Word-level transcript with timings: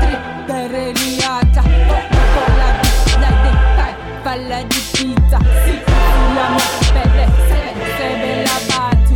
Trippereriata 0.00 1.62
La 4.48 4.62
di 4.62 4.80
pizza 4.92 5.38
Si 5.64 5.74
Sebe 7.98 8.32
la 8.42 8.58
batu 8.68 9.14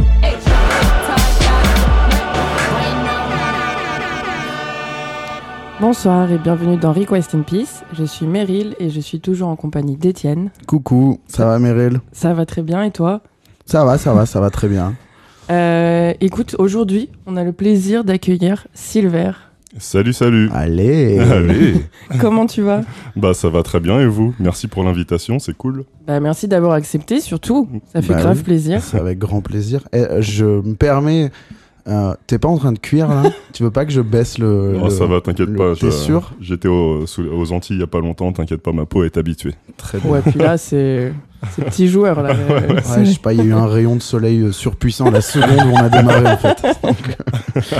Bonsoir 5.80 6.30
et 6.30 6.38
bienvenue 6.38 6.76
dans 6.76 6.92
Request 6.92 7.34
in 7.34 7.40
Peace. 7.42 7.82
Je 7.92 8.04
suis 8.04 8.26
Meryl 8.26 8.76
et 8.78 8.90
je 8.90 9.00
suis 9.00 9.18
toujours 9.20 9.48
en 9.48 9.56
compagnie 9.56 9.96
d'Étienne. 9.96 10.50
Coucou, 10.68 11.18
ça 11.26 11.46
va 11.46 11.58
Meryl? 11.58 12.00
Ça 12.12 12.32
va 12.32 12.46
très 12.46 12.62
bien 12.62 12.84
et 12.84 12.92
toi? 12.92 13.22
Ça 13.64 13.84
va, 13.84 13.98
ça 13.98 14.14
va, 14.14 14.24
ça 14.24 14.40
va 14.40 14.50
très 14.50 14.68
bien. 14.68 14.94
Euh, 15.50 16.12
Écoute, 16.20 16.56
aujourd'hui, 16.58 17.08
on 17.26 17.36
a 17.36 17.44
le 17.44 17.52
plaisir 17.52 18.04
d'accueillir 18.04 18.66
Silver. 18.74 19.32
Salut, 19.78 20.12
salut. 20.14 20.48
Allez 20.54 21.18
Allez. 21.18 21.74
Comment 22.20 22.46
tu 22.46 22.62
vas? 22.62 22.80
Bah 23.14 23.34
ça 23.34 23.50
va 23.50 23.62
très 23.62 23.78
bien 23.78 24.00
et 24.00 24.06
vous? 24.06 24.34
Merci 24.38 24.68
pour 24.68 24.82
l'invitation, 24.84 25.38
c'est 25.38 25.54
cool. 25.54 25.84
bah, 26.06 26.18
Merci 26.18 26.48
d'avoir 26.48 26.72
accepté, 26.72 27.20
surtout. 27.20 27.68
Ça 27.92 28.00
fait 28.00 28.14
Bah 28.14 28.20
grave 28.20 28.38
oui. 28.38 28.42
plaisir. 28.42 28.82
C'est 28.82 28.98
avec 28.98 29.18
grand 29.18 29.42
plaisir. 29.42 29.86
Et, 29.92 29.98
euh, 29.98 30.22
je 30.22 30.46
me 30.46 30.74
permets, 30.74 31.30
euh, 31.88 32.14
t'es 32.26 32.38
pas 32.38 32.48
en 32.48 32.58
train 32.58 32.72
de 32.72 32.78
cuire 32.78 33.08
là? 33.08 33.24
Tu 33.52 33.62
veux 33.62 33.70
pas 33.70 33.84
que 33.84 33.92
je 33.92 34.00
baisse 34.00 34.38
le. 34.38 34.76
Oh, 34.80 34.84
le- 34.84 34.90
ça 34.90 35.06
va, 35.06 35.20
t'inquiète 35.20 35.54
pas. 35.56 35.74
T'es 35.74 35.86
je- 35.86 35.90
sûr 35.90 36.32
J'étais 36.40 36.68
aux 36.68 37.52
Antilles 37.52 37.76
il 37.76 37.80
y 37.80 37.84
a 37.84 37.86
pas 37.86 38.00
longtemps, 38.00 38.32
t'inquiète 38.32 38.62
pas, 38.62 38.72
ma 38.72 38.86
peau 38.86 39.04
est 39.04 39.16
habituée. 39.16 39.54
Très 39.76 39.98
bien. 39.98 40.10
Ouais, 40.10 40.20
puis 40.22 40.38
là, 40.38 40.58
c'est 40.58 41.12
c'est 41.54 41.64
petit 41.64 41.88
joueur. 41.88 42.22
Là. 42.22 42.30
Euh, 42.50 42.60
Ouais, 42.96 43.04
je 43.04 43.12
sais 43.12 43.18
pas, 43.18 43.32
il 43.32 43.38
y 43.38 43.42
a 43.42 43.44
eu 43.44 43.52
un 43.52 43.66
rayon 43.66 43.96
de 43.96 44.02
soleil 44.02 44.40
euh, 44.40 44.52
surpuissant 44.52 45.10
la 45.10 45.20
seconde 45.20 45.66
où 45.66 45.70
on 45.74 45.76
a 45.76 45.88
démarré 45.88 46.26
en 46.28 46.36
fait. 46.36 46.62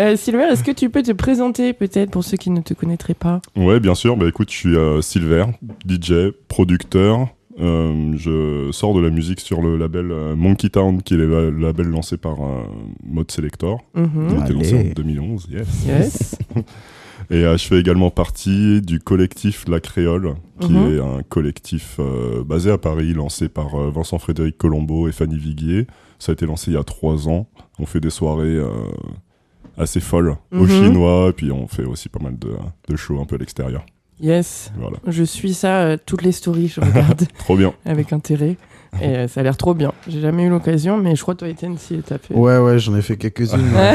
Euh, 0.00 0.14
Silver, 0.16 0.44
est-ce 0.52 0.62
que 0.62 0.70
tu 0.70 0.90
peux 0.90 1.02
te 1.02 1.10
présenter 1.10 1.72
peut-être 1.72 2.12
pour 2.12 2.22
ceux 2.22 2.36
qui 2.36 2.50
ne 2.50 2.60
te 2.60 2.72
connaîtraient 2.72 3.14
pas? 3.14 3.40
Ouais, 3.56 3.80
bien 3.80 3.96
sûr. 3.96 4.16
Bah 4.16 4.26
écoute, 4.28 4.48
je 4.52 4.56
suis 4.56 4.76
euh, 4.76 5.02
Silver, 5.02 5.46
DJ, 5.84 6.30
producteur. 6.46 7.26
Euh, 7.60 8.12
je 8.16 8.70
sors 8.72 8.94
de 8.94 9.00
la 9.00 9.10
musique 9.10 9.40
sur 9.40 9.60
le 9.62 9.76
label 9.76 10.10
euh, 10.12 10.36
Monkey 10.36 10.68
Town, 10.68 11.02
qui 11.02 11.14
est 11.14 11.16
le 11.16 11.50
label 11.50 11.88
lancé 11.88 12.16
par 12.16 12.40
euh, 12.40 12.62
Mode 13.04 13.30
Selector. 13.30 13.80
Mhm. 13.94 14.28
Il 14.30 14.36
a 14.36 14.44
été 14.44 14.52
lancé 14.52 14.90
en 14.90 14.92
2011, 14.94 15.48
yes. 15.50 15.86
Yes. 15.86 16.38
Et 17.30 17.44
euh, 17.44 17.56
je 17.58 17.64
fais 17.66 17.78
également 17.80 18.10
partie 18.10 18.80
du 18.80 19.00
collectif 19.00 19.64
La 19.68 19.80
Créole, 19.80 20.34
qui 20.60 20.72
Mhm. 20.72 20.92
est 20.94 21.00
un 21.00 21.22
collectif 21.28 21.96
euh, 21.98 22.44
basé 22.44 22.70
à 22.70 22.78
Paris, 22.78 23.12
lancé 23.12 23.48
par 23.48 23.74
euh, 23.74 23.90
Vincent 23.90 24.18
Frédéric 24.18 24.56
Colombo 24.56 25.08
et 25.08 25.12
Fanny 25.12 25.36
Viguier. 25.36 25.86
Ça 26.20 26.30
a 26.30 26.34
été 26.34 26.46
lancé 26.46 26.70
il 26.70 26.74
y 26.74 26.78
a 26.78 26.84
trois 26.84 27.28
ans. 27.28 27.48
On 27.80 27.86
fait 27.86 28.00
des 28.00 28.10
soirées 28.10 28.56
euh, 28.56 28.70
assez 29.76 30.00
folles 30.00 30.36
Mhm. 30.52 30.60
aux 30.60 30.66
Chinois, 30.68 31.26
et 31.30 31.32
puis 31.32 31.50
on 31.50 31.66
fait 31.66 31.84
aussi 31.84 32.08
pas 32.08 32.20
mal 32.22 32.38
de, 32.38 32.50
de 32.88 32.96
shows 32.96 33.20
un 33.20 33.24
peu 33.24 33.34
à 33.34 33.38
l'extérieur. 33.38 33.84
Yes. 34.20 34.72
Voilà, 34.78 34.96
Je 35.06 35.22
suis 35.22 35.54
ça, 35.54 35.80
euh, 35.82 35.96
toutes 36.04 36.22
les 36.22 36.32
stories, 36.32 36.68
je 36.68 36.80
regarde 36.84 37.24
trop 37.38 37.56
bien. 37.56 37.72
avec 37.84 38.12
intérêt. 38.12 38.56
Et 39.02 39.04
euh, 39.06 39.28
ça 39.28 39.40
a 39.40 39.42
l'air 39.42 39.56
trop 39.58 39.74
bien. 39.74 39.92
J'ai 40.08 40.20
jamais 40.20 40.44
eu 40.44 40.48
l'occasion, 40.48 40.96
mais 40.96 41.14
je 41.14 41.20
crois 41.22 41.34
que 41.34 41.40
toi, 41.40 41.48
Étienne, 41.48 41.76
si 41.78 41.98
t'as 41.98 42.16
fait. 42.18 42.34
Ouais, 42.34 42.56
ouais, 42.58 42.78
j'en 42.78 42.96
ai 42.96 43.02
fait 43.02 43.16
quelques-unes. 43.18 43.70
Ouais. 43.74 43.94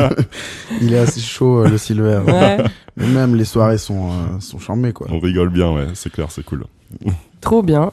il 0.80 0.92
est 0.94 0.98
assez 0.98 1.20
chaud 1.20 1.64
euh, 1.64 1.68
le 1.68 1.78
Silver. 1.78 2.20
Ouais. 2.26 2.58
Mais 2.96 3.06
même 3.06 3.36
les 3.36 3.44
soirées 3.44 3.78
sont, 3.78 4.08
euh, 4.10 4.40
sont 4.40 4.58
charmées 4.58 4.92
quoi. 4.92 5.06
On 5.10 5.18
rigole 5.18 5.50
bien, 5.50 5.72
ouais, 5.72 5.86
c'est 5.94 6.10
clair, 6.10 6.30
c'est 6.30 6.44
cool. 6.44 6.64
Trop 7.40 7.62
bien. 7.62 7.92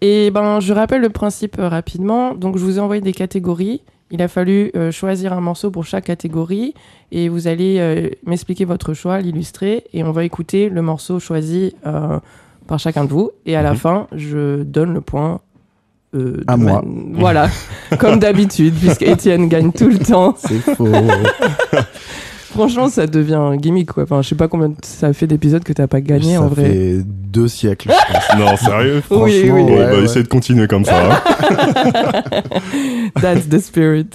Et 0.00 0.30
ben, 0.30 0.60
je 0.60 0.72
rappelle 0.72 1.00
le 1.00 1.10
principe 1.10 1.58
euh, 1.58 1.68
rapidement. 1.68 2.34
Donc, 2.34 2.58
je 2.58 2.64
vous 2.64 2.78
ai 2.78 2.80
envoyé 2.80 3.00
des 3.00 3.12
catégories. 3.12 3.82
Il 4.12 4.22
a 4.22 4.28
fallu 4.28 4.70
euh, 4.76 4.92
choisir 4.92 5.32
un 5.32 5.40
morceau 5.40 5.70
pour 5.72 5.84
chaque 5.84 6.04
catégorie 6.04 6.74
et 7.10 7.28
vous 7.28 7.48
allez 7.48 7.78
euh, 7.80 8.08
m'expliquer 8.24 8.64
votre 8.64 8.94
choix, 8.94 9.20
l'illustrer 9.20 9.84
et 9.92 10.04
on 10.04 10.12
va 10.12 10.22
écouter 10.24 10.68
le 10.68 10.80
morceau 10.80 11.18
choisi 11.18 11.74
euh, 11.86 12.18
par 12.68 12.78
chacun 12.78 13.04
de 13.04 13.10
vous. 13.10 13.30
Et 13.46 13.56
à 13.56 13.62
la 13.62 13.72
Mhm. 13.72 13.76
fin, 13.78 14.06
je 14.14 14.62
donne 14.62 14.94
le 14.94 15.00
point. 15.00 15.40
euh, 16.14 16.40
À 16.46 16.56
moi. 16.56 16.84
Voilà, 17.14 17.48
comme 17.98 18.20
d'habitude, 18.20 18.74
puisque 18.78 19.02
Étienne 19.02 19.48
gagne 19.48 19.72
tout 19.72 19.88
le 19.88 19.98
temps. 19.98 20.34
C'est 20.38 20.60
faux. 20.74 20.86
Franchement, 22.56 22.88
ça 22.88 23.06
devient 23.06 23.34
un 23.34 23.56
gimmick, 23.56 23.92
quoi. 23.92 24.02
Enfin, 24.04 24.22
je 24.22 24.28
sais 24.28 24.34
pas 24.34 24.48
combien 24.48 24.72
ça 24.82 25.12
fait 25.12 25.26
d'épisodes 25.26 25.62
que 25.62 25.72
t'as 25.72 25.86
pas 25.86 26.00
gagné 26.00 26.34
Ça 26.34 26.42
en 26.42 26.48
vrai. 26.48 26.64
fait 26.64 26.98
deux 27.04 27.48
siècles, 27.48 27.90
je 27.90 28.12
pense. 28.12 28.38
Non, 28.38 28.56
sérieux 28.56 29.02
Oui, 29.10 29.16
Franchement, 29.16 29.54
oui. 29.54 29.62
Bon, 29.64 29.76
ouais, 29.76 29.84
bah, 29.86 29.92
ouais. 29.98 30.04
essayez 30.04 30.22
de 30.22 30.28
continuer 30.28 30.66
comme 30.66 30.84
ça. 30.84 31.12
hein. 31.12 31.20
That's 33.20 33.48
the 33.48 33.58
spirit. 33.58 34.08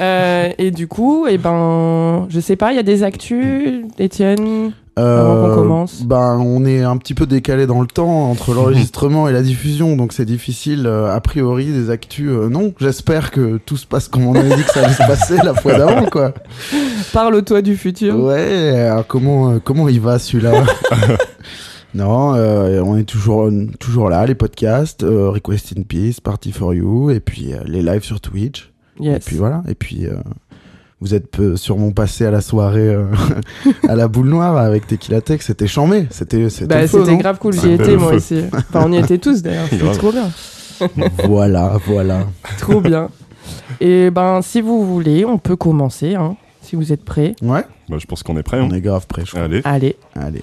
Euh, 0.00 0.50
et 0.58 0.70
du 0.70 0.88
coup, 0.88 1.26
et 1.26 1.38
ben, 1.38 2.26
je 2.30 2.40
sais 2.40 2.56
pas, 2.56 2.72
il 2.72 2.76
y 2.76 2.78
a 2.80 2.82
des 2.82 3.02
actus, 3.02 3.84
Étienne? 3.98 4.72
Avant 4.96 5.48
qu'on 5.48 5.54
commence. 5.54 6.02
Ben, 6.02 6.38
on 6.38 6.64
est 6.66 6.82
un 6.82 6.96
petit 6.98 7.14
peu 7.14 7.26
décalé 7.26 7.66
dans 7.66 7.80
le 7.80 7.86
temps 7.86 8.30
entre 8.30 8.52
l'enregistrement 8.54 9.26
et 9.28 9.32
la 9.32 9.40
diffusion, 9.42 9.96
donc 9.96 10.12
c'est 10.12 10.24
difficile. 10.26 10.86
euh, 10.86 11.14
a 11.14 11.20
priori, 11.20 11.66
des 11.66 11.88
actus, 11.90 12.28
euh, 12.30 12.48
non. 12.48 12.74
J'espère 12.78 13.30
que 13.30 13.56
tout 13.64 13.76
se 13.76 13.86
passe 13.86 14.08
comme 14.08 14.26
on 14.26 14.34
avait 14.34 14.54
dit 14.54 14.62
que 14.62 14.70
ça 14.70 14.80
allait 14.84 14.92
se 14.92 14.98
passer 15.06 15.36
la 15.42 15.54
fois 15.54 15.78
d'avant, 15.78 16.04
quoi. 16.06 16.34
Parle-toi 17.12 17.62
du 17.62 17.76
futur. 17.76 18.18
Ouais, 18.22 18.78
alors 18.90 19.06
comment, 19.06 19.52
euh, 19.52 19.58
comment 19.64 19.88
il 19.88 20.00
va 20.00 20.18
celui-là? 20.18 20.64
Non, 21.94 22.34
euh, 22.34 22.80
on 22.82 22.96
est 22.96 23.04
toujours, 23.04 23.50
toujours 23.78 24.08
là, 24.08 24.24
les 24.24 24.34
podcasts, 24.34 25.02
euh, 25.04 25.28
Request 25.28 25.74
in 25.76 25.82
Peace, 25.82 26.20
Party 26.22 26.50
for 26.50 26.72
You, 26.72 27.10
et 27.10 27.20
puis 27.20 27.52
euh, 27.52 27.58
les 27.66 27.82
lives 27.82 28.02
sur 28.02 28.18
Twitch. 28.20 28.72
Et 29.00 29.04
Yes. 29.08 29.24
puis 29.26 29.36
voilà, 29.36 29.62
et 29.68 29.74
puis 29.74 30.06
euh, 30.06 30.14
vous 31.02 31.14
êtes 31.14 31.56
sûrement 31.56 31.90
passé 31.90 32.24
à 32.24 32.30
la 32.30 32.40
soirée 32.40 32.94
euh, 32.94 33.04
à 33.88 33.94
la 33.96 34.08
boule 34.08 34.28
noire 34.28 34.56
avec 34.56 34.86
Tequila 34.86 35.20
Tech, 35.20 35.42
c'était 35.42 35.66
chambé, 35.66 36.06
c'était 36.10 36.48
c'était 36.48 36.66
Bah, 36.74 36.86
c'était 36.86 37.16
grave 37.16 37.38
cool, 37.38 37.52
j'y 37.54 37.72
étais 37.72 37.96
moi 37.96 38.10
feu. 38.12 38.16
aussi. 38.16 38.40
Enfin, 38.54 38.84
on 38.86 38.92
y 38.92 38.96
était 38.98 39.18
tous 39.18 39.42
d'ailleurs, 39.42 39.66
c'était 39.70 39.82
Grave. 39.84 39.98
trop 39.98 40.12
bien. 40.12 40.30
Voilà, 41.24 41.76
voilà. 41.86 42.26
Trop 42.58 42.80
bien. 42.80 43.08
Et 43.80 44.10
ben, 44.10 44.40
si 44.42 44.60
vous 44.60 44.86
voulez, 44.86 45.24
on 45.24 45.38
peut 45.38 45.56
commencer, 45.56 46.14
hein, 46.14 46.36
si 46.62 46.76
vous 46.76 46.92
êtes 46.92 47.04
prêts. 47.04 47.34
Ouais, 47.42 47.64
Bah, 47.88 47.96
je 47.98 48.06
pense 48.06 48.22
qu'on 48.22 48.36
est 48.36 48.42
prêt. 48.42 48.58
hein. 48.58 48.68
on 48.70 48.74
est 48.74 48.80
grave 48.80 49.06
prêt, 49.06 49.22
je 49.24 49.30
crois. 49.32 49.42
Allez. 49.42 49.60
Allez. 49.64 49.96
Allez. 50.16 50.42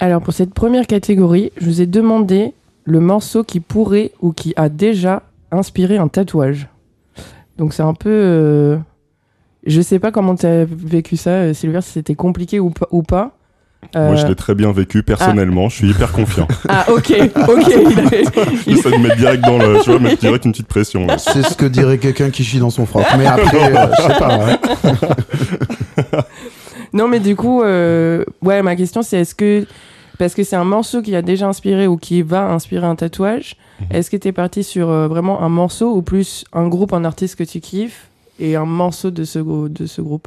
Alors, 0.00 0.22
pour 0.22 0.32
cette 0.32 0.54
première 0.54 0.86
catégorie, 0.86 1.50
je 1.56 1.66
vous 1.66 1.80
ai 1.80 1.86
demandé 1.86 2.52
le 2.88 3.00
morceau 3.00 3.44
qui 3.44 3.60
pourrait 3.60 4.12
ou 4.20 4.32
qui 4.32 4.52
a 4.56 4.68
déjà 4.68 5.22
inspiré 5.52 5.98
un 5.98 6.08
tatouage. 6.08 6.68
Donc, 7.58 7.72
c'est 7.74 7.82
un 7.82 7.94
peu. 7.94 8.08
euh, 8.10 8.76
Je 9.66 9.80
sais 9.80 9.98
pas 9.98 10.10
comment 10.12 10.34
tu 10.36 10.46
as 10.46 10.64
vécu 10.64 11.16
ça, 11.16 11.30
euh, 11.30 11.54
Sylvia, 11.54 11.80
si 11.80 11.90
c'était 11.92 12.14
compliqué 12.14 12.60
ou 12.60 12.70
pas. 12.70 12.86
Ou 12.90 13.02
pas. 13.02 13.32
Moi, 13.94 14.16
je 14.16 14.24
Euh, 14.24 14.28
l'ai 14.30 14.34
très 14.34 14.54
bien 14.56 14.72
vécu 14.72 15.02
personnellement. 15.04 15.68
Je 15.68 15.76
suis 15.76 15.90
hyper 15.90 16.10
confiant. 16.12 16.48
Ah, 16.68 16.86
ok, 16.90 17.12
ok. 17.48 17.64
J'essaie 18.66 18.90
de 18.90 18.96
mettre 19.02 19.16
direct 19.16 19.44
dans 19.44 19.58
le. 19.58 19.80
Tu 19.82 19.90
vois, 19.90 20.00
mettre 20.00 20.18
direct 20.20 20.44
une 20.46 20.52
petite 20.52 20.66
pression. 20.66 21.06
C'est 21.18 21.42
ce 21.42 21.54
que 21.56 21.66
dirait 21.66 21.98
quelqu'un 21.98 22.30
qui 22.30 22.42
chie 22.42 22.58
dans 22.58 22.70
son 22.70 22.86
froc. 22.86 23.04
Mais 23.16 23.26
après, 23.26 23.72
euh, 23.76 23.86
je 23.98 24.02
sais 24.02 24.18
pas. 24.18 24.34
hein. 24.34 24.58
Non, 26.92 27.06
mais 27.08 27.20
du 27.20 27.36
coup, 27.36 27.62
euh, 27.62 28.24
ouais, 28.42 28.62
ma 28.62 28.74
question 28.76 29.02
c'est 29.02 29.18
est-ce 29.20 29.34
que. 29.34 29.66
Parce 30.18 30.34
que 30.34 30.42
c'est 30.42 30.56
un 30.56 30.64
morceau 30.64 31.00
qui 31.02 31.14
a 31.14 31.22
déjà 31.22 31.46
inspiré 31.48 31.86
ou 31.86 31.96
qui 31.96 32.22
va 32.22 32.50
inspirer 32.52 32.86
un 32.86 32.96
tatouage, 32.96 33.56
Mhm. 33.80 33.86
est-ce 33.96 34.10
que 34.10 34.16
t'es 34.16 34.32
parti 34.32 34.64
sur 34.64 34.90
euh, 34.90 35.06
vraiment 35.08 35.40
un 35.42 35.48
morceau 35.48 35.94
ou 35.94 36.02
plus 36.02 36.44
un 36.52 36.66
groupe, 36.68 36.92
un 36.92 37.04
artiste 37.04 37.36
que 37.36 37.44
tu 37.44 37.60
kiffes 37.60 38.08
et 38.40 38.56
un 38.56 38.64
morceau 38.64 39.10
de 39.12 39.22
ce, 39.24 39.38
grou- 39.38 39.68
de 39.68 39.86
ce 39.86 40.00
groupe? 40.02 40.26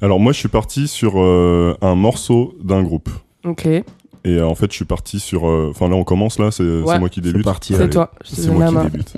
Alors, 0.00 0.18
moi, 0.20 0.32
je 0.32 0.38
suis 0.38 0.48
parti 0.48 0.88
sur 0.88 1.14
euh, 1.20 1.76
un 1.82 1.94
morceau 1.94 2.54
d'un 2.62 2.82
groupe. 2.82 3.10
Ok, 3.44 3.66
Et 3.66 3.82
euh, 4.26 4.46
en 4.46 4.54
fait, 4.54 4.70
je 4.70 4.76
suis 4.76 4.84
parti 4.84 5.20
sur. 5.20 5.46
euh, 5.48 5.68
Enfin, 5.70 5.88
là, 5.88 5.94
on 5.96 6.04
commence 6.04 6.38
là. 6.38 6.50
C'est 6.50 6.62
Ouais. 6.62 6.98
moi 6.98 7.08
qui 7.08 7.20
débute. 7.20 7.46
c'est 7.62 7.90
toi. 7.90 8.10
C'est 8.24 8.50
moi 8.50 8.66
qui 8.68 8.74
main. 8.74 8.84
débute. 8.84 9.12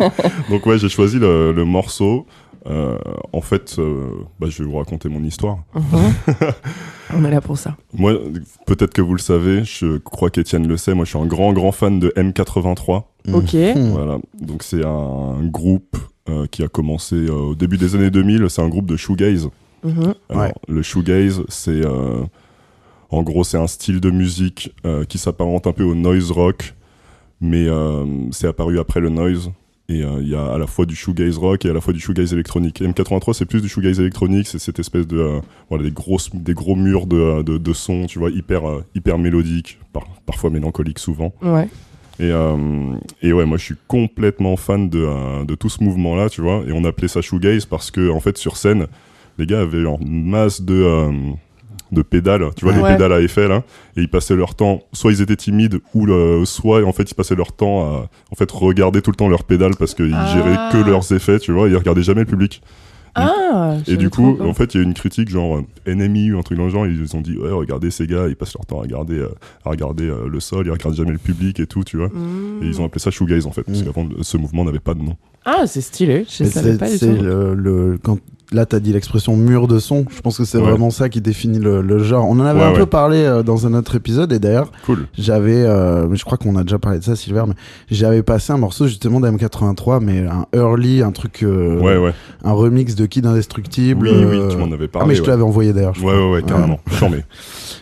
Donc 0.50 0.64
ouais, 0.66 0.78
j'ai 0.78 0.88
choisi 0.88 1.18
le, 1.18 1.52
le 1.52 1.64
morceau. 1.64 2.26
Euh, 2.68 2.98
en 3.32 3.40
fait, 3.40 3.76
euh, 3.78 4.06
bah, 4.40 4.48
je 4.50 4.62
vais 4.62 4.68
vous 4.68 4.76
raconter 4.76 5.08
mon 5.08 5.22
histoire. 5.22 5.58
Mhm. 5.74 6.34
On 7.14 7.24
est 7.24 7.30
là 7.30 7.40
pour 7.40 7.56
ça. 7.56 7.76
Moi, 7.94 8.14
peut-être 8.66 8.92
que 8.92 9.02
vous 9.02 9.12
le 9.14 9.20
savez, 9.20 9.62
je 9.64 9.98
crois 9.98 10.30
qu'Étienne 10.30 10.66
le 10.66 10.76
sait, 10.76 10.92
moi 10.94 11.04
je 11.04 11.10
suis 11.10 11.18
un 11.18 11.26
grand 11.26 11.52
grand 11.52 11.70
fan 11.70 12.00
de 12.00 12.08
M83. 12.16 13.04
Ok. 13.32 13.54
Mhm. 13.54 13.90
Voilà, 13.92 14.18
donc 14.40 14.62
c'est 14.64 14.84
un 14.84 15.38
groupe 15.44 15.96
euh, 16.28 16.46
qui 16.50 16.64
a 16.64 16.68
commencé 16.68 17.14
euh, 17.14 17.32
au 17.50 17.54
début 17.54 17.78
des 17.78 17.94
années 17.94 18.10
2000, 18.10 18.50
c'est 18.50 18.62
un 18.62 18.68
groupe 18.68 18.86
de 18.86 18.96
shoegaze. 18.96 19.48
Mhm. 19.84 20.14
Alors, 20.28 20.42
Ouais. 20.42 20.52
Le 20.66 20.82
shoegaze, 20.82 21.44
c'est 21.48 21.84
euh, 21.86 22.22
en 23.10 23.22
gros 23.22 23.44
c'est 23.44 23.58
un 23.58 23.68
style 23.68 24.00
de 24.00 24.10
musique 24.10 24.74
euh, 24.84 25.04
qui 25.04 25.18
s'apparente 25.18 25.68
un 25.68 25.72
peu 25.72 25.84
au 25.84 25.94
noise 25.94 26.32
rock, 26.32 26.74
mais 27.40 27.68
euh, 27.68 28.04
c'est 28.32 28.48
apparu 28.48 28.80
après 28.80 28.98
le 28.98 29.10
noise. 29.10 29.50
Et 29.88 30.02
euh, 30.02 30.18
il 30.20 30.28
y 30.28 30.34
a 30.34 30.44
à 30.52 30.58
la 30.58 30.66
fois 30.66 30.84
du 30.84 30.96
shoegaze 30.96 31.38
rock 31.38 31.64
et 31.64 31.70
à 31.70 31.72
la 31.72 31.80
fois 31.80 31.92
du 31.92 32.00
shoegaze 32.00 32.32
électronique. 32.32 32.80
M83, 32.82 33.34
c'est 33.34 33.44
plus 33.46 33.62
du 33.62 33.68
shoegaze 33.68 34.00
électronique, 34.00 34.48
c'est 34.48 34.58
cette 34.58 34.80
espèce 34.80 35.06
de 35.06 35.16
euh, 35.18 35.40
voilà 35.68 35.84
des 35.84 35.92
grosses 35.92 36.28
des 36.34 36.54
gros 36.54 36.74
murs 36.74 37.06
de, 37.06 37.42
de, 37.42 37.56
de 37.56 37.72
sons, 37.72 38.06
tu 38.08 38.18
vois, 38.18 38.30
hyper 38.30 38.68
euh, 38.68 38.84
hyper 38.96 39.16
mélodiques, 39.18 39.78
par- 39.92 40.08
parfois 40.26 40.50
mélancoliques 40.50 40.98
souvent. 40.98 41.32
Ouais. 41.40 41.68
Et, 42.18 42.30
euh, 42.32 42.56
et 43.22 43.32
ouais, 43.32 43.44
moi 43.46 43.58
je 43.58 43.62
suis 43.64 43.74
complètement 43.86 44.56
fan 44.56 44.88
de, 44.88 44.98
euh, 45.06 45.44
de 45.44 45.54
tout 45.54 45.68
ce 45.68 45.84
mouvement-là, 45.84 46.30
tu 46.30 46.40
vois. 46.40 46.64
Et 46.66 46.72
on 46.72 46.82
appelait 46.84 47.08
ça 47.08 47.22
shoegaze 47.22 47.66
parce 47.66 47.90
que, 47.92 48.10
en 48.10 48.18
fait, 48.20 48.38
sur 48.38 48.56
scène, 48.56 48.86
les 49.38 49.46
gars 49.46 49.60
avaient 49.60 49.82
une 49.82 50.24
masse 50.28 50.62
de, 50.62 50.74
euh, 50.74 51.12
de 51.92 52.02
pédales, 52.02 52.50
tu 52.56 52.64
vois, 52.64 52.74
les 52.74 52.82
pédales 52.82 53.12
à 53.12 53.20
effet 53.20 53.46
là. 53.48 53.62
Et 53.96 54.00
ils 54.02 54.08
passaient 54.10 54.34
leur 54.36 54.54
temps, 54.54 54.82
soit 54.92 55.12
ils 55.12 55.22
étaient 55.22 55.36
timides, 55.36 55.78
ou 55.94 56.04
le, 56.06 56.44
soit 56.44 56.84
en 56.84 56.92
fait 56.92 57.10
ils 57.10 57.14
passaient 57.14 57.36
leur 57.36 57.52
temps 57.52 57.82
à 57.84 58.08
en 58.30 58.34
fait, 58.36 58.50
regarder 58.50 59.02
tout 59.02 59.10
le 59.10 59.16
temps 59.16 59.28
leurs 59.28 59.44
pédales 59.44 59.76
parce 59.78 59.94
qu'ils 59.94 60.14
Ah. 60.14 60.26
géraient 60.34 60.58
que 60.72 60.88
leurs 60.88 61.10
effets, 61.12 61.38
tu 61.38 61.52
vois. 61.52 61.68
Ils 61.68 61.76
regardaient 61.76 62.02
jamais 62.02 62.20
le 62.22 62.26
public. 62.26 62.62
Ah 63.18 63.76
Et 63.86 63.96
du 63.96 64.10
coup, 64.10 64.36
en 64.42 64.52
fait, 64.52 64.74
il 64.74 64.76
y 64.76 64.80
a 64.80 64.82
eu 64.82 64.86
une 64.86 64.92
critique 64.92 65.30
genre 65.30 65.56
euh, 65.56 65.94
NMI 65.94 66.32
ou 66.32 66.38
un 66.38 66.42
truc 66.42 66.58
dans 66.58 66.64
le 66.64 66.70
genre. 66.70 66.86
Ils 66.86 67.16
ont 67.16 67.22
dit 67.22 67.38
ouais, 67.38 67.50
regardez 67.50 67.90
ces 67.90 68.06
gars, 68.06 68.26
ils 68.28 68.36
passent 68.36 68.52
leur 68.54 68.66
temps 68.66 68.78
à 68.78 68.82
regarder, 68.82 69.16
euh, 69.18 69.28
à 69.64 69.70
regarder 69.70 70.04
euh, 70.04 70.28
le 70.28 70.38
sol, 70.38 70.66
ils 70.66 70.70
regardent 70.70 70.94
jamais 70.96 71.12
le 71.12 71.18
public 71.18 71.58
et 71.58 71.66
tout, 71.66 71.82
tu 71.82 71.96
vois. 71.96 72.08
Mm. 72.08 72.62
Et 72.62 72.66
ils 72.66 72.78
ont 72.78 72.84
appelé 72.84 73.00
ça 73.00 73.10
shoegaze 73.10 73.46
en 73.46 73.52
fait, 73.52 73.62
parce 73.62 73.80
Mm. 73.80 73.84
qu'avant 73.84 74.08
ce 74.20 74.36
mouvement 74.36 74.64
n'avait 74.66 74.80
pas 74.80 74.92
de 74.92 75.00
nom. 75.00 75.16
Ah, 75.46 75.66
c'est 75.66 75.80
stylé. 75.80 76.26
Je 76.28 76.44
savais 76.44 76.72
c'est 76.72 76.78
pas 76.78 76.90
du 76.90 76.98
c'est 76.98 77.16
tout. 77.16 77.22
le, 77.22 77.54
le- 77.54 77.98
quand 78.02 78.18
là 78.52 78.64
t'as 78.66 78.78
dit 78.80 78.92
l'expression 78.92 79.36
mur 79.36 79.66
de 79.68 79.78
son. 79.78 80.04
Je 80.14 80.20
pense 80.20 80.38
que 80.38 80.44
c'est 80.44 80.58
Ouais. 80.58 80.64
vraiment 80.70 80.90
ça 80.90 81.08
qui 81.08 81.20
définit 81.20 81.58
le, 81.58 81.80
le 81.82 81.98
genre. 82.02 82.26
On 82.28 82.32
en 82.38 82.40
avait 82.40 82.60
Ouais, 82.60 82.66
un 82.66 82.72
ouais. 82.72 82.78
peu 82.78 82.86
parlé 82.86 83.18
euh, 83.18 83.42
dans 83.42 83.66
un 83.66 83.74
autre 83.74 83.94
épisode 83.96 84.32
et 84.32 84.38
d'ailleurs 84.38 84.70
Cool. 84.86 85.06
j'avais, 85.18 85.62
euh, 85.64 86.06
mais 86.08 86.16
je 86.16 86.24
crois 86.24 86.38
qu'on 86.38 86.56
a 86.56 86.62
déjà 86.62 86.78
parlé 86.78 86.98
de 86.98 87.04
ça, 87.04 87.16
Silver, 87.16 87.44
mais 87.48 87.54
j'avais 87.90 88.22
passé 88.22 88.52
un 88.52 88.56
morceau 88.58 88.86
justement 88.86 89.20
d'M83, 89.20 90.00
mais 90.02 90.20
un 90.26 90.46
early, 90.54 91.02
un 91.02 91.12
truc, 91.12 91.42
euh, 91.42 91.78
ouais, 91.80 91.96
ouais. 91.96 92.12
un 92.44 92.52
remix 92.52 92.94
de 92.94 93.06
Kid 93.06 93.26
Indestructible. 93.26 94.08
Oui, 94.08 94.24
oui, 94.24 94.36
euh, 94.38 94.48
tu 94.48 94.56
m'en 94.56 94.70
avais 94.72 94.88
parlé. 94.88 95.04
Ah 95.04 95.08
mais 95.08 95.14
je 95.14 95.22
te 95.22 95.30
l'avais 95.30 95.42
envoyé 95.42 95.72
d'ailleurs. 95.72 95.94
Ouais, 96.02 96.12
ouais, 96.14 96.30
ouais, 96.32 96.42
carrément. 96.42 96.80
Charmé. 96.98 97.24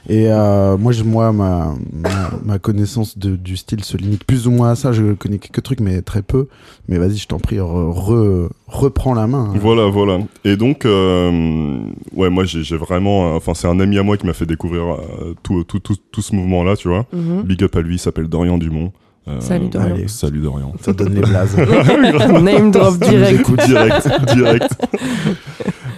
Et 0.08 0.26
euh, 0.30 0.76
moi, 0.76 0.92
je, 0.92 1.02
moi 1.02 1.32
ma, 1.32 1.74
ma, 1.92 2.30
ma 2.44 2.58
connaissance 2.58 3.16
de, 3.18 3.36
du 3.36 3.56
style 3.56 3.82
se 3.84 3.96
limite 3.96 4.24
plus 4.24 4.46
ou 4.46 4.50
moins 4.50 4.70
à 4.70 4.74
ça. 4.74 4.92
Je 4.92 5.12
connais 5.14 5.38
quelques 5.38 5.62
trucs, 5.62 5.80
mais 5.80 6.02
très 6.02 6.22
peu. 6.22 6.48
Mais 6.88 6.98
vas-y, 6.98 7.16
je 7.16 7.26
t'en 7.28 7.38
prie, 7.38 7.58
re, 7.60 7.64
re- 7.64 8.48
reprends 8.74 9.14
la 9.14 9.26
main. 9.26 9.50
hein. 9.54 9.58
Voilà, 9.60 9.86
voilà. 9.86 10.18
Et 10.44 10.56
donc, 10.56 10.84
euh, 10.84 11.80
ouais, 12.14 12.30
moi, 12.30 12.44
j'ai 12.44 12.76
vraiment. 12.76 13.32
euh, 13.32 13.36
Enfin, 13.36 13.54
c'est 13.54 13.68
un 13.68 13.80
ami 13.80 13.98
à 13.98 14.02
moi 14.02 14.16
qui 14.16 14.26
m'a 14.26 14.32
fait 14.34 14.46
découvrir 14.46 14.82
euh, 14.84 15.34
tout, 15.42 15.64
tout, 15.64 15.78
tout, 15.80 15.96
tout 16.12 16.22
ce 16.22 16.34
mouvement-là, 16.34 16.76
tu 16.76 16.88
vois. 16.88 17.06
Mhm. 17.12 17.42
Big 17.42 17.62
up 17.64 17.76
à 17.76 17.80
lui, 17.80 17.96
il 17.96 17.98
s'appelle 17.98 18.28
Dorian 18.28 18.58
Dumont. 18.58 18.92
Euh, 19.26 19.40
Salut, 19.40 19.68
Dorian. 19.68 19.94
Allez. 19.94 20.08
Salut 20.08 20.40
Dorian. 20.40 20.74
Ça 20.80 20.92
donne 20.92 21.14
les 21.14 21.20
blazes. 21.22 21.56
Name 22.42 22.70
drop 22.70 22.98
direct. 22.98 23.50
direct, 23.66 24.08
direct. 24.34 24.68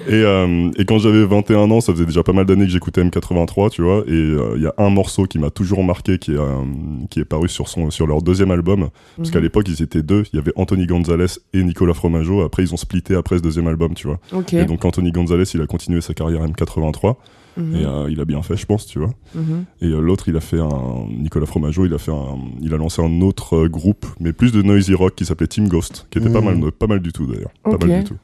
Et, 0.09 0.13
euh, 0.15 0.71
et 0.79 0.85
quand 0.85 0.99
j'avais 1.01 1.25
21 1.25 1.69
ans, 1.73 1.81
ça 1.81 1.93
faisait 1.93 2.07
déjà 2.07 2.23
pas 2.23 2.33
mal 2.33 2.45
d'années 2.47 2.67
que 2.67 2.71
j'écoutais 2.71 3.03
M83, 3.03 3.71
tu 3.71 3.83
vois. 3.83 4.05
Et 4.07 4.13
euh, 4.13 4.53
il 4.57 4.63
y 4.63 4.67
a 4.69 4.75
un 4.79 4.91
morceau 4.91 5.25
qui 5.25 5.41
m'a 5.41 5.51
toujours 5.51 5.83
marqué, 5.83 6.19
qui 6.19 6.31
est, 6.33 6.39
euh, 6.39 6.63
qui 7.11 7.19
est 7.19 7.25
paru 7.25 7.49
sur, 7.49 7.67
son, 7.67 7.91
sur 7.91 8.07
leur 8.07 8.23
deuxième 8.23 8.53
album. 8.53 8.91
Parce 9.17 9.33
qu'à 9.33 9.39
Mhm. 9.39 9.45
l'époque, 9.45 9.65
ils 9.69 9.83
étaient 9.83 10.05
deux. 10.05 10.23
Il 10.33 10.37
y 10.37 10.39
avait 10.39 10.53
Anthony 10.55 10.87
Gonzalez 10.87 11.27
et 11.53 11.65
Nicolas 11.65 11.95
Fromageau. 11.95 12.43
Après, 12.43 12.63
ils 12.63 12.73
ont 12.73 12.77
splitté 12.77 13.17
après 13.17 13.39
ce 13.39 13.43
deuxième 13.43 13.67
album, 13.67 13.95
tu 13.95 14.07
vois. 14.07 14.21
Et 14.53 14.65
donc, 14.67 14.85
Anthony 14.85 15.11
Gonzalez, 15.11 15.45
il 15.53 15.61
a 15.61 15.67
continué 15.67 16.01
sa 16.01 16.15
carrière 16.15 16.43
M83. 16.47 17.17
Mhm. 17.57 17.77
Et 17.77 17.85
euh, 17.87 18.11
il 18.11 18.21
a 18.21 18.25
bien 18.25 18.43
fait, 18.43 18.57
je 18.57 18.67
pense, 18.67 18.87
tu 18.87 18.99
vois. 18.99 19.11
Mhm. 19.35 19.65
Et 19.81 19.87
euh, 19.87 20.01
l'autre, 20.01 20.29
il 20.29 20.37
a 20.37 20.41
fait 20.41 20.59
un. 20.61 21.07
Nicolas 21.09 21.47
Fromageau, 21.47 21.87
il 21.87 21.95
a 21.95 21.99
fait 21.99 22.13
un. 22.13 22.37
Il 22.61 22.75
a 22.75 22.77
lancé 22.77 23.03
un 23.03 23.21
autre 23.23 23.57
euh, 23.57 23.69
groupe, 23.69 24.07
mais 24.21 24.33
plus 24.33 24.53
de 24.53 24.63
noisy 24.63 24.95
rock, 24.95 25.15
qui 25.15 25.25
s'appelait 25.25 25.47
Team 25.47 25.69
Ghost, 25.69 26.07
qui 26.11 26.19
était 26.19 26.31
pas 26.31 26.41
Mhm. 26.41 26.61
mal, 26.61 26.73
pas 26.73 26.87
mal 26.87 27.01
du 27.01 27.13
tout 27.13 27.27
d'ailleurs. 27.27 27.51
Pas 27.63 27.79
mal 27.87 27.99
du 28.03 28.05
tout. 28.05 28.17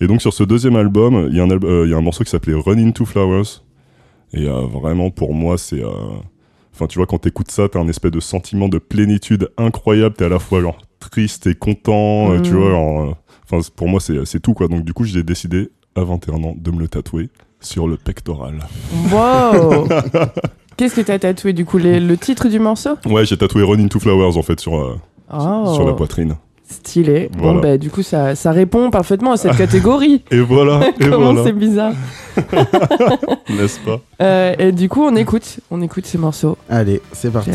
Et 0.00 0.06
donc 0.06 0.20
sur 0.22 0.32
ce 0.32 0.44
deuxième 0.44 0.76
album, 0.76 1.26
il 1.30 1.36
y, 1.36 1.40
a 1.40 1.42
un 1.42 1.48
alb- 1.48 1.84
il 1.84 1.90
y 1.90 1.94
a 1.94 1.96
un 1.96 2.00
morceau 2.02 2.22
qui 2.22 2.30
s'appelait 2.30 2.54
Run 2.54 2.78
Into 2.78 3.04
Flowers. 3.04 3.62
Et 4.32 4.44
vraiment, 4.46 5.10
pour 5.10 5.34
moi, 5.34 5.58
c'est. 5.58 5.82
Enfin, 6.74 6.86
tu 6.86 6.98
vois, 6.98 7.06
quand 7.06 7.18
t'écoutes 7.18 7.50
ça, 7.50 7.68
t'as 7.68 7.80
un 7.80 7.88
espèce 7.88 8.12
de 8.12 8.20
sentiment 8.20 8.68
de 8.68 8.78
plénitude 8.78 9.50
incroyable. 9.56 10.14
T'es 10.14 10.24
à 10.26 10.28
la 10.28 10.38
fois 10.38 10.60
genre 10.60 10.78
triste 11.00 11.46
et 11.48 11.54
content, 11.54 12.40
tu 12.42 12.52
Mhm. 12.52 12.58
vois. 12.58 13.18
Enfin, 13.50 13.68
pour 13.74 13.88
moi, 13.88 13.98
c'est 14.00 14.24
c'est 14.26 14.40
tout 14.40 14.52
quoi. 14.54 14.68
Donc 14.68 14.84
du 14.84 14.92
coup, 14.92 15.04
j'ai 15.04 15.22
décidé 15.24 15.70
à 15.96 16.04
21 16.04 16.44
ans 16.44 16.54
de 16.56 16.70
me 16.70 16.78
le 16.78 16.86
tatouer 16.88 17.30
sur 17.60 17.88
le 17.88 17.96
pectoral. 17.96 18.60
Wow 19.12 19.88
Qu'est-ce 20.76 20.94
que 20.94 21.00
t'as 21.00 21.18
tatoué 21.18 21.52
du 21.52 21.64
coup 21.64 21.78
les- 21.78 21.98
Le 22.00 22.16
titre 22.16 22.48
du 22.48 22.58
morceau? 22.60 22.90
Ouais, 23.06 23.24
j'ai 23.26 23.36
tatoué 23.36 23.62
Run 23.64 23.80
Into 23.80 23.98
Flowers 23.98 24.36
en 24.36 24.42
fait 24.42 24.60
sur, 24.60 24.76
euh, 24.78 24.96
Oh, 25.32 25.72
sur 25.74 25.86
la 25.86 25.92
poitrine. 25.94 26.36
Stylé. 26.70 27.30
Bon, 27.36 27.54
bah, 27.60 27.78
du 27.78 27.88
coup, 27.90 28.02
ça, 28.02 28.34
ça 28.36 28.52
répond 28.52 28.90
parfaitement 28.90 29.32
à 29.32 29.36
cette 29.38 29.56
catégorie. 29.58 30.22
Et 30.30 30.38
voilà, 30.40 30.88
et 30.88 30.92
Comment 31.08 31.32
voilà, 31.32 31.44
c'est 31.44 31.52
bizarre. 31.52 31.92
n'est-ce 33.48 33.80
pas? 33.80 34.00
Euh, 34.22 34.54
et 34.58 34.72
du 34.72 34.88
coup, 34.88 35.02
on 35.02 35.16
écoute. 35.16 35.60
On 35.70 35.80
écoute 35.82 36.06
ces 36.06 36.18
morceaux. 36.18 36.56
Allez, 36.68 37.00
c'est 37.12 37.32
parti. 37.32 37.50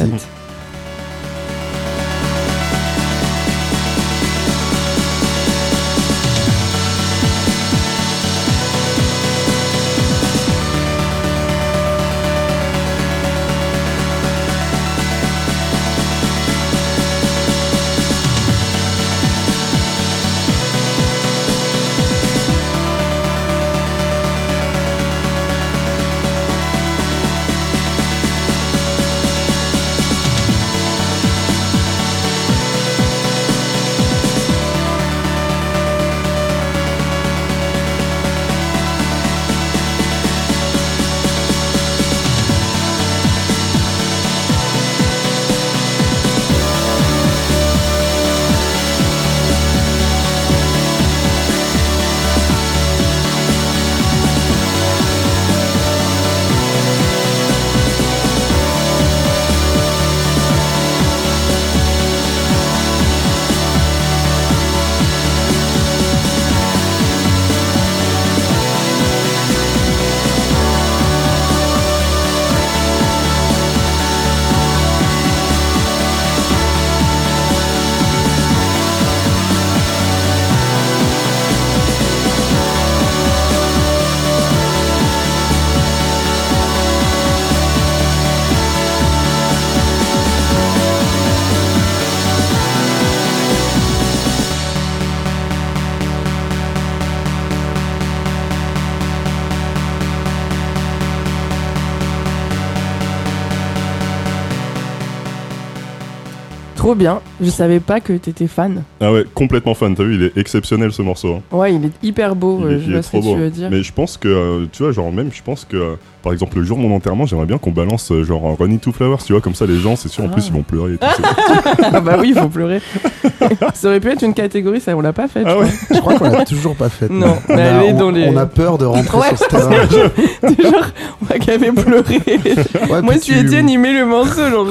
Bien. 106.95 107.19
Je 107.43 107.49
savais 107.49 107.79
pas 107.79 107.99
que 107.99 108.13
t'étais 108.13 108.47
fan. 108.47 108.83
Ah 109.01 109.11
ouais, 109.11 109.25
complètement 109.33 109.73
fan, 109.73 109.93
t'as 109.95 110.03
vu, 110.03 110.15
il 110.15 110.23
est 110.23 110.37
exceptionnel 110.37 110.91
ce 110.93 111.01
morceau. 111.01 111.35
hein. 111.35 111.41
Ouais, 111.57 111.73
il 111.75 111.85
est 111.85 111.91
hyper 112.01 112.35
beau. 112.35 112.59
Il, 112.61 112.65
euh, 112.65 112.69
est, 112.77 112.79
je 112.79 112.83
il 112.85 112.89
est 112.89 112.93
vois 112.93 113.01
ce 113.03 113.11
que 113.11 113.17
trop 113.17 113.33
tu 113.35 113.39
veux 113.39 113.49
dire. 113.49 113.69
Mais 113.69 113.83
je 113.83 113.91
pense 113.93 114.17
que, 114.17 114.27
euh, 114.27 114.65
tu 114.71 114.83
vois, 114.83 114.91
genre 114.91 115.11
même, 115.11 115.29
je 115.33 115.41
pense 115.43 115.65
que, 115.65 115.75
euh, 115.77 115.95
par 116.23 116.31
exemple, 116.31 116.57
le 116.57 116.63
jour 116.63 116.77
de 116.77 116.83
mon 116.83 116.95
enterrement, 116.95 117.25
j'aimerais 117.25 117.45
bien 117.45 117.57
qu'on 117.57 117.71
balance 117.71 118.11
euh, 118.11 118.23
genre 118.23 118.55
Running 118.57 118.79
to 118.79 118.91
Flowers, 118.93 119.17
tu 119.25 119.33
vois, 119.33 119.41
comme 119.41 119.55
ça 119.55 119.65
les 119.65 119.77
gens, 119.79 119.95
c'est 119.95 120.07
sûr, 120.09 120.23
en 120.23 120.27
Ah. 120.27 120.33
plus 120.33 120.47
ils 120.47 120.53
vont 120.53 120.63
pleurer 120.63 120.93
et 120.93 120.97
tout. 120.97 121.07
c'est- 121.17 121.83
ah 121.93 121.99
bah 121.99 122.15
oui, 122.19 122.33
il 122.35 122.39
faut 122.41 122.47
pleurer. 122.47 122.81
ça 123.73 123.87
aurait 123.89 123.99
pu 123.99 124.09
être 124.09 124.23
une 124.23 124.33
catégorie, 124.33 124.79
ça 124.79 124.95
on 124.95 125.01
l'a 125.01 125.13
pas 125.13 125.27
fait. 125.27 125.43
ah 125.45 125.57
ouais 125.57 125.67
Je 125.93 125.99
crois 125.99 126.17
qu'on 126.17 126.29
l'a 126.29 126.45
toujours 126.45 126.75
pas 126.75 126.89
faite. 126.89 127.09
Non, 127.11 127.37
on, 127.49 127.55
mais 127.55 127.61
a, 127.61 127.65
elle 127.83 127.89
est 127.89 127.93
on- 127.93 127.97
dans 127.99 128.11
les- 128.11 128.27
on 128.29 128.37
a 128.37 128.45
peur 128.45 128.77
de 128.77 128.85
rentrer 128.85 129.17
Ouais. 129.17 129.27
sur 129.35 129.37
ce 129.39 129.45
terrain. 129.49 129.71
genre, 129.89 130.87
moi 131.21 131.39
qui 131.39 131.51
avais 131.51 131.71
pleuré. 131.71 132.21
Ouais, 132.25 133.01
Moi, 133.01 133.13
puis 133.13 133.19
si 133.19 133.31
tu- 133.33 133.39
Étienne, 133.39 133.69
il 133.69 133.77
met 133.79 133.93
le 133.93 134.05
morceau, 134.05 134.49
genre, 134.49 134.67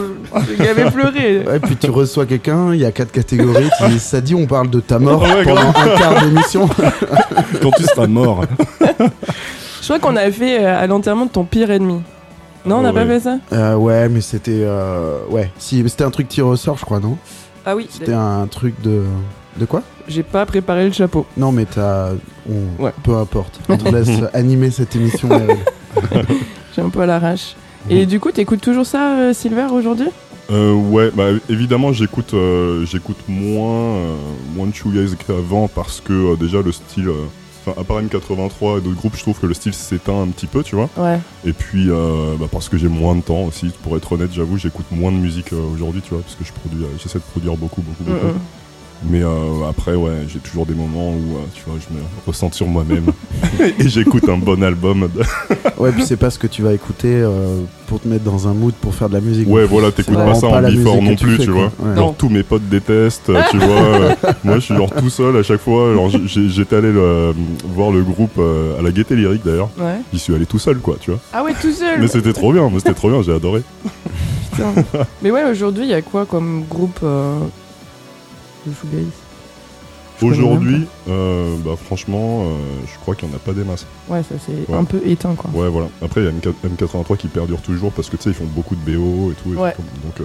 qui 0.57 0.67
avait 0.67 0.91
pleuré. 0.91 1.43
Ouais, 1.47 1.59
puis 1.61 1.77
tu 1.77 1.91
reçois 1.91 2.25
quelqu'un, 2.27 2.62
il 2.73 2.81
y 2.81 2.85
a 2.85 2.93
quatre 2.93 3.11
catégories, 3.11 3.69
tu 3.79 3.89
dis, 3.91 3.99
ça 3.99 4.21
dit 4.21 4.35
on 4.35 4.47
parle 4.47 4.71
de 4.71 4.79
ta 4.81 4.99
mort 4.99 5.23
ouais, 5.23 5.43
pendant 5.43 5.69
un 5.71 5.97
quart 5.99 6.23
d'émission. 6.23 6.69
Quand 7.63 7.71
tu 7.77 7.83
seras 7.85 8.07
mort. 8.07 8.45
Je 9.81 9.85
crois 9.85 9.99
qu'on 9.99 10.15
a 10.17 10.31
fait 10.31 10.65
euh, 10.65 10.79
à 10.81 10.87
l'enterrement 10.87 11.27
de 11.27 11.31
ton 11.31 11.45
pire 11.45 11.71
ennemi. 11.71 12.01
Non, 12.65 12.77
on 12.77 12.83
n'a 12.83 12.93
Ouais, 12.93 13.01
pas 13.05 13.07
fait 13.07 13.21
ça 13.21 13.39
Euh, 13.53 13.75
ouais, 13.75 14.09
mais 14.09 14.21
c'était. 14.21 14.61
euh, 14.63 15.19
Ouais, 15.31 15.51
si, 15.59 15.83
c'était 15.89 16.05
un 16.05 16.11
truc 16.11 16.29
tir 16.29 16.47
au 16.47 16.55
sort, 16.57 16.77
je 16.79 16.85
crois, 16.85 17.01
non 17.01 17.17
Ah 17.67 17.75
oui, 17.75 17.89
C'était 17.91 18.13
un 18.13 18.47
truc 18.47 18.81
de. 18.83 19.03
De 19.59 19.67
quoi 19.67 19.83
j'ai 20.09 20.25
pas 20.25 20.45
préparé 20.47 20.85
le 20.87 20.93
chapeau. 20.93 21.27
Non, 21.37 21.53
mais 21.53 21.65
t'as. 21.65 22.09
on- 22.51 22.83
Ouais. 22.83 22.93
Peu 23.05 23.15
importe. 23.17 23.61
On 23.69 23.77
te 23.77 23.89
laisse 23.89 24.09
animer 24.35 24.71
cette 24.73 24.97
émission. 24.97 25.29
J'ai 26.75 26.83
un 26.83 26.89
peu 26.89 27.01
à 27.03 27.07
l'arrache. 27.07 27.55
Et 27.91 28.07
du 28.07 28.19
coup, 28.19 28.31
t'écoutes 28.33 28.61
toujours 28.61 28.87
ça, 28.87 29.13
euh, 29.19 29.33
Silver, 29.33 29.67
aujourd'hui 29.73 30.09
Euh, 30.53 30.75
ouais, 30.75 31.11
bah 31.15 31.29
évidemment 31.49 31.93
j'écoute 31.93 32.35
euh, 32.35 32.85
j'écoute 32.85 33.17
moins 33.29 33.97
euh, 33.97 34.17
moins 34.55 34.67
de 34.67 34.75
shoegaze 34.75 35.17
qu'avant 35.27 35.67
parce 35.69 36.01
que 36.01 36.13
euh, 36.13 36.37
déjà 36.37 36.61
le 36.61 36.73
style 36.73 37.09
euh, 37.09 37.25
enfin 37.65 37.81
à 37.81 37.85
part 37.85 38.03
M83 38.03 38.79
et 38.79 38.81
d'autres 38.83 38.97
groupes 38.97 39.17
je 39.17 39.23
trouve 39.23 39.39
que 39.39 39.47
le 39.47 39.55
style 39.55 39.73
s'éteint 39.73 40.21
un 40.21 40.27
petit 40.29 40.47
peu 40.49 40.63
tu 40.63 40.75
vois 40.77 40.91
Ouais. 40.99 41.19
et 41.47 41.53
puis 41.55 41.87
euh, 41.89 42.35
bah, 42.39 42.49
parce 42.51 42.69
que 42.69 42.77
j'ai 42.77 42.89
moins 42.89 43.15
de 43.15 43.23
temps 43.23 43.45
aussi 43.45 43.71
pour 43.83 43.97
être 43.97 44.13
honnête 44.13 44.31
j'avoue 44.35 44.59
j'écoute 44.59 44.87
moins 44.91 45.13
de 45.13 45.17
musique 45.17 45.53
aujourd'hui 45.75 46.03
tu 46.03 46.11
vois 46.13 46.23
parce 46.23 46.35
que 46.35 46.45
je 46.45 46.53
produis 46.53 46.85
j'essaie 47.03 47.19
de 47.21 47.25
produire 47.25 47.57
beaucoup 47.57 47.81
beaucoup 47.81 48.03
Mm, 48.03 48.13
beaucoup 48.15 48.27
mm. 48.27 48.41
Mais 49.05 49.23
euh, 49.23 49.69
après 49.69 49.95
ouais 49.95 50.13
j'ai 50.29 50.39
toujours 50.39 50.65
des 50.67 50.75
moments 50.75 51.11
où 51.11 51.37
euh, 51.37 51.41
tu 51.55 51.63
vois 51.67 51.77
je 51.81 51.95
me 51.95 52.01
ressens 52.27 52.53
sur 52.53 52.67
moi-même 52.67 53.07
et 53.79 53.89
j'écoute 53.89 54.29
un 54.29 54.37
bon 54.39 54.63
album 54.63 55.09
Ouais, 55.79 55.91
puis 55.91 56.05
c'est 56.07 56.17
pas 56.17 56.31
ce 56.31 56.39
que 56.39 56.47
tu 56.47 56.63
vas 56.63 56.73
écouter 56.73 57.09
euh, 57.13 57.61
pour 57.89 58.01
te 58.01 58.07
mettre 58.07 58.23
dans 58.23 58.47
un 58.47 58.55
mood 58.55 58.73
pour 58.75 58.95
faire 58.95 59.09
de 59.09 59.15
la 59.15 59.21
musique. 59.21 59.49
ouais 59.49 59.65
voilà 59.65 59.91
t'écoutes 59.91 60.15
pas 60.15 60.35
ça 60.35 60.47
en 60.47 60.63
before 60.63 61.03
non 61.03 61.17
plus 61.17 61.37
fais, 61.37 61.45
tu 61.45 61.51
vois 61.51 61.73
Ouais. 61.81 61.97
Genre 61.97 62.15
tous 62.17 62.29
mes 62.29 62.43
potes 62.45 62.69
détestent, 62.69 63.33
tu 63.51 63.59
vois. 63.59 64.15
moi 64.45 64.55
je 64.57 64.61
suis 64.61 64.77
genre 64.77 64.91
tout 64.95 65.11
seul 65.11 65.37
à 65.37 65.43
chaque 65.43 65.61
fois. 65.61 65.91
Alors 65.91 66.09
j'ai- 66.11 66.27
j'ai- 66.27 66.49
j'étais 66.49 66.77
allé 66.77 66.93
le- 66.93 67.35
voir 67.75 67.91
le 67.91 68.03
groupe 68.03 68.39
euh, 68.39 68.79
à 68.79 68.83
la 68.83 68.93
Gaieté 68.93 69.17
Lyrique 69.17 69.43
d'ailleurs. 69.45 69.71
Ouais. 69.79 69.97
J'y 70.13 70.19
suis 70.21 70.35
allé 70.35 70.47
tout 70.47 70.59
seul 70.61 70.79
quoi, 70.79 70.97
tu 71.01 71.11
vois. 71.11 71.21
Ah 71.33 71.43
ouais, 71.43 71.53
tout 71.61 71.73
seul 71.73 72.01
Mais 72.01 72.07
c'était 72.09 72.33
trop 72.33 72.53
bien, 72.53 72.69
moi 72.69 72.79
c'était 72.79 72.95
trop 72.95 73.11
bien, 73.11 73.23
j'ai 73.23 73.35
adoré. 73.35 73.63
Putain. 74.53 74.73
Mais 75.23 75.31
ouais, 75.31 75.45
aujourd'hui, 75.51 75.85
il 75.85 75.91
y 75.91 75.95
a 75.95 76.03
quoi 76.03 76.27
comme 76.27 76.63
groupe 76.69 77.01
euh, 77.03 77.39
de 78.67 78.73
shoegaze 78.75 79.07
Aujourd'hui, 80.21 80.87
euh, 81.09 81.57
bah 81.65 81.73
franchement, 81.83 82.43
euh, 82.45 82.47
je 82.87 82.97
crois 83.01 83.17
qu'il 83.17 83.27
n'y 83.29 83.35
en 83.35 83.37
a 83.37 83.41
pas 83.41 83.53
des 83.55 83.65
masses. 83.65 83.87
Ouais, 84.09 84.23
ça 84.23 84.37
c'est 84.47 84.71
Ouais. 84.71 84.79
un 84.79 84.85
peu 84.85 85.01
éteint, 85.05 85.35
quoi. 85.35 85.51
Ouais 85.53 85.69
voilà. 85.69 85.89
Après 86.01 86.21
il 86.21 86.25
y 86.25 86.29
a 86.29 86.33
MK 86.33 86.55
M83 86.79 87.17
qui 87.17 87.27
perdure 87.27 87.61
toujours 87.61 87.91
parce 87.93 88.09
que 88.09 88.17
tu 88.17 88.25
sais 88.25 88.31
ils 88.31 88.35
font 88.35 88.45
beaucoup 88.45 88.77
de 88.77 88.81
BO 88.81 89.33
et 89.33 89.35
tout. 89.35 89.53
et 89.55 89.57
Ouais. 89.57 89.73
tout, 89.75 89.83
donc 90.05 90.21
euh, 90.21 90.25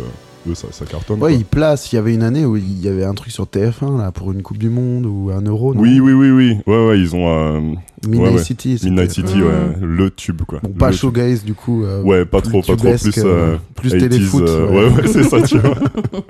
eux 0.50 0.56
ça, 0.56 0.68
ça 0.72 0.86
cartonne. 0.86 1.18
Ouais, 1.18 1.32
quoi. 1.32 1.32
il 1.32 1.46
place. 1.46 1.92
Il 1.92 1.96
y 1.96 2.00
avait 2.00 2.14
une 2.14 2.24
année 2.24 2.46
où 2.46 2.58
il 2.58 2.80
y 2.84 2.88
avait 2.88 3.04
un 3.06 3.14
truc 3.14 3.32
sur 3.32 3.46
TF1 3.46 3.98
là 3.98 4.12
pour 4.12 4.32
une 4.32 4.42
Coupe 4.42 4.58
du 4.58 4.70
Monde 4.70 5.06
ou 5.06 5.30
un 5.32 5.42
Euro. 5.42 5.74
non? 5.74 5.82
Oui 5.82 6.00
oui 6.00 6.14
oui 6.14 6.30
oui. 6.32 6.58
Ouais 6.68 6.88
ouais 6.88 7.00
ils 7.00 7.16
ont 7.16 7.28
euh, 7.28 7.60
Midnight 8.08 8.36
ouais. 8.36 8.44
City. 8.44 8.80
Midnight 8.84 9.12
City 9.12 9.42
ouais 9.42 9.76
le 9.82 10.10
tube 10.12 10.42
quoi. 10.44 10.60
Bon, 10.64 10.70
pas 10.72 10.92
showgaze 10.92 11.44
du 11.44 11.54
coup. 11.54 11.84
euh, 11.84 12.02
Ouais, 12.04 12.26
pas 12.26 12.42
trop, 12.42 12.62
pas 12.62 12.76
trop, 12.76 12.94
plus, 12.96 13.18
euh, 13.20 13.24
euh, 13.26 13.58
plus 13.76 13.94
80s, 13.94 14.00
téléfoot. 14.10 14.48
euh, 14.48 14.68
ouais. 14.70 14.76
ouais, 14.90 15.02
ouais, 15.02 15.08
c'est 15.08 15.24
ça, 15.24 15.42
tu 15.42 15.58
vois. 15.60 15.76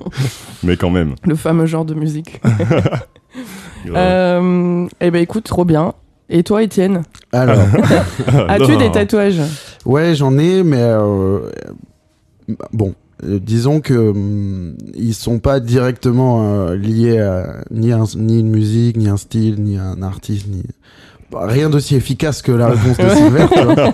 Mais 0.63 0.77
quand 0.77 0.89
même. 0.89 1.15
Le 1.23 1.35
fameux 1.35 1.65
genre 1.65 1.85
de 1.85 1.93
musique. 1.93 2.41
euh, 3.95 4.87
eh 4.99 5.11
ben 5.11 5.21
écoute, 5.21 5.43
trop 5.45 5.65
bien. 5.65 5.93
Et 6.29 6.43
toi, 6.43 6.61
Étienne? 6.63 7.03
Alors, 7.31 7.57
As-tu 8.49 8.75
des 8.77 8.91
tatouages? 8.91 9.39
Ouais, 9.85 10.13
j'en 10.15 10.37
ai, 10.37 10.63
mais 10.63 10.81
euh, 10.81 11.39
bon. 12.73 12.93
Euh, 13.23 13.39
disons 13.41 13.79
que 13.81 13.93
hum, 13.93 14.75
ils 14.95 15.13
sont 15.13 15.39
pas 15.39 15.59
directement 15.59 16.67
euh, 16.67 16.75
liés 16.75 17.19
à 17.19 17.63
ni, 17.71 17.91
un- 17.91 18.03
ni 18.15 18.39
une 18.39 18.49
musique, 18.49 18.97
ni 18.97 19.07
un 19.07 19.17
style, 19.17 19.61
ni 19.61 19.77
un 19.77 20.01
artiste, 20.03 20.47
ni 20.47 20.63
bah, 21.31 21.45
rien 21.47 21.69
d'aussi 21.69 21.95
efficace 21.95 22.41
que 22.41 22.51
la 22.51 22.67
réponse 22.71 22.97
de 22.97 23.09
Silver. 23.09 23.45
vois. 23.63 23.93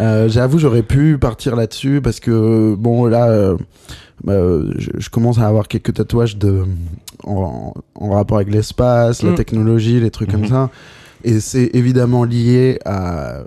Euh, 0.00 0.28
J'avoue, 0.28 0.58
j'aurais 0.58 0.82
pu 0.82 1.18
partir 1.18 1.56
là-dessus 1.56 2.00
parce 2.02 2.20
que 2.20 2.74
bon 2.74 3.06
là, 3.06 3.28
euh, 3.28 3.56
bah, 4.24 4.32
euh, 4.32 4.72
je, 4.78 4.90
je 4.98 5.10
commence 5.10 5.38
à 5.38 5.46
avoir 5.46 5.68
quelques 5.68 5.94
tatouages 5.94 6.36
de 6.38 6.64
en, 7.24 7.74
en 7.94 8.10
rapport 8.10 8.38
avec 8.38 8.52
l'espace, 8.52 9.22
la 9.22 9.32
Mm. 9.32 9.34
technologie, 9.36 10.00
les 10.00 10.10
trucs 10.10 10.30
comme 10.30 10.42
Mhm. 10.42 10.48
ça. 10.48 10.70
Et 11.24 11.40
c'est 11.40 11.70
évidemment 11.74 12.24
lié 12.24 12.78
à, 12.84 13.38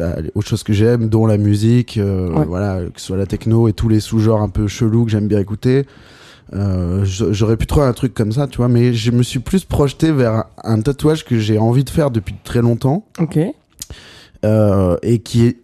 à- 0.00 0.16
aux 0.34 0.40
choses 0.42 0.62
que 0.62 0.72
j'aime, 0.72 1.08
dont 1.08 1.26
la 1.26 1.36
musique, 1.38 1.98
euh, 1.98 2.30
Ouais. 2.32 2.44
voilà, 2.46 2.80
que 2.92 3.00
ce 3.00 3.06
soit 3.06 3.16
la 3.16 3.26
techno 3.26 3.68
et 3.68 3.72
tous 3.72 3.88
les 3.88 4.00
sous-genres 4.00 4.40
un 4.42 4.48
peu 4.48 4.66
chelous 4.68 5.04
que 5.04 5.10
j'aime 5.10 5.26
bien 5.28 5.38
écouter. 5.40 5.86
Euh, 6.54 7.04
J'aurais 7.04 7.56
pu 7.56 7.66
trouver 7.66 7.86
un 7.86 7.92
truc 7.92 8.14
comme 8.14 8.30
ça, 8.32 8.46
tu 8.46 8.58
vois, 8.58 8.68
mais 8.68 8.92
je 8.94 9.10
me 9.10 9.22
suis 9.22 9.40
plus 9.40 9.64
projeté 9.64 10.12
vers 10.12 10.44
un 10.62 10.80
tatouage 10.80 11.24
que 11.24 11.38
j'ai 11.38 11.58
envie 11.58 11.84
de 11.84 11.90
faire 11.90 12.10
depuis 12.10 12.34
très 12.44 12.60
longtemps 12.62 13.06
Ok. 13.18 13.38
euh, 14.44 14.96
et 15.02 15.18
qui 15.20 15.46
est 15.46 15.56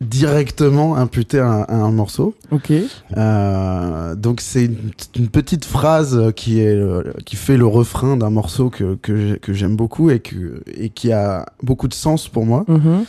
directement 0.00 0.96
imputé 0.96 1.38
à 1.38 1.46
un, 1.50 1.62
à 1.62 1.74
un 1.74 1.90
morceau. 1.90 2.34
Ok. 2.50 2.72
Euh, 3.16 4.14
donc 4.14 4.40
c'est 4.40 4.64
une, 4.64 4.90
une 5.16 5.28
petite 5.28 5.64
phrase 5.64 6.32
qui 6.36 6.60
est 6.60 6.74
le- 6.74 7.12
qui 7.26 7.36
fait 7.36 7.56
le 7.56 7.66
refrain 7.66 8.16
d'un 8.16 8.30
morceau 8.30 8.70
que 8.70 8.94
que 8.96 9.16
j'ai- 9.16 9.38
que 9.38 9.52
j'aime 9.52 9.76
beaucoup 9.76 10.10
et 10.10 10.20
que 10.20 10.62
et 10.74 10.88
qui 10.88 11.12
a 11.12 11.46
beaucoup 11.62 11.88
de 11.88 11.94
sens 11.94 12.28
pour 12.28 12.46
moi. 12.46 12.64
Mhm. 12.68 13.04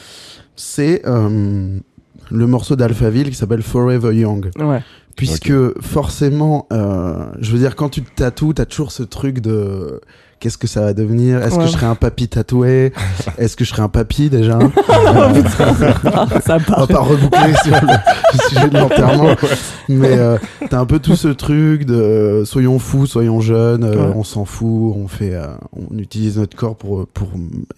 C'est 0.56 1.02
euh, 1.08 1.78
le 2.30 2.48
morceau 2.48 2.76
d'Alphaville 2.76 3.30
qui 3.30 3.36
s'appelle 3.36 3.62
Forever 3.64 4.14
Young. 4.16 4.52
Ouais. 4.60 4.82
Puisque 5.16 5.54
forcément, 5.82 6.68
euh, 6.72 7.26
je 7.40 7.52
veux 7.52 7.60
dire, 7.60 7.76
quand 7.76 7.90
tu 7.90 8.02
te 8.02 8.10
tatoues, 8.16 8.54
t'as 8.54 8.66
toujours 8.66 8.92
ce 8.92 9.04
truc 9.04 9.40
de 9.40 10.00
qu'est-ce 10.42 10.58
que 10.58 10.68
ça 10.68 10.82
va 10.82 10.94
devenir? 10.94 11.42
Est-ce 11.42 11.56
Ouais. 11.56 11.62
que 11.62 11.68
je 11.68 11.72
serai 11.72 11.86
un 11.86 11.96
papy 11.96 12.28
tatoué? 12.28 12.92
Est-ce 13.38 13.56
que 13.56 13.64
je 13.64 13.70
serai 13.70 13.84
un 13.84 13.88
papy 13.90 14.30
déjà? 14.30 14.60
Oh, 14.78 15.18
Euh, 15.62 16.40
ça 16.42 16.58
on 16.58 16.60
part. 16.62 16.80
va 16.82 16.88
pas 16.88 17.00
reboucler 17.00 17.54
sur 17.64 17.72
le, 17.74 17.88
le 17.88 18.50
sujet 18.50 18.70
de 18.70 18.78
l'enterrement, 18.78 19.36
mais 19.90 20.12
euh, 20.18 20.38
t'as 20.70 20.80
un 20.80 20.86
peu 20.86 21.00
tout 21.00 21.16
ce 21.16 21.28
truc 21.30 21.86
de 21.86 21.94
euh, 21.96 22.46
soyons 22.46 22.80
fous, 22.80 23.06
soyons 23.06 23.40
jeunes, 23.42 23.84
euh, 23.84 23.92
Ouais. 24.08 24.14
on 24.16 24.24
s'en 24.24 24.46
fout, 24.46 24.96
on 24.98 25.08
fait, 25.08 25.34
euh, 25.34 25.48
on 25.74 25.98
utilise 25.98 26.38
notre 26.38 26.56
corps 26.58 26.76
pour 26.76 27.08
pour 27.08 27.30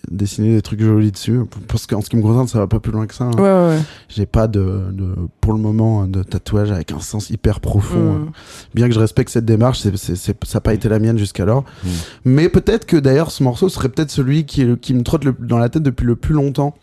dessiner 0.10 0.56
des 0.56 0.62
trucs 0.62 0.82
jolis 0.82 1.12
dessus. 1.12 1.42
Parce 1.68 1.86
qu'en 1.88 2.02
ce 2.02 2.10
qui 2.10 2.16
me 2.18 2.22
concerne, 2.22 2.48
ça 2.48 2.60
va 2.60 2.68
pas 2.68 2.80
plus 2.80 2.92
loin 2.92 3.06
que 3.08 3.14
ça. 3.16 3.26
hein. 3.26 3.32
Ouais, 3.36 3.42
ouais, 3.44 3.68
ouais. 3.76 3.80
J'ai 4.10 4.26
pas 4.26 4.48
de, 4.48 4.86
de, 4.92 5.16
pour 5.42 5.54
le 5.54 5.60
moment, 5.60 6.06
de 6.08 6.24
tatouage 6.24 6.72
avec 6.72 6.92
un 6.92 7.00
sens 7.00 7.30
hyper 7.30 7.60
profond. 7.60 7.98
Mm. 7.98 8.22
euh. 8.28 8.32
Bien 8.76 8.88
que 8.88 8.94
je 8.94 9.00
respecte 9.00 9.30
cette 9.32 9.46
démarche, 9.46 9.80
c'est, 9.82 9.96
c'est, 9.98 10.16
c'est- 10.16 10.44
ça 10.46 10.58
n'a 10.58 10.62
pas 10.62 10.74
été 10.74 10.88
la 10.90 11.00
mienne 11.00 11.18
jusqu'alors. 11.18 11.64
Mm. 11.84 11.88
Mais 12.26 12.50
peut-être 12.54 12.86
que 12.86 12.96
d'ailleurs, 12.98 13.32
ce 13.32 13.44
morceau 13.44 13.68
serait 13.68 13.90
peut-être 13.90 14.12
celui 14.12 14.46
qui, 14.46 14.64
me 14.66 15.02
trotte 15.04 15.26
le- 15.26 15.36
dans 15.40 15.58
la 15.58 15.68
tête 15.70 15.84
depuis 15.84 16.06
le 16.06 16.16
plus 16.16 16.34
longtemps. 16.34 16.74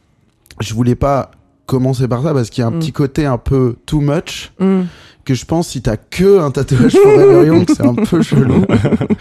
Je 0.61 0.75
voulais 0.75 0.95
pas 0.97 1.31
commencer 1.67 2.07
par 2.09 2.23
ça 2.23 2.35
parce 2.35 2.51
qu'il 2.51 2.61
y 2.63 2.65
a 2.65 2.69
un 2.69 2.73
Mm. 2.73 2.79
petit 2.81 2.93
côté 2.93 3.25
un 3.27 3.39
peu 3.39 3.77
too 3.87 4.01
much 4.01 4.53
Mm. 4.59 4.83
Que 5.25 5.35
je 5.35 5.45
pense 5.45 5.69
si 5.69 5.83
t'as 5.83 5.97
que 5.97 6.41
un 6.41 6.51
tatouage 6.51 6.93
Forever 6.95 7.47
Young, 7.47 7.65
c'est 7.69 7.87
un 7.87 7.95
peu 7.95 8.23
chelou. 8.23 8.65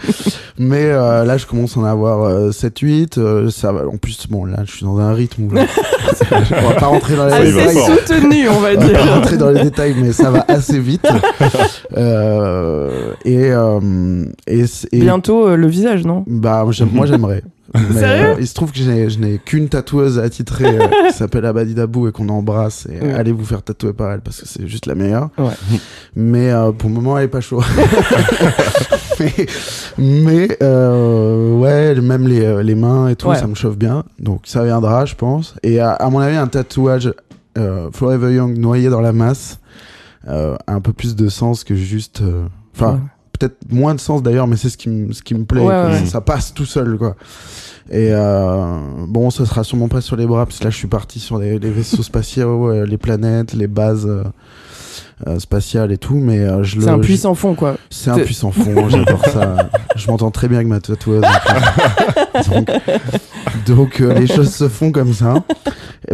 Mais 0.58 0.84
euh, 0.86 1.24
là, 1.24 1.36
je 1.38 1.46
commence 1.46 1.76
à 1.76 1.80
en 1.80 1.84
avoir 1.84 2.22
euh, 2.24 2.50
7-8. 2.50 3.18
euh, 3.18 3.50
ça 3.50 3.72
va. 3.72 3.86
En 3.86 3.96
plus, 3.96 4.26
bon, 4.28 4.44
là, 4.44 4.58
je 4.66 4.72
suis 4.72 4.84
dans 4.84 4.98
un 4.98 5.12
rythme 5.14 5.44
où. 5.44 5.50
on 5.54 6.68
va 6.68 6.74
pas 6.74 6.86
rentrer 6.86 7.16
dans 7.16 7.26
les 7.26 7.32
Assez 7.32 7.52
fort. 7.74 7.88
soutenu, 7.88 8.48
on 8.48 8.60
va 8.60 8.70
on 8.70 8.74
va 8.74 8.76
pas 8.76 8.86
dire. 8.86 9.14
rentrer 9.14 9.36
dans 9.36 9.50
les 9.50 9.62
détails, 9.62 9.94
mais 10.00 10.12
ça 10.12 10.30
va 10.30 10.44
assez 10.48 10.78
vite. 10.78 11.06
Euh, 11.96 13.12
et, 13.24 13.50
et, 14.46 14.64
et- 14.92 14.98
Bientôt 15.00 15.56
le 15.56 15.66
visage, 15.66 16.04
non? 16.04 16.24
Bah, 16.26 16.64
moi 16.92 17.06
j'aimerais. 17.06 17.42
Mais, 17.72 18.00
Sérieux 18.00 18.26
euh, 18.30 18.36
il 18.40 18.46
se 18.48 18.54
trouve 18.54 18.72
que 18.72 18.78
je 18.78 19.18
n'ai 19.18 19.38
qu'une 19.38 19.68
tatoueuse 19.68 20.18
attitrée 20.18 20.64
euh, 20.80 20.88
qui 21.10 21.16
s'appelle 21.16 21.44
Abadi 21.46 21.74
Dabou 21.74 22.08
et 22.08 22.12
qu'on 22.12 22.28
embrasse. 22.28 22.86
Et 22.90 23.00
Ouais. 23.00 23.12
allez 23.14 23.30
vous 23.32 23.44
faire 23.44 23.62
tatouer 23.62 23.92
par 23.92 24.10
elle 24.10 24.20
parce 24.22 24.40
que 24.40 24.46
c'est 24.48 24.66
juste 24.66 24.86
la 24.86 24.94
meilleure. 24.96 25.30
Ouais. 25.38 25.52
Mais 26.16 26.50
euh, 26.50 26.72
pour 26.72 26.88
le 26.88 26.96
moment, 26.96 27.16
elle 27.16 27.26
est 27.26 27.28
pas 27.28 27.40
chaud. 27.40 27.62
mais 29.20 29.32
mais, 29.98 30.58
euh, 30.62 31.52
ouais, 31.58 31.94
même 32.00 32.26
les, 32.26 32.44
euh, 32.44 32.62
les 32.62 32.74
mains 32.74 33.08
et 33.08 33.16
tout, 33.16 33.28
Ouais. 33.28 33.38
ça 33.38 33.46
me 33.46 33.54
chauffe 33.54 33.76
bien. 33.76 34.04
Donc 34.18 34.42
ça 34.44 34.64
viendra, 34.64 35.04
je 35.04 35.14
pense. 35.14 35.54
Et 35.62 35.78
à, 35.80 35.92
à 35.92 36.10
mon 36.10 36.18
avis, 36.20 36.36
un 36.36 36.48
tatouage 36.48 37.12
euh, 37.58 37.88
Forever 37.92 38.32
Young 38.34 38.56
noyé 38.58 38.88
dans 38.88 39.00
la 39.00 39.12
masse 39.12 39.58
euh, 40.28 40.56
a 40.66 40.74
un 40.74 40.80
peu 40.80 40.92
plus 40.92 41.14
de 41.16 41.28
sens 41.28 41.64
que 41.64 41.74
juste. 41.74 42.20
euh, 42.22 42.46
Enfin, 42.74 42.94
Ouais. 42.94 42.98
Peut-être 43.40 43.56
moins 43.72 43.94
de 43.94 44.00
sens 44.00 44.22
d'ailleurs, 44.22 44.46
mais 44.46 44.56
c'est 44.56 44.68
ce 44.68 44.76
qui 44.76 44.88
me 44.90 45.12
ce 45.12 45.22
qui 45.22 45.34
me 45.34 45.44
plaît. 45.44 45.60
Ouais, 45.60 45.66
quoi. 45.66 45.86
ouais. 45.86 46.06
Ça, 46.06 46.20
passe 46.20 46.54
tout 46.54 46.66
seul, 46.66 46.96
quoi. 46.98 47.16
Et 47.90 48.10
euh, 48.12 48.76
bon, 49.08 49.30
ça 49.30 49.44
sera 49.46 49.64
sûrement 49.64 49.88
pas 49.88 50.00
sur 50.00 50.14
les 50.14 50.26
bras, 50.26 50.46
parce 50.46 50.58
que 50.60 50.64
là, 50.64 50.70
je 50.70 50.76
suis 50.76 50.86
parti 50.86 51.18
sur 51.18 51.38
les, 51.38 51.58
les 51.58 51.70
vaisseaux 51.70 52.02
spatiaux, 52.04 52.68
euh, 52.70 52.86
les 52.86 52.98
planètes, 52.98 53.52
les 53.54 53.66
bases 53.66 54.06
euh, 54.06 54.22
euh, 55.26 55.38
spatiales 55.40 55.90
et 55.90 55.98
tout, 55.98 56.14
mais 56.14 56.38
euh, 56.38 56.62
je 56.62 56.76
le. 56.76 56.82
C'est 56.82 56.90
un 56.90 56.96
je- 56.96 57.00
puissant 57.02 57.34
fond, 57.34 57.54
quoi. 57.54 57.76
C'est 57.90 58.10
un 58.10 58.18
puissant 58.18 58.52
fond, 58.52 58.88
j'adore 58.88 59.24
ça. 59.26 59.70
Je 59.96 60.06
m'entends 60.10 60.30
très 60.30 60.46
bien 60.48 60.58
avec 60.58 60.68
ma 60.68 60.80
tatoueuse. 60.80 61.22
donc, 62.50 62.70
donc, 63.66 64.00
euh, 64.00 64.14
les 64.14 64.26
choses 64.26 64.52
se 64.54 64.68
font 64.68 64.92
comme 64.92 65.12
ça. 65.12 65.34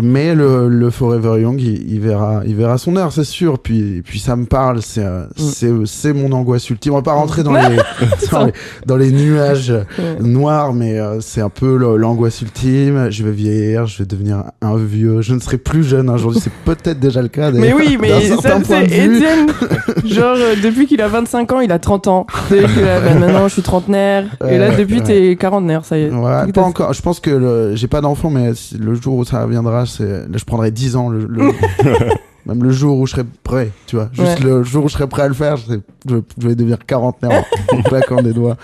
Mais 0.03 0.35
le, 0.35 0.69
le 0.69 0.91
Forever 0.91 1.41
Young, 1.41 1.61
il, 1.61 1.91
il 1.91 2.01
verra, 2.01 2.43
il 2.45 2.55
verra 2.55 2.77
son 2.77 2.97
heure, 2.97 3.13
c'est 3.13 3.25
sûr. 3.25 3.59
Puis, 3.59 4.03
puis 4.05 4.19
ça 4.19 4.37
me 4.37 4.45
parle, 4.45 4.83
c'est, 4.83 5.05
euh, 5.05 5.25
c'est, 5.37 5.71
c'est 5.87 6.13
mon 6.13 6.33
angoisse 6.33 6.69
ultime. 6.69 6.93
On 6.93 6.97
va 6.97 7.03
pas 7.03 7.15
rentrer 7.15 7.43
dans 7.43 7.53
les, 7.53 7.77
dans 8.31 8.45
les, 8.45 8.53
dans 8.85 8.97
les 8.97 9.11
nuages 9.11 9.73
noirs, 10.21 10.75
mais 10.75 10.99
euh, 10.99 11.21
c'est 11.21 11.41
un 11.41 11.49
peu 11.49 11.77
l'angoisse 11.97 12.43
ultime. 12.43 13.11
Je 13.11 13.25
vais 13.25 13.31
vieillir, 13.31 13.87
je 13.87 13.99
vais 13.99 14.07
devenir 14.07 14.45
un 14.61 14.77
vieux. 14.77 15.23
Je 15.23 15.35
ne 15.35 15.41
serai 15.41 15.57
plus 15.57 15.85
jeune 15.85 16.11
un 16.11 16.17
jour. 16.17 16.35
C'est 16.35 16.53
peut-être 16.65 17.01
déjà 17.01 17.23
le 17.23 17.29
cas. 17.29 17.51
Mais 17.53 17.73
oui, 17.73 17.97
mais 18.01 18.21
ça, 18.37 18.59
c'est. 18.65 18.85
Étienne. 18.85 19.47
Genre, 20.05 20.37
euh, 20.37 20.55
depuis 20.63 20.87
qu'il 20.87 21.01
a 21.01 21.09
25 21.09 21.53
ans, 21.53 21.61
il 21.61 21.73
a 21.73 21.79
30 21.79 22.09
ans. 22.09 22.27
Que 22.51 22.55
bah, 22.55 23.15
maintenant, 23.19 23.49
je 23.49 23.55
suis 23.55 23.63
trentenaire. 23.63 24.27
Et 24.49 24.59
là, 24.59 24.75
depuis, 24.77 25.01
t'es 25.01 25.37
quarantenaire, 25.37 25.85
ça 25.85 25.97
y 25.97 26.03
est. 26.03 26.06
Ouais, 26.11 26.53
pas 26.53 26.63
encore. 26.63 26.93
Je 26.93 27.03
pense 27.03 27.21
que 27.21 27.31
le- 27.31 27.77
j'ai 27.77 27.89
pas 27.89 28.01
d'enfant, 28.01 28.31
mais 28.31 28.53
le 28.79 28.95
jour 28.95 29.17
où 29.17 29.25
ça 29.25 29.47
viendra, 29.47 29.87
c'est 29.87 30.05
là, 30.05 30.37
je 30.37 30.45
prendrai 30.45 30.71
10 30.71 30.97
ans. 30.97 31.09
Le, 31.09 31.27
le- 31.27 31.53
même 32.47 32.63
le 32.63 32.71
jour 32.71 32.99
où 32.99 33.07
je 33.07 33.13
serai 33.13 33.25
prêt, 33.43 33.71
tu 33.89 33.97
vois. 33.97 34.09
Juste 34.13 34.39
Ouais. 34.39 34.45
le 34.45 34.63
jour 34.63 34.85
où 34.85 34.89
je 34.89 34.93
serai 34.95 35.09
prêt 35.09 35.23
à 35.23 35.29
le 35.29 35.35
faire, 35.35 35.57
je, 35.57 35.65
serai- 35.65 35.81
je- 36.09 36.17
je 36.41 36.47
vais 36.49 36.55
devenir 36.55 36.79
quarantenaire 36.87 37.43
en 37.73 37.83
claquant 37.83 38.23
des 38.23 38.33
doigts. 38.33 38.57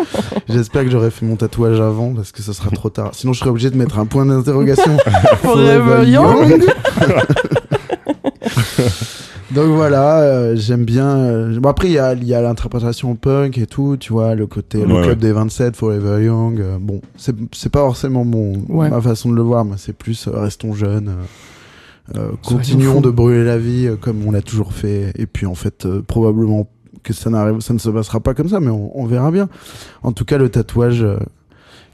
J'espère 0.49 0.85
que 0.85 0.91
j'aurai 0.91 1.11
fait 1.11 1.27
mon 1.27 1.35
tatouage 1.37 1.81
avant 1.81 2.13
parce 2.15 2.31
que 2.33 2.43
ce 2.43 2.53
sera 2.53 2.71
trop 2.71 2.91
tard. 2.91 3.11
Sinon, 3.13 3.33
je 3.33 3.41
serai 3.41 3.51
obligé 3.51 3.71
de 3.71 3.77
mettre 3.77 3.99
un 3.99 4.07
point 4.07 4.25
d'interrogation. 4.25 4.97
Forever 5.43 6.09
Young. 6.09 6.63
Donc 9.55 9.69
voilà, 9.69 10.21
euh, 10.21 10.57
j'aime 10.57 10.85
bien. 10.85 11.09
euh, 11.17 11.61
Bon, 11.61 11.69
après, 11.69 11.89
il 11.89 11.93
y 11.95 11.99
a, 11.99 12.15
il 12.15 12.25
y 12.25 12.33
a 12.35 12.41
l'interprétation 12.41 13.15
punk 13.17 13.59
et 13.59 13.67
tout, 13.67 13.97
tu 13.99 14.13
vois, 14.13 14.35
le 14.35 14.47
côté, 14.47 14.79
le 14.85 14.87
Ouais, 14.95 15.03
club 15.03 15.09
ouais. 15.09 15.15
des 15.29 15.33
27, 15.33 15.77
Forever 15.77 16.25
Young. 16.25 16.59
euh, 16.61 16.79
bon, 16.81 17.01
c'est 17.17 17.35
c'est 17.53 17.69
pas 17.71 17.81
forcément 17.81 18.25
mon, 18.25 18.55
Ouais. 18.69 18.89
ma 18.89 19.01
façon 19.01 19.31
de 19.31 19.37
le 19.37 19.43
voir, 19.43 19.65
moi, 19.65 19.77
c'est 19.79 19.93
plus 19.93 20.27
euh, 20.27 20.31
restons 20.41 20.73
jeunes, 20.73 21.11
euh, 22.15 22.19
euh, 22.19 22.31
continuons 22.43 22.95
fous. 22.95 23.01
de 23.03 23.11
brûler 23.11 23.45
la 23.45 23.59
vie 23.59 23.89
euh, 23.89 23.97
comme 23.97 24.27
on 24.27 24.31
l'a 24.33 24.43
toujours 24.43 24.73
fait. 24.73 25.13
Et 25.17 25.27
puis, 25.27 25.45
en 25.45 25.55
fait, 25.55 25.85
euh, 25.85 26.01
probablement 26.03 26.67
que 27.03 27.13
ça, 27.13 27.29
n'arrive, 27.29 27.61
ça 27.61 27.75
ne 27.75 27.79
se 27.79 27.91
passera 27.91 28.21
pas 28.21 28.33
comme 28.33 28.49
ça, 28.49 28.59
mais 28.61 28.71
on, 28.71 28.99
on 28.99 29.05
verra 29.07 29.31
bien. 29.31 29.49
En 30.03 30.13
tout 30.13 30.25
cas, 30.25 30.39
le 30.39 30.49
tatouage, 30.49 31.03
euh, 31.03 31.17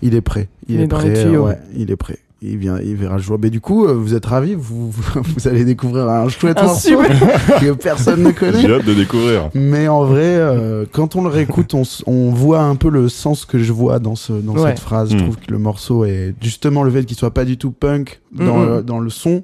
il 0.02 0.14
est 0.14 0.20
prêt. 0.20 0.48
Il, 0.68 0.76
Il 0.76 0.80
est 0.80 0.84
est, 0.84 0.86
dans 0.86 0.98
prêt. 0.98 1.10
euh, 1.16 1.24
tuyaux. 1.24 1.46
ouais, 1.46 1.58
il 1.74 1.90
est 1.90 1.96
prêt. 1.96 2.18
Il, 2.40 2.56
vient, 2.56 2.78
il 2.80 2.94
verra 2.94 3.16
le 3.16 3.22
jour. 3.22 3.36
Mais 3.42 3.50
du 3.50 3.60
coup, 3.60 3.86
euh, 3.86 3.92
vous 3.94 4.14
êtes 4.14 4.26
ravis, 4.26 4.54
vous, 4.54 4.90
vous 4.92 5.02
allez 5.48 5.64
découvrir 5.64 6.08
un 6.08 6.28
chouette 6.28 6.58
Un 6.58 6.66
morceau 6.66 6.88
super. 7.02 7.58
que 7.60 7.72
personne 7.72 8.22
ne 8.22 8.30
connaît. 8.30 8.60
J'ai 8.62 8.72
hâte 8.74 8.84
de 8.84 8.94
découvrir. 8.94 9.50
Mais 9.54 9.88
en 9.88 10.04
vrai, 10.04 10.36
euh, 10.36 10.84
quand 10.92 11.16
on 11.16 11.22
le 11.22 11.28
réécoute, 11.30 11.74
on, 11.74 11.82
on 12.06 12.30
voit 12.30 12.60
un 12.60 12.76
peu 12.76 12.90
le 12.90 13.08
sens 13.08 13.44
que 13.44 13.58
je 13.58 13.72
vois 13.72 13.98
dans, 13.98 14.14
ce, 14.14 14.32
dans 14.32 14.52
Ouais. 14.54 14.70
cette 14.70 14.78
phrase. 14.78 15.10
Je 15.10 15.16
Mm. 15.16 15.22
trouve 15.22 15.36
que 15.36 15.50
le 15.50 15.58
morceau 15.58 16.04
est 16.04 16.32
justement 16.40 16.84
le 16.84 16.92
fait 16.92 17.04
qu'il 17.04 17.16
soit 17.16 17.34
pas 17.34 17.44
du 17.44 17.58
tout 17.58 17.72
punk 17.72 18.20
dans, 18.32 18.58
Mm, 18.58 18.62
mm. 18.64 18.76
le, 18.76 18.82
dans 18.82 19.00
le 19.00 19.10
son 19.10 19.42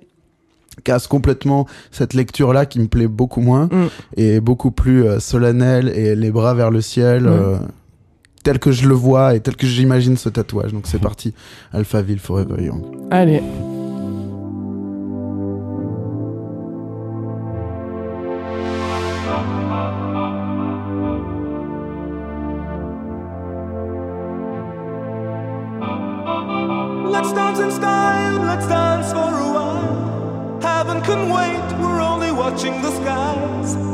casse 0.84 1.06
complètement 1.08 1.66
cette 1.92 2.14
lecture-là 2.14 2.66
qui 2.66 2.78
me 2.80 2.86
plaît 2.86 3.06
beaucoup 3.08 3.40
moins 3.40 3.66
Mm. 3.66 3.86
et 4.18 4.40
beaucoup 4.40 4.70
plus 4.70 5.04
euh, 5.04 5.18
solennelle 5.18 5.88
et 5.88 6.14
les 6.14 6.30
bras 6.30 6.54
vers 6.54 6.70
le 6.70 6.80
ciel. 6.80 7.24
Ouais. 7.26 7.32
euh, 7.32 7.56
tel 8.44 8.60
que 8.60 8.70
je 8.70 8.86
le 8.86 8.94
vois 8.94 9.34
et 9.34 9.40
tel 9.40 9.56
que 9.56 9.66
j'imagine 9.66 10.16
ce 10.16 10.28
tatouage. 10.28 10.72
Donc 10.72 10.86
c'est 10.86 11.00
parti, 11.00 11.34
Alphaville 11.72 12.20
Forever 12.20 12.62
Young. 12.62 12.84
Allez. 13.10 13.42
Let's 27.10 27.32
dance 27.32 27.58
in 27.58 27.70
style, 27.70 28.42
let's 28.44 28.68
dance 28.68 29.12
for 29.12 29.18
a 29.18 29.48
while. 29.56 30.58
Heaven 30.60 31.00
can 31.02 31.30
wait, 31.30 31.64
we're 31.80 32.00
only 32.00 32.30
watching 32.30 32.82
the 32.82 32.90
skies. 32.90 33.93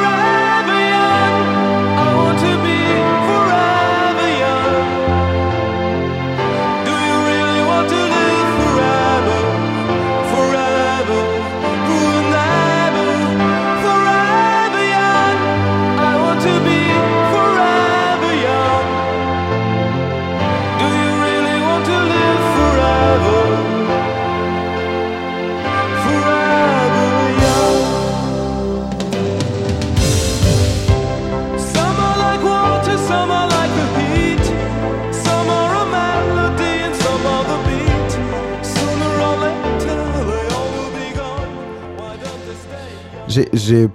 J'ai- 43.53 43.89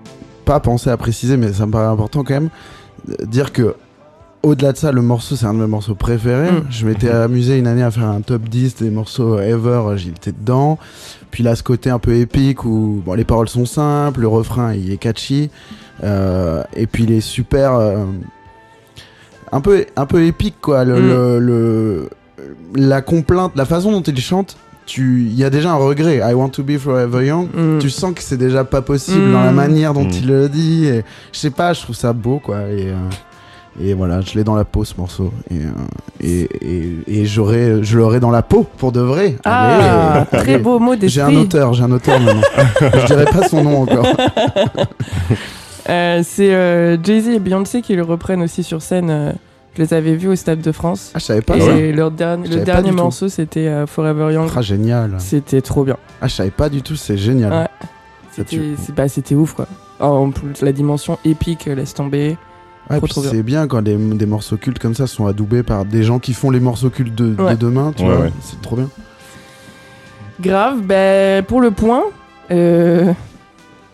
pas 0.45 0.61
pensé 0.61 0.91
à 0.91 0.97
préciser, 0.97 1.37
mais 1.37 1.53
ça 1.53 1.67
me 1.67 1.73
paraît 1.73 1.87
important 1.87 2.23
quand 2.23 2.35
même, 2.35 2.51
de 3.09 3.25
dire 3.27 3.53
que 3.53 3.75
au-delà 4.45 4.71
de 4.73 4.77
ça, 4.77 4.93
le 4.93 5.03
morceau, 5.03 5.35
c'est 5.35 5.45
un 5.47 5.55
de 5.55 5.59
mes 5.59 5.67
morceaux 5.67 5.97
préférés. 5.97 6.53
Mm. 6.53 6.65
Je 6.71 6.87
m'étais 6.87 7.11
amusé 7.11 7.59
une 7.59 7.67
année 7.67 7.83
à 7.83 7.91
faire 7.91 8.07
un 8.09 8.21
top 8.21 8.43
10 8.49 8.77
des 8.77 8.91
morceaux 8.91 9.41
ever, 9.41 9.95
j'y 9.97 10.11
étais 10.11 10.31
dedans. 10.31 10.79
Puis 11.33 11.43
là, 11.43 11.57
ce 11.57 11.65
côté 11.65 11.91
un 11.91 11.99
peu 11.99 12.15
épique 12.15 12.65
où 12.65 13.03
bon, 13.05 13.15
les 13.15 13.25
paroles 13.25 13.49
sont 13.49 13.67
simples, 13.67 14.21
le 14.21 14.29
refrain 14.29 14.73
il 14.73 14.93
est 14.93 14.99
catchy, 14.99 15.51
euh, 16.05 16.63
et 16.77 16.87
puis 16.87 17.03
il 17.03 17.11
est 17.13 17.21
super. 17.21 17.75
euh, 17.75 18.05
un, 19.53 19.61
peu, 19.61 19.85
un 19.97 20.07
peu 20.07 20.25
épique, 20.25 20.57
quoi. 20.61 20.85
Le, 20.85 20.95
Mm. 21.01 21.09
le- 21.09 21.39
le- 21.41 22.11
la 22.77 23.03
complainte, 23.03 23.53
la 23.57 23.65
façon 23.65 23.91
dont 23.91 24.03
il 24.03 24.19
chante, 24.21 24.57
tu- 24.87 25.27
il 25.29 25.37
y 25.39 25.45
a 25.45 25.51
déjà 25.51 25.73
un 25.73 25.77
regret. 25.77 26.21
I 26.25 26.33
want 26.35 26.49
to 26.51 26.63
be 26.63 26.79
forever 26.79 27.27
young 27.27 27.49
Mm. 27.55 27.79
tu 27.81 27.91
sens 27.91 28.15
que 28.15 28.23
c'est 28.23 28.37
déjà 28.39 28.65
pas 28.65 28.81
possible 28.83 29.27
Mm. 29.29 29.33
dans 29.33 29.43
la 29.45 29.53
manière 29.53 29.93
dont 29.93 30.05
Mm. 30.05 30.11
il 30.13 30.27
le 30.29 30.49
dit. 30.49 30.87
Et, 30.87 31.05
je 31.33 31.39
sais 31.39 31.51
pas, 31.51 31.73
je 31.73 31.83
trouve 31.83 31.97
ça 31.97 32.13
beau, 32.13 32.39
quoi. 32.39 32.61
Et, 32.69 32.89
euh, 32.91 32.95
et 33.83 33.93
voilà, 33.95 34.21
je 34.23 34.35
l'ai 34.35 34.45
dans 34.45 34.55
la 34.55 34.65
peau 34.65 34.85
ce 34.85 34.95
morceau. 34.97 35.33
Et, 35.51 35.57
euh, 35.57 35.69
et, 36.23 36.49
et, 36.63 37.21
et 37.21 37.27
j'aurai, 37.27 37.83
je 37.83 37.99
l'aurai 37.99 38.21
dans 38.21 38.31
la 38.31 38.43
peau 38.43 38.65
pour 38.79 38.91
de 38.93 39.01
vrai. 39.01 39.37
Ah, 39.45 40.13
Allez, 40.13 40.27
très 40.45 40.55
allez. 40.55 40.59
beau 40.63 40.79
mot 40.79 40.95
J'ai 41.03 41.21
un 41.21 41.27
d'esprit. 41.29 41.37
auteur, 41.37 41.75
j'ai 41.75 41.83
un 41.83 41.93
auteur 41.93 42.19
maintenant. 42.21 42.41
je 42.81 43.07
dirais 43.07 43.27
pas 43.27 43.47
son 43.49 43.63
nom 43.65 43.83
encore. 43.83 44.07
Euh, 45.89 46.23
c'est 46.25 46.53
euh, 46.53 46.97
Jay-Z 47.01 47.29
et 47.29 47.39
Beyoncé 47.39 47.81
qui 47.81 47.95
le 47.95 48.03
reprennent 48.03 48.43
aussi 48.43 48.65
sur 48.65 48.83
scène. 48.83 49.35
Je 49.77 49.83
les 49.83 49.95
avais 49.95 50.15
vus 50.17 50.29
au 50.29 50.37
Stade 50.37 50.61
de 50.61 50.73
France. 50.73 51.11
Ah, 51.15 51.19
je 51.19 51.25
savais 51.25 51.43
pas 51.43 51.57
et 51.57 51.93
leur 51.93 52.11
le 52.11 52.65
dernier 52.65 52.93
morceau, 52.93 53.29
c'était 53.29 53.67
euh, 53.69 53.87
Forever 53.87 54.33
Young. 54.33 54.49
Ah, 54.57 54.63
génial. 54.63 55.15
C'était 55.19 55.61
trop 55.61 55.85
bien. 55.85 55.97
Ah, 56.21 56.29
je 56.29 56.35
savais 56.35 56.51
pas 56.51 56.69
du 56.69 56.83
tout, 56.83 56.97
c'est 56.97 57.17
génial. 57.19 57.53
Ouais. 57.53 58.45
Tu- 58.45 58.77
bah, 58.95 59.09
c'était 59.09 59.35
ouf, 59.35 59.55
quoi. 59.55 59.67
En 60.01 60.31
plus, 60.31 60.61
la 60.63 60.73
dimension 60.73 61.19
épique, 61.25 61.69
euh, 61.69 61.75
laisse 61.75 61.95
tomber. 61.95 62.37
Ouais, 62.91 63.01
c'est 63.11 63.43
bien 63.43 63.67
quand 63.67 63.83
des, 63.83 63.97
des 63.97 64.27
morceaux 64.27 64.57
cultes 64.57 64.79
comme 64.79 64.95
ça 64.95 65.07
sont 65.07 65.27
adoubés 65.27 65.63
par 65.65 65.85
des 65.85 66.03
gens 66.05 66.19
qui 66.21 66.35
font 66.35 66.51
les 66.51 66.61
morceaux 66.61 66.91
cultes 66.91 67.15
de, 67.15 67.35
de 67.35 67.43
Ouais. 67.43 67.57
demain, 67.57 67.93
tu 67.97 68.05
Ouais, 68.05 68.09
vois. 68.15 68.25
ouais. 68.27 68.33
C'est 68.43 68.61
trop 68.63 68.77
bien. 68.77 68.89
Grave, 70.41 70.83
ben 70.83 71.43
pour 71.45 71.61
le 71.61 71.71
point, 71.71 72.03
euh, 72.51 73.13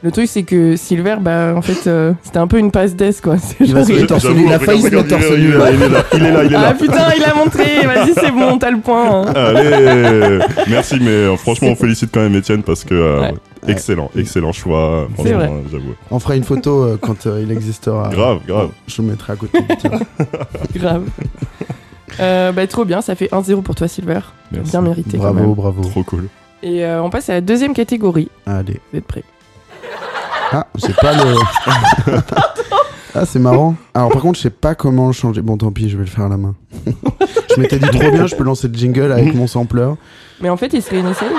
le 0.03 0.11
truc 0.11 0.27
c'est 0.29 0.43
que 0.43 0.77
Silver, 0.77 1.17
bah 1.21 1.55
en 1.57 1.62
fait, 1.62 1.87
euh, 1.87 2.12
c'était 2.23 2.38
un 2.38 2.47
peu 2.47 2.59
une 2.59 2.71
passe 2.71 2.95
d'ess 2.97 3.21
quoi. 3.21 3.37
C'est 3.38 3.57
Il 3.61 3.73
va 3.73 3.81
genre, 3.81 3.87
se 3.87 3.93
il- 3.93 3.97
mettre 3.97 4.09
torse 4.09 4.23
J'avoue, 4.23 4.35
nu, 4.38 4.47
il 4.47 4.53
a 4.53 4.59
failli 4.59 4.83
se 4.83 4.95
mettre 4.95 5.09
torse 5.09 5.25
il 5.29 5.35
est 5.35 5.38
nu. 5.38 5.53
là, 5.53 5.71
Il 5.73 5.83
est 5.83 5.88
là, 5.88 6.05
il 6.15 6.23
est 6.25 6.31
là, 6.33 6.45
il 6.45 6.53
est 6.53 6.57
Ah 6.57 6.62
là. 6.62 6.75
putain, 6.75 7.09
il 7.17 7.25
a 7.25 7.35
montré, 7.35 7.65
vas-y 7.87 8.12
c'est 8.15 8.31
bon, 8.33 8.59
t'as 8.59 8.71
le 8.71 8.79
point. 8.81 9.23
hein. 9.29 9.33
Allez 9.35 10.38
Merci, 10.69 10.97
mais 11.01 11.09
euh, 11.11 11.37
franchement, 11.37 11.69
on 11.69 11.77
félicite 11.77 12.11
quand 12.12 12.21
même 12.21 12.35
Étienne 12.35 12.62
parce 12.62 12.85
que 12.85 12.95
euh, 12.95 13.21
Ouais. 13.21 13.35
excellent, 13.69 14.11
excellent 14.17 14.53
choix. 14.53 15.07
C'est 15.11 15.15
Franchement, 15.15 15.38
vrai. 15.38 15.49
euh, 15.49 15.69
j'avoue. 15.71 15.95
On 16.11 16.19
fera 16.19 16.35
une 16.37 16.45
photo 16.45 16.83
euh, 16.83 16.99
quand 17.01 17.27
euh, 17.27 17.41
il 17.43 17.53
existera. 17.53 18.09
Grave, 18.11 18.41
grave. 18.47 18.71
Je 18.88 19.03
le 19.03 19.09
mettrai 19.09 19.33
à 19.35 19.37
côté. 19.37 19.59
Grave. 20.75 21.05
Euh, 22.21 22.53
bah, 22.53 22.67
trop 22.67 22.85
bien, 22.85 23.01
ça 23.01 23.15
fait 23.15 23.31
1-0 23.33 23.62
pour 23.62 23.75
toi, 23.75 23.88
Silver. 23.88 24.21
Merci. 24.51 24.71
Bien 24.73 24.83
mérité 24.83 25.17
quand 25.17 25.23
Bravo, 25.33 25.38
même. 25.41 25.55
bravo. 25.55 25.83
Trop 25.83 26.03
cool. 26.03 26.29
Et 26.62 26.85
euh, 26.85 27.03
on 27.03 27.11
passe 27.11 27.29
à 27.31 27.35
la 27.35 27.41
deuxième 27.41 27.73
catégorie. 27.73 28.29
Allez. 28.47 28.81
Vous 28.93 28.99
êtes 28.99 29.07
prêts? 29.07 29.25
Ah, 30.53 30.67
c'est 30.77 30.95
pas 30.97 31.12
le. 31.15 31.35
ah, 33.15 33.25
c'est 33.27 33.38
marrant. 33.38 33.75
Alors, 33.95 34.11
par 34.11 34.23
contre, 34.23 34.38
je 34.38 34.43
sais 34.43 34.51
pas 34.51 34.75
comment 34.75 35.07
le 35.07 35.12
changer. 35.12 35.41
Bon, 35.43 35.57
tant 35.57 35.73
pis, 35.73 35.88
je 35.88 35.97
vais 35.97 36.05
le 36.05 36.11
faire 36.11 36.25
à 36.25 36.29
la 36.29 36.37
main. 36.37 36.55
je 36.87 37.61
m'étais 37.61 37.79
dit 37.79 37.88
trop 37.88 38.11
bien, 38.11 38.27
je 38.27 38.35
peux 38.37 38.45
lancer 38.45 38.69
le 38.69 38.75
jingle 38.75 39.12
avec 39.12 39.35
mon 39.35 39.47
sampler. 39.47 39.88
Mais 40.41 40.49
en 40.51 40.57
fait, 40.57 40.73
il 40.73 40.83
se 40.83 40.91
réinitialise. 40.91 41.37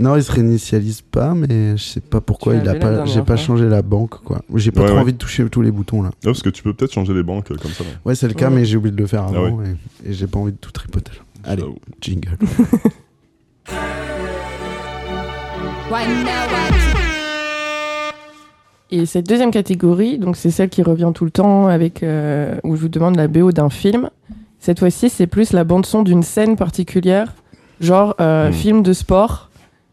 Non, 0.00 0.16
il 0.16 0.24
se 0.24 0.32
réinitialise 0.32 1.02
pas, 1.02 1.34
mais 1.34 1.76
je 1.76 1.82
sais 1.84 2.00
pas 2.00 2.20
pourquoi 2.20 2.54
Tu 2.54 2.60
il 2.60 2.68
a 2.68 2.72
la 2.72 2.80
pas. 2.80 2.88
dernière 2.90 3.06
J'ai 3.06 3.20
pas 3.20 3.36
fois. 3.36 3.44
changé 3.44 3.66
la 3.68 3.80
banque, 3.82 4.20
quoi. 4.24 4.40
J'ai 4.56 4.72
pas 4.72 4.80
Ouais, 4.80 4.86
trop 4.88 4.96
ouais. 4.96 5.02
envie 5.02 5.12
de 5.12 5.18
toucher 5.18 5.48
tous 5.48 5.62
les 5.62 5.70
boutons 5.70 6.02
là. 6.02 6.10
Parce 6.24 6.42
que 6.42 6.48
tu 6.50 6.64
peux 6.64 6.74
peut-être 6.74 6.92
changer 6.92 7.14
les 7.14 7.22
banques 7.22 7.52
euh, 7.52 7.56
comme 7.62 7.70
ça. 7.70 7.84
là. 7.84 7.90
Ouais, 8.04 8.16
c'est 8.16 8.26
le 8.26 8.34
cas, 8.34 8.48
Ouais. 8.48 8.56
mais 8.56 8.64
j'ai 8.64 8.76
oublié 8.76 8.92
de 8.94 9.00
le 9.00 9.06
faire 9.06 9.22
Ah 9.26 9.28
avant 9.36 9.62
et, 9.62 9.76
et 10.10 10.12
j'ai 10.12 10.26
pas 10.26 10.40
envie 10.40 10.50
de 10.50 10.56
tout 10.56 10.72
tripoter. 10.72 11.12
Allez, 11.44 11.60
J'avoue. 11.62 11.78
jingle. 12.00 12.36
One 15.90 16.24
now 16.24 17.03
Et 18.96 19.06
cette 19.06 19.26
deuxième 19.28 19.50
catégorie, 19.50 20.18
donc 20.18 20.36
c'est 20.36 20.50
celle 20.50 20.68
qui 20.68 20.82
revient 20.82 21.10
tout 21.14 21.24
le 21.24 21.30
temps 21.30 21.66
avec 21.66 22.02
euh, 22.02 22.56
où 22.62 22.76
je 22.76 22.82
vous 22.82 22.88
demande 22.88 23.16
la 23.16 23.26
BO 23.28 23.50
d'un 23.50 23.70
film. 23.70 24.08
Cette 24.60 24.78
fois-ci, 24.78 25.10
c'est 25.10 25.26
plus 25.26 25.52
la 25.52 25.64
bande 25.64 25.84
son 25.84 26.02
d'une 26.02 26.22
scène 26.22 26.56
particulière, 26.56 27.34
genre 27.80 28.14
euh, 28.20 28.50
Mm. 28.50 28.52
film 28.52 28.82
de 28.82 28.92
sport. 28.92 29.50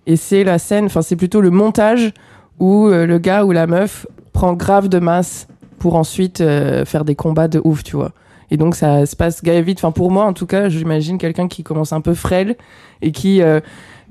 Et 0.07 0.15
c'est 0.15 0.43
la 0.43 0.59
scène, 0.59 0.85
enfin 0.85 1.01
c'est 1.01 1.15
plutôt 1.15 1.41
le 1.41 1.49
montage 1.49 2.13
où 2.59 2.87
euh, 2.87 3.05
le 3.07 3.17
gars 3.17 3.43
ou 3.45 3.51
la 3.51 3.65
meuf 3.67 4.05
prend 4.33 4.53
grave 4.53 4.87
de 4.87 4.99
masse 4.99 5.47
pour 5.79 5.95
ensuite 5.95 6.43
faire 6.85 7.03
des 7.05 7.15
combats 7.15 7.47
de 7.47 7.59
ouf, 7.63 7.83
tu 7.83 7.95
vois. 7.95 8.11
Et 8.51 8.57
donc 8.57 8.75
ça 8.75 9.05
se 9.07 9.15
passe 9.15 9.41
gay 9.41 9.61
vite. 9.63 9.79
Enfin 9.79 9.91
pour 9.91 10.11
moi, 10.11 10.25
en 10.25 10.33
tout 10.33 10.45
cas, 10.45 10.69
j'imagine 10.69 11.17
quelqu'un 11.17 11.47
qui 11.47 11.63
commence 11.63 11.91
un 11.91 12.01
peu 12.01 12.13
frêle 12.13 12.55
et 13.01 13.11
qui 13.11 13.41
euh, 13.41 13.59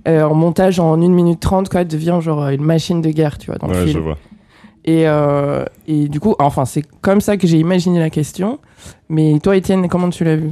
en 0.07 0.35
montage 0.35 0.81
en 0.81 0.95
1 0.95 1.09
minute 1.11 1.39
30 1.39 1.69
quoi, 1.69 1.85
devient 1.85 2.19
genre 2.21 2.49
une 2.49 2.63
machine 2.65 3.01
de 3.03 3.11
guerre, 3.11 3.39
tu 3.39 3.47
vois, 3.51 3.59
dans 3.59 3.69
le 3.69 3.75
Ouais, 3.75 3.85
film. 3.85 3.93
je 3.93 3.99
vois. 4.01 4.19
Et, 4.85 5.07
euh, 5.07 5.65
et 5.87 6.09
du 6.09 6.21
coup, 6.21 6.35
enfin, 6.39 6.65
c'est 6.65 6.83
comme 7.01 7.21
ça 7.21 7.37
que 7.37 7.47
j'ai 7.47 7.59
imaginé 7.59 7.99
la 7.99 8.11
question. 8.11 8.59
Mais 9.09 9.39
toi, 9.43 9.57
Étienne, 9.57 9.89
comment 9.89 10.09
tu 10.11 10.23
l'as 10.25 10.37
vu? 10.37 10.51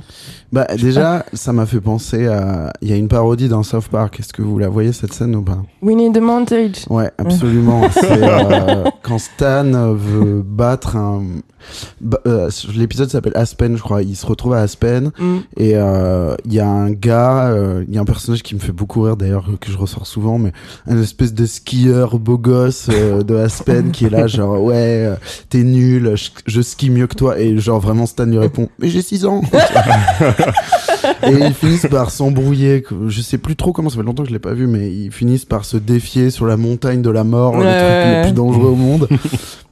Bah, 0.52 0.66
déjà, 0.76 1.24
ça 1.32 1.52
m'a 1.52 1.64
fait 1.66 1.80
penser 1.80 2.26
à. 2.26 2.72
Il 2.82 2.88
y 2.88 2.92
a 2.92 2.96
une 2.96 3.06
parodie 3.08 3.48
dans 3.48 3.62
South 3.62 3.86
Park. 3.88 4.18
Est-ce 4.18 4.32
que 4.32 4.42
vous 4.42 4.58
la 4.58 4.68
voyez 4.68 4.92
cette 4.92 5.12
scène 5.12 5.36
ou 5.36 5.42
pas? 5.42 5.58
We 5.82 5.94
need 5.94 6.14
the 6.14 6.20
montage. 6.20 6.84
Ouais, 6.90 7.10
absolument. 7.18 7.88
C'est 7.92 8.22
euh, 8.22 8.84
quand 9.02 9.18
Stan 9.18 9.92
veut 9.94 10.42
battre 10.44 10.96
un. 10.96 11.22
bah, 12.00 12.18
euh, 12.26 12.50
L'épisode 12.74 13.10
s'appelle 13.10 13.34
Aspen, 13.36 13.76
je 13.76 13.82
crois. 13.82 14.02
Il 14.02 14.16
se 14.16 14.26
retrouve 14.26 14.54
à 14.54 14.60
Aspen 14.60 15.12
Mm. 15.18 15.36
et 15.56 15.72
euh, 15.76 16.34
il 16.44 16.52
y 16.54 16.60
a 16.60 16.68
un 16.68 16.90
gars, 16.90 17.46
euh, 17.50 17.84
il 17.88 17.94
y 17.94 17.98
a 17.98 18.00
un 18.00 18.04
personnage 18.04 18.42
qui 18.42 18.54
me 18.54 18.60
fait 18.60 18.72
beaucoup 18.72 19.02
rire 19.02 19.16
d'ailleurs, 19.16 19.48
que 19.60 19.70
je 19.70 19.78
ressors 19.78 20.06
souvent, 20.06 20.38
mais 20.38 20.52
un 20.86 21.00
espèce 21.00 21.32
de 21.34 21.46
skieur 21.46 22.18
beau 22.18 22.38
gosse 22.38 22.88
euh, 22.92 23.22
de 23.22 23.36
Aspen 23.36 23.90
qui 23.92 24.06
est 24.06 24.10
là, 24.10 24.26
genre 24.28 24.60
ouais, 24.62 24.74
euh, 25.06 25.14
t'es 25.50 25.62
nul, 25.62 26.12
je, 26.16 26.30
je 26.46 26.60
skie 26.60 26.90
mieux 26.90 27.06
que 27.06 27.14
toi. 27.14 27.38
Et 27.38 27.56
genre 27.58 27.78
vraiment 27.80 28.06
Stan 28.18 28.26
lui 28.26 28.38
répond, 28.38 28.68
mais 28.80 28.88
j'ai 28.88 29.00
6 29.00 29.26
ans. 29.26 29.42
et 31.22 31.30
ils 31.30 31.54
finissent 31.54 31.86
par 31.88 32.10
s'embrouiller. 32.10 32.84
Je 33.06 33.20
sais 33.20 33.38
plus 33.38 33.54
trop 33.54 33.72
comment, 33.72 33.90
ça 33.90 33.96
fait 33.96 34.02
longtemps 34.02 34.24
que 34.24 34.28
je 34.28 34.34
l'ai 34.34 34.40
pas 34.40 34.54
vu, 34.54 34.66
mais 34.66 34.92
ils 34.92 35.12
finissent 35.12 35.44
par 35.44 35.64
se 35.64 35.76
défier 35.76 36.30
sur 36.30 36.44
la 36.44 36.56
montagne 36.56 37.00
de 37.00 37.10
la 37.10 37.22
mort, 37.22 37.52
le 37.52 37.62
truc 37.62 37.70
ouais, 37.70 38.16
le 38.16 38.22
plus 38.24 38.32
dangereux 38.32 38.70
au 38.70 38.74
monde. 38.74 39.08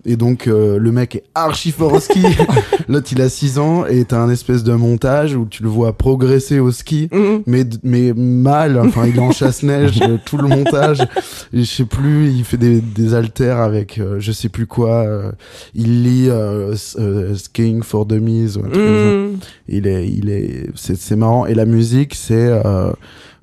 Et 0.09 0.17
donc 0.17 0.47
euh, 0.47 0.79
le 0.79 0.93
mec 0.93 1.17
est 1.17 1.25
archi 1.35 1.73
fort 1.73 1.93
au 1.93 2.01
ski. 2.01 2.23
L'autre 2.89 3.09
il 3.11 3.21
a 3.21 3.29
6 3.29 3.59
ans 3.59 3.85
et 3.87 4.05
t'as 4.05 4.21
un 4.21 4.31
espèce 4.31 4.63
de 4.63 4.73
montage 4.73 5.35
où 5.35 5.47
tu 5.47 5.65
le 5.65 5.69
vois 5.69 5.93
progresser 5.93 6.61
au 6.61 6.71
ski. 6.71 7.09
Mm. 7.13 7.39
Mais, 7.47 7.65
mais 7.83 8.13
mal, 8.15 8.79
enfin 8.79 9.07
il 9.07 9.17
est 9.17 9.21
en 9.21 9.33
chasse-neige 9.33 10.01
euh, 10.03 10.17
tout 10.25 10.37
le 10.37 10.47
montage. 10.47 11.01
Et 11.53 11.61
je 11.61 11.65
sais 11.65 11.85
plus, 11.85 12.31
il 12.31 12.45
fait 12.45 12.57
des, 12.57 12.81
des 12.81 13.15
haltères 13.15 13.59
avec 13.59 13.99
euh, 13.99 14.17
je 14.21 14.31
sais 14.31 14.49
plus 14.49 14.67
quoi. 14.67 15.03
euh, 15.03 15.33
il 15.75 16.05
lit 16.05 16.29
euh, 16.31 16.75
Skiing 17.35 17.83
for 17.83 18.07
Dummies 18.07 18.57
ou 18.57 18.61
un 18.61 18.69
truc 18.69 18.75
comme 18.75 18.85
ça. 18.85 19.13
Mm. 19.13 19.39
Il 19.69 19.87
est, 19.89 20.09
il 20.09 20.31
est, 20.31 20.71
c'est, 20.77 20.97
c'est 20.97 21.17
marrant. 21.17 21.47
Et 21.47 21.55
la 21.55 21.67
musique, 21.67 22.15
c'est 22.15 22.63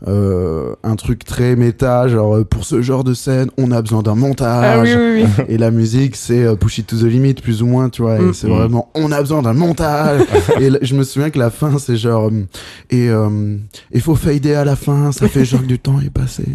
euh, 0.08 0.76
un 0.84 0.96
truc 0.96 1.24
très 1.26 1.56
méta. 1.56 2.08
Genre, 2.08 2.38
euh, 2.38 2.44
pour 2.44 2.66
ce 2.66 2.82
genre 2.82 3.04
de 3.04 3.14
scène, 3.14 3.50
on 3.58 3.72
a 3.72 3.82
besoin 3.82 4.02
d'un 4.04 4.12
Ah 4.12 4.16
montage. 4.16 4.90
oui, 4.96 5.22
oui, 5.24 5.26
oui. 5.38 5.44
Et 5.50 5.58
la 5.58 5.72
musique, 5.72 6.16
c'est 6.16 6.44
euh, 6.44 6.56
Push 6.56 6.80
It 6.80 6.88
to 6.88 6.98
the 6.98 7.04
Limit, 7.04 7.36
plus 7.36 7.62
ou 7.62 7.66
moins, 7.68 7.90
tu 7.90 8.02
vois. 8.02 8.20
Mm. 8.20 8.34
c'est 8.34 8.48
Mm. 8.48 8.52
vraiment, 8.58 8.90
on 8.96 9.12
a 9.12 9.20
besoin 9.22 9.42
d'un 9.42 9.54
montage. 9.54 10.22
et 10.60 10.70
je 10.82 10.96
me 10.96 11.04
souviens 11.04 11.30
que 11.30 11.40
la 11.40 11.50
fin, 11.50 11.78
c'est 11.80 11.96
genre, 11.98 12.28
euh, 12.30 12.46
et 12.90 13.10
euh, 13.10 13.58
il 13.92 14.02
faut 14.02 14.16
fader 14.16 14.56
à 14.56 14.66
la 14.66 14.76
fin, 14.76 15.12
ça 15.12 15.28
fait 15.28 15.46
genre 15.46 15.62
que 15.62 15.68
du 15.68 15.80
temps 15.80 16.00
est 16.00 16.10
passé. 16.10 16.44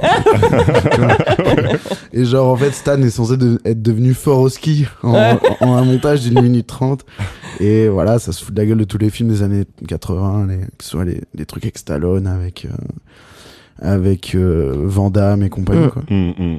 Et 2.13 2.25
genre, 2.25 2.49
en 2.53 2.57
fait, 2.57 2.73
Stan 2.73 3.01
est 3.03 3.11
censé 3.11 3.37
de- 3.37 3.61
être 3.65 3.83
devenu 3.83 4.15
fort 4.15 4.41
au 4.41 4.49
ski 4.49 4.87
en 5.03 5.39
un 5.61 5.85
montage 5.85 6.23
d'une 6.23 6.41
minute 6.41 6.67
trente. 6.67 7.05
Et 7.61 7.89
voilà, 7.89 8.19
ça 8.19 8.33
se 8.33 8.45
fout 8.45 8.55
de 8.55 8.61
la 8.61 8.67
gueule 8.67 8.79
de 8.79 8.85
tous 8.85 8.99
les 8.99 9.11
films 9.11 9.29
des 9.29 9.43
années 9.43 9.65
80, 9.87 10.47
les, 10.49 10.57
que 10.59 10.85
ce 10.85 10.91
soit 10.91 11.05
les, 11.05 11.23
les 11.35 11.47
trucs 11.47 11.65
avec 11.65 11.79
Stallone, 11.79 12.27
avec, 12.27 12.67
euh, 12.67 12.75
avec 13.81 14.35
euh, 14.35 14.75
Van 14.85 15.11
Damme 15.11 15.43
et 15.43 15.49
compagnie, 15.49 15.87
Mm. 15.87 15.91
quoi. 15.91 16.03
Hum, 16.11 16.35
hum. 16.39 16.59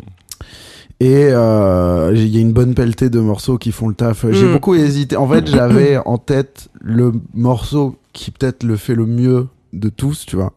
Et 1.02 1.30
euh, 1.32 2.12
il 2.14 2.28
y 2.28 2.38
a 2.38 2.42
une 2.42 2.52
bonne 2.52 2.74
pelletée 2.74 3.10
de 3.10 3.20
morceaux 3.22 3.58
qui 3.58 3.72
font 3.72 3.88
le 3.88 3.94
taf. 3.96 4.26
J'ai 4.32 4.46
Mm. 4.48 4.52
beaucoup 4.54 4.76
hésité. 4.76 5.16
En 5.16 5.28
fait, 5.30 5.48
j'avais 5.48 5.98
en 6.06 6.18
tête 6.18 6.68
le 6.82 7.14
morceau 7.34 7.96
qui 8.12 8.32
peut-être 8.32 8.64
le 8.64 8.76
fait 8.76 8.96
le 8.96 9.06
mieux 9.06 9.48
de 9.72 9.88
tous, 9.90 10.26
tu 10.26 10.36
vois. 10.36 10.52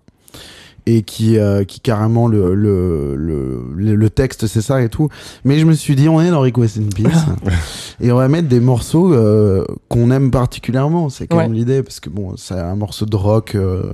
Et 0.84 1.02
qui, 1.02 1.38
euh, 1.38 1.62
qui 1.62 1.78
carrément 1.78 2.26
le, 2.26 2.56
le, 2.56 3.14
le, 3.14 3.62
le, 3.76 3.94
le 3.94 4.10
texte, 4.10 4.48
c'est 4.48 4.60
ça 4.62 4.82
et 4.82 4.88
tout. 4.88 5.08
Mais 5.44 5.60
je 5.60 5.64
me 5.64 5.74
suis 5.74 5.94
dit, 5.94 6.08
on 6.08 6.20
est 6.20 6.30
dans 6.30 6.40
Request 6.40 6.78
in 6.78 6.88
Peace. 6.92 7.24
et 8.00 8.10
on 8.10 8.16
va 8.16 8.26
mettre 8.26 8.48
des 8.48 8.58
morceaux 8.58 9.14
euh, 9.14 9.64
qu'on 9.88 10.10
aime 10.10 10.32
particulièrement. 10.32 11.08
C'est 11.08 11.28
quand 11.28 11.36
Ouais. 11.36 11.44
même 11.44 11.52
l'idée. 11.52 11.84
Parce 11.84 12.00
que 12.00 12.10
bon, 12.10 12.34
c'est 12.36 12.54
un 12.54 12.74
morceau 12.74 13.06
de 13.06 13.14
rock 13.14 13.54
euh, 13.54 13.92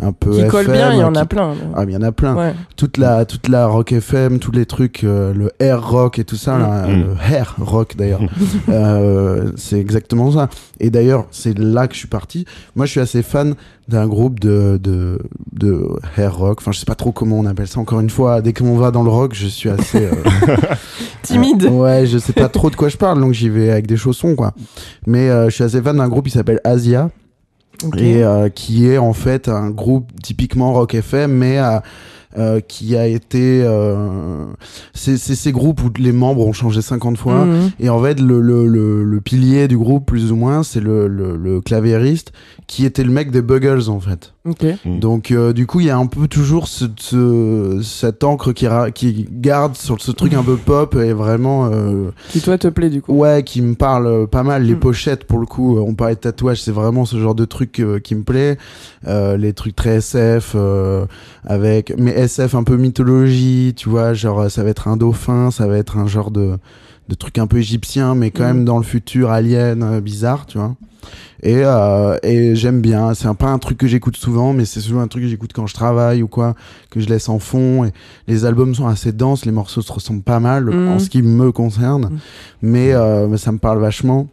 un 0.00 0.12
peu 0.12 0.30
Qui 0.30 0.46
colle 0.48 0.62
FM, 0.62 0.72
bien, 0.74 0.92
il 0.92 0.98
y 1.00 1.02
en 1.04 1.12
qui- 1.12 1.18
a 1.18 1.24
plein. 1.26 1.54
Ah, 1.74 1.84
mais 1.84 1.92
il 1.92 1.94
y 1.94 1.98
en 1.98 2.02
a 2.02 2.12
plein 2.12 2.34
Ouais. 2.36 2.54
toute 2.76 2.98
la 2.98 3.24
toute 3.24 3.48
la 3.48 3.66
rock 3.66 3.92
FM 3.92 4.38
tous 4.38 4.52
les 4.52 4.64
trucs 4.66 5.02
euh, 5.04 5.32
le 5.34 5.50
air 5.58 5.88
rock 5.90 6.18
et 6.18 6.24
tout 6.24 6.36
ça 6.36 6.56
là, 6.58 6.86
Mm. 6.86 6.90
le 7.00 7.34
hair 7.34 7.54
rock 7.60 7.96
d'ailleurs 7.96 8.20
Euh, 8.68 9.50
c'est 9.56 9.78
exactement 9.80 10.30
ça 10.30 10.48
et 10.80 10.90
d'ailleurs 10.90 11.26
c'est 11.30 11.58
là 11.58 11.88
que 11.88 11.94
je 11.94 11.98
suis 12.00 12.08
parti 12.08 12.44
moi 12.76 12.86
je 12.86 12.92
suis 12.92 13.00
assez 13.00 13.22
fan 13.22 13.54
d'un 13.88 14.06
groupe 14.06 14.38
de 14.40 14.78
de 14.82 15.18
de 15.52 15.88
hair 16.16 16.36
rock 16.36 16.58
enfin 16.60 16.72
je 16.72 16.78
sais 16.78 16.84
pas 16.86 16.94
trop 16.94 17.10
comment 17.12 17.38
on 17.38 17.46
appelle 17.46 17.66
ça 17.66 17.80
encore 17.80 18.00
une 18.00 18.10
fois 18.10 18.40
dès 18.42 18.52
qu'on 18.52 18.76
va 18.76 18.90
dans 18.90 19.02
le 19.02 19.10
rock 19.10 19.32
je 19.34 19.46
suis 19.46 19.70
assez 19.70 20.04
euh, 20.04 20.10
Timide. 21.22 21.64
euh, 21.64 21.70
ouais 21.70 22.06
je 22.06 22.18
sais 22.18 22.32
pas 22.32 22.48
trop 22.48 22.70
de 22.70 22.76
quoi 22.76 22.88
je 22.88 22.96
parle 22.96 23.20
donc 23.20 23.32
j'y 23.32 23.48
vais 23.48 23.70
avec 23.70 23.86
des 23.86 23.96
chaussons 23.96 24.34
quoi 24.34 24.52
mais 25.06 25.28
euh, 25.30 25.48
je 25.48 25.54
suis 25.54 25.64
assez 25.64 25.80
fan 25.82 25.96
d'un 25.96 26.08
groupe 26.08 26.26
qui 26.26 26.30
s'appelle 26.32 26.60
Asia 26.64 27.10
Et 27.96 28.24
euh, 28.24 28.48
qui 28.48 28.86
est 28.88 28.98
en 28.98 29.12
fait 29.12 29.48
un 29.48 29.70
groupe 29.70 30.10
typiquement 30.22 30.72
rock 30.72 30.94
FM 30.94 31.32
mais 31.32 31.58
euh, 31.58 31.78
euh, 32.36 32.60
qui 32.60 32.96
a 32.96 33.06
été 33.06 33.62
euh, 33.64 34.44
c'est 34.92 35.16
ces 35.16 35.50
groupes 35.52 35.82
où 35.82 35.90
les 35.98 36.12
membres 36.12 36.46
ont 36.46 36.52
changé 36.52 36.82
50 36.82 37.16
fois. 37.16 37.44
Mhm. 37.46 37.70
et 37.80 37.88
en 37.88 38.02
fait 38.02 38.20
le, 38.20 38.40
le, 38.40 38.66
le, 38.66 39.02
le 39.02 39.20
pilier 39.20 39.66
du 39.66 39.78
groupe 39.78 40.04
plus 40.06 40.30
ou 40.30 40.36
moins 40.36 40.62
c'est 40.62 40.80
le, 40.80 41.08
le, 41.08 41.36
le 41.36 41.60
clavieriste 41.60 42.32
qui 42.68 42.84
était 42.84 43.02
le 43.02 43.10
mec 43.10 43.30
des 43.32 43.42
Buggles 43.42 43.88
en 43.88 43.98
fait 43.98 44.34
Ok. 44.44 44.62
Mm. 44.84 44.98
donc 45.00 45.30
euh, 45.30 45.52
du 45.54 45.66
coup 45.66 45.80
il 45.80 45.86
y 45.86 45.90
a 45.90 45.96
un 45.96 46.06
peu 46.06 46.28
toujours 46.28 46.68
ce, 46.68 46.84
ce- 46.98 47.80
cette 47.82 48.22
encre 48.24 48.52
qui, 48.52 48.66
ra- 48.68 48.90
qui 48.90 49.26
garde 49.32 49.74
sur 49.74 50.00
ce 50.00 50.10
truc 50.12 50.34
un 50.34 50.42
peu 50.42 50.56
pop 50.56 50.94
et 50.94 51.12
vraiment 51.14 51.66
euh, 51.72 52.10
Qui 52.28 52.40
toi 52.42 52.58
te 52.58 52.68
plaît 52.68 52.90
du 52.90 53.00
coup 53.02 53.12
Ouais, 53.14 53.42
qui 53.42 53.62
me 53.62 53.74
parle 53.74 54.26
pas 54.28 54.42
mal. 54.42 54.62
Les 54.64 54.74
Mm. 54.74 54.80
pochettes, 54.80 55.24
pour 55.24 55.38
le 55.38 55.46
coup, 55.46 55.78
euh, 55.78 55.80
on 55.80 55.94
parlait 55.94 56.14
de 56.14 56.20
tatouage, 56.20 56.60
c'est 56.62 56.70
vraiment 56.70 57.04
ce 57.06 57.18
genre 57.18 57.34
de 57.34 57.44
truc 57.46 57.80
euh, 57.80 57.98
qui 58.00 58.14
me 58.14 58.22
plaît. 58.22 58.58
Euh, 59.06 59.36
les 59.38 59.54
trucs 59.54 59.74
très 59.74 59.96
SF, 59.96 60.52
euh, 60.54 61.06
avec 61.46 61.94
mais 61.98 62.12
SF 62.12 62.54
un 62.54 62.64
peu 62.64 62.76
mythologie, 62.76 63.72
tu 63.76 63.88
vois, 63.88 64.12
genre 64.14 64.50
ça 64.50 64.62
va 64.62 64.68
être 64.70 64.88
un 64.88 64.96
dauphin, 64.96 65.50
ça 65.50 65.66
va 65.66 65.78
être 65.78 65.96
un 65.96 66.06
genre 66.06 66.30
de 66.30 66.58
de 67.08 67.14
truc 67.14 67.38
un 67.38 67.46
peu 67.46 67.56
égyptien, 67.56 68.14
mais 68.14 68.30
quand 68.30 68.44
Mm. 68.44 68.46
même 68.48 68.64
dans 68.66 68.76
le 68.76 68.84
futur 68.84 69.30
alien 69.30 69.82
euh, 69.82 70.00
bizarre, 70.02 70.44
tu 70.44 70.58
vois. 70.58 70.74
Et, 71.42 71.60
euh, 71.64 72.16
et 72.22 72.54
j'aime 72.56 72.80
bien. 72.80 73.14
C'est 73.14 73.32
pas 73.34 73.46
un 73.48 73.58
truc 73.58 73.78
que 73.78 73.86
j'écoute 73.86 74.16
souvent, 74.16 74.52
mais 74.52 74.64
c'est 74.64 74.80
souvent 74.80 75.00
un 75.00 75.08
truc 75.08 75.22
que 75.22 75.28
j'écoute 75.28 75.52
quand 75.54 75.66
je 75.66 75.74
travaille 75.74 76.22
ou 76.22 76.28
quoi, 76.28 76.54
que 76.90 77.00
je 77.00 77.08
laisse 77.08 77.28
en 77.28 77.38
fond. 77.38 77.84
Et 77.84 77.92
les 78.26 78.44
albums 78.44 78.74
sont 78.74 78.86
assez 78.86 79.12
denses, 79.12 79.44
les 79.44 79.52
morceaux 79.52 79.82
se 79.82 79.92
ressemblent 79.92 80.22
pas 80.22 80.40
mal 80.40 80.64
Mhm. 80.64 80.88
en 80.88 80.98
ce 80.98 81.08
qui 81.10 81.22
me 81.22 81.52
concerne, 81.52 82.18
mais, 82.62 82.92
euh, 82.92 83.28
mais 83.28 83.36
ça 83.38 83.52
me 83.52 83.58
parle 83.58 83.78
vachement. 83.78 84.26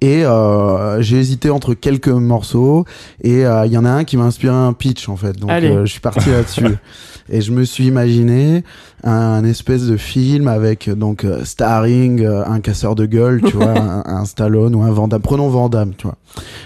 Et 0.00 0.24
euh, 0.24 1.00
j'ai 1.02 1.18
hésité 1.18 1.50
entre 1.50 1.74
quelques 1.74 2.08
morceaux 2.08 2.86
et 3.22 3.44
euh, 3.46 3.66
il 3.66 3.72
y 3.72 3.78
en 3.78 3.84
a 3.84 3.90
un 3.90 4.04
qui 4.04 4.16
m'a 4.16 4.24
inspiré 4.24 4.54
un 4.54 4.72
pitch 4.72 5.08
en 5.08 5.16
fait. 5.16 5.36
Donc 5.38 5.50
euh, 5.70 5.84
je 5.86 5.92
suis 5.92 6.00
parti 6.00 6.30
là-dessus. 6.30 6.64
Et 7.30 7.40
je 7.40 7.52
me 7.52 7.64
suis 7.64 7.86
imaginé 7.86 8.64
un, 9.04 9.44
espèce 9.44 9.86
de 9.86 9.96
film 9.96 10.48
avec 10.48 10.90
donc 10.90 11.24
euh, 11.24 11.44
starring 11.44 12.22
euh, 12.24 12.42
un 12.44 12.60
casseur 12.60 12.94
de 12.94 13.06
gueule, 13.06 13.40
tu 13.42 13.56
vois, 13.56 13.70
un, 13.78 14.02
un 14.04 14.24
Stallone 14.24 14.74
ou 14.74 14.82
un 14.82 14.90
Van 14.90 15.08
Damme. 15.08 15.22
Prenons 15.22 15.48
Van 15.48 15.68
Damme, 15.68 15.92
tu 15.96 16.06
vois. 16.06 16.16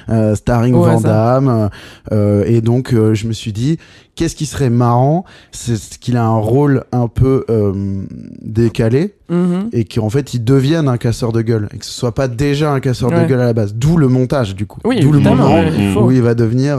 Euh, 0.09 0.35
starring 0.35 0.75
Au 0.75 0.83
Van. 0.83 1.01
Damme. 1.01 1.71
euh, 2.13 2.45
et 2.47 2.61
donc 2.61 2.93
je 2.95 3.27
me 3.27 3.33
suis 3.33 3.53
dit, 3.53 3.79
qu'est-ce 4.15 4.35
qui 4.37 4.47
serait 4.47 4.71
marrant? 4.71 5.25
C'est 5.53 5.79
qu'il 6.01 6.17
a 6.17 6.25
un 6.25 6.39
rôle 6.39 6.85
un 6.93 7.09
peu 7.09 7.45
euh, 7.51 8.03
décalé 8.43 9.15
Mhm. 9.31 9.71
et 9.73 9.85
qu'en 9.87 10.11
fait 10.11 10.35
il 10.35 10.45
devienne 10.45 10.87
un 10.87 10.99
casseur 10.99 11.33
de 11.33 11.41
gueule 11.41 11.69
et 11.75 11.79
que 11.79 11.87
ce 11.87 11.91
soit 11.93 12.15
pas 12.15 12.29
déjà 12.29 12.73
un 12.73 12.81
casseur 12.81 13.11
Ouais. 13.11 13.23
de 13.23 13.29
gueule 13.29 13.41
à 13.41 13.47
la 13.47 13.53
base. 13.55 13.75
D'où 13.75 13.97
le 13.97 14.09
montage 14.09 14.55
du 14.55 14.67
coup. 14.67 14.81
Oui, 14.85 15.01
D'où 15.01 15.13
le 15.13 15.21
moment 15.21 15.55
ouais, 15.55 15.95
où 15.97 16.11
il 16.11 16.21
va 16.21 16.35
devenir 16.35 16.77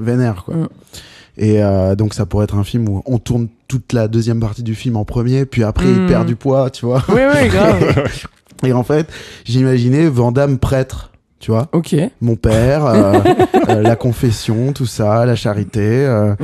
vénère 0.00 0.44
quoi. 0.44 0.54
Mm. 0.54 0.68
Et 1.38 1.62
euh, 1.62 1.94
donc 1.94 2.12
ça 2.14 2.26
pourrait 2.26 2.44
être 2.44 2.56
un 2.56 2.64
film 2.64 2.88
où 2.88 3.02
on 3.06 3.18
tourne 3.18 3.48
toute 3.68 3.92
la 3.94 4.06
deuxième 4.08 4.38
partie 4.40 4.62
du 4.62 4.74
film 4.74 4.96
en 4.96 5.04
premier, 5.04 5.46
puis 5.46 5.62
après 5.64 5.86
il 5.86 6.02
Mm. 6.02 6.06
perd 6.06 6.26
du 6.26 6.36
poids, 6.36 6.68
tu 6.70 6.84
vois. 6.86 7.02
Oui, 7.08 7.20
oui, 7.34 7.48
grave. 7.48 8.04
Et 8.64 8.72
en 8.72 8.82
fait, 8.84 9.08
j'imaginais 9.44 10.06
Vandame 10.08 10.58
prêtre, 10.58 11.10
tu 11.40 11.50
vois. 11.50 11.68
ok, 11.72 11.96
Mon 12.20 12.36
père, 12.36 12.84
euh, 12.86 13.18
euh, 13.70 13.82
la 13.82 13.96
confession, 13.96 14.72
tout 14.72 14.86
ça, 14.86 15.24
la 15.26 15.34
charité. 15.34 15.80
euh, 15.82 16.34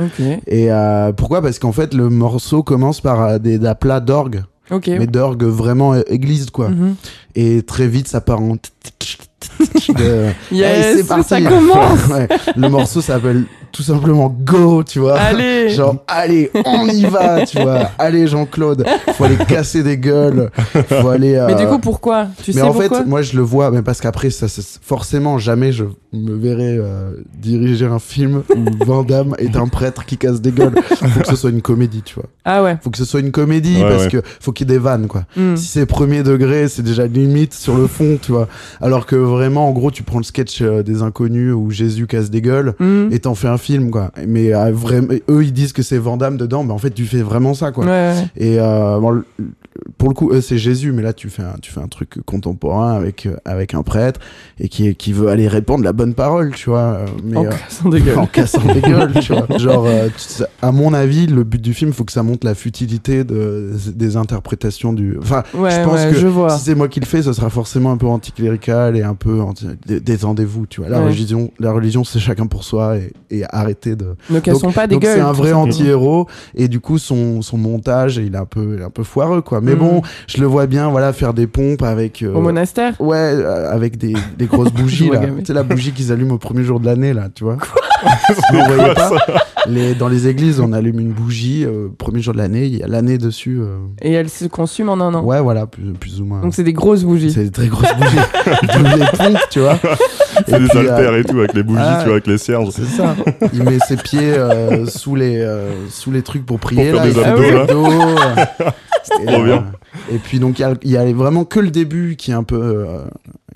et 0.47 0.69
pourquoi? 1.15 1.41
Parce 1.41 1.59
qu'en 1.59 1.71
fait, 1.71 1.93
le 1.93 2.09
morceau 2.09 2.63
commence 2.63 2.99
par 2.99 3.39
des 3.39 3.63
aplats 3.65 3.99
d'orgue, 4.01 4.43
ok. 4.71 4.87
mais 4.87 5.07
d'orgue 5.07 5.43
vraiment 5.43 5.93
église, 5.95 6.49
quoi. 6.49 6.69
Mhm. 6.69 6.95
Et 7.35 7.61
très 7.61 7.87
vite, 7.87 8.07
ça 8.09 8.19
part 8.21 8.41
en... 8.41 8.55
de- 9.89 10.27
Yes, 10.51 10.97
c'est 10.97 11.07
parti. 11.07 11.29
ça 11.29 11.41
commence. 11.41 12.07
Ouais, 12.07 12.27
Le 12.55 12.67
morceau 12.69 13.01
s'appelle 13.01 13.45
tout 13.71 13.83
simplement 13.83 14.35
Go, 14.43 14.83
tu 14.83 14.99
vois. 14.99 15.17
Allez. 15.19 15.69
Genre, 15.75 15.95
allez, 16.07 16.51
on 16.65 16.87
y 16.87 17.05
va, 17.05 17.45
tu 17.45 17.61
vois. 17.61 17.89
Allez, 17.97 18.27
Jean-Claude, 18.27 18.85
faut 19.15 19.23
aller 19.23 19.37
casser 19.37 19.83
des 19.83 19.97
gueules. 19.97 20.49
Faut 20.87 21.09
aller. 21.09 21.43
Mais 21.47 21.55
du 21.55 21.63
euh, 21.63 21.67
coup, 21.69 21.79
pourquoi? 21.79 22.27
Tu 22.43 22.51
mais 22.51 22.61
sais 22.61 22.61
en 22.61 22.71
pourquoi? 22.73 22.99
fait, 22.99 23.05
moi 23.05 23.21
je 23.21 23.35
le 23.35 23.41
vois, 23.41 23.71
mais 23.71 23.81
parce 23.81 24.01
qu'après, 24.01 24.29
ça, 24.29 24.47
forcément, 24.81 25.37
jamais 25.37 25.71
je 25.71 25.85
me 26.13 26.35
verrai 26.35 26.77
euh, 26.77 27.11
diriger 27.37 27.85
un 27.85 27.99
film 27.99 28.43
où 28.55 28.65
Van 28.85 29.03
Damme 29.03 29.35
est 29.37 29.55
un 29.55 29.67
prêtre 29.67 30.05
qui 30.05 30.17
casse 30.17 30.41
des 30.41 30.51
gueules. 30.51 30.73
Faut 30.83 31.19
que 31.21 31.27
ce 31.27 31.35
soit 31.35 31.49
une 31.51 31.61
comédie, 31.61 32.01
tu 32.03 32.15
vois. 32.15 32.25
Ah 32.45 32.63
ouais. 32.63 32.77
Faut 32.81 32.89
que 32.89 32.97
ce 32.97 33.05
soit 33.05 33.19
une 33.19 33.31
comédie 33.31 33.77
Ouais, 33.83 33.89
parce 33.89 34.03
ouais. 34.05 34.09
que 34.09 34.21
faut 34.39 34.51
qu'il 34.51 34.67
y 34.67 34.71
ait 34.71 34.75
des 34.75 34.79
vannes, 34.81 35.07
quoi. 35.07 35.23
Hmm. 35.35 35.55
Si 35.55 35.67
c'est 35.67 35.85
premier 35.85 36.23
degré, 36.23 36.67
c'est 36.67 36.81
déjà 36.81 37.05
limite 37.05 37.53
sur 37.53 37.75
le 37.77 37.87
fond, 37.87 38.17
tu 38.21 38.31
vois. 38.31 38.47
Alors 38.81 39.05
que 39.05 39.15
vraiment, 39.15 39.67
en 39.67 39.71
gros, 39.71 39.91
tu 39.91 40.03
prends 40.03 40.17
le 40.17 40.23
sketch 40.23 40.61
euh, 40.61 40.81
des 40.83 41.01
inconnus 41.03 41.53
où 41.53 41.69
Jésus 41.69 42.07
casse 42.07 42.29
des 42.29 42.41
gueules 42.41 42.73
Hmm. 42.79 43.09
et 43.11 43.19
t'en 43.19 43.35
fais 43.35 43.47
un 43.47 43.57
film, 43.59 43.91
quoi. 43.91 44.11
Mais 44.27 44.53
euh, 44.53 44.71
vraiment, 44.71 45.13
eux, 45.29 45.43
ils 45.43 45.53
disent 45.53 45.73
que 45.73 45.83
c'est 45.83 45.97
Van 45.97 46.17
Damme 46.17 46.37
dedans, 46.37 46.63
mais 46.63 46.73
en 46.73 46.77
fait, 46.77 46.91
tu 46.91 47.05
fais 47.05 47.21
vraiment 47.21 47.53
ça, 47.53 47.71
quoi. 47.71 47.85
Ouais, 47.85 47.91
ouais. 47.91 48.27
Et 48.35 48.59
euh, 48.59 48.99
bon, 48.99 49.23
pour 49.97 50.09
le 50.09 50.13
coup, 50.15 50.31
eux, 50.31 50.41
c'est 50.41 50.57
Jésus, 50.57 50.91
mais 50.91 51.01
là, 51.01 51.13
tu 51.13 51.29
fais 51.29 51.43
un, 51.43 51.55
tu 51.61 51.71
fais 51.71 51.79
un 51.81 51.87
truc 51.87 52.19
contemporain 52.25 52.93
avec, 52.93 53.25
euh, 53.25 53.35
avec 53.45 53.73
un 53.73 53.83
prêtre 53.83 54.19
et 54.59 54.69
qui, 54.69 54.95
qui 54.95 55.13
veut 55.13 55.27
aller 55.29 55.47
répandre 55.47 55.83
la 55.83 55.93
bonne 55.93 56.13
parole, 56.13 56.51
tu 56.55 56.69
vois. 56.69 56.79
euh, 56.79 57.05
Mais, 57.23 57.37
En 57.37 57.45
euh, 57.45 57.49
cassant 57.49 57.89
des 57.89 58.01
gueules. 58.01 58.17
en 58.19 58.25
cassant 58.25 58.73
des 58.73 58.81
gueules, 58.81 59.13
tu 59.21 59.33
vois. 59.33 59.47
Genre, 59.57 59.85
euh, 59.87 60.07
tu 60.09 60.43
à 60.61 60.71
mon 60.71 60.93
avis, 60.93 61.27
le 61.27 61.43
but 61.43 61.61
du 61.61 61.73
film, 61.73 61.93
faut 61.93 62.03
que 62.05 62.11
ça 62.11 62.23
montre 62.23 62.45
la 62.45 62.55
futilité 62.55 63.23
de, 63.23 63.71
des 63.93 64.17
interprétations 64.17 64.93
du. 64.93 65.17
Enfin, 65.19 65.43
Ouais, 65.53 65.71
je 65.71 65.83
pense 65.83 65.93
ouais, 65.95 66.11
que 66.11 66.17
je 66.17 66.27
vois. 66.27 66.49
si 66.57 66.63
c'est 66.65 66.75
moi 66.75 66.87
qui 66.87 66.99
le 66.99 67.05
fais, 67.05 67.21
ce 67.21 67.33
sera 67.33 67.49
forcément 67.49 67.91
un 67.91 67.97
peu 67.97 68.07
anticlérical 68.07 68.95
et 68.97 69.03
un 69.03 69.15
peu 69.15 69.41
anti... 69.41 69.67
dé- 69.85 69.99
détendez-vous, 69.99 70.65
tu 70.67 70.81
vois. 70.81 70.89
La 70.89 70.99
Ouais. 70.99 71.05
religion, 71.05 71.51
la 71.59 71.71
religion, 71.71 72.03
c'est 72.03 72.19
chacun 72.19 72.47
pour 72.47 72.63
soi 72.63 72.97
et, 72.97 73.13
et 73.31 73.43
arrêtez 73.49 73.95
de. 73.95 74.15
Ne 74.29 74.39
cassons 74.39 74.71
pas 74.71 74.87
des 74.87 74.95
Donc 74.95 75.03
gueules. 75.03 75.15
c'est 75.15 75.21
un 75.21 75.31
vrai 75.31 75.53
anti-héros 75.53 76.27
et 76.55 76.67
du 76.67 76.79
coup 76.79 76.97
son, 76.97 77.41
son 77.41 77.57
montage 77.57 78.17
il 78.17 78.33
est 78.35 78.37
un 78.37 78.45
peu 78.45 78.75
il 78.75 78.81
est 78.81 78.85
un 78.85 78.89
peu 78.89 79.03
foireux 79.03 79.41
quoi. 79.41 79.61
Mais 79.61 79.68
Mhm. 79.73 79.79
bon, 79.79 80.01
je 80.27 80.39
le 80.41 80.47
vois 80.47 80.67
bien 80.67 80.89
voilà 80.89 81.13
faire 81.13 81.33
des 81.33 81.47
pompes 81.47 81.83
avec 81.83 82.21
euh, 82.21 82.33
Au 82.33 82.41
monastère? 82.41 82.93
Ouais, 82.99 83.17
euh, 83.17 83.71
avec 83.71 83.97
des, 83.97 84.13
des 84.37 84.45
grosses 84.45 84.71
bougies 84.73 85.09
là. 85.09 85.19
Tu 85.39 85.45
sais 85.45 85.53
la 85.53 85.63
bougie 85.63 85.91
qu'ils 85.91 86.11
allument 86.11 86.35
au 86.35 86.37
premier 86.39 86.63
jour 86.63 86.79
de 86.79 86.85
l'année 86.85 87.13
là, 87.13 87.27
tu 87.33 87.43
vois. 87.43 87.57
Vous 88.51 88.57
ne 88.57 88.63
voyez 88.75 88.93
pas 88.93 89.11
les, 89.67 89.93
Dans 89.93 90.07
les 90.07 90.27
églises, 90.29 90.61
on 90.61 90.71
allume 90.71 90.99
une 90.99 91.11
bougie 91.11 91.65
euh, 91.65 91.89
premier 91.97 92.21
jour 92.21 92.33
de 92.33 92.37
l'année, 92.39 92.65
il 92.65 92.77
y 92.77 92.83
a 92.83 92.87
l'année 92.87 93.17
dessus. 93.17 93.59
euh. 93.59 93.77
Et 94.01 94.13
elle 94.13 94.29
se 94.29 94.45
consume 94.45 94.87
en 94.87 94.93
un 94.93 95.13
an? 95.13 95.21
Ouais, 95.23 95.41
voilà, 95.41 95.65
plus, 95.67 95.91
plus 95.93 96.21
ou 96.21 96.25
moins. 96.25 96.39
Donc 96.41 96.55
c'est 96.55 96.63
des 96.63 96.71
grosses 96.73 97.03
bougies. 97.03 97.31
C'est 97.33 97.43
des 97.43 97.51
très 97.51 97.67
grosses 97.67 97.93
bougies. 97.97 98.17
D'où 98.73 98.83
les 98.97 99.05
pompes, 99.17 99.39
tu 99.49 99.59
vois. 99.59 99.77
C'est 100.47 100.59
des 100.59 100.67
puis, 100.69 100.77
euh, 100.77 100.95
haltères 100.95 101.15
et 101.15 101.23
tout, 101.25 101.37
avec 101.39 101.53
les 101.53 101.63
bougies, 101.63 101.81
ah, 101.83 101.97
tu 101.99 102.05
vois, 102.05 102.13
avec 102.13 102.27
les 102.27 102.37
cierges. 102.37 102.69
C'est 102.71 102.85
ça. 102.85 103.15
Il 103.53 103.63
met 103.63 103.79
ses 103.85 103.97
pieds 103.97 104.33
euh, 104.37 104.85
sous, 104.85 105.15
les, 105.15 105.37
euh, 105.41 105.69
sous 105.89 106.11
les 106.11 106.21
trucs 106.21 106.45
pour 106.45 106.59
prier. 106.59 106.91
Pour 106.91 107.01
là, 107.01 107.07
faire 107.11 107.35
il 107.35 107.35
des 107.41 107.43
fait 107.51 107.57
abdos, 107.59 107.87
là. 108.15 108.49
Euh, 109.11 109.23
et, 109.23 109.25
trop 109.25 109.43
bien. 109.43 109.65
Et 110.11 110.17
puis 110.17 110.39
donc 110.39 110.59
il 110.59 110.61
y 110.61 110.65
a, 110.65 110.73
il 110.83 110.91
y 110.91 110.97
a 110.97 111.11
vraiment 111.13 111.45
que 111.45 111.59
le 111.59 111.71
début 111.71 112.15
qui 112.15 112.31
est 112.31 112.35
un 112.35 112.43
peu 112.43 112.59
euh, 112.61 113.03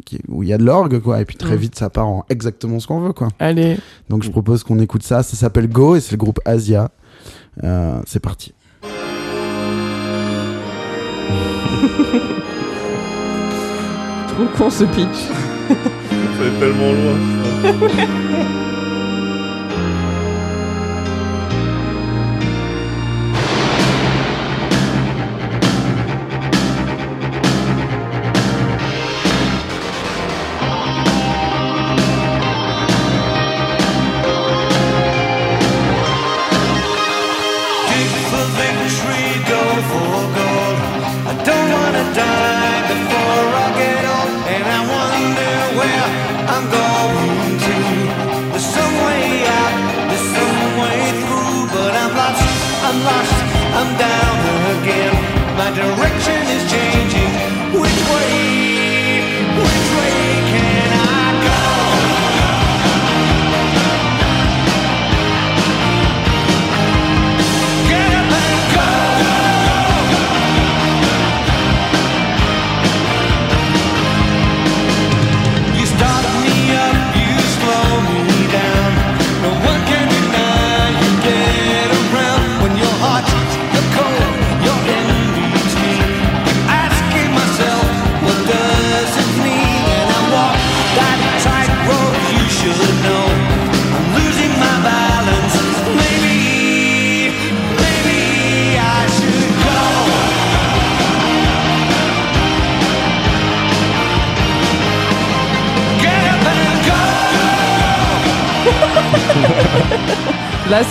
qui- 0.05 0.19
où 0.27 0.43
il 0.43 0.49
y 0.49 0.53
a 0.53 0.57
de 0.57 0.63
l'orgue 0.63 0.99
quoi. 0.99 1.21
Et 1.21 1.25
puis 1.25 1.35
très 1.37 1.55
Mm. 1.55 1.59
vite 1.59 1.75
ça 1.75 1.89
part 1.89 2.07
en 2.07 2.25
exactement 2.29 2.79
ce 2.79 2.87
qu'on 2.87 2.99
veut 2.99 3.13
quoi. 3.13 3.27
Allez. 3.39 3.77
Donc 4.09 4.23
je 4.23 4.29
propose 4.31 4.63
qu'on 4.63 4.79
écoute 4.79 5.03
ça. 5.03 5.23
Ça 5.23 5.35
s'appelle 5.37 5.67
Go 5.69 5.95
et 5.95 5.99
c'est 6.01 6.11
le 6.11 6.17
groupe 6.17 6.39
Asia. 6.45 6.89
Euh, 7.63 7.99
c'est 8.05 8.19
parti. 8.19 8.53
Trop 14.27 14.45
con 14.57 14.69
ce 14.69 14.83
pitch. 14.85 15.29
C'est 15.67 16.59
tellement 16.59 16.91
loin. 16.91 17.17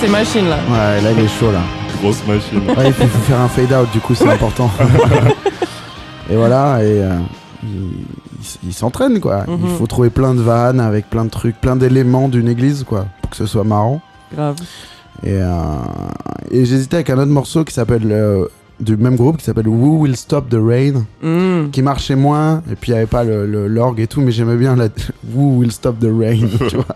go. 0.07 0.13
Là, 0.13 0.25
c'est 0.25 0.41
machine 0.41 0.49
là. 0.49 0.57
Ouais, 0.71 1.01
là 1.03 1.11
il 1.13 1.25
est 1.25 1.29
chaud 1.29 1.53
là. 1.53 1.61
Grosse 2.01 2.27
machine. 2.27 2.61
Ouais, 2.77 2.87
il 2.89 2.93
faut, 2.93 3.07
faut 3.07 3.19
faire 3.21 3.41
un 3.41 3.49
fade 3.49 3.73
out 3.73 3.89
du 3.93 4.01
coup 4.01 4.15
c'est 4.15 4.29
important. 4.29 4.71
et 6.31 6.37
voilà 6.37 6.83
et 6.83 7.03
euh, 7.03 7.19
il, 8.67 8.73
s'entraîne 8.73 9.21
quoi. 9.21 9.45
Il 9.49 9.55
Mhm. 9.55 9.69
faut 9.79 9.87
trouver 9.87 10.11
plein 10.11 10.35
de 10.35 10.41
vannes 10.41 10.81
avec 10.81 11.09
plein 11.11 11.25
de 11.25 11.31
trucs, 11.31 11.61
plein 11.61 11.77
d'éléments 11.77 12.29
d'une 12.29 12.49
église 12.49 12.85
quoi 12.85 13.07
pour 13.21 13.31
que 13.31 13.37
ce 13.37 13.47
soit 13.47 13.65
marrant. 13.65 14.01
Grave. 14.35 14.57
Et, 15.25 15.35
euh, 15.35 15.53
et 16.51 16.65
j'hésitais 16.65 16.97
avec 16.97 17.11
un 17.11 17.19
autre 17.19 17.31
morceau 17.31 17.65
qui 17.65 17.73
s'appelle 17.75 18.11
euh, 18.11 18.47
du 18.81 18.97
même 18.97 19.15
groupe 19.15 19.37
qui 19.37 19.45
s'appelle 19.45 19.69
Who 19.69 19.99
Will 20.01 20.17
Stop 20.17 20.49
the 20.49 20.57
Rain, 20.61 21.05
Mm. 21.23 21.71
qui 21.71 21.83
marchait 21.83 22.17
moins, 22.17 22.63
et 22.71 22.75
puis 22.75 22.91
il 22.91 22.95
n'y 22.95 22.99
avait 22.99 23.07
pas 23.07 23.23
le- 23.23 23.47
le- 23.47 23.69
l'orgue 23.69 24.01
et 24.01 24.09
tout, 24.09 24.21
mais 24.21 24.33
j'aimais 24.33 24.57
bien 24.57 24.75
la 24.75 24.87
Who 25.35 25.59
Will 25.59 25.71
Stop 25.71 26.01
the 26.01 26.09
Rain, 26.11 26.49
tu 26.69 26.77
vois. 26.77 26.87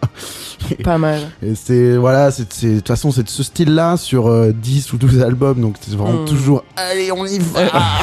Pas 0.86 0.98
mal. 0.98 1.20
Et 1.42 1.56
c'est, 1.56 1.96
voilà, 1.96 2.30
de 2.30 2.44
toute 2.44 2.86
façon, 2.86 3.10
c'est 3.10 3.24
de 3.24 3.28
ce 3.28 3.42
style-là 3.42 3.96
sur 3.96 4.28
euh, 4.28 4.52
10 4.52 4.92
ou 4.92 4.98
12 4.98 5.20
albums, 5.20 5.60
donc 5.60 5.74
c'est 5.80 5.92
vraiment 5.96 6.22
Mm. 6.22 6.26
toujours, 6.26 6.62
allez, 6.76 7.10
on 7.10 7.26
y 7.26 7.40
va 7.40 7.62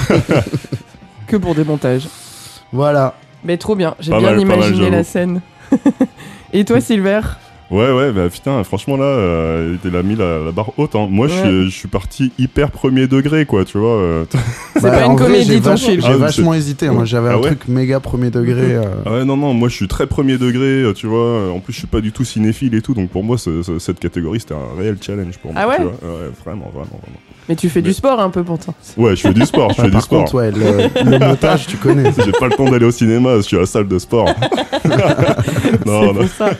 Que 1.28 1.38
pour 1.38 1.56
des 1.56 1.63
montages. 1.63 2.10
Voilà. 2.74 3.15
Mais 3.46 3.56
trop 3.58 3.76
bien, 3.78 3.96
j'ai 4.02 4.12
bien 4.12 4.19
mal, 4.19 4.36
pas 4.38 4.43
mal, 4.46 4.58
imaginé 4.58 4.89
la 4.89 5.06
scène. 5.06 5.39
Et 6.54 6.65
toi, 6.65 6.82
Silver? 6.82 7.22
Ouais, 7.73 7.91
ouais, 7.91 8.12
bah 8.12 8.29
putain, 8.29 8.63
franchement 8.63 8.97
là, 8.97 9.05
euh, 9.05 9.75
il 9.83 9.95
a 9.95 10.03
mis 10.03 10.15
la, 10.15 10.38
la 10.39 10.51
barre 10.51 10.71
haute. 10.77 10.95
Hein. 10.95 11.07
Moi, 11.09 11.27
je 11.27 11.33
Ouais. 11.33 11.41
suis- 11.41 11.71
je 11.71 11.75
suis 11.75 11.88
parti 11.88 12.31
hyper 12.38 12.69
premier 12.69 13.07
degré, 13.07 13.47
quoi, 13.47 13.65
tu 13.65 13.79
vois. 13.79 13.95
euh. 13.95 14.25
C'est 14.75 14.81
Bah, 14.83 14.91
pas 14.91 15.07
en 15.07 15.13
une 15.13 15.17
comédie 15.17 15.45
j'ai 15.53 15.59
ton 15.62 15.75
film. 15.75 15.99
J'ai 16.01 16.07
Ah, 16.07 16.17
vachement 16.17 16.53
hésité, 16.53 16.88
moi 16.89 17.05
j'avais 17.05 17.29
Ah 17.29 17.33
un 17.33 17.38
ouais 17.38 17.47
truc 17.47 17.67
méga 17.67 17.99
premier 17.99 18.29
degré. 18.29 18.75
euh, 18.75 18.83
Ah 19.07 19.12
ouais, 19.13 19.25
non, 19.25 19.38
non, 19.38 19.55
moi 19.55 19.69
je 19.69 19.75
suis 19.75 19.88
très 19.88 20.05
premier 20.05 20.38
degré, 20.38 20.83
euh, 20.83 20.93
tu 20.93 21.07
vois. 21.07 21.51
En 21.51 21.59
plus, 21.62 21.73
je 21.73 21.79
suis 21.79 21.88
pas 21.88 21.99
du 22.01 22.12
tout 22.12 22.23
cinéphile 22.23 22.75
et 22.75 22.81
tout, 22.83 22.93
donc 22.93 23.09
pour 23.09 23.23
moi, 23.23 23.39
ce- 23.39 23.63
ce- 23.63 23.79
cette 23.79 23.99
catégorie, 23.99 24.39
c'était 24.39 24.53
un 24.53 24.77
réel 24.79 24.97
challenge 25.01 25.39
pour 25.39 25.51
moi. 25.51 25.62
Ah 25.63 25.67
ouais 25.67 25.77
tu 25.77 25.81
vois. 25.83 25.91
Ouais, 25.93 26.29
vraiment, 26.45 26.65
vraiment, 26.71 26.99
vraiment. 27.01 27.19
Mais 27.49 27.55
tu 27.55 27.69
fais 27.69 27.81
du 27.81 27.91
sport 27.91 28.19
un 28.21 28.29
peu 28.29 28.43
pourtant. 28.43 28.75
Ouais, 28.97 29.15
je 29.15 29.21
fais 29.21 29.33
du 29.33 29.45
sport, 29.45 29.71
je 29.71 29.75
ah, 29.79 29.81
fais 29.81 29.88
du 29.89 29.93
par 29.93 30.03
sport. 30.03 30.19
contre, 30.19 30.36
ouais, 30.36 30.51
le, 30.51 31.09
le 31.12 31.19
montage, 31.19 31.65
tu 31.65 31.77
connais. 31.77 32.12
J'ai 32.23 32.31
pas 32.33 32.47
le 32.49 32.55
temps 32.55 32.69
d'aller 32.69 32.86
au 32.86 32.91
cinéma, 32.91 33.38
je 33.38 33.41
suis 33.41 33.57
à 33.57 33.62
la 33.62 33.65
salle 33.65 33.88
de 33.88 33.97
sport. 33.99 34.29
C'est 34.83 35.86
non, 35.88 36.13
non. 36.13 36.13
pour 36.13 36.27
ça. 36.29 36.51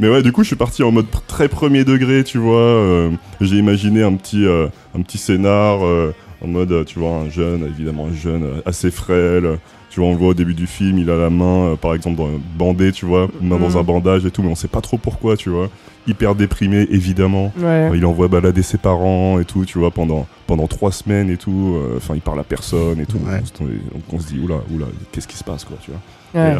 Mais 0.00 0.08
ouais, 0.08 0.22
du 0.22 0.30
coup, 0.32 0.42
je 0.42 0.48
suis 0.48 0.56
parti 0.56 0.82
en 0.82 0.92
mode 0.92 1.06
pr- 1.06 1.20
très 1.26 1.48
premier 1.48 1.84
degré, 1.84 2.22
tu 2.24 2.38
vois. 2.38 2.56
euh, 2.60 3.10
J'ai 3.40 3.56
imaginé 3.56 4.02
un 4.02 4.14
petit, 4.14 4.44
euh, 4.46 4.68
un 4.96 5.02
petit 5.02 5.18
scénar 5.18 5.84
euh, 5.84 6.14
en 6.42 6.46
mode, 6.46 6.84
tu 6.86 6.98
vois, 7.00 7.10
un 7.16 7.28
jeune, 7.28 7.64
évidemment 7.64 8.06
un 8.06 8.14
jeune 8.14 8.46
assez 8.64 8.90
frêle. 8.92 9.58
Tu 9.90 10.00
vois, 10.00 10.10
on 10.10 10.12
le 10.12 10.18
voit 10.18 10.28
au 10.28 10.34
début 10.34 10.54
du 10.54 10.66
film, 10.68 10.98
il 10.98 11.10
a 11.10 11.16
la 11.16 11.30
main, 11.30 11.70
euh, 11.72 11.76
par 11.76 11.94
exemple, 11.94 12.16
dans- 12.18 12.28
bandée, 12.56 12.92
tu 12.92 13.06
vois, 13.06 13.28
main 13.40 13.56
dans 13.58 13.76
un 13.78 13.82
bandage 13.82 14.24
et 14.26 14.30
tout, 14.30 14.42
mais 14.42 14.50
on 14.50 14.54
sait 14.54 14.68
pas 14.68 14.80
trop 14.82 14.98
pourquoi, 14.98 15.36
tu 15.36 15.48
vois. 15.50 15.68
Hyper 16.06 16.34
déprimé, 16.36 16.86
évidemment. 16.90 17.52
Ouais. 17.58 17.90
Il 17.94 18.06
envoie 18.06 18.28
balader 18.28 18.62
ses 18.62 18.78
parents 18.78 19.40
et 19.40 19.44
tout, 19.44 19.64
tu 19.64 19.78
vois, 19.78 19.90
pendant, 19.90 20.26
pendant 20.46 20.66
trois 20.68 20.92
semaines 20.92 21.28
et 21.28 21.36
tout. 21.38 21.74
euh, 21.76 21.96
Enfin, 21.96 22.14
il 22.14 22.20
parle 22.20 22.38
à 22.38 22.44
personne 22.44 23.00
et 23.00 23.06
tout. 23.06 23.16
Ouais. 23.18 23.40
On 23.42 23.46
se- 23.46 23.62
Donc 23.62 24.02
on 24.12 24.20
se 24.20 24.28
dit, 24.28 24.38
oula, 24.38 24.56
oula, 24.72 24.86
qu'est-ce 25.10 25.26
qui 25.26 25.36
se 25.36 25.44
passe, 25.44 25.64
quoi, 25.64 25.76
tu 25.82 25.90
vois. 25.90 26.40
Ouais. 26.40 26.56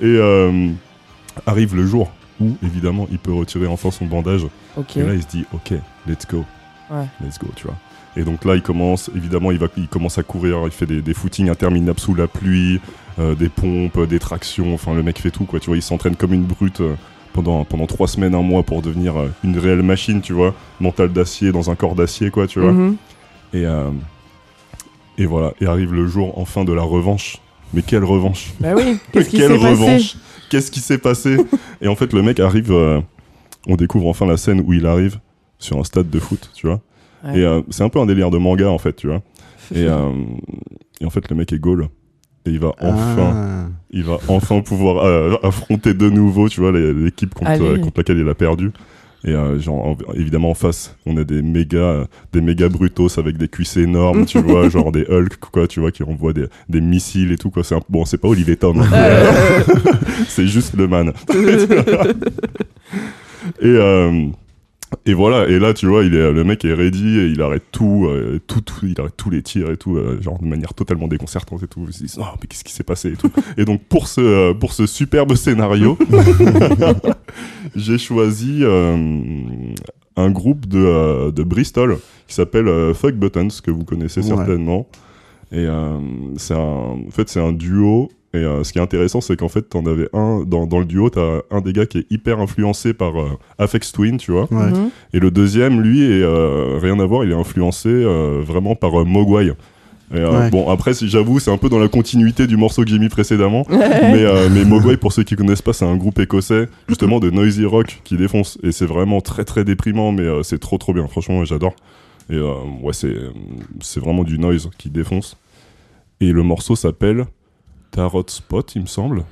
Et 0.00 0.04
euh, 0.04 0.68
arrive 1.46 1.74
le 1.74 1.86
jour 1.86 2.10
où, 2.40 2.56
évidemment, 2.62 3.06
il 3.10 3.18
peut 3.18 3.32
retirer 3.32 3.66
enfin 3.66 3.90
son 3.90 4.06
bandage. 4.06 4.46
Et 4.96 5.02
là, 5.02 5.14
il 5.14 5.22
se 5.22 5.28
dit, 5.28 5.44
ok, 5.52 5.72
let's 6.06 6.26
go. 6.28 6.44
Ouais. 6.90 7.04
Let's 7.22 7.38
go, 7.38 7.48
tu 7.56 7.66
vois. 7.66 7.76
Et 8.16 8.22
donc 8.24 8.44
là, 8.44 8.54
il 8.56 8.62
commence, 8.62 9.10
évidemment, 9.14 9.52
il, 9.52 9.58
va, 9.58 9.68
il 9.76 9.86
commence 9.88 10.18
à 10.18 10.22
courir, 10.22 10.60
il 10.64 10.70
fait 10.70 10.86
des, 10.86 11.02
des 11.02 11.14
footings 11.14 11.50
interminables 11.50 12.00
sous 12.00 12.14
la 12.14 12.26
pluie, 12.26 12.80
euh, 13.18 13.34
des 13.34 13.48
pompes, 13.48 14.00
des 14.08 14.18
tractions, 14.18 14.74
enfin, 14.74 14.94
le 14.94 15.02
mec 15.02 15.18
fait 15.18 15.30
tout, 15.30 15.44
quoi, 15.44 15.60
tu 15.60 15.66
vois, 15.66 15.76
il 15.76 15.82
s'entraîne 15.82 16.16
comme 16.16 16.32
une 16.32 16.44
brute 16.44 16.80
euh, 16.80 16.94
pendant, 17.32 17.64
pendant 17.64 17.86
trois 17.86 18.08
semaines, 18.08 18.34
un 18.34 18.42
mois 18.42 18.62
pour 18.64 18.82
devenir 18.82 19.16
euh, 19.16 19.28
une 19.44 19.56
réelle 19.58 19.82
machine, 19.82 20.20
tu 20.20 20.32
vois, 20.32 20.54
mental 20.80 21.12
d'acier 21.12 21.52
dans 21.52 21.70
un 21.70 21.76
corps 21.76 21.94
d'acier, 21.94 22.30
quoi, 22.30 22.46
tu 22.46 22.58
vois. 22.60 22.72
Mhm. 22.72 22.96
Et, 23.54 23.64
et 25.16 25.26
voilà, 25.26 25.52
et 25.60 25.66
arrive 25.66 25.94
le 25.94 26.06
jour, 26.06 26.38
enfin, 26.38 26.64
de 26.64 26.72
la 26.72 26.82
revanche. 26.82 27.38
Mais 27.74 27.82
quelle 27.82 28.04
revanche 28.04 28.52
Bah 28.60 28.72
oui, 28.76 28.98
qu'est-ce 29.12 29.28
qui 29.28 29.36
quelle 29.38 29.52
s'est 29.52 29.58
passé? 29.58 29.70
revanche 29.70 30.16
Qu'est-ce 30.50 30.70
qui 30.70 30.80
s'est 30.80 30.98
passé 30.98 31.36
Et 31.80 31.88
en 31.88 31.94
fait, 31.96 32.12
le 32.12 32.22
mec 32.22 32.40
arrive. 32.40 32.72
euh, 32.72 33.00
on 33.66 33.76
découvre 33.76 34.06
enfin 34.08 34.26
la 34.26 34.36
scène 34.36 34.62
où 34.66 34.72
il 34.72 34.86
arrive 34.86 35.18
sur 35.58 35.78
un 35.78 35.84
stade 35.84 36.08
de 36.10 36.18
foot, 36.18 36.50
tu 36.54 36.66
vois. 36.66 36.80
Ouais. 37.24 37.40
Et 37.40 37.44
euh, 37.44 37.60
c'est 37.70 37.82
un 37.82 37.88
peu 37.88 37.98
un 37.98 38.06
délire 38.06 38.30
de 38.30 38.38
manga, 38.38 38.68
en 38.70 38.78
fait, 38.78 38.94
tu 38.94 39.08
vois. 39.08 39.20
Et, 39.74 39.84
euh, 39.84 40.10
et 41.00 41.04
en 41.04 41.10
fait, 41.10 41.28
le 41.28 41.36
mec 41.36 41.52
est 41.52 41.58
goal. 41.58 41.88
Et 42.46 42.50
il 42.50 42.60
va 42.60 42.72
enfin, 42.80 43.32
Ah. 43.34 43.66
il 43.90 44.04
va 44.04 44.18
enfin 44.28 44.60
pouvoir 44.62 45.38
affronter 45.42 45.92
de 45.92 46.08
nouveau, 46.08 46.48
tu 46.48 46.60
vois, 46.60 46.72
l'équipe 46.72 47.34
contre 47.34 47.50
laquelle 47.96 48.18
il 48.18 48.28
a 48.28 48.34
perdu. 48.34 48.70
Et 49.24 49.30
euh, 49.30 49.58
genre, 49.58 49.84
en- 49.84 49.96
évidemment, 50.14 50.50
en 50.50 50.54
face, 50.54 50.94
on 51.04 51.16
a 51.16 51.24
des 51.24 51.42
méga, 51.42 51.76
euh, 51.78 52.04
des 52.32 52.40
méga 52.40 52.68
brutos 52.68 53.18
avec 53.18 53.36
des 53.36 53.48
cuisses 53.48 53.76
énormes, 53.76 54.24
tu 54.26 54.38
vois, 54.42 54.68
genre 54.68 54.92
des 54.92 55.04
Hulk, 55.10 55.38
quoi, 55.50 55.66
tu 55.66 55.80
vois, 55.80 55.90
qui 55.90 56.04
envoient 56.04 56.32
des, 56.32 56.46
des 56.68 56.80
missiles 56.80 57.32
et 57.32 57.36
tout, 57.36 57.50
quoi. 57.50 57.64
C'est 57.64 57.74
un- 57.74 57.80
Bon, 57.88 58.04
c'est 58.04 58.18
pas 58.18 58.28
Olivier 58.28 58.56
Tom, 58.56 58.78
hein, 58.80 58.88
Euh, 58.92 59.30
c'est 60.28 60.46
juste 60.46 60.74
le 60.76 60.86
man. 60.86 61.12
Et, 63.60 63.66
euh, 63.66 64.26
et 65.04 65.14
voilà, 65.14 65.46
et 65.48 65.58
là, 65.58 65.74
tu 65.74 65.86
vois, 65.86 66.04
il 66.04 66.14
est, 66.14 66.32
le 66.32 66.44
mec 66.44 66.64
est 66.64 66.72
ready, 66.74 67.18
et 67.18 67.26
il 67.26 67.42
arrête 67.42 67.64
tout, 67.72 68.06
euh, 68.08 68.40
tout, 68.46 68.60
tout, 68.62 68.86
il 68.86 68.98
arrête 69.00 69.16
tous 69.16 69.30
les 69.30 69.42
tirs 69.42 69.70
et 69.70 69.76
tout, 69.76 69.96
euh, 69.96 70.20
genre 70.22 70.38
de 70.40 70.46
manière 70.46 70.72
totalement 70.74 71.08
déconcertante 71.08 71.62
et 71.62 71.66
tout. 71.66 71.84
Ils 71.86 71.92
se 71.92 71.98
disent, 72.04 72.18
oh, 72.20 72.24
mais 72.40 72.46
qu'est-ce 72.46 72.64
qui 72.64 72.72
s'est 72.72 72.84
passé 72.84 73.10
et 73.12 73.16
tout. 73.16 73.30
et 73.58 73.64
donc, 73.64 73.82
pour 73.84 74.08
ce, 74.08 74.20
euh, 74.20 74.54
pour 74.54 74.72
ce 74.72 74.86
superbe 74.86 75.34
scénario, 75.34 75.98
j'ai 77.76 77.98
choisi 77.98 78.62
un 78.64 80.30
groupe 80.30 80.66
de, 80.66 81.30
de 81.30 81.42
Bristol 81.42 81.98
qui 82.26 82.34
s'appelle 82.34 82.94
Fuck 82.94 83.14
Buttons, 83.14 83.48
que 83.62 83.70
vous 83.70 83.84
connaissez 83.84 84.20
Ouais. 84.20 84.26
certainement. 84.36 84.88
Et 85.52 85.66
c'est 86.36 86.54
en 86.54 86.98
fait, 87.10 87.28
c'est 87.28 87.40
un 87.40 87.52
duo. 87.52 88.10
Et 88.38 88.44
euh, 88.44 88.62
ce 88.62 88.72
qui 88.72 88.78
est 88.78 88.82
intéressant, 88.82 89.20
c'est 89.20 89.36
qu'en 89.36 89.48
fait, 89.48 89.62
t'en 89.62 89.84
avais 89.86 90.08
un 90.12 90.42
dans, 90.46 90.66
dans 90.66 90.78
le 90.78 90.84
duo, 90.84 91.10
t'as 91.10 91.40
un 91.50 91.60
des 91.60 91.72
gars 91.72 91.86
qui 91.86 91.98
est 91.98 92.06
hyper 92.10 92.38
influencé 92.40 92.92
par 92.92 93.18
euh, 93.20 93.38
Aphex 93.58 93.90
Twin, 93.92 94.16
tu 94.18 94.32
vois. 94.32 94.46
Ouais. 94.50 94.70
mhm. 94.70 94.90
Et 95.12 95.18
le 95.20 95.30
deuxième, 95.30 95.80
lui, 95.80 96.02
est 96.02 96.22
euh, 96.22 96.78
rien 96.80 96.98
à 97.00 97.04
voir, 97.06 97.24
il 97.24 97.32
est 97.32 97.34
influencé 97.34 97.88
euh, 97.88 98.40
vraiment 98.44 98.74
par 98.76 99.00
euh, 99.00 99.04
Mogwai. 99.04 99.46
Et, 100.14 100.16
euh, 100.18 100.40
Ouais. 100.40 100.50
Bon, 100.50 100.70
après, 100.70 100.94
si 100.94 101.08
j'avoue, 101.08 101.38
c'est 101.38 101.50
un 101.50 101.58
peu 101.58 101.68
dans 101.68 101.78
la 101.78 101.88
continuité 101.88 102.46
du 102.46 102.56
morceau 102.56 102.82
que 102.82 102.88
j'ai 102.90 102.98
mis 102.98 103.08
précédemment. 103.10 103.66
mais, 103.70 104.24
euh, 104.24 104.48
mais 104.50 104.64
Mogwai, 104.64 104.96
pour 104.96 105.12
ceux 105.12 105.22
qui 105.22 105.36
connaissent 105.36 105.62
pas, 105.62 105.72
c'est 105.74 105.84
un 105.84 105.96
groupe 105.96 106.18
écossais, 106.18 106.68
justement 106.88 107.20
de 107.20 107.28
noisy 107.30 107.64
rock 107.66 108.00
qui 108.04 108.16
défonce. 108.16 108.58
Et 108.62 108.72
c'est 108.72 108.86
vraiment 108.86 109.20
très 109.20 109.44
très 109.44 109.64
déprimant, 109.64 110.12
mais 110.12 110.22
euh, 110.22 110.42
c'est 110.42 110.58
trop 110.58 110.78
trop 110.78 110.94
bien. 110.94 111.06
Franchement, 111.08 111.44
j'adore. 111.44 111.74
Et 112.30 112.36
euh, 112.36 112.52
ouais, 112.82 112.92
c'est 112.92 114.00
vraiment 114.00 114.24
du 114.24 114.38
noise 114.38 114.70
qui 114.78 114.88
défonce. 114.90 115.36
Et 116.20 116.32
le 116.32 116.42
morceau 116.42 116.74
s'appelle 116.74 117.26
Tarot 117.90 118.24
Spot, 118.28 118.70
il 118.74 118.82
me 118.82 118.86
semble. 118.86 119.24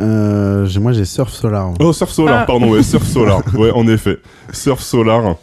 Euh, 0.00 0.66
moi 0.80 0.92
j'ai 0.92 1.04
Surf 1.04 1.32
Solar. 1.32 1.72
Oh, 1.80 1.92
Surf 1.92 2.10
Solar, 2.10 2.40
Ah. 2.42 2.46
pardon, 2.46 2.70
ouais, 2.70 2.82
Surf 2.82 3.06
Solar. 3.06 3.42
Ouais, 3.54 3.70
en 3.72 3.86
effet. 3.88 4.18
Surf 4.52 4.80
Solar. 4.80 5.36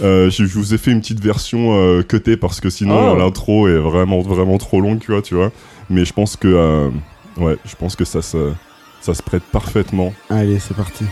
Euh, 0.00 0.28
je, 0.30 0.44
je 0.44 0.58
vous 0.58 0.74
ai 0.74 0.78
fait 0.78 0.90
une 0.90 1.00
petite 1.00 1.20
version 1.20 1.76
euh, 1.78 2.02
cutée 2.02 2.36
parce 2.36 2.60
que 2.60 2.68
sinon 2.70 3.12
Oh. 3.12 3.16
l'intro 3.16 3.68
est 3.68 3.78
vraiment 3.78 4.20
vraiment 4.20 4.58
trop 4.58 4.80
longue, 4.80 4.98
tu 5.00 5.12
vois, 5.12 5.22
tu 5.22 5.34
vois. 5.34 5.50
Mais 5.90 6.04
je 6.04 6.12
pense 6.12 6.36
que 6.36 6.48
euh, 6.48 6.90
ouais, 7.36 7.56
je 7.64 7.74
pense 7.76 7.94
que 7.96 8.04
ça 8.04 8.20
se 8.22 8.52
ça 9.00 9.14
se 9.14 9.22
prête 9.22 9.42
parfaitement. 9.52 10.12
Allez, 10.30 10.58
c'est 10.58 10.74
parti. 10.76 11.04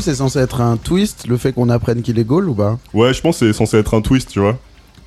Coup, 0.00 0.10
c'est 0.10 0.14
censé 0.16 0.38
être 0.38 0.60
un 0.60 0.76
twist, 0.76 1.26
le 1.28 1.36
fait 1.36 1.52
qu'on 1.52 1.68
apprenne 1.68 2.02
qu'il 2.02 2.18
est 2.18 2.24
Gaulle 2.24 2.48
ou 2.48 2.54
pas 2.54 2.78
Ouais, 2.94 3.12
je 3.14 3.20
pense 3.20 3.38
que 3.38 3.46
c'est 3.46 3.56
censé 3.56 3.76
être 3.78 3.94
un 3.94 4.00
twist, 4.00 4.30
tu 4.30 4.40
vois. 4.40 4.56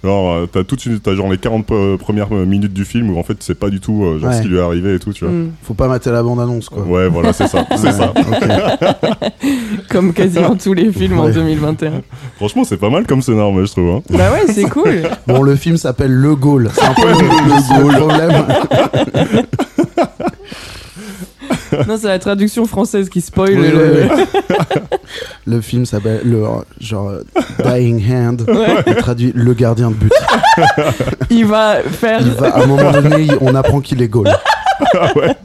Genre, 0.04 0.34
euh, 0.34 0.50
t'as 0.52 0.66
toute 0.66 0.86
une, 0.86 1.00
t'as 1.00 1.16
genre 1.16 1.30
les 1.32 1.38
40 1.38 1.72
euh, 1.72 1.96
premières 1.96 2.30
minutes 2.30 2.74
du 2.74 2.84
film 2.84 3.10
où 3.12 3.18
en 3.18 3.24
fait 3.24 3.38
c'est 3.40 3.58
pas 3.58 3.70
du 3.70 3.80
tout 3.80 4.04
euh, 4.04 4.20
genre 4.20 4.32
Ouais. 4.32 4.36
ce 4.36 4.42
qui 4.42 4.50
lui 4.50 4.58
est 4.58 4.62
arrivé 4.62 4.96
et 4.96 5.00
tout, 5.00 5.14
tu 5.14 5.24
vois. 5.24 5.34
Mm. 5.34 5.52
Faut 5.64 5.76
pas 5.76 5.88
mater 5.88 6.12
la 6.12 6.22
bande-annonce, 6.22 6.68
quoi. 6.68 6.84
Ouais, 6.84 7.08
voilà, 7.08 7.32
c'est 7.32 7.48
ça, 7.48 7.66
c'est 7.78 7.94
ça. 7.94 8.12
ok. 8.14 9.88
Comme 9.90 10.12
quasiment 10.12 10.58
tous 10.58 10.74
les 10.74 10.92
films 10.92 11.20
en 11.20 11.26
Ouais. 11.28 11.32
2021. 11.32 12.02
Franchement, 12.36 12.66
c'est 12.66 12.76
pas 12.76 12.90
mal 12.90 13.06
comme 13.08 13.22
scénar, 13.22 13.50
moi 13.52 13.64
je 13.64 13.72
trouve. 13.72 13.90
Hein. 13.92 14.02
Bah 14.10 14.32
ouais, 14.34 14.52
c'est 14.54 14.64
cool. 14.66 15.04
Bon, 15.26 15.42
le 15.42 15.56
film 15.56 15.78
s'appelle 15.78 16.12
Le 16.12 16.36
Gaulle. 16.36 16.70
C'est 16.74 16.84
un 16.84 16.94
peu 16.94 17.08
le, 17.08 17.88
le- 17.88 17.92
le 17.92 17.98
problème. 17.98 19.46
Non, 21.88 21.98
c'est 21.98 22.08
la 22.08 22.20
traduction 22.20 22.66
française 22.66 23.10
qui 23.10 23.22
spoil. 23.22 23.60
Oui, 23.60 23.70
le... 23.70 24.08
oui, 24.08 24.10
oui. 24.16 24.58
Le 25.46 25.62
film 25.62 25.86
s'appelle 25.86 26.22
le 26.24 26.46
genre 26.80 27.12
Dying 27.64 28.04
Hand. 28.12 28.46
Traduit 28.98 29.32
Le 29.36 29.54
gardien 29.54 29.90
de 29.90 29.96
but. 29.96 30.14
Il 31.30 31.46
va 31.46 31.82
faire. 31.82 32.22
Il 32.22 32.32
va, 32.32 32.56
à 32.56 32.64
un 32.64 32.66
moment 32.66 32.92
donné, 32.92 33.28
on 33.42 33.54
apprend 33.56 33.82
qu'il 33.82 34.02
est 34.02 34.08
Gaulle. 34.08 34.30
Ah 34.94 35.12
ouais. 35.16 35.36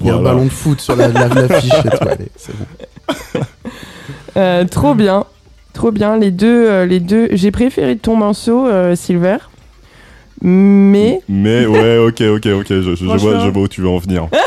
Il 0.00 0.06
y 0.06 0.10
a 0.10 0.14
un 0.14 0.22
ballon 0.22 0.44
de 0.44 0.50
foot 0.50 0.80
sur 0.80 0.96
la, 0.96 1.08
la, 1.08 1.28
tout. 1.28 1.44
Allez, 2.08 2.28
c'est 2.36 2.52
bon. 2.56 3.40
Euh, 4.36 4.64
trop 4.64 4.94
bien, 4.94 5.24
trop 5.72 5.90
bien. 5.90 6.16
Les 6.16 6.30
deux, 6.30 6.68
euh, 6.68 6.86
les 6.86 7.00
deux. 7.00 7.28
J'ai 7.32 7.50
préféré 7.50 7.96
ton 7.96 8.16
morceau, 8.16 8.66
euh, 8.66 8.96
Silver, 8.96 9.36
mais 10.42 11.20
Mais 11.28 11.66
ouais, 11.66 11.98
ok, 11.98 12.20
ok, 12.36 12.46
ok, 12.60 12.66
je, 12.68 12.80
je- 12.82 12.94
je 12.96 13.04
vois, 13.04 13.18
je 13.40 13.48
vois 13.50 13.62
où 13.62 13.68
tu 13.68 13.80
veux 13.80 13.88
en 13.88 13.98
venir. 13.98 14.28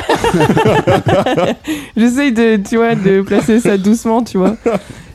j'essaye 1.98 2.32
de, 2.32 2.58
tu 2.58 2.78
vois, 2.78 2.96
de 2.96 3.22
placer 3.22 3.60
ça 3.60 3.78
doucement, 3.78 4.24
tu 4.24 4.38
vois. 4.38 4.56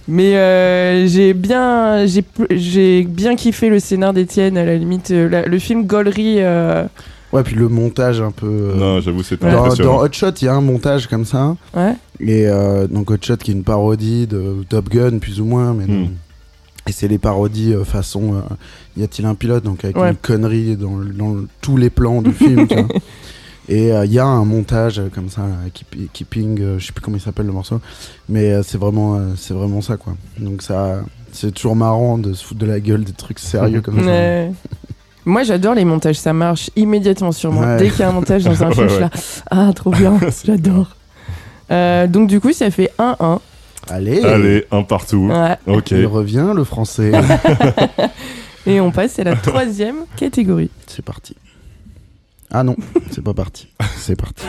Mais 0.08 0.36
euh, 0.36 1.06
j'ai 1.06 1.32
bien, 1.32 2.06
j'ai, 2.06 2.24
j'ai 2.50 3.04
bien 3.04 3.36
kiffé 3.36 3.68
le 3.68 3.78
scénar 3.78 4.12
d'Étienne. 4.12 4.58
À 4.58 4.64
la 4.64 4.76
limite, 4.76 5.10
euh, 5.12 5.28
la- 5.28 5.46
le 5.46 5.58
film 5.58 5.84
Gollery. 5.86 6.36
euh, 6.38 6.84
Ouais, 7.32 7.42
puis 7.42 7.54
le 7.54 7.68
montage 7.68 8.20
un 8.20 8.30
peu. 8.30 8.46
euh, 8.46 8.74
Non, 8.76 9.00
j'avoue, 9.00 9.22
c'était 9.22 9.50
dans, 9.50 9.64
impressionnant. 9.64 9.94
dans 9.98 10.02
Hot 10.04 10.12
Shot, 10.12 10.32
il 10.42 10.44
y 10.44 10.48
a 10.48 10.54
un 10.54 10.60
montage 10.60 11.06
comme 11.06 11.24
ça. 11.24 11.56
ouais. 11.74 11.94
Et 12.20 12.46
euh, 12.46 12.86
donc 12.86 13.10
Hot 13.10 13.16
Shot 13.22 13.36
qui 13.38 13.52
est 13.52 13.54
une 13.54 13.64
parodie 13.64 14.26
de 14.26 14.56
Top 14.68 14.90
Gun, 14.90 15.18
plus 15.18 15.40
ou 15.40 15.44
moins. 15.44 15.72
Mais 15.72 15.86
non. 15.86 16.04
Hmm. 16.04 16.08
Et 16.88 16.92
c'est 16.92 17.08
les 17.08 17.18
parodies 17.18 17.74
euh, 17.74 17.84
façon 17.84 18.34
euh, 18.34 18.40
Y 18.96 19.04
a-t-il 19.04 19.26
un 19.26 19.34
pilote 19.34 19.62
Donc 19.64 19.84
avec 19.84 19.96
Ouais. 19.96 20.10
une 20.10 20.16
connerie 20.16 20.76
dans, 20.76 21.36
tous 21.60 21.76
les 21.76 21.90
plans 21.90 22.22
du 22.22 22.32
film. 22.32 22.66
tu 22.66 22.74
vois. 22.74 22.88
Et 23.68 23.92
euh, 23.92 24.04
il 24.04 24.12
y 24.12 24.18
a 24.18 24.26
un 24.26 24.44
montage 24.44 24.98
euh, 24.98 25.08
comme 25.14 25.28
ça, 25.28 25.42
Keeping, 26.12 26.60
euh, 26.60 26.78
je 26.80 26.86
sais 26.86 26.92
plus 26.92 27.00
comment 27.00 27.16
il 27.16 27.20
s'appelle 27.20 27.46
le 27.46 27.52
morceau. 27.52 27.80
Mais 28.28 28.50
euh, 28.52 28.62
c'est 28.64 28.76
vraiment, 28.76 29.14
euh, 29.14 29.34
c'est 29.36 29.54
vraiment 29.54 29.80
ça 29.80 29.96
quoi. 29.96 30.14
Donc 30.40 30.62
ça, 30.62 31.00
c'est 31.32 31.52
toujours 31.54 31.76
marrant 31.76 32.18
de 32.18 32.32
se 32.32 32.44
foutre 32.44 32.58
de 32.60 32.66
la 32.66 32.80
gueule 32.80 33.04
des 33.04 33.12
trucs 33.12 33.38
sérieux 33.38 33.80
comme 33.80 34.02
ça. 34.04 34.46
Moi, 35.24 35.44
j'adore 35.44 35.74
les 35.74 35.84
montages. 35.84 36.16
Ça 36.18 36.32
marche 36.32 36.70
immédiatement 36.74 37.30
sur 37.30 37.52
moi. 37.52 37.64
Ouais. 37.64 37.76
Dès 37.78 37.90
qu'il 37.90 38.00
y 38.00 38.02
a 38.02 38.08
un 38.08 38.12
montage 38.12 38.42
dans 38.42 38.64
un 38.64 38.72
film, 38.72 38.86
ouais. 38.88 38.98
là. 39.00 39.10
Ah, 39.48 39.70
trop 39.72 39.90
bien. 39.92 40.18
J'adore. 40.44 40.96
Euh, 41.70 42.08
donc, 42.08 42.28
du 42.28 42.40
coup, 42.40 42.52
ça 42.52 42.68
fait 42.72 42.90
1-1. 42.98 43.38
Allez, 43.88 44.22
Allez, 44.24 44.64
un 44.70 44.82
partout. 44.82 45.28
Ouais. 45.30 45.56
Ok. 45.66 45.90
il 45.90 46.06
revient 46.06 46.52
le 46.54 46.64
français. 46.64 47.12
Et 48.66 48.80
on 48.80 48.90
passe 48.92 49.18
à 49.18 49.24
la 49.24 49.34
troisième 49.36 50.04
catégorie. 50.16 50.70
c'est 50.86 51.04
parti. 51.04 51.36
Ah 52.50 52.62
non, 52.62 52.76
c'est 53.10 53.24
pas 53.24 53.34
parti. 53.34 53.68
C'est 53.96 54.14
parti. 54.16 54.44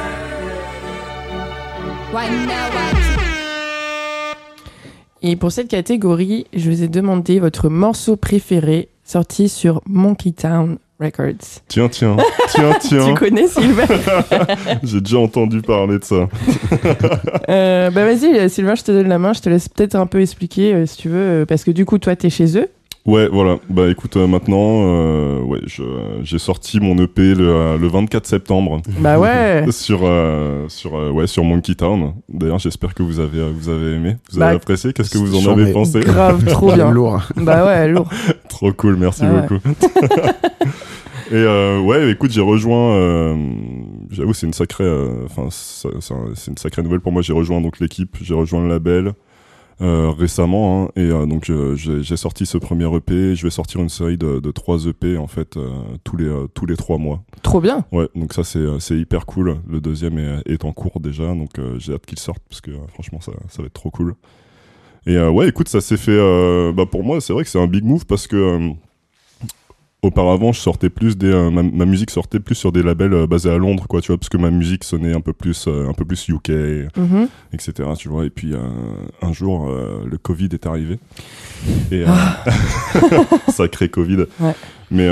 Et 5.21 5.36
pour 5.36 5.51
cette 5.51 5.69
catégorie, 5.69 6.45
je 6.53 6.69
vous 6.69 6.84
ai 6.84 6.88
demandé 6.88 7.39
votre 7.39 7.69
morceau 7.69 8.17
préféré 8.17 8.89
sorti 9.05 9.49
sur 9.49 9.81
Monkey 9.86 10.31
Town 10.31 10.77
Records. 11.04 11.62
Tiens, 11.68 11.89
tiens, 11.89 12.16
tiens, 12.49 12.72
Tu 12.82 12.88
tiens. 12.89 13.14
connais 13.16 13.47
Sylvain 13.47 13.86
J'ai 14.84 15.01
déjà 15.01 15.20
entendu 15.20 15.62
parler 15.62 15.99
de 15.99 16.04
ça. 16.04 16.28
Euh, 17.49 17.89
Bah 17.91 18.06
vas-y, 18.06 18.49
Sylvain, 18.49 18.76
je 18.76 18.84
te 18.84 18.91
donne 18.91 19.08
la 19.10 19.20
main. 19.20 19.34
Je 19.34 19.41
te 19.41 19.49
laisse 19.49 19.70
peut-être 19.70 19.95
un 19.95 20.06
peu 20.08 20.22
expliquer 20.22 20.74
euh, 20.74 20.86
si 20.86 20.97
tu 20.97 21.10
veux, 21.10 21.18
euh, 21.41 21.45
parce 21.45 21.64
que 21.64 21.72
du 21.72 21.86
coup, 21.86 21.97
toi, 21.97 22.16
t'es 22.16 22.30
chez 22.30 22.58
eux. 22.58 22.68
Ouais, 23.06 23.28
voilà. 23.30 23.58
Bah 23.70 23.89
écoute, 23.89 24.16
euh, 24.16 24.28
maintenant, 24.28 24.80
euh, 24.86 25.41
ouais, 25.41 25.60
j'ai 26.24 26.39
sorti 26.39 26.80
mon 26.80 26.97
EP 27.04 27.36
le, 27.36 27.49
euh, 27.49 27.78
le 27.78 27.88
24 27.89 28.26
septembre 28.26 28.82
Bah 28.99 29.20
ouais. 29.20 29.66
sur 29.72 29.99
euh, 30.04 30.70
sur 30.70 30.95
euh, 30.95 31.10
ouais 31.12 31.28
sur 31.28 31.43
Monkey 31.43 31.76
Town. 31.76 32.14
D'ailleurs, 32.30 32.60
j'espère 32.60 32.93
que 32.93 33.04
vous 33.04 33.20
avez 33.20 33.39
euh, 33.39 33.51
vous 33.54 33.68
avez 33.68 33.95
aimé, 33.95 34.16
vous 34.32 34.39
Bah, 34.39 34.47
avez 34.47 34.56
apprécié. 34.56 34.93
Qu'est-ce 34.93 35.10
que 35.12 35.18
vous 35.18 35.36
en 35.36 35.51
avez 35.51 35.74
pensé? 35.74 35.99
Grave, 35.99 36.45
trop 36.45 36.72
bien. 36.72 36.91
Lourd. 36.91 37.22
Bah 37.36 37.66
ouais, 37.66 37.89
lourd. 37.89 38.08
Trop 38.47 38.72
cool, 38.72 38.95
merci 38.95 39.24
Ah 39.26 39.47
ouais. 39.51 39.60
Et 41.32 41.36
euh, 41.36 41.80
ouais, 41.80 42.11
écoute, 42.11 42.32
j'ai 42.32 42.41
rejoint. 42.41 42.95
euh, 42.95 43.36
J'avoue, 44.11 44.34
c'est 44.34 44.45
une 44.47 44.53
sacrée, 44.53 44.84
euh, 44.84 45.26
enfin, 45.26 45.47
c'est 45.49 46.51
une 46.51 46.57
sacrée 46.57 46.84
nouvelle 46.84 46.99
pour 46.99 47.11
moi. 47.11 47.21
J'ai 47.21 47.34
rejoint 47.34 47.61
donc 47.61 47.80
l'équipe, 47.80 48.17
j'ai 48.21 48.34
rejoint 48.34 48.61
le 48.61 48.67
label 48.69 49.13
euh, 49.82 50.11
récemment, 50.11 50.84
hein, 50.86 50.89
et 50.95 51.09
euh, 51.09 51.26
donc 51.26 51.49
euh, 51.49 51.76
j'ai 51.76 52.17
sorti 52.17 52.45
ce 52.45 52.57
premier 52.57 52.86
EP. 52.95 53.36
Je 53.36 53.43
vais 53.43 53.49
sortir 53.49 53.82
une 53.82 53.89
série 53.89 54.17
de, 54.17 54.39
de 54.39 54.51
trois 54.51 54.86
EP 54.86 55.17
en 55.17 55.28
fait 55.28 55.57
euh, 55.57 55.69
tous 56.03 56.15
les 56.17 56.26
euh, 56.28 56.47
tous 56.53 56.65
les 56.67 56.76
trois 56.76 56.97
mois. 56.99 57.24
Trop 57.41 57.59
bien. 57.59 57.84
Ouais, 57.91 58.07
donc 58.15 58.34
ça 58.34 58.43
c'est 58.43 58.63
c'est 58.80 58.97
hyper 58.97 59.26
cool. 59.26 59.57
Le 59.67 59.82
deuxième 59.82 60.19
est, 60.19 60.41
est 60.45 60.63
en 60.65 60.74
cours 60.74 60.99
déjà, 60.99 61.34
donc 61.34 61.57
euh, 61.57 61.76
j'ai 61.80 61.93
hâte 61.93 62.05
qu'il 62.05 62.19
sorte 62.19 62.41
parce 62.49 62.61
que 62.61 62.71
franchement 62.93 63.19
ça, 63.21 63.32
ça 63.49 63.61
va 63.63 63.65
être 63.67 63.74
trop 63.74 63.89
cool. 63.89 64.13
Et 65.07 65.17
euh, 65.17 65.30
ouais, 65.32 65.49
écoute, 65.49 65.67
ça 65.69 65.82
s'est 65.82 65.97
fait. 65.97 66.11
euh, 66.17 66.71
bah 66.71 66.86
pour 66.86 67.03
moi, 67.03 67.19
c'est 67.19 67.34
vrai 67.34 67.43
que 67.43 67.49
c'est 67.49 67.59
un 67.59 67.67
big 67.67 67.84
move 67.84 68.05
parce 68.05 68.28
que 68.28 68.36
euh, 68.36 68.69
auparavant, 70.04 70.51
je 70.51 70.60
sortais 70.60 70.89
plus 70.89 71.18
des, 71.18 71.32
euh, 71.32 71.49
ma, 71.49 71.64
ma 71.64 71.86
musique 71.86 72.12
sortait 72.12 72.39
plus 72.39 72.56
sur 72.56 72.72
des 72.72 72.84
labels 72.84 73.14
euh, 73.14 73.26
basés 73.28 73.49
à 73.49 73.58
Londres, 73.58 73.86
quoi, 73.88 74.01
tu 74.01 74.08
vois, 74.08 74.18
parce 74.18 74.30
que 74.30 74.38
ma 74.38 74.51
musique 74.51 74.84
sonnait 74.84 75.14
un 75.16 75.22
peu 75.22 75.34
plus, 75.34 75.66
euh, 75.68 75.88
un 75.89 75.93
peu 75.93 76.06
plus 76.06 76.28
UK, 76.28 76.49
Mhm. 76.97 77.28
etc. 77.54 77.89
Tu 77.97 78.10
vois. 78.10 78.26
Et 78.26 78.30
puis 78.30 78.54
un 79.22 79.34
jour, 79.34 79.70
le 80.06 80.18
Covid 80.18 80.49
est 80.54 80.66
arrivé. 80.68 80.99
Et 81.91 82.04
euh, 82.06 82.08
sacré 83.49 83.89
Covid. 83.89 84.26
Ouais. 84.39 84.54
Mais 84.91 85.10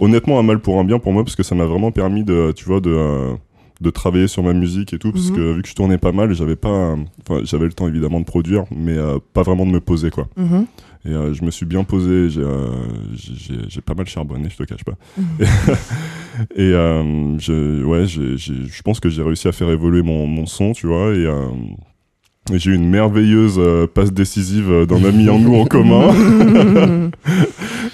honnêtement, 0.00 0.38
un 0.38 0.42
mal 0.42 0.60
pour 0.60 0.78
un 0.78 0.84
bien 0.84 0.98
pour 0.98 1.12
moi, 1.12 1.24
parce 1.24 1.36
que 1.36 1.42
ça 1.42 1.54
m'a 1.54 1.64
vraiment 1.66 1.90
permis 1.90 2.24
de, 2.24 2.52
tu 2.56 2.64
vois, 2.64 2.80
de, 2.80 3.34
de 3.80 3.90
travailler 3.90 4.28
sur 4.28 4.42
ma 4.42 4.52
musique 4.52 4.94
et 4.94 4.98
tout, 4.98 5.12
parce 5.12 5.30
Mhm. 5.30 5.36
que 5.36 5.52
vu 5.54 5.62
que 5.62 5.68
je 5.68 5.74
tournais 5.74 5.98
pas 5.98 6.12
mal, 6.12 6.32
j'avais 6.34 6.56
pas, 6.56 6.94
j'avais 7.42 7.64
le 7.66 7.72
temps 7.72 7.88
évidemment 7.88 8.20
de 8.20 8.24
produire, 8.24 8.64
mais 8.74 8.96
pas 9.34 9.42
vraiment 9.42 9.66
de 9.66 9.70
me 9.72 9.80
poser, 9.80 10.10
quoi. 10.10 10.28
Mhm. 10.36 10.66
Et 11.06 11.10
euh, 11.12 11.32
je 11.32 11.42
me 11.44 11.50
suis 11.50 11.64
bien 11.64 11.82
posé, 11.82 12.28
j'ai 12.28 12.42
euh, 12.42 13.80
pas 13.86 13.94
mal 13.94 14.06
charbonné, 14.06 14.48
je 14.50 14.56
te 14.56 14.64
cache 14.64 14.84
pas. 14.84 14.96
Mhm. 15.16 15.26
Et, 16.56 16.72
euh, 16.72 17.38
je, 17.38 17.82
ouais, 17.84 18.06
je 18.06 18.82
pense 18.82 19.00
que 19.00 19.08
j'ai 19.08 19.22
réussi 19.22 19.48
à 19.48 19.52
faire 19.52 19.70
évoluer 19.70 20.02
mon, 20.02 20.26
mon 20.26 20.46
son, 20.46 20.72
tu 20.72 20.86
vois, 20.86 21.12
et, 21.14 21.26
euh, 21.26 21.48
et 22.52 22.58
j'ai 22.58 22.70
eu 22.70 22.74
une 22.74 22.88
merveilleuse 22.88 23.60
passe 23.94 24.12
décisive 24.12 24.86
d'un 24.86 25.04
ami 25.04 25.28
en 25.28 25.38
nous 25.38 25.54
en 25.54 25.64
commun, 25.66 26.12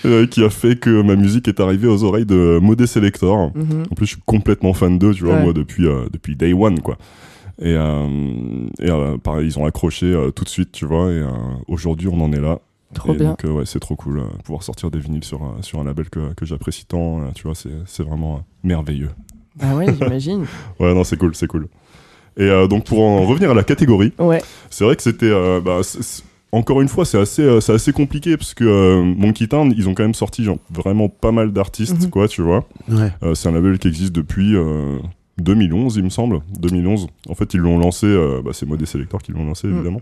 qui 0.30 0.44
a 0.44 0.50
fait 0.50 0.76
que 0.78 1.02
ma 1.02 1.16
musique 1.16 1.48
est 1.48 1.60
arrivée 1.60 1.88
aux 1.88 2.04
oreilles 2.04 2.26
de 2.26 2.58
Modé 2.60 2.86
Selector. 2.86 3.52
Mhm. 3.56 3.84
En 3.90 3.94
plus, 3.94 4.06
je 4.06 4.12
suis 4.12 4.22
complètement 4.26 4.72
fan 4.74 4.98
d'eux, 4.98 5.14
tu 5.14 5.24
vois, 5.24 5.34
Ouais. 5.36 5.42
moi, 5.44 5.52
depuis, 5.52 5.84
depuis 6.12 6.36
day 6.36 6.52
one, 6.52 6.80
quoi. 6.80 6.98
Et, 7.60 7.74
euh, 7.74 8.06
et 8.80 8.90
euh, 8.90 9.16
pareil, 9.18 9.46
ils 9.46 9.58
ont 9.58 9.64
accroché 9.64 10.06
euh, 10.06 10.30
tout 10.30 10.44
de 10.44 10.48
suite, 10.48 10.72
tu 10.72 10.84
vois, 10.84 11.10
et 11.10 11.22
aujourd'hui, 11.68 12.08
on 12.08 12.20
en 12.20 12.32
est 12.32 12.40
là. 12.40 12.60
Trop 12.94 13.12
Et 13.14 13.16
bien. 13.16 13.30
Donc, 13.30 13.44
euh, 13.44 13.50
ouais, 13.50 13.66
c'est 13.66 13.80
trop 13.80 13.96
cool, 13.96 14.20
euh, 14.20 14.24
pouvoir 14.44 14.62
sortir 14.62 14.90
des 14.90 14.98
vinyles 14.98 15.24
sur, 15.24 15.40
sur 15.60 15.80
un 15.80 15.84
label 15.84 16.08
que, 16.08 16.32
que 16.34 16.46
j'apprécie 16.46 16.86
tant, 16.86 17.20
euh, 17.20 17.24
tu 17.34 17.42
vois, 17.44 17.54
c'est 17.54 17.70
c'est 17.86 18.02
vraiment 18.04 18.36
euh, 18.36 18.38
merveilleux. 18.62 19.10
Bah 19.56 19.74
ouais, 19.74 19.86
j'imagine. 19.94 20.46
Ouais, 20.80 20.94
non, 20.94 21.04
c'est 21.04 21.16
cool, 21.16 21.34
c'est 21.34 21.46
cool. 21.48 21.68
Et 22.38 22.42
euh, 22.44 22.66
donc, 22.68 22.84
pour 22.84 23.02
en 23.02 23.24
revenir 23.26 23.50
à 23.50 23.54
la 23.54 23.64
catégorie, 23.64 24.12
Ouais. 24.18 24.42
c'est 24.70 24.84
vrai 24.84 24.94
que 24.96 25.02
c'était. 25.02 25.26
euh, 25.30 25.60
bah, 25.60 25.80
encore 26.52 26.80
une 26.80 26.88
fois, 26.88 27.04
c'est 27.04 27.18
assez, 27.18 27.42
euh, 27.42 27.60
c'est 27.60 27.72
assez 27.72 27.92
compliqué 27.92 28.36
parce 28.36 28.54
que 28.54 28.64
euh, 28.64 29.02
Monkey 29.02 29.46
Town, 29.48 29.74
ils 29.76 29.88
ont 29.88 29.94
quand 29.94 30.04
même 30.04 30.14
sorti 30.14 30.44
genre, 30.44 30.58
vraiment 30.70 31.08
pas 31.08 31.32
mal 31.32 31.52
d'artistes, 31.52 32.04
Mhm. 32.04 32.10
quoi, 32.10 32.28
tu 32.28 32.40
vois. 32.42 32.66
Ouais. 32.88 33.10
Euh, 33.22 33.34
c'est 33.34 33.48
un 33.48 33.52
label 33.52 33.78
qui 33.78 33.88
existe 33.88 34.12
depuis 34.14 34.54
euh, 34.54 34.98
2011, 35.38 35.96
il 35.96 36.04
me 36.04 36.08
semble. 36.08 36.40
2011. 36.60 37.08
En 37.28 37.34
fait, 37.34 37.52
ils 37.54 37.60
l'ont 37.60 37.78
lancé, 37.78 38.06
euh, 38.06 38.40
bah, 38.44 38.52
c'est 38.54 38.64
Modé 38.64 38.86
Selector 38.86 39.20
qui 39.22 39.32
l'ont 39.32 39.44
lancé, 39.44 39.66
Mm. 39.66 39.74
évidemment. 39.74 40.00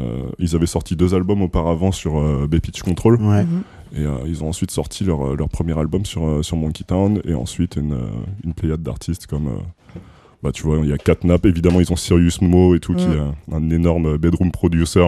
Euh, 0.00 0.22
ils 0.38 0.56
avaient 0.56 0.66
sorti 0.66 0.96
deux 0.96 1.14
albums 1.14 1.42
auparavant 1.42 1.92
sur 1.92 2.18
euh, 2.18 2.46
B-Pitch 2.50 2.82
Control. 2.82 3.14
Ouais. 3.22 3.44
Mhm. 3.44 3.62
Et 3.96 4.00
euh, 4.04 4.10
ils 4.26 4.42
ont 4.42 4.48
ensuite 4.48 4.72
sorti 4.72 5.04
leur, 5.04 5.36
leur 5.36 5.48
premier 5.48 5.78
album 5.78 6.04
sur, 6.04 6.26
euh, 6.26 6.42
sur 6.42 6.56
Monkey 6.56 6.82
Town. 6.84 7.20
Et 7.24 7.34
ensuite, 7.34 7.76
une, 7.76 7.92
euh, 7.92 8.06
une 8.44 8.54
pléiade 8.54 8.82
d'artistes 8.82 9.26
comme. 9.28 9.46
euh, 9.46 9.98
bah, 10.42 10.50
tu 10.52 10.64
vois, 10.64 10.78
il 10.82 10.88
y 10.88 10.92
a 10.92 10.98
Catnap, 10.98 11.46
évidemment, 11.46 11.80
ils 11.80 11.90
ont 11.92 11.96
Sirius 11.96 12.42
Mo 12.42 12.74
et 12.74 12.80
tout, 12.80 12.94
qui 12.94 13.04
est 13.04 13.54
un 13.54 13.70
énorme 13.70 14.18
bedroom 14.18 14.50
producer 14.50 15.00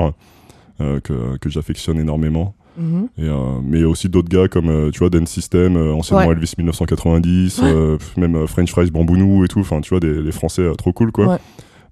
euh, 0.81 1.01
que, 1.01 1.37
que 1.39 1.51
j'affectionne 1.51 1.99
énormément. 1.99 2.55
Mhm. 2.79 3.09
Et, 3.19 3.23
euh, 3.25 3.35
mais 3.63 3.79
il 3.79 3.81
y 3.83 3.85
a 3.85 3.89
aussi 3.89 4.09
d'autres 4.09 4.29
gars 4.29 4.49
comme 4.49 4.91
tu 4.93 5.01
vois 5.01 5.11
Dan 5.11 5.27
System, 5.27 5.77
anciennement 5.77 6.27
Ouais. 6.29 6.33
Elvis 6.33 6.53
1990, 6.59 7.59
Ouais. 7.59 7.65
euh, 7.71 7.97
pff, 7.99 8.17
même 8.17 8.47
French 8.47 8.71
Fries 8.71 8.91
Bambounou 8.91 9.45
et 9.45 9.49
tout. 9.49 9.61
Enfin, 9.61 9.81
tu 9.81 9.91
vois, 9.91 10.01
des, 10.01 10.23
les 10.23 10.33
Français 10.33 10.63
euh, 10.63 10.75
trop 10.75 10.93
cool 10.93 11.11
quoi. 11.13 11.27
Ouais. 11.27 11.39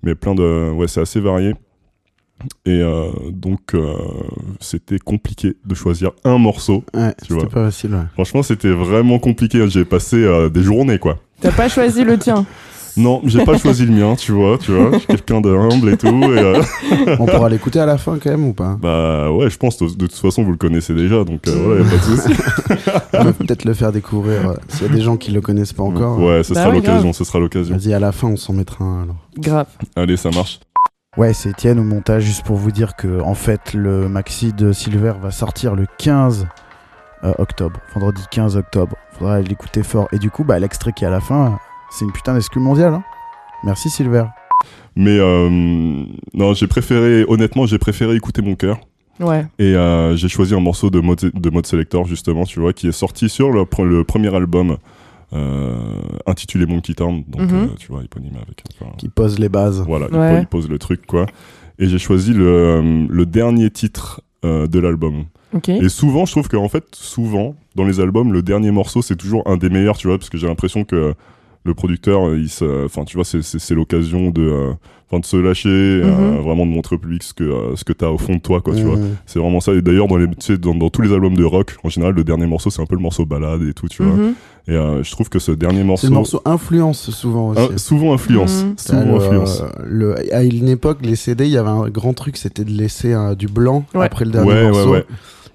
Mais 0.02 0.14
plein 0.14 0.34
de. 0.34 0.70
Ouais, 0.72 0.86
c'est 0.88 1.00
assez 1.00 1.20
varié. 1.20 1.54
Et 2.66 2.80
euh, 2.82 3.08
donc, 3.30 3.74
euh, 3.74 3.94
c'était 4.60 4.98
compliqué 4.98 5.56
de 5.64 5.74
choisir 5.74 6.10
un 6.24 6.36
morceau. 6.38 6.84
Ouais, 6.94 7.14
Tu 7.26 7.32
vois. 7.32 7.42
c'était 7.42 7.54
pas 7.54 7.64
facile. 7.66 7.94
ouais. 7.94 8.00
Franchement, 8.14 8.42
c'était 8.42 8.70
vraiment 8.72 9.18
compliqué. 9.18 9.66
J'ai 9.68 9.84
passé 9.84 10.16
euh, 10.16 10.48
des 10.50 10.62
journées, 10.62 10.98
quoi. 10.98 11.18
T'as 11.40 11.52
pas 11.52 11.68
choisi 11.68 12.04
le 12.04 12.18
tien. 12.18 12.44
Non, 12.96 13.22
j'ai 13.24 13.44
pas 13.44 13.58
choisi 13.58 13.86
le 13.86 13.90
mien, 13.92 14.14
tu 14.14 14.30
vois, 14.30 14.56
tu 14.56 14.70
vois. 14.70 14.92
Je 14.92 14.98
suis 14.98 15.06
quelqu'un 15.08 15.40
de 15.40 15.50
humble 15.50 15.88
et 15.88 15.96
tout. 15.96 16.06
Et, 16.06 16.38
euh, 16.38 16.62
On 17.18 17.26
pourra 17.26 17.48
l'écouter 17.48 17.80
à 17.80 17.86
la 17.86 17.98
fin 17.98 18.18
quand 18.22 18.30
même 18.30 18.44
ou 18.46 18.52
pas? 18.52 18.78
Bah 18.80 19.32
ouais, 19.32 19.50
je 19.50 19.58
pense, 19.58 19.78
de, 19.78 19.86
de 19.86 20.06
toute 20.06 20.12
façon, 20.14 20.44
vous 20.44 20.52
le 20.52 20.56
connaissez 20.56 20.94
déjà, 20.94 21.24
donc 21.24 21.48
euh, 21.48 21.60
voilà, 21.60 21.80
y 21.82 21.84
a 21.84 21.90
pas 21.90 21.96
de 21.96 22.02
souci. 22.02 22.28
On 23.14 23.24
peut 23.24 23.32
peut-être 23.32 23.64
le 23.64 23.74
faire 23.74 23.90
découvrir 23.90 24.50
euh, 24.50 24.54
s'il 24.68 24.86
y 24.86 24.90
a 24.90 24.92
des 24.94 25.00
gens 25.00 25.16
qui 25.16 25.32
le 25.32 25.40
connaissent 25.40 25.72
pas 25.72 25.82
encore. 25.82 26.20
Ouais, 26.20 26.44
ce 26.44 26.54
Bah 26.54 26.60
sera 26.60 26.70
ouais, 26.70 26.76
l'occasion, 26.76 27.12
ce 27.12 27.24
sera 27.24 27.40
l'occasion. 27.40 27.76
Vas-y, 27.76 27.92
à 27.94 27.98
la 27.98 28.12
fin, 28.12 28.28
on 28.28 28.36
s'en 28.36 28.52
mettra 28.52 28.84
un 28.84 29.02
alors. 29.02 29.16
Grave. 29.38 29.66
Allez, 29.96 30.16
ça 30.16 30.30
marche. 30.30 30.60
Ouais, 31.16 31.32
c'est 31.32 31.50
Étienne 31.50 31.78
au 31.78 31.84
montage, 31.84 32.24
juste 32.24 32.44
pour 32.44 32.56
vous 32.56 32.72
dire 32.72 32.96
que 32.96 33.20
en 33.20 33.34
fait, 33.34 33.72
le 33.72 34.08
maxi 34.08 34.52
de 34.52 34.72
Silver 34.72 35.12
va 35.20 35.30
sortir 35.30 35.74
le 35.76 35.86
15 35.98 36.46
euh, 37.22 37.32
octobre, 37.38 37.78
vendredi 37.94 38.22
15 38.30 38.56
octobre. 38.56 38.96
Faudra 39.12 39.40
l'écouter 39.40 39.84
fort. 39.84 40.08
Et 40.12 40.18
du 40.18 40.30
coup, 40.30 40.42
bah, 40.42 40.58
l'extrait 40.58 40.92
qui 40.92 41.04
est 41.04 41.06
à 41.06 41.10
la 41.10 41.20
fin, 41.20 41.58
c'est 41.90 42.04
une 42.04 42.10
putain 42.12 42.34
d'exclus 42.34 42.60
mondiale. 42.60 42.94
Hein 42.94 43.04
Merci 43.62 43.90
Silver. 43.90 44.24
Mais 44.96 45.16
euh, 45.18 45.48
non, 46.34 46.52
j'ai 46.54 46.66
préféré, 46.66 47.24
honnêtement, 47.28 47.66
j'ai 47.66 47.78
préféré 47.78 48.16
écouter 48.16 48.42
mon 48.42 48.56
cœur. 48.56 48.78
Ouais. 49.20 49.46
Et 49.60 49.76
euh, 49.76 50.16
j'ai 50.16 50.28
choisi 50.28 50.52
un 50.54 50.60
morceau 50.60 50.90
de 50.90 50.98
mode, 50.98 51.30
de 51.32 51.50
mode 51.50 51.66
Selector, 51.66 52.06
justement, 52.06 52.44
tu 52.44 52.58
vois, 52.58 52.72
qui 52.72 52.88
est 52.88 52.92
sorti 52.92 53.28
sur 53.28 53.52
le, 53.52 53.62
pre- 53.62 53.84
le 53.84 54.02
premier 54.02 54.34
album 54.34 54.72
euh, 54.72 54.76
intitulé 56.26 56.66
Monkey 56.66 56.94
Town. 56.94 57.22
Donc, 57.28 57.42
Mhm. 57.50 57.54
euh, 57.54 57.66
tu 57.78 57.88
vois, 57.88 58.02
éponyme 58.02 58.36
avec. 58.36 58.62
enfin, 58.80 58.92
Qui 58.96 59.08
pose 59.08 59.38
les 59.38 59.48
bases. 59.48 59.82
voilà, 59.86 60.06
il, 60.10 60.16
Ouais. 60.18 60.40
il 60.42 60.46
pose 60.46 60.68
le 60.68 60.78
truc, 60.78 61.06
quoi. 61.06 61.26
Et 61.78 61.88
j'ai 61.88 61.98
choisi 61.98 62.32
le, 62.32 62.46
euh, 62.46 63.06
le 63.08 63.26
dernier 63.26 63.70
titre 63.70 64.20
euh, 64.44 64.66
de 64.66 64.78
l'album. 64.78 65.24
Et 65.68 65.88
souvent, 65.88 66.26
je 66.26 66.32
trouve 66.32 66.48
qu'en 66.48 66.68
fait, 66.68 66.84
souvent, 66.92 67.54
dans 67.76 67.84
les 67.84 68.00
albums, 68.00 68.32
le 68.32 68.42
dernier 68.42 68.72
morceau, 68.72 69.02
c'est 69.02 69.14
toujours 69.16 69.42
un 69.46 69.56
des 69.56 69.70
meilleurs, 69.70 69.96
tu 69.96 70.08
vois, 70.08 70.18
parce 70.18 70.28
que 70.28 70.36
j'ai 70.36 70.48
l'impression 70.48 70.82
que 70.84 71.14
le 71.64 71.74
producteur, 71.74 72.26
euh, 72.28 72.38
il 72.38 72.48
se, 72.50 72.84
enfin, 72.84 73.04
tu 73.04 73.16
vois, 73.16 73.24
c'est- 73.24 73.70
l'occasion 73.70 74.30
de, 74.30 74.42
euh, 74.42 74.72
enfin, 75.08 75.20
de 75.20 75.24
se 75.24 75.36
lâcher, 75.36 75.68
euh, 75.70 76.32
Mhm. 76.36 76.40
vraiment 76.42 76.66
de 76.66 76.72
montrer 76.72 76.96
au 76.96 76.98
public 76.98 77.22
ce 77.22 77.32
que, 77.32 77.44
euh, 77.44 77.76
ce 77.76 77.84
que 77.84 77.92
t'as 77.92 78.08
au 78.10 78.18
fond 78.18 78.34
de 78.34 78.40
toi, 78.40 78.60
quoi, 78.60 78.74
tu 78.74 78.82
vois. 78.82 78.96
Mmh. 78.96 79.16
C'est 79.26 79.38
vraiment 79.38 79.60
ça. 79.60 79.72
Et 79.72 79.80
d'ailleurs, 79.80 80.08
dans, 80.08 80.16
les- 80.16 80.26
tu 80.26 80.34
sais, 80.40 80.58
dans, 80.58 80.74
dans 80.74 80.90
tous 80.90 81.02
les 81.02 81.12
albums 81.12 81.36
de 81.36 81.44
rock, 81.44 81.76
en 81.84 81.88
général, 81.88 82.14
le 82.14 82.24
dernier 82.24 82.46
morceau, 82.46 82.68
c'est 82.70 82.82
un 82.82 82.86
peu 82.86 82.96
le 82.96 83.02
morceau 83.02 83.24
balade 83.24 83.62
et 83.62 83.72
tout, 83.72 83.88
tu 83.88 84.02
vois. 84.02 84.14
Mhm. 84.16 84.34
Et 84.66 84.72
euh, 84.72 85.02
je 85.02 85.10
trouve 85.10 85.28
que 85.28 85.38
ce 85.38 85.52
dernier 85.52 85.84
morceau, 85.84 86.02
C'est 86.06 86.10
le 86.10 86.14
morceau 86.14 86.40
influence 86.46 87.10
souvent 87.10 87.48
aussi. 87.50 87.60
Ah, 87.74 87.76
souvent 87.78 88.14
influence, 88.14 88.64
Mhm. 88.64 88.74
Souvent 88.78 89.04
le, 89.04 89.14
influence. 89.16 89.60
euh, 89.60 89.66
le- 89.84 90.34
à 90.34 90.42
une 90.42 90.68
époque, 90.68 90.98
les 91.02 91.16
CD, 91.16 91.44
il 91.44 91.50
y 91.50 91.58
avait 91.58 91.68
un 91.68 91.88
grand 91.90 92.14
truc, 92.14 92.36
c'était 92.38 92.64
de 92.64 92.70
laisser 92.70 93.12
euh, 93.12 93.34
du 93.34 93.46
blanc 93.46 93.84
Ouais. 93.94 94.06
après 94.06 94.24
le 94.24 94.30
dernier 94.30 94.48
Ouais, 94.50 94.62
ouais, 94.62 94.70
morceau 94.70 94.90
ouais. 94.92 95.04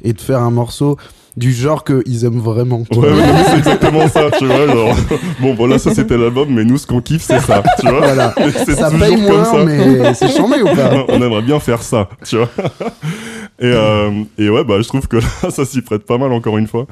et 0.04 0.14
de 0.14 0.22
faire 0.22 0.42
un 0.44 0.52
morceau 0.52 0.98
du 1.38 1.52
genre 1.54 1.84
qu'ils 1.86 2.26
aiment 2.26 2.40
vraiment. 2.40 2.84
Ouais, 2.92 2.98
ouais, 3.00 3.14
c'est 3.50 3.58
exactement 3.60 4.08
ça, 4.10 4.30
tu 4.38 4.46
vois. 4.46 4.68
Genre, 4.68 4.96
bon, 5.40 5.56
voilà, 5.56 5.80
ça 5.80 5.92
c'était 5.96 6.18
l'album, 6.18 6.50
mais 6.52 6.64
nous, 6.66 6.78
ce 6.78 6.86
qu'on 6.86 7.02
kiffe, 7.02 7.24
c'est 7.24 7.40
ça, 7.40 7.64
tu 7.80 7.88
vois. 7.88 8.00
Voilà. 8.02 8.36
C'est 8.66 8.76
Ça 8.76 8.92
toujours 8.92 9.08
paye 9.08 9.16
comme 9.16 9.36
moins, 9.38 9.46
ça. 9.46 9.64
mais 9.66 10.14
c'est 10.14 10.36
chambé 10.36 10.62
ou 10.62 10.66
pas? 10.66 11.06
On 11.08 11.22
aimerait 11.22 11.42
bien 11.42 11.60
faire 11.60 11.82
ça, 11.82 12.10
tu 12.26 12.36
vois. 12.38 12.50
et, 13.60 13.66
euh, 13.66 14.12
et 14.38 14.50
ouais, 14.50 14.64
bah, 14.64 14.82
je 14.82 14.88
trouve 14.88 15.08
que 15.08 15.18
là, 15.18 15.50
ça 15.50 15.66
s'y 15.66 15.82
prête 15.82 16.06
pas 16.06 16.18
mal, 16.18 16.32
encore 16.34 16.58
une 16.58 16.68
fois. 16.68 16.86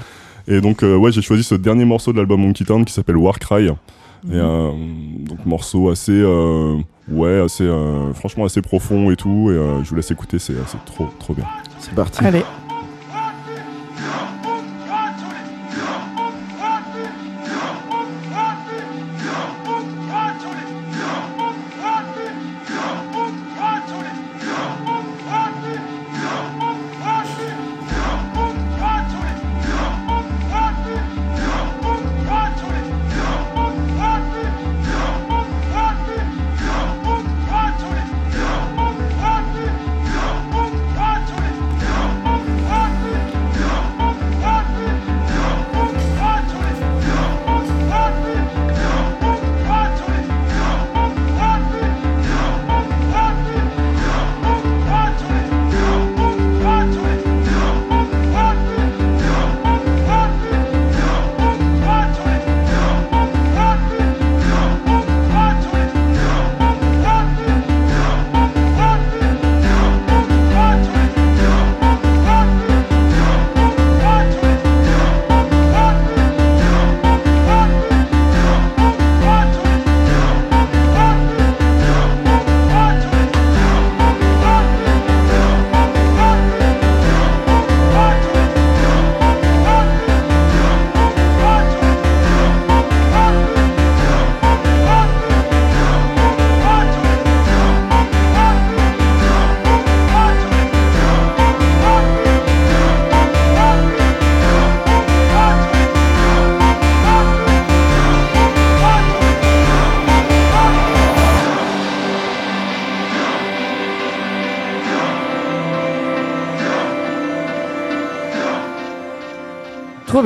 Et 0.47 0.61
donc, 0.61 0.83
euh, 0.83 0.95
ouais, 0.95 1.11
j'ai 1.11 1.21
choisi 1.21 1.43
ce 1.43 1.55
dernier 1.55 1.85
morceau 1.85 2.13
de 2.13 2.17
l'album 2.17 2.41
Monkey 2.41 2.63
Town 2.65 2.85
qui 2.85 2.93
s'appelle 2.93 3.17
Warcry. 3.17 3.67
Et 3.67 3.69
euh, 4.33 4.71
donc, 5.19 5.45
morceau 5.45 5.89
assez, 5.89 6.11
euh, 6.11 6.77
ouais, 7.09 7.39
assez, 7.39 7.63
euh, 7.63 8.13
franchement, 8.13 8.45
assez 8.45 8.61
profond 8.61 9.11
et 9.11 9.15
tout. 9.15 9.49
Et 9.51 9.55
euh, 9.55 9.83
je 9.83 9.89
vous 9.89 9.95
laisse 9.95 10.11
écouter, 10.11 10.39
c'est 10.39 10.55
c'est 10.65 10.83
trop, 10.85 11.07
trop 11.19 11.33
bien. 11.33 11.45
C'est 11.79 11.93
parti. 11.93 12.23
Allez. 12.23 12.43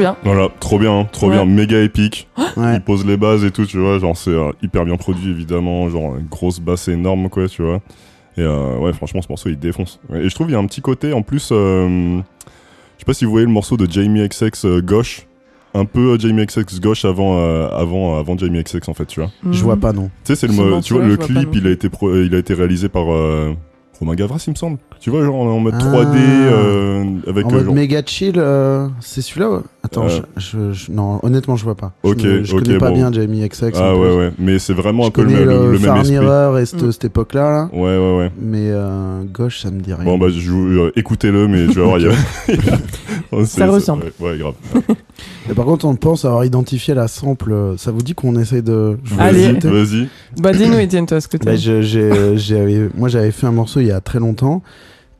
Bien. 0.01 0.17
Voilà, 0.23 0.49
trop 0.59 0.77
bien, 0.77 1.05
trop 1.11 1.27
Ouais. 1.29 1.35
bien, 1.35 1.45
méga 1.45 1.79
épique. 1.81 2.27
Ouais. 2.57 2.75
Il 2.75 2.81
pose 2.81 3.05
les 3.05 3.17
bases 3.17 3.43
et 3.45 3.51
tout, 3.51 3.65
tu 3.65 3.77
vois. 3.79 3.97
Genre, 3.99 4.15
c'est 4.17 4.29
euh, 4.31 4.51
hyper 4.61 4.83
bien 4.85 4.97
produit, 4.97 5.31
évidemment. 5.31 5.89
Genre, 5.89 6.17
une 6.17 6.27
grosse 6.27 6.59
basse 6.59 6.87
énorme, 6.89 7.29
quoi, 7.29 7.47
tu 7.47 7.61
vois. 7.63 7.79
Et 8.37 8.41
euh, 8.41 8.77
ouais, 8.77 8.93
franchement, 8.93 9.21
ce 9.21 9.27
morceau, 9.29 9.49
il 9.49 9.57
défonce. 9.59 9.99
Et 10.13 10.27
je 10.29 10.35
trouve 10.35 10.49
il 10.49 10.53
y 10.53 10.55
a 10.55 10.59
un 10.59 10.65
petit 10.65 10.81
côté, 10.81 11.13
en 11.13 11.21
plus, 11.21 11.49
euh, 11.51 12.17
je 12.17 12.99
sais 12.99 13.05
pas 13.05 13.13
si 13.13 13.25
vous 13.25 13.31
voyez 13.31 13.45
le 13.45 13.51
morceau 13.51 13.77
de 13.77 13.89
Jamie 13.89 14.27
XX 14.27 14.65
euh, 14.65 14.81
gauche. 14.81 15.27
Un 15.73 15.85
peu 15.85 16.13
euh, 16.15 16.19
Jamie 16.19 16.45
XX 16.45 16.79
gauche 16.81 17.05
avant, 17.05 17.37
euh, 17.39 17.69
avant, 17.69 18.17
avant 18.19 18.37
Jamie 18.37 18.61
XX, 18.61 18.89
en 18.89 18.93
fait, 18.93 19.05
tu 19.05 19.21
vois. 19.21 19.29
Je 19.51 19.63
vois 19.63 19.77
pas, 19.77 19.93
non. 19.93 20.09
Tu 20.25 20.33
sais, 20.33 20.35
c'est 20.35 20.47
le, 20.47 20.81
tu 20.81 20.93
vois, 20.93 21.03
le 21.05 21.15
clip, 21.17 21.49
il 21.53 21.65
a, 21.67 21.71
été 21.71 21.87
pro- 21.89 22.13
il 22.15 22.35
a 22.35 22.37
été 22.39 22.53
réalisé 22.53 22.89
par 22.89 23.11
euh, 23.13 23.53
Romain 24.01 24.15
Gavras, 24.15 24.43
il 24.47 24.49
me 24.51 24.55
semble. 24.55 24.77
Tu 24.99 25.09
vois, 25.11 25.23
genre 25.23 25.35
en 25.35 25.59
mode 25.59 25.75
Ah. 25.77 25.83
3D, 25.83 26.17
euh, 26.17 27.05
avec 27.27 27.45
En 27.45 27.51
mode 27.51 27.65
genre- 27.65 27.73
méga 27.75 28.01
chill, 28.05 28.33
euh, 28.37 28.87
c'est 28.99 29.21
celui-là 29.21 29.49
ouais 29.51 29.59
Attends, 29.83 30.05
Euh. 30.05 30.19
je, 30.37 30.41
je- 30.41 30.73
je- 30.73 30.91
non, 30.91 31.19
honnêtement, 31.23 31.55
je 31.55 31.63
vois 31.63 31.75
pas. 31.75 31.91
Ok, 32.03 32.19
je, 32.19 32.43
je 32.43 32.55
connais 32.55 32.77
pas 32.77 32.89
bon. 32.89 32.95
bien 32.95 33.11
Jamie 33.11 33.47
XX. 33.47 33.71
Ah 33.75 33.95
ouais, 33.95 34.07
plus. 34.07 34.17
ouais. 34.17 34.31
Mais 34.39 34.59
c'est 34.59 34.73
vraiment 34.73 35.03
Je 35.03 35.07
un 35.07 35.11
peu 35.11 35.23
le, 35.23 35.29
le, 35.29 35.45
le, 35.45 35.71
le 35.73 35.79
même 35.79 35.95
esprit. 35.97 36.11
Mirror 36.11 36.59
et 36.59 36.65
cette, 36.65 36.81
Mm. 36.83 36.91
cette 36.91 37.05
époque-là, 37.05 37.51
là. 37.51 37.69
Ouais, 37.73 37.97
ouais, 37.97 38.17
ouais. 38.17 38.31
mais 38.41 38.69
euh, 38.71 39.23
gauche, 39.31 39.61
ça 39.61 39.69
me 39.71 39.79
dit 39.79 39.93
rien. 39.93 40.03
Bon, 40.03 40.17
bah, 40.17 40.27
je 40.29 40.51
euh, 40.51 40.91
écoutez-le, 40.95 41.47
mais 41.47 41.67
tu 41.67 41.79
vas 41.79 41.85
voir, 41.85 41.97
il 41.99 42.05
y 42.05 42.09
a. 42.09 42.11
Oh, 43.33 43.39
c'est- 43.45 43.59
Ça 43.59 43.65
c'est- 43.65 43.71
ressemble. 43.71 44.11
Ouais, 44.19 44.31
ouais, 44.31 44.37
grave. 44.39 44.53
Et 45.49 45.53
par 45.53 45.65
contre, 45.65 45.85
on 45.85 45.95
pense 45.95 46.25
avoir 46.25 46.45
identifié 46.45 46.93
la 46.93 47.07
sample. 47.07 47.51
euh, 47.51 47.77
Ça 47.77 47.91
vous 47.91 48.01
dit 48.01 48.13
qu'on 48.13 48.37
essaye 48.39 48.61
de. 48.63 48.97
Allez. 49.17 49.53
Vas-y. 49.53 50.07
Bah 50.39 50.53
dis-nous 50.53 50.77
Étienne, 50.79 51.05
toi, 51.05 51.19
ce 51.21 51.27
que 51.27 51.37
Bah, 51.37 51.55
je- 51.55 51.81
j'ai- 51.81 52.37
j'avais- 52.37 52.89
moi, 52.95 53.09
j'avais 53.09 53.31
fait 53.31 53.47
un 53.47 53.51
morceau 53.51 53.79
il 53.79 53.87
y 53.87 53.91
a 53.91 54.01
très 54.01 54.19
longtemps. 54.19 54.61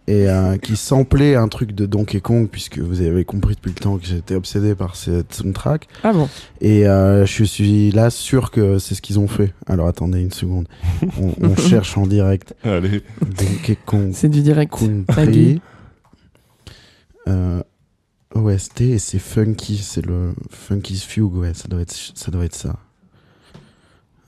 et 0.07 0.27
euh, 0.27 0.57
qui 0.57 0.75
samplait 0.75 1.35
un 1.35 1.47
truc 1.47 1.73
de 1.73 1.85
Donkey 1.85 2.19
Kong, 2.19 2.49
puisque 2.51 2.79
vous 2.79 3.01
avez 3.01 3.23
compris 3.23 3.53
depuis 3.55 3.69
le 3.69 3.75
temps 3.79 3.97
que 3.97 4.05
j'étais 4.05 4.33
obsédé 4.35 4.73
par 4.75 4.95
cette 4.95 5.31
soundtrack. 5.33 5.87
Ah 6.03 6.11
bon? 6.11 6.27
Et 6.59 6.85
euh, 6.87 7.25
je 7.25 7.43
suis 7.43 7.91
là 7.91 8.09
sûr 8.09 8.49
que 8.51 8.77
c'est 8.79 8.95
ce 8.95 9.01
qu'ils 9.01 9.19
ont 9.19 9.27
fait. 9.27 9.53
Alors 9.67 9.87
attendez 9.87 10.19
une 10.19 10.31
seconde. 10.31 10.67
On, 11.21 11.33
on 11.41 11.55
cherche 11.55 11.97
en 11.97 12.07
direct 12.07 12.55
Allez. 12.63 13.03
Donkey 13.21 13.77
Kong 13.85 14.09
C'est 14.13 14.27
du 14.27 14.41
direct. 14.41 14.73
Country. 14.73 15.61
Euh, 17.27 17.61
OST 18.35 18.81
et 18.81 18.99
c'est 18.99 19.19
Funky, 19.19 19.77
c'est 19.77 20.05
le 20.05 20.33
Funky's 20.49 21.03
Fugue, 21.03 21.35
ouais, 21.35 21.53
ça 21.53 21.67
doit 21.67 21.81
être 21.81 21.91
ça. 21.91 22.31
Doit 22.31 22.45
être 22.45 22.55
ça. 22.55 22.77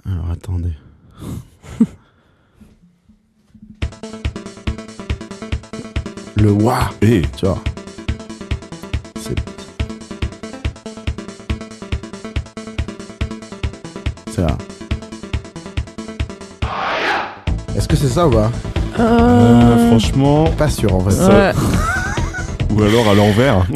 Alors 0.06 0.30
attendez. 0.30 0.74
le 6.36 6.52
wa, 6.52 6.90
Et 7.02 7.22
tu 7.38 7.46
vois. 7.46 7.64
C'est 9.22 9.36
C'est 14.32 14.42
là. 14.42 14.58
Est-ce 17.76 17.88
que 17.88 17.96
c'est 17.96 18.10
ça 18.10 18.28
ou 18.28 18.32
pas? 18.32 18.52
Euh, 19.00 19.88
franchement, 19.90 20.46
Pas 20.58 20.70
sûr 20.70 20.94
en 20.94 21.00
fait. 21.00 21.16
Ouais. 21.28 21.54
Ou 22.76 22.84
alors 22.84 23.08
à 23.10 23.14
l'envers. 23.14 23.66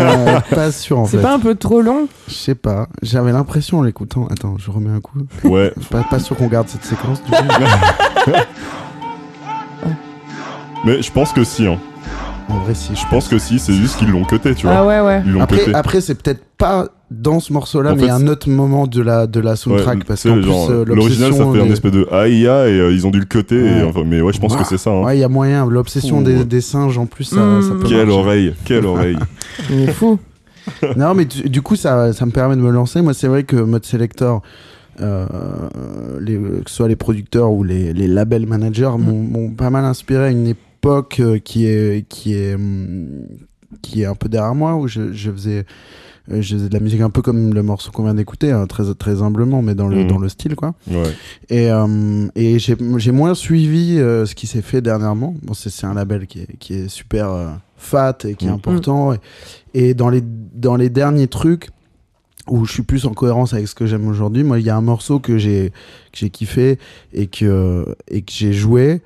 Euh, 0.00 0.40
pas 0.54 0.72
sûr 0.72 0.98
en 1.00 1.04
C'est 1.06 1.20
pas 1.20 1.34
un 1.34 1.38
peu 1.38 1.54
trop 1.54 1.80
long 1.82 2.08
Je 2.28 2.34
sais 2.34 2.54
pas. 2.54 2.88
J'avais 3.02 3.32
l'impression 3.32 3.78
en 3.78 3.82
l'écoutant. 3.82 4.26
Attends, 4.30 4.56
je 4.58 4.70
remets 4.70 4.90
un 4.90 5.00
coup. 5.00 5.18
ouais. 5.44 5.72
Pas, 5.90 6.02
pas 6.02 6.18
sûr 6.18 6.36
qu'on 6.36 6.46
garde 6.48 6.68
cette 6.68 6.84
séquence 6.84 7.22
du 7.22 7.30
coup. 7.30 7.36
Mais 10.84 11.00
je 11.02 11.12
pense 11.12 11.32
que 11.32 11.44
si. 11.44 11.66
Hein. 11.66 11.78
En 12.48 12.58
vrai, 12.58 12.74
si. 12.74 12.94
Je 12.96 13.06
pense 13.08 13.28
que 13.28 13.38
si. 13.38 13.58
C'est 13.58 13.72
juste 13.74 13.96
qu'ils 13.98 14.10
l'ont 14.10 14.24
cuté, 14.24 14.54
tu 14.54 14.66
vois. 14.66 14.76
Ah 14.78 14.86
ouais, 14.86 15.00
ouais. 15.00 15.22
Ils 15.24 15.32
l'ont 15.32 15.40
Après, 15.42 15.58
cuté. 15.58 15.74
après 15.74 16.00
c'est 16.00 16.14
peut-être 16.20 16.44
pas 16.58 16.88
dans 17.12 17.38
ce 17.40 17.52
morceau-là, 17.52 17.94
mais 17.94 18.02
fait, 18.04 18.10
un 18.10 18.26
autre 18.26 18.48
moment 18.48 18.86
de 18.86 19.00
la, 19.02 19.26
de 19.26 19.38
la 19.40 19.54
soundtrack. 19.56 19.98
Ouais, 19.98 20.04
parce 20.06 20.22
qu'en 20.22 20.32
plus, 20.34 20.42
genre, 20.44 20.70
euh, 20.70 20.84
l'original 20.84 21.32
ça 21.34 21.44
fait 21.52 21.60
un 21.60 21.66
espèce 21.70 21.92
de 21.92 22.06
aïe 22.10 22.44
et 22.44 22.48
euh, 22.48 22.92
ils 22.92 23.06
ont 23.06 23.10
dû 23.10 23.20
le 23.20 23.24
cuter. 23.26 23.56
et, 23.56 23.62
Ouais. 23.62 23.82
enfin, 23.82 24.02
mais 24.06 24.20
ouais, 24.20 24.32
je 24.32 24.40
pense 24.40 24.56
que 24.56 24.64
c'est 24.64 24.78
ça. 24.78 24.90
hein. 24.90 25.02
Ouais, 25.04 25.16
il 25.16 25.20
y 25.20 25.24
a 25.24 25.28
moyen. 25.28 25.66
L'obsession 25.68 26.20
des, 26.22 26.44
des 26.44 26.60
singes, 26.60 26.98
en 26.98 27.06
plus, 27.06 27.24
ça, 27.24 27.36
Mm. 27.44 27.62
ça 27.62 27.68
peut 27.74 27.88
Quelle 27.88 28.06
marcher. 28.06 28.10
oreille, 28.20 28.54
quelle 28.64 28.86
oreille. 28.86 29.16
Il 29.70 29.80
est 29.80 29.92
fou. 29.92 30.18
Non, 30.96 31.14
mais 31.14 31.24
du, 31.24 31.48
du 31.48 31.62
coup, 31.62 31.76
ça, 31.76 32.12
ça 32.12 32.24
me 32.26 32.30
permet 32.30 32.56
de 32.56 32.60
me 32.60 32.70
lancer. 32.70 33.02
Moi, 33.02 33.14
c'est 33.14 33.26
vrai 33.28 33.42
que 33.44 33.56
Mode 33.56 33.84
Selector, 33.84 34.42
euh, 35.00 35.26
les, 36.20 36.36
que 36.36 36.68
ce 36.70 36.74
soit 36.76 36.88
les 36.88 36.96
producteurs 36.96 37.50
ou 37.50 37.64
les, 37.64 37.92
les 37.92 38.06
label 38.06 38.46
managers, 38.46 38.90
m'ont 38.98 39.22
m'ont 39.22 39.50
pas 39.50 39.70
mal 39.70 39.84
inspiré 39.84 40.24
à 40.26 40.30
une 40.30 40.46
époque 40.46 41.16
euh, 41.20 41.38
qui 41.38 41.66
est, 41.66 42.06
qui 42.08 42.34
est, 42.34 42.54
hum, 42.54 43.08
qui 43.80 44.02
est 44.02 44.06
un 44.06 44.14
peu 44.14 44.28
derrière 44.28 44.54
moi, 44.54 44.76
où 44.76 44.86
je, 44.88 45.12
je 45.12 45.30
faisais. 45.30 45.64
Euh, 46.30 46.40
Je 46.42 46.54
faisais 46.56 46.68
de 46.68 46.74
la 46.74 46.80
musique 46.80 47.00
un 47.00 47.10
peu 47.10 47.22
comme 47.22 47.52
le 47.54 47.62
morceau 47.62 47.90
qu'on 47.90 48.04
vient 48.04 48.14
d'écouter, 48.14 48.52
hein, 48.52 48.66
très, 48.66 48.84
très 48.94 49.22
humblement, 49.22 49.62
mais 49.62 49.74
dans 49.74 49.88
le, 49.88 50.02
Mhm. 50.02 50.06
dans 50.08 50.18
le 50.18 50.28
style, 50.28 50.54
quoi. 50.54 50.74
Ouais. 50.90 51.02
Et, 51.48 51.70
euh, 51.70 52.26
et 52.36 52.58
j'ai 52.58 52.76
j'ai 52.98 53.12
moins 53.12 53.34
suivi 53.34 53.98
euh, 53.98 54.24
ce 54.26 54.34
qui 54.34 54.46
s'est 54.46 54.62
fait 54.62 54.80
dernièrement. 54.82 55.34
Bon, 55.42 55.54
c'est 55.54 55.70
c'est 55.70 55.86
un 55.86 55.94
label 55.94 56.26
qui 56.26 56.40
est, 56.40 56.56
qui 56.58 56.74
est 56.74 56.88
super 56.88 57.30
euh, 57.30 57.48
fat 57.76 58.16
et 58.24 58.34
qui 58.34 58.46
est 58.46 58.50
Mm. 58.50 58.54
important. 58.54 59.12
Et, 59.14 59.18
et 59.74 59.94
dans, 59.94 60.08
les, 60.10 60.22
dans 60.54 60.76
les 60.76 60.90
derniers 60.90 61.28
trucs 61.28 61.70
où 62.48 62.64
je 62.64 62.72
suis 62.72 62.82
plus 62.82 63.06
en 63.06 63.14
cohérence 63.14 63.54
avec 63.54 63.68
ce 63.68 63.74
que 63.74 63.86
j'aime 63.86 64.06
aujourd'hui, 64.08 64.42
moi, 64.42 64.58
il 64.58 64.66
y 64.66 64.70
a 64.70 64.76
un 64.76 64.80
morceau 64.80 65.20
que 65.20 65.38
j'ai 65.38 65.70
que 66.12 66.18
j'ai 66.18 66.28
kiffé 66.30 66.78
et 67.12 67.28
que, 67.28 67.86
et 68.08 68.22
que 68.22 68.32
j'ai 68.32 68.52
joué 68.52 69.00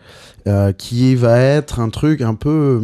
euh, 0.49 0.73
qui 0.73 1.15
va 1.17 1.39
être 1.39 1.79
un 1.81 1.91
truc 1.91 2.21
un 2.23 2.35
peu. 2.35 2.81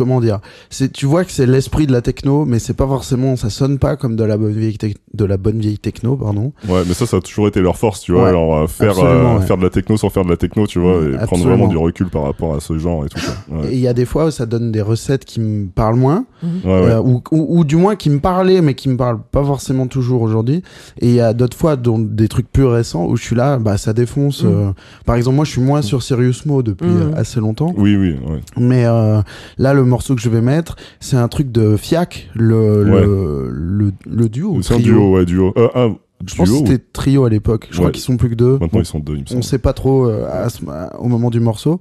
Comment 0.00 0.22
dire 0.22 0.40
c'est 0.70 0.90
Tu 0.90 1.04
vois 1.04 1.26
que 1.26 1.30
c'est 1.30 1.44
l'esprit 1.44 1.86
de 1.86 1.92
la 1.92 2.00
techno, 2.00 2.46
mais 2.46 2.58
c'est 2.58 2.72
pas 2.72 2.86
forcément. 2.86 3.36
Ça 3.36 3.50
sonne 3.50 3.78
pas 3.78 3.96
comme 3.96 4.16
de 4.16 4.24
la 4.24 4.38
bonne 4.38 4.52
vieille, 4.52 4.78
de 5.12 5.24
la 5.26 5.36
bonne 5.36 5.58
vieille 5.58 5.78
techno, 5.78 6.16
pardon. 6.16 6.54
Ouais, 6.66 6.84
mais 6.88 6.94
ça, 6.94 7.04
ça 7.04 7.18
a 7.18 7.20
toujours 7.20 7.48
été 7.48 7.60
leur 7.60 7.76
force, 7.76 8.00
tu 8.00 8.12
vois. 8.12 8.22
Ouais. 8.22 8.28
Alors, 8.30 8.56
euh, 8.56 8.66
faire, 8.66 8.98
euh, 8.98 9.36
ouais. 9.38 9.44
faire 9.46 9.58
de 9.58 9.62
la 9.62 9.68
techno 9.68 9.98
sans 9.98 10.08
faire 10.08 10.24
de 10.24 10.30
la 10.30 10.38
techno, 10.38 10.66
tu 10.66 10.78
vois, 10.78 11.02
et 11.04 11.26
prendre 11.26 11.44
vraiment 11.44 11.68
du 11.68 11.76
recul 11.76 12.08
par 12.08 12.22
rapport 12.22 12.54
à 12.54 12.60
ce 12.60 12.78
genre 12.78 13.04
et 13.04 13.10
tout 13.10 13.18
ça. 13.18 13.32
Et 13.50 13.52
Ouais, 13.52 13.68
il 13.72 13.80
y 13.80 13.88
a 13.88 13.92
des 13.92 14.06
fois 14.06 14.26
où 14.26 14.30
ça 14.30 14.46
donne 14.46 14.72
des 14.72 14.80
recettes 14.80 15.26
qui 15.26 15.38
me 15.38 15.68
parlent 15.68 15.96
moins, 15.96 16.24
ouais, 16.42 16.48
ouais. 16.64 16.70
euh, 16.70 17.02
ou, 17.02 17.22
ou, 17.30 17.58
ou 17.58 17.64
du 17.64 17.76
moins 17.76 17.94
qui 17.94 18.08
me 18.08 18.20
parlaient, 18.20 18.62
mais 18.62 18.72
qui 18.72 18.88
me 18.88 18.96
parlent 18.96 19.20
pas 19.30 19.44
forcément 19.44 19.86
toujours 19.86 20.22
aujourd'hui. 20.22 20.62
Et 21.00 21.08
il 21.08 21.14
y 21.14 21.20
a 21.20 21.34
d'autres 21.34 21.58
fois, 21.58 21.76
dont 21.76 21.98
des 21.98 22.28
trucs 22.28 22.50
plus 22.50 22.64
récents, 22.64 23.04
où 23.06 23.16
je 23.16 23.22
suis 23.22 23.36
là, 23.36 23.58
bah 23.58 23.76
ça 23.76 23.92
défonce. 23.92 24.44
Euh. 24.44 24.72
Par 25.04 25.16
exemple, 25.16 25.36
moi, 25.36 25.44
je 25.44 25.50
suis 25.50 25.60
moins 25.60 25.82
sur 25.82 26.02
Serious 26.02 26.46
Mo 26.46 26.62
depuis 26.62 26.88
euh, 26.88 27.12
assez 27.16 27.40
longtemps. 27.40 27.72
Oui, 27.76 27.96
oui, 27.96 28.12
ouais. 28.12 28.40
Mais 28.56 28.84
euh, 28.86 29.20
là, 29.58 29.74
le 29.74 29.84
morceau 29.90 30.14
que 30.14 30.20
je 30.22 30.28
vais 30.30 30.40
mettre, 30.40 30.76
c'est 31.00 31.16
un 31.16 31.28
truc 31.28 31.52
de 31.52 31.76
Fiac, 31.76 32.30
le, 32.34 32.84
Ouais. 32.84 33.00
le, 33.02 33.50
le, 33.50 33.92
le 34.06 34.28
duo. 34.30 34.62
C'est 34.62 34.74
un 34.74 34.78
trio. 34.78 34.94
duo, 34.94 35.14
ouais, 35.16 35.24
duo. 35.26 35.52
Euh, 35.58 35.68
un 35.74 35.96
Je 36.26 36.34
pense 36.34 36.50
que 36.50 36.56
c'était 36.56 36.78
trio 36.78 37.24
à 37.24 37.28
l'époque. 37.30 37.68
Je 37.70 37.78
crois 37.78 37.90
qu'ils 37.90 38.02
sont 38.02 38.16
plus 38.16 38.30
que 38.30 38.34
deux. 38.34 38.58
Maintenant, 38.58 38.80
ils 38.80 38.86
sont 38.86 38.98
deux, 39.00 39.16
il 39.16 39.20
me 39.20 39.38
On 39.38 39.42
sait 39.42 39.58
pas 39.58 39.72
trop 39.74 40.06
euh, 40.06 40.26
à 40.30 40.48
ce- 40.48 40.64
à- 40.68 40.98
au 41.00 41.08
moment 41.08 41.30
du 41.30 41.40
morceau. 41.40 41.80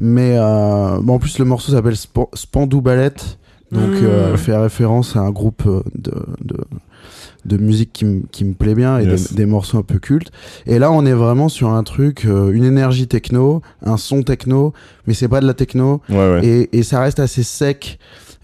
Mais 0.00 0.36
euh, 0.36 0.98
bon, 1.00 1.14
en 1.14 1.18
plus, 1.18 1.38
le 1.38 1.44
morceau 1.44 1.72
s'appelle 1.72 1.94
Sp- 1.94 2.28
Spandau 2.34 2.80
Ballet. 2.80 3.12
Donc, 3.70 3.90
Mm. 3.90 4.04
euh, 4.04 4.36
fait 4.36 4.54
référence 4.56 5.16
à 5.16 5.20
un 5.20 5.30
groupe 5.30 5.62
de, 5.94 6.12
de, 6.44 6.56
de 7.44 7.56
musique 7.56 7.92
qui, 7.92 8.04
me- 8.04 8.22
qui 8.30 8.44
me 8.44 8.54
plaît 8.54 8.74
bien 8.74 8.98
et 8.98 9.04
Yes. 9.04 9.30
des, 9.30 9.36
des 9.38 9.46
morceaux 9.46 9.78
un 9.78 9.82
peu 9.82 9.98
cultes. 9.98 10.30
Et 10.66 10.78
là, 10.78 10.90
on 10.92 11.04
est 11.06 11.12
vraiment 11.12 11.48
sur 11.48 11.70
un 11.70 11.82
truc, 11.82 12.24
euh, 12.24 12.50
une 12.52 12.64
énergie 12.64 13.08
techno, 13.08 13.62
un 13.84 13.96
son 13.96 14.22
techno, 14.22 14.72
mais 15.06 15.14
c'est 15.14 15.28
pas 15.28 15.40
de 15.40 15.46
la 15.46 15.54
techno. 15.54 16.00
Ouais, 16.08 16.16
ouais. 16.16 16.40
Et, 16.46 16.78
et 16.78 16.82
ça 16.82 17.00
reste 17.00 17.18
assez 17.20 17.42
sec. 17.42 17.98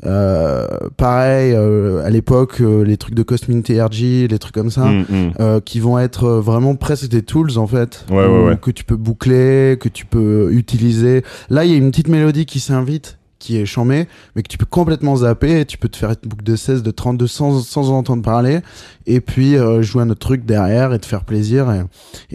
Euh, 0.06 0.66
pareil, 0.96 1.52
euh, 1.54 2.04
à 2.04 2.10
l'époque, 2.10 2.60
euh, 2.60 2.84
les 2.84 2.96
trucs 2.96 3.14
de 3.16 3.22
Cosmin 3.24 3.62
TRG, 3.62 4.28
les 4.28 4.38
trucs 4.38 4.54
comme 4.54 4.70
ça 4.70 4.84
Mm, 4.86 5.04
mm. 5.10 5.60
qui 5.64 5.80
vont 5.80 5.98
être 5.98 6.28
vraiment 6.30 6.76
presque 6.76 7.08
des 7.08 7.22
tools 7.22 7.58
en 7.58 7.66
fait 7.66 8.04
Ouais, 8.10 8.16
ouais, 8.18 8.26
ou- 8.26 8.46
ouais. 8.46 8.56
que 8.60 8.70
tu 8.70 8.84
peux 8.84 8.94
boucler 8.96 9.76
que 9.80 9.88
tu 9.88 10.06
peux 10.06 10.50
utiliser 10.52 11.24
là 11.50 11.64
il 11.64 11.72
y 11.72 11.74
a 11.74 11.76
une 11.76 11.90
petite 11.90 12.08
mélodie 12.08 12.46
qui 12.46 12.60
s'invite 12.60 13.17
qui 13.38 13.56
est 13.56 13.66
chamée 13.66 14.08
mais 14.34 14.42
que 14.42 14.48
tu 14.48 14.58
peux 14.58 14.66
complètement 14.66 15.16
zapper 15.16 15.60
et 15.60 15.64
tu 15.64 15.78
peux 15.78 15.88
te 15.88 15.96
faire 15.96 16.10
une 16.10 16.28
boucle 16.28 16.44
de 16.44 16.56
16 16.56 16.82
de 16.82 16.90
32 16.90 17.26
sans, 17.26 17.60
sans 17.62 17.90
en 17.90 17.98
entendre 17.98 18.22
parler 18.22 18.60
et 19.06 19.20
puis 19.20 19.56
euh, 19.56 19.80
jouer 19.82 20.02
un 20.02 20.10
autre 20.10 20.20
truc 20.20 20.44
derrière 20.44 20.92
et 20.92 20.98
te 20.98 21.06
faire 21.06 21.24
plaisir 21.24 21.70
et, 21.70 21.82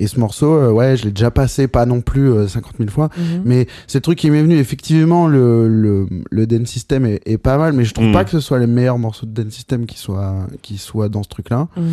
et 0.01 0.07
ce 0.07 0.19
morceau 0.19 0.53
euh, 0.55 0.71
ouais 0.71 0.95
je 0.97 1.03
l'ai 1.05 1.11
déjà 1.11 1.29
passé 1.31 1.67
pas 1.67 1.85
non 1.85 2.01
plus 2.01 2.31
euh, 2.31 2.47
50 2.47 2.73
000 2.79 2.89
fois 2.89 3.09
Mhm. 3.17 3.41
mais 3.45 3.67
c'est 3.87 3.97
le 3.97 4.01
truc 4.03 4.17
qui 4.17 4.31
m'est 4.31 4.41
venu 4.41 4.55
effectivement 4.57 5.27
le, 5.27 5.67
le, 5.67 6.07
le 6.31 6.47
dance 6.47 6.67
system 6.69 7.05
est, 7.05 7.21
est 7.25 7.37
pas 7.37 7.57
mal 7.57 7.73
mais 7.73 7.83
je 7.85 7.93
trouve 7.93 8.07
Mm. 8.07 8.11
pas 8.13 8.23
que 8.25 8.31
ce 8.31 8.39
soit 8.39 8.59
les 8.59 8.67
meilleurs 8.67 8.97
morceaux 8.99 9.25
de 9.25 9.31
dance 9.43 9.53
system 9.53 9.85
qui 9.85 9.97
soient 9.97 10.47
qui 10.61 10.77
soient 10.77 11.09
dans 11.09 11.23
ce 11.23 11.29
truc 11.29 11.49
là 11.49 11.67
Mhm. 11.77 11.83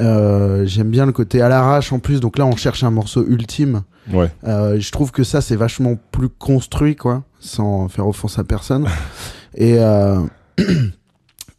euh, 0.00 0.64
J'aime 0.66 0.90
bien 0.90 1.06
le 1.06 1.12
côté 1.12 1.40
à 1.42 1.48
l'arrache 1.48 1.92
en 1.92 1.98
plus. 1.98 2.20
Donc 2.20 2.38
là, 2.38 2.46
on 2.46 2.54
cherche 2.56 2.84
un 2.84 2.90
morceau 2.90 3.24
ultime. 3.26 3.82
Ouais. 4.12 4.30
Euh, 4.44 4.78
je 4.78 4.90
trouve 4.92 5.10
que 5.10 5.24
ça, 5.24 5.40
c'est 5.40 5.56
vachement 5.56 5.96
plus 6.12 6.28
construit, 6.28 6.96
quoi, 6.96 7.22
sans 7.40 7.88
faire 7.88 8.06
offense 8.06 8.38
à 8.38 8.44
personne. 8.44 8.86
et 9.56 9.78
euh, 9.78 10.20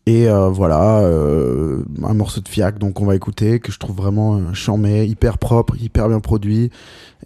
et 0.06 0.28
euh, 0.30 0.50
voilà, 0.50 1.00
euh, 1.00 1.84
un 2.04 2.14
morceau 2.14 2.42
de 2.42 2.48
Fiac, 2.48 2.80
donc 2.80 3.02
on 3.02 3.06
va 3.06 3.16
écouter, 3.16 3.60
que 3.60 3.72
je 3.72 3.78
trouve 3.80 3.96
vraiment 3.96 4.54
charmé, 4.54 5.06
hyper 5.06 5.38
propre, 5.38 5.76
hyper 5.80 6.10
bien 6.10 6.20
produit, 6.20 6.72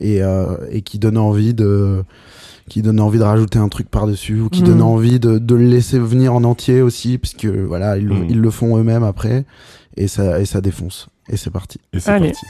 et, 0.01 0.22
euh, 0.24 0.58
et 0.72 0.82
qui 0.82 0.99
donne 0.99 1.18
envie 1.18 1.53
de 1.53 2.03
qui 2.68 2.82
donne 2.82 2.99
envie 2.99 3.20
de 3.20 3.24
rajouter 3.24 3.60
un 3.60 3.70
truc 3.70 3.89
par-dessus 3.91 4.41
ou 4.41 4.49
qui 4.49 4.64
Mm. 4.64 4.66
donne 4.66 4.82
envie 4.82 5.20
de, 5.20 5.38
de 5.38 5.53
le 5.56 5.66
laisser 5.68 5.99
venir 5.99 6.34
en 6.34 6.43
entier 6.43 6.82
aussi 6.82 7.20
puisque 7.20 7.45
voilà 7.45 7.95
ils, 7.97 8.08
le- 8.08 8.16
Mm. 8.16 8.28
ils 8.30 8.41
le 8.41 8.49
font 8.49 8.76
eux-mêmes 8.78 9.03
après 9.03 9.45
et 9.97 10.08
ça 10.08 10.39
et 10.41 10.45
ça 10.45 10.62
défonce 10.62 11.08
et 11.30 11.38
c'est 11.38 11.51
parti 11.51 11.80
Et 11.93 11.99
c'est 11.99 12.10
Allez. 12.10 12.32
parti. 12.32 12.45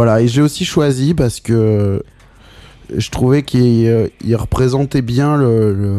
Voilà, 0.00 0.22
et 0.22 0.28
j'ai 0.28 0.40
aussi 0.42 0.64
choisi 0.64 1.12
parce 1.14 1.40
que 1.40 2.02
je 2.96 3.10
trouvais 3.10 3.42
qu'il 3.42 3.86
euh, 3.86 4.08
représentait 4.34 5.02
bien 5.02 5.36
le, 5.36 5.74
le, 5.74 5.94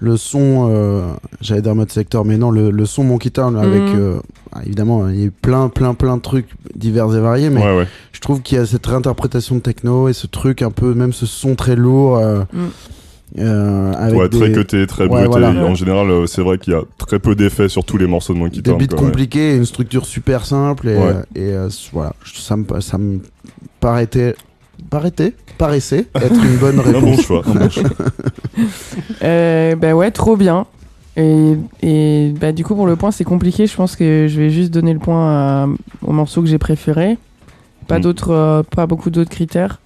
le 0.00 0.16
son, 0.16 0.68
euh, 0.70 1.12
j'allais 1.42 1.60
dire 1.60 1.74
mode 1.74 1.92
secteur, 1.92 2.24
mais 2.24 2.38
non, 2.38 2.50
le, 2.50 2.70
le 2.70 2.86
son 2.86 3.04
Monkey 3.04 3.28
Town 3.30 3.54
avec, 3.56 3.82
Mhm. 3.82 3.98
euh, 4.00 4.18
ah, 4.52 4.60
évidemment, 4.64 5.08
il 5.08 5.16
y 5.20 5.22
a 5.22 5.26
eu 5.26 5.30
plein, 5.30 5.68
plein, 5.68 5.92
plein 5.92 6.16
de 6.16 6.22
trucs 6.22 6.48
divers 6.74 7.14
et 7.14 7.20
variés, 7.20 7.50
mais 7.50 7.62
Ouais, 7.62 7.76
ouais. 7.76 7.86
je 8.12 8.20
trouve 8.20 8.40
qu'il 8.40 8.56
y 8.56 8.60
a 8.60 8.64
cette 8.66 8.86
réinterprétation 8.86 9.56
de 9.56 9.60
techno 9.60 10.08
et 10.08 10.14
ce 10.14 10.26
truc 10.26 10.62
un 10.62 10.70
peu, 10.70 10.94
même 10.94 11.12
ce 11.12 11.26
son 11.26 11.54
très 11.54 11.76
lourd. 11.76 12.16
euh, 12.16 12.44
Mm. 12.52 12.66
Euh, 13.38 13.92
avec 13.92 14.18
ouais, 14.18 14.28
très 14.28 14.48
des, 14.48 14.54
cuté, 14.54 14.86
très 14.86 15.02
Ouais, 15.04 15.08
bruté. 15.08 15.26
voilà. 15.26 15.50
En 15.50 15.74
général, 15.74 16.10
euh, 16.10 16.26
c'est 16.26 16.40
vrai 16.42 16.56
qu'il 16.58 16.72
y 16.72 16.76
a 16.76 16.82
très 16.96 17.18
peu 17.18 17.34
d'effets 17.34 17.68
sur 17.68 17.84
tous 17.84 17.98
les 17.98 18.06
morceaux 18.06 18.32
de 18.32 18.38
Monkey 18.38 18.62
des 18.62 18.72
beats 18.72 18.86
quoi, 18.86 18.98
ouais. 19.00 19.04
compliqués 19.06 19.52
et 19.52 19.56
une 19.56 19.66
structure 19.66 20.06
super 20.06 20.46
simple 20.46 20.88
et, 20.88 20.96
Ouais. 20.96 21.02
euh, 21.04 21.22
et 21.34 21.52
euh, 21.52 21.68
voilà 21.92 22.14
ça 22.24 22.56
me 22.56 22.64
ça 22.80 22.96
me 22.96 23.20
paraissait 23.80 24.34
paraissait 24.90 25.34
paraissait 25.58 26.06
être 26.14 26.42
une 26.42 26.56
bonne 26.56 26.78
Un 26.86 26.92
bon 26.92 27.10
réponse 27.10 27.22
choix. 27.26 27.42
un 27.46 27.54
bon 27.54 27.68
choix. 27.70 27.90
Euh, 29.22 29.76
bah 29.76 29.94
ouais, 29.94 30.10
trop 30.10 30.36
bien. 30.36 30.66
Et, 31.16 31.54
et 31.82 32.32
bah 32.40 32.52
du 32.52 32.64
coup, 32.64 32.74
pour 32.74 32.86
le 32.86 32.96
point, 32.96 33.10
c'est 33.10 33.24
compliqué. 33.24 33.66
Je 33.66 33.74
pense 33.74 33.96
que 33.96 34.26
je 34.28 34.40
vais 34.40 34.50
juste 34.50 34.72
donner 34.72 34.92
le 34.92 34.98
point 35.00 35.30
à- 35.64 35.68
au 36.06 36.12
morceau 36.12 36.42
que 36.42 36.48
j'ai 36.48 36.58
préféré. 36.58 37.18
Pas 37.88 37.98
Mm. 37.98 38.02
d'autres, 38.02 38.30
euh, 38.30 38.62
pas 38.62 38.86
beaucoup 38.86 39.10
d'autres 39.10 39.30
critères. 39.30 39.80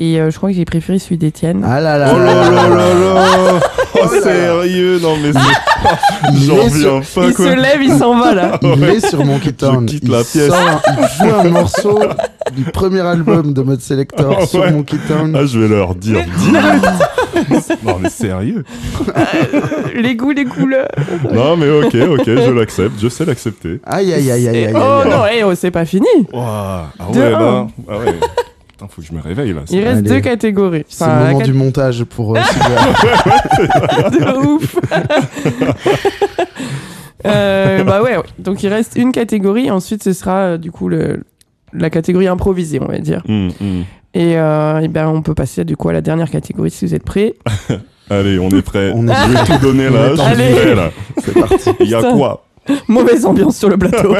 Et 0.00 0.20
euh, 0.20 0.30
je 0.30 0.36
crois 0.36 0.50
que 0.50 0.54
j'ai 0.56 0.64
préféré 0.64 0.98
celui 1.00 1.18
d'Étienne. 1.18 1.64
ah 1.66 1.80
là 1.80 1.98
là 1.98 2.12
Oh 2.14 2.18
là 2.18 2.34
là 2.50 2.68
là 2.68 2.94
là 2.94 3.60
Oh, 4.00 4.06
sérieux 4.22 5.00
Non, 5.02 5.16
mais 5.20 5.32
c'est. 5.32 6.30
il, 6.34 6.44
J'en 6.46 6.54
reviens 6.54 7.00
pas, 7.00 7.26
il 7.26 7.34
quoi. 7.34 7.44
se 7.46 7.56
lève, 7.56 7.82
il 7.82 7.92
s'en 7.98 8.16
va 8.16 8.32
là. 8.32 8.60
il 8.62 8.84
est 8.84 9.04
sur 9.08 9.24
Monkey 9.24 9.50
Town 9.52 9.86
quitte 9.86 10.04
il 10.04 10.10
la 10.12 10.18
pièce. 10.22 10.46
sort 10.46 10.56
un- 10.56 10.80
il 11.00 11.26
joue 11.28 11.34
un 11.34 11.48
morceau 11.50 11.98
du 12.56 12.62
premier 12.64 13.00
album 13.00 13.52
de 13.52 13.60
Mode 13.62 13.80
Selector 13.80 14.36
Ah 14.40 14.46
sur 14.46 14.60
ouais. 14.60 14.70
Monkey 14.70 14.98
Town 15.08 15.34
Ah, 15.36 15.46
je 15.46 15.58
vais 15.58 15.68
leur 15.68 15.96
dire 15.96 16.24
direct. 16.38 16.84
non, 17.82 17.98
mais 18.00 18.08
sérieux 18.10 18.62
les 19.96 20.14
goûts, 20.14 20.30
les 20.30 20.44
couleurs. 20.44 20.88
Non, 21.32 21.56
mais 21.56 21.68
ok, 21.70 21.94
ok, 22.18 22.24
je 22.26 22.50
l'accepte. 22.52 23.00
Je 23.00 23.08
sais 23.08 23.24
l'accepter. 23.24 23.80
aïe 23.84 24.12
aïe 24.12 24.30
aïe 24.30 24.46
aïe 24.46 24.56
aïe, 24.56 24.66
aïe, 24.66 24.72
oh 24.76 24.78
aïe. 25.04 25.10
non, 25.10 25.22
eh, 25.32 25.42
oh, 25.44 25.54
c'est 25.56 25.70
pas 25.72 25.84
fini. 25.84 26.06
Ouah. 26.32 26.86
Ah 26.98 27.04
De 27.12 27.18
ouais, 27.18 27.26
un. 27.26 27.30
là. 27.40 27.66
Ah 27.88 27.98
ouais. 27.98 28.14
Putain, 28.78 28.88
faut 28.94 29.02
que 29.02 29.08
je 29.08 29.12
me 29.12 29.20
réveille 29.20 29.52
là. 29.54 29.62
Il 29.70 29.80
reste 29.82 29.98
Allez. 29.98 30.08
deux 30.08 30.20
catégories. 30.20 30.84
c'est 30.88 31.04
le 31.04 31.12
moment 31.12 31.38
cat- 31.40 31.44
du 31.46 31.52
montage 31.52 32.04
pour 32.04 32.36
euh, 32.36 32.40
de 34.10 34.46
ouf. 34.46 34.76
Euh, 37.26 37.82
bah 37.82 38.00
ouais, 38.00 38.16
ouais. 38.16 38.22
donc 38.38 38.62
il 38.62 38.68
reste 38.68 38.94
une 38.94 39.10
catégorie. 39.10 39.72
Ensuite, 39.72 40.04
ce 40.04 40.12
sera 40.12 40.36
euh, 40.52 40.56
du 40.56 40.70
coup 40.70 40.88
le, 40.88 41.24
la 41.72 41.90
catégorie 41.90 42.28
improvisée, 42.28 42.78
on 42.80 42.86
va 42.86 42.98
dire. 43.00 43.24
Hum, 43.28 43.50
hum. 43.60 43.84
Et, 44.14 44.38
euh, 44.38 44.78
et 44.78 44.86
ben, 44.86 45.08
on 45.08 45.20
peut 45.22 45.34
passer 45.34 45.64
du 45.64 45.76
coup 45.76 45.88
à 45.88 45.92
la 45.92 46.00
dernière 46.00 46.30
catégorie 46.30 46.70
si 46.70 46.86
vous 46.86 46.94
êtes 46.94 47.02
prêts. 47.02 47.34
Allez, 48.08 48.38
on 48.38 48.48
est 48.50 48.62
prêt. 48.62 48.92
On 48.94 49.08
est 49.08 49.12
Je 49.14 49.32
vais 49.32 49.44
tout 49.58 49.58
donner 49.66 49.88
On 49.88 49.94
là. 49.94 50.14
Je 50.14 50.20
Allez. 50.22 50.54
prêt 50.54 50.74
là. 50.76 50.90
c'est 51.24 51.34
parti 51.34 51.70
Il 51.80 51.88
y 51.88 51.94
a 51.96 52.02
quoi? 52.02 52.44
Mauvaise 52.86 53.26
ambiance 53.26 53.56
sur 53.56 53.68
le 53.68 53.76
plateau. 53.76 54.14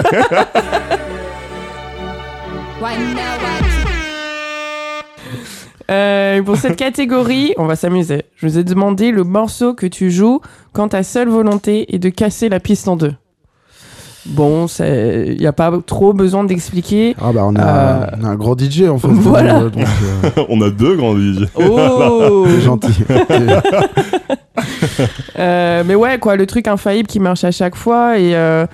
Euh, 5.91 6.43
pour 6.43 6.57
cette 6.57 6.77
catégorie, 6.77 7.55
on 7.57 7.65
va 7.67 7.75
s'amuser. 7.77 8.25
Je 8.37 8.47
vous 8.47 8.59
ai 8.59 8.65
demandé 8.65 9.11
le 9.11 9.25
morceau 9.25 9.75
que 9.75 9.87
tu 9.87 10.11
joues 10.11 10.41
quand 10.73 10.89
ta 10.89 11.03
seule 11.03 11.29
volonté 11.29 11.95
est 11.95 11.99
de 11.99 12.09
casser 12.11 12.49
la 12.49 12.61
piste 12.61 12.89
en 12.89 12.97
deux. 12.97 13.15
Bon, 14.27 14.67
il 14.81 15.37
n'y 15.39 15.47
a 15.47 15.55
pas 15.55 15.73
trop 15.87 16.13
besoin 16.13 16.45
d'expliquer. 16.45 17.17
ah 17.19 17.33
bah 17.33 17.45
on 17.47 17.57
a, 17.57 17.63
Euh, 17.63 18.07
on 18.21 18.25
a 18.25 18.29
un 18.29 18.35
gros 18.35 18.55
DJ 18.59 18.83
en 18.83 18.99
fait 18.99 19.09
Voilà. 19.09 19.61
donc 19.71 19.79
euh, 19.79 20.45
On 20.51 20.61
a 20.61 20.69
deux 20.69 20.97
grands 20.97 21.17
DJ. 21.17 21.47
Oh 21.55 22.47
c'est 22.47 22.61
gentil 22.61 22.93
Euh, 25.39 25.85
mais 25.87 25.95
ouais, 25.95 26.19
quoi, 26.19 26.37
le 26.37 26.47
truc 26.47 26.67
infaillible 26.69 27.07
qui 27.09 27.21
marche 27.21 27.45
à 27.45 27.51
chaque 27.53 27.77
fois. 27.77 28.19
Et 28.19 28.35
euh, 28.35 28.67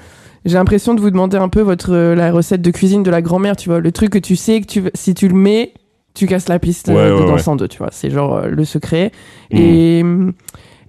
j'ai 0.44 0.54
l'impression 0.54 0.94
de 0.94 1.00
vous 1.00 1.10
demander 1.10 1.36
un 1.36 1.48
peu 1.48 1.60
votre, 1.60 1.94
la 1.94 2.32
recette 2.32 2.62
de 2.62 2.70
cuisine 2.70 3.02
de 3.02 3.10
la 3.10 3.22
grand-mère, 3.22 3.54
tu 3.56 3.68
vois. 3.68 3.80
Le 3.80 3.92
truc 3.92 4.10
que 4.10 4.18
tu 4.18 4.34
sais 4.34 4.60
que 4.60 4.66
tu, 4.66 4.82
si 4.94 5.14
tu 5.14 5.28
le 5.28 5.34
mets, 5.34 5.74
tu 6.14 6.26
casses 6.26 6.48
la 6.48 6.58
piste 6.58 6.88
Ouais, 6.88 6.94
euh, 6.96 7.16
de 7.18 7.22
ouais, 7.22 7.26
danse 7.26 7.42
ouais. 7.42 7.48
en 7.48 7.56
deux, 7.56 7.68
tu 7.68 7.78
vois. 7.78 7.88
C'est 7.92 8.10
genre 8.10 8.36
euh, 8.36 8.46
le 8.48 8.64
secret. 8.64 9.10
Mm. 9.52 9.56
Et, 9.58 10.04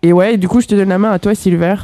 et 0.03 0.13
ouais, 0.13 0.37
du 0.37 0.47
coup, 0.47 0.61
je 0.61 0.67
te 0.67 0.75
donne 0.75 0.89
la 0.89 0.97
main 0.99 1.11
à 1.11 1.19
toi, 1.19 1.33
Silver. 1.35 1.75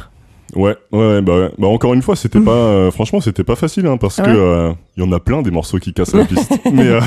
Ouais, 0.54 0.76
ouais, 0.92 1.22
bah, 1.22 1.34
ouais. 1.38 1.50
bah 1.58 1.66
encore 1.66 1.94
une 1.94 2.02
fois, 2.02 2.14
c'était 2.14 2.40
pas, 2.40 2.50
euh, 2.50 2.90
franchement, 2.90 3.20
c'était 3.20 3.42
pas 3.44 3.56
facile, 3.56 3.86
hein, 3.86 3.96
parce 3.96 4.18
Ah 4.18 4.24
que 4.24 4.30
ouais 4.30 4.36
euh, 4.36 4.72
il 4.96 5.02
y 5.02 5.06
en 5.06 5.10
a 5.12 5.18
plein 5.18 5.40
des 5.40 5.50
morceaux 5.50 5.78
qui 5.78 5.94
cassent 5.94 6.14
la 6.14 6.24
piste. 6.26 6.52
mais, 6.72 6.98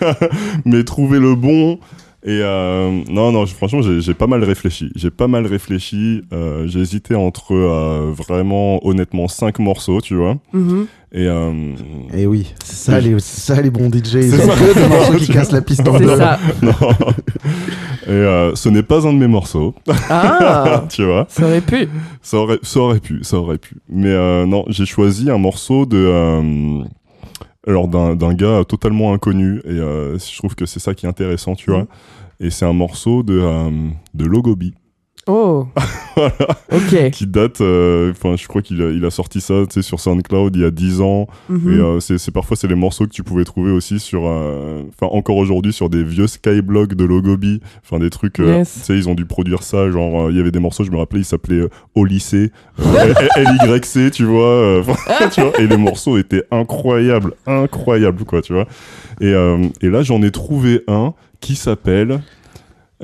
mais 0.64 0.82
trouver 0.84 1.20
le 1.20 1.34
bon. 1.36 1.78
Et 2.24 2.40
euh, 2.42 2.90
non, 3.08 3.30
non, 3.30 3.46
franchement, 3.46 3.80
j'ai 3.82 4.14
pas 4.14 4.26
mal 4.26 4.42
réfléchi. 4.42 4.90
J'ai 4.96 5.10
pas 5.10 5.28
mal 5.28 5.46
réfléchi. 5.46 6.22
Euh, 6.32 6.66
j'ai 6.66 6.80
hésité 6.80 7.14
entre 7.14 7.54
euh, 7.54 8.12
vraiment, 8.12 8.84
honnêtement, 8.84 9.28
cinq 9.28 9.60
morceaux, 9.60 10.00
tu 10.00 10.16
vois. 10.16 10.36
Mhm. 10.52 10.86
Et 11.12 11.26
euh, 11.26 11.52
Et 12.12 12.26
oui, 12.26 12.52
c'est 12.64 12.90
ça, 12.90 13.00
les, 13.00 13.18
c'est 13.20 13.40
ça 13.54 13.62
les 13.62 13.70
bons 13.70 13.88
DJ. 13.88 14.14
Ils 14.14 14.30
C'est 14.32 14.44
ont 14.44 14.48
ça. 14.48 14.54
que 14.56 14.74
des 14.74 14.88
morceaux 14.94 15.14
qui 15.14 15.28
cassent 15.32 15.52
la 15.52 15.62
piste 15.62 15.86
en 15.88 15.96
C'est 15.96 16.04
deux. 16.04 16.16
ça. 16.16 16.38
non. 16.60 16.72
Et 18.06 18.10
euh, 18.10 18.54
ce 18.56 18.68
n'est 18.68 18.82
pas 18.82 19.06
un 19.06 19.12
de 19.12 19.18
mes 19.18 19.26
morceaux, 19.28 19.74
Ah, 20.10 20.84
tu 20.90 21.04
vois. 21.04 21.26
ça 21.28 21.44
aurait 21.44 21.60
pu. 21.60 21.88
Ça 22.20 22.38
aurait, 22.38 22.58
ça 22.62 22.80
aurait 22.80 23.00
pu, 23.00 23.20
ça 23.22 23.36
aurait 23.38 23.58
pu. 23.58 23.76
Mais 23.88 24.08
euh, 24.10 24.44
non, 24.44 24.64
j'ai 24.68 24.86
choisi 24.86 25.30
un 25.30 25.38
morceau 25.38 25.86
de. 25.86 26.82
Alors 27.68 27.88
d'un 27.88 28.34
gars 28.34 28.64
totalement 28.66 29.12
inconnu 29.12 29.60
et 29.64 29.72
euh, 29.72 30.18
je 30.18 30.38
trouve 30.38 30.54
que 30.54 30.66
c'est 30.66 30.80
ça 30.80 30.94
qui 30.94 31.06
est 31.06 31.08
intéressant, 31.08 31.54
tu 31.54 31.70
vois. 31.70 31.86
Et 32.40 32.50
c'est 32.50 32.64
un 32.64 32.72
morceau 32.72 33.22
de 33.22 33.38
euh, 33.38 33.70
de 34.14 34.24
Logobi 34.24 34.74
Oh. 35.30 35.66
Ok. 36.72 37.10
qui 37.12 37.26
date. 37.26 37.60
euh, 37.60 38.10
Enfin, 38.10 38.34
je 38.36 38.48
crois 38.48 38.60
qu'il 38.62 38.82
a, 38.82 38.90
il 38.90 39.04
a 39.04 39.10
sorti 39.10 39.40
ça, 39.40 39.54
tu 39.68 39.74
sais, 39.74 39.82
sur 39.82 40.00
SoundCloud 40.00 40.56
il 40.56 40.62
y 40.62 40.64
a 40.64 40.70
10 40.72 41.00
ans. 41.00 41.28
Mhm. 41.48 41.72
Et 41.72 41.76
euh, 41.78 42.00
c'est 42.00 42.18
c'est- 42.18 42.32
parfois 42.32 42.56
c'est 42.56 42.66
les 42.66 42.74
morceaux 42.74 43.04
que 43.04 43.12
tu 43.12 43.22
pouvais 43.22 43.44
trouver 43.44 43.70
aussi 43.70 44.00
sur, 44.00 44.22
euh, 44.26 44.82
enfin 44.88 45.06
encore 45.14 45.36
aujourd'hui 45.36 45.72
sur 45.72 45.88
des 45.90 46.02
vieux 46.02 46.26
skyblogs 46.26 46.94
de 46.94 47.04
Logobi, 47.04 47.60
enfin 47.84 47.98
des 48.00 48.10
trucs, 48.10 48.40
euh, 48.40 48.58
Yes. 48.58 48.72
tu 48.74 48.80
sais 48.80 48.94
ils 48.96 49.08
ont 49.08 49.14
dû 49.14 49.26
produire 49.26 49.62
ça, 49.62 49.90
genre 49.90 50.22
euh, 50.26 50.30
il 50.32 50.36
y 50.36 50.40
avait 50.40 50.50
des 50.50 50.58
morceaux, 50.58 50.82
je 50.82 50.90
me 50.90 50.96
rappelais, 50.96 51.20
ils 51.20 51.24
s'appelaient 51.24 51.60
euh, 51.62 51.68
Au 51.94 52.04
lycée, 52.04 52.50
euh, 52.80 53.14
LYC, 53.36 54.10
tu 54.10 54.24
vois, 54.24 54.44
euh, 54.48 54.82
tu 55.32 55.40
vois, 55.40 55.52
et 55.60 55.66
les 55.68 55.76
morceaux 55.76 56.18
étaient 56.18 56.42
incroyables, 56.50 57.34
incroyables 57.46 58.24
quoi, 58.24 58.42
tu 58.42 58.54
vois. 58.54 58.66
Et, 59.20 59.32
euh, 59.32 59.58
et 59.82 59.88
là 59.88 60.02
j'en 60.02 60.22
ai 60.22 60.30
trouvé 60.32 60.82
un 60.88 61.14
qui 61.40 61.54
s'appelle 61.54 62.20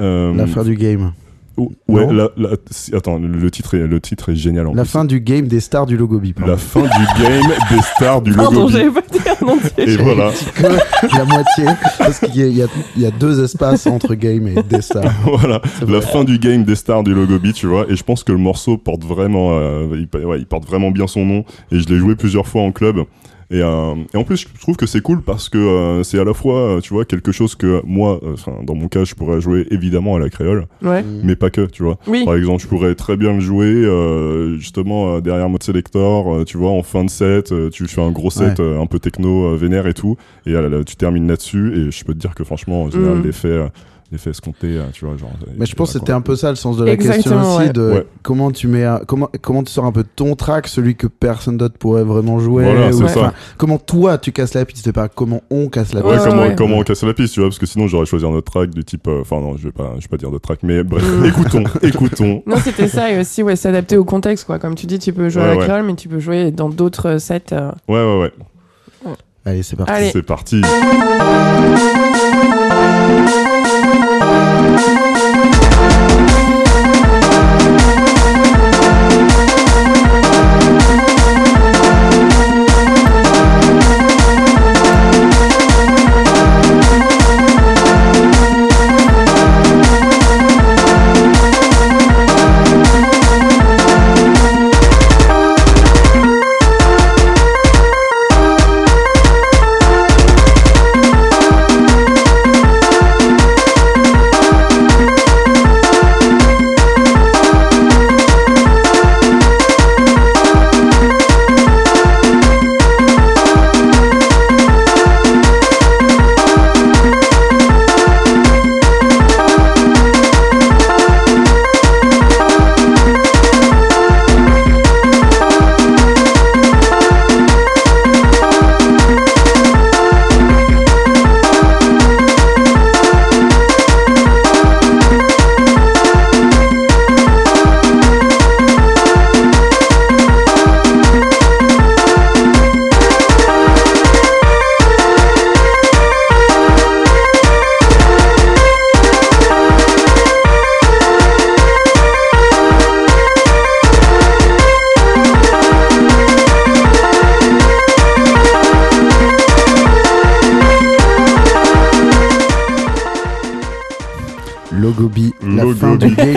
euh, 0.01 0.35
La 0.35 0.47
fin 0.49 0.65
du 0.65 0.75
game. 0.75 1.13
Oh, 1.57 1.73
ouais, 1.89 2.07
Non 2.07 2.13
la- 2.13 2.29
la- 2.37 2.57
si- 2.71 2.95
attends, 2.95 3.19
le 3.19 3.51
titre 3.51 3.75
est, 3.75 3.87
le 3.87 4.01
titre 4.01 4.33
est 4.33 4.37
génial 4.37 4.67
en 4.67 4.75
La 4.75 4.83
plus. 4.83 4.91
fin 4.91 5.05
du 5.05 5.21
game 5.21 5.47
des 5.47 5.61
stars 5.61 5.87
du 5.87 5.97
logo 5.97 6.19
bip. 6.19 6.41
La 6.47 6.57
fin 6.57 6.83
du 6.83 7.23
game 7.23 7.43
des 7.71 7.83
stars 7.97 8.23
du 8.23 8.33
Pardon, 8.33 8.61
Logobi. 8.67 8.73
j'avais 8.73 8.91
pas 8.91 9.01
dit 9.13 9.19
un 9.43 9.47
entier. 9.49 9.71
Et 9.91 9.97
voilà. 9.97 10.31
que 10.57 11.17
la 11.17 11.25
moitié, 11.25 11.65
parce 11.99 12.19
qu'il 12.21 12.37
y, 12.37 12.63
a- 12.63 12.67
y 12.97 13.03
y 13.05 13.13
deux 13.19 13.43
espaces 13.43 13.87
entre 13.87 14.15
game 14.15 14.47
et 14.49 14.63
des 14.63 14.83
stars. 14.83 15.05
voilà, 15.25 15.61
la 15.87 16.01
fin 16.01 16.25
du 16.25 16.39
game 16.39 16.65
des 16.65 16.75
stars 16.77 17.03
du 17.03 17.15
Logobi, 17.15 17.53
tu 17.53 17.67
vois. 17.67 17.87
Et 17.89 17.97
je 17.97 18.03
pense 18.03 18.25
que 18.25 18.33
le 18.33 18.39
morceau 18.39 18.77
porte 18.77 19.05
vraiment, 19.05 19.51
euh, 19.53 19.87
il, 20.13 20.25
ouais, 20.25 20.39
il 20.39 20.47
porte 20.47 20.67
vraiment 20.67 20.91
bien 20.91 21.07
son 21.07 21.25
nom. 21.25 21.45
Et 21.71 21.79
je 21.81 21.89
l'ai 21.89 21.97
joué 21.99 22.15
plusieurs 22.17 22.47
fois 22.47 22.63
en 22.63 22.73
club. 22.73 23.05
Et, 23.51 23.61
euh, 23.61 23.95
et 24.13 24.17
en 24.17 24.25
plus, 24.25 24.47
je 24.55 24.61
trouve 24.61 24.77
que 24.77 24.87
c'est 24.87 25.01
cool 25.01 25.21
parce 25.23 25.49
que 25.49 25.59
euh, 25.59 26.03
c'est 26.03 26.19
à 26.19 26.25
la 26.25 26.35
fois, 26.35 26.59
euh, 26.77 26.81
tu 26.81 26.95
vois, 26.95 27.05
quelque 27.05 27.33
chose 27.33 27.55
que 27.55 27.83
moi, 27.85 28.21
euh, 28.23 28.33
enfin, 28.35 28.53
dans 28.63 28.75
mon 28.75 28.89
cas, 28.89 29.05
je 29.05 29.15
pourrais 29.15 29.41
jouer 29.41 29.67
évidemment 29.71 30.17
à 30.17 30.19
la 30.19 30.31
créole, 30.31 30.67
Ouais. 30.83 31.05
mais 31.23 31.37
pas 31.37 31.51
que, 31.51 31.67
tu 31.67 31.83
vois. 31.83 31.99
Oui. 32.07 32.25
Par 32.25 32.35
exemple, 32.37 32.63
je 32.63 32.69
pourrais 32.69 32.95
très 32.95 33.17
bien 33.17 33.35
le 33.35 33.41
jouer 33.41 33.67
euh, 33.67 34.57
justement 34.59 35.17
euh, 35.17 35.21
derrière 35.21 35.49
mode 35.49 35.63
selector, 35.63 36.35
euh, 36.35 36.45
tu 36.45 36.57
vois, 36.57 36.71
en 36.71 36.83
fin 36.83 37.05
de 37.05 37.11
set, 37.11 37.53
euh, 37.53 37.71
tu 37.71 37.87
fais 37.87 38.01
un 38.03 38.11
gros 38.11 38.31
set 38.31 38.61
euh, 38.61 38.81
un 38.81 38.87
peu 38.87 38.99
techno 38.99 39.53
euh, 39.53 39.57
vénère 39.57 39.87
et 39.87 39.95
tout, 39.95 40.17
et 40.47 40.55
euh, 40.55 40.83
tu 40.85 40.97
termines 40.97 41.29
là-dessus. 41.29 41.73
Et 41.77 41.91
je 41.91 42.05
peux 42.05 42.15
te 42.15 42.19
dire 42.19 42.35
que 42.35 42.45
franchement, 42.45 42.85
en 42.85 42.91
général, 42.91 43.19
Mm. 43.19 43.23
l'effet, 43.25 43.49
euh, 43.49 43.69
l'effet 44.15 44.31
escompté, 44.31 44.69
euh, 44.69 44.85
tu 44.93 45.05
vois, 45.05 45.17
genre. 45.17 45.31
Mais 45.59 45.67
je 45.67 45.75
pense 45.75 45.93
que 45.93 45.99
c'était 45.99 46.13
un 46.13 46.21
peu 46.23 46.35
ça 46.37 46.49
le 46.51 46.57
sens 46.57 46.77
de 46.79 46.85
la 46.85 46.93
Exactement, 46.93 47.37
question 47.41 47.57
aussi 47.57 47.67
ouais. 47.67 47.73
de 47.73 47.91
Ouais. 47.93 48.07
comment 48.23 48.51
tu 48.51 48.67
mets 48.69 48.85
un- 48.85 49.01
comment 49.07 49.29
comment 49.43 49.63
tu 49.63 49.71
sors 49.73 49.85
un 49.85 49.93
peu 49.93 50.05
ton 50.05 50.35
track 50.37 50.67
celui 50.69 50.97
que 50.97 51.07
personne 51.07 51.57
d'autre 51.59 51.77
pourrait 51.79 52.05
vraiment 52.05 52.39
jouer 52.39 52.65
Voilà, 52.65 52.91
c'est 52.93 53.03
ou- 53.05 53.09
ça. 53.09 53.33
comment 53.59 53.79
toi 53.79 54.17
tu 54.19 54.33
casses 54.33 54.55
la 54.55 54.65
piste 54.65 54.85
c'est 54.85 54.93
pas 54.93 55.09
comment 55.09 55.43
on 55.51 55.69
casse 55.69 55.93
la 55.93 56.01
Ouais, 56.05 56.15
piste 56.15 56.27
comment, 56.29 56.43
ouais. 56.43 56.55
comment 56.57 56.83
casser 56.83 57.07
la 57.07 57.15
piste, 57.15 57.35
tu 57.35 57.41
vois, 57.41 57.49
parce 57.51 57.59
que 57.59 57.67
sinon 57.67 57.87
j'aurais 57.87 58.07
choisi 58.07 58.25
un 58.25 58.31
autre 58.31 58.51
track 58.51 58.71
du 58.71 58.85
type. 58.85 59.07
euh, 59.09 59.21
Enfin, 59.21 59.41
non, 59.41 59.57
je 59.57 59.65
vais 59.65 59.73
pas, 59.73 59.93
je 59.99 60.03
vais 60.03 60.09
pas 60.09 60.17
dire 60.17 60.31
de 60.31 60.39
track, 60.39 60.61
mais 60.63 60.83
bref, 60.83 61.03
Mm. 61.05 61.25
écoutons, 61.27 61.65
écoutons. 61.83 62.43
Non, 62.47 62.57
c'était 62.57 62.89
ça 62.89 63.11
et 63.11 63.19
aussi 63.21 63.43
ouais, 63.43 63.57
s'adapter 63.57 63.97
au 63.97 64.05
contexte 64.05 64.45
quoi. 64.47 64.59
Comme 64.59 64.75
tu 64.75 64.87
dis, 64.87 64.99
tu 64.99 65.13
peux 65.13 65.29
jouer 65.29 65.43
à 65.43 65.47
la 65.49 65.57
ouais. 65.57 65.65
créole, 65.65 65.83
mais 65.85 65.95
tu 65.95 66.09
peux 66.09 66.21
jouer 66.21 66.51
dans 66.51 66.69
d'autres 66.69 67.09
euh, 67.11 67.19
sets. 67.19 67.53
euh. 67.53 67.71
Ouais, 67.89 67.97
ouais, 68.05 68.21
ouais. 68.23 69.13
allez 69.45 69.63
c'est 69.63 69.77
parti 69.77 69.93
Allez. 69.93 70.11
C'est 70.13 70.23
parti. 70.23 70.63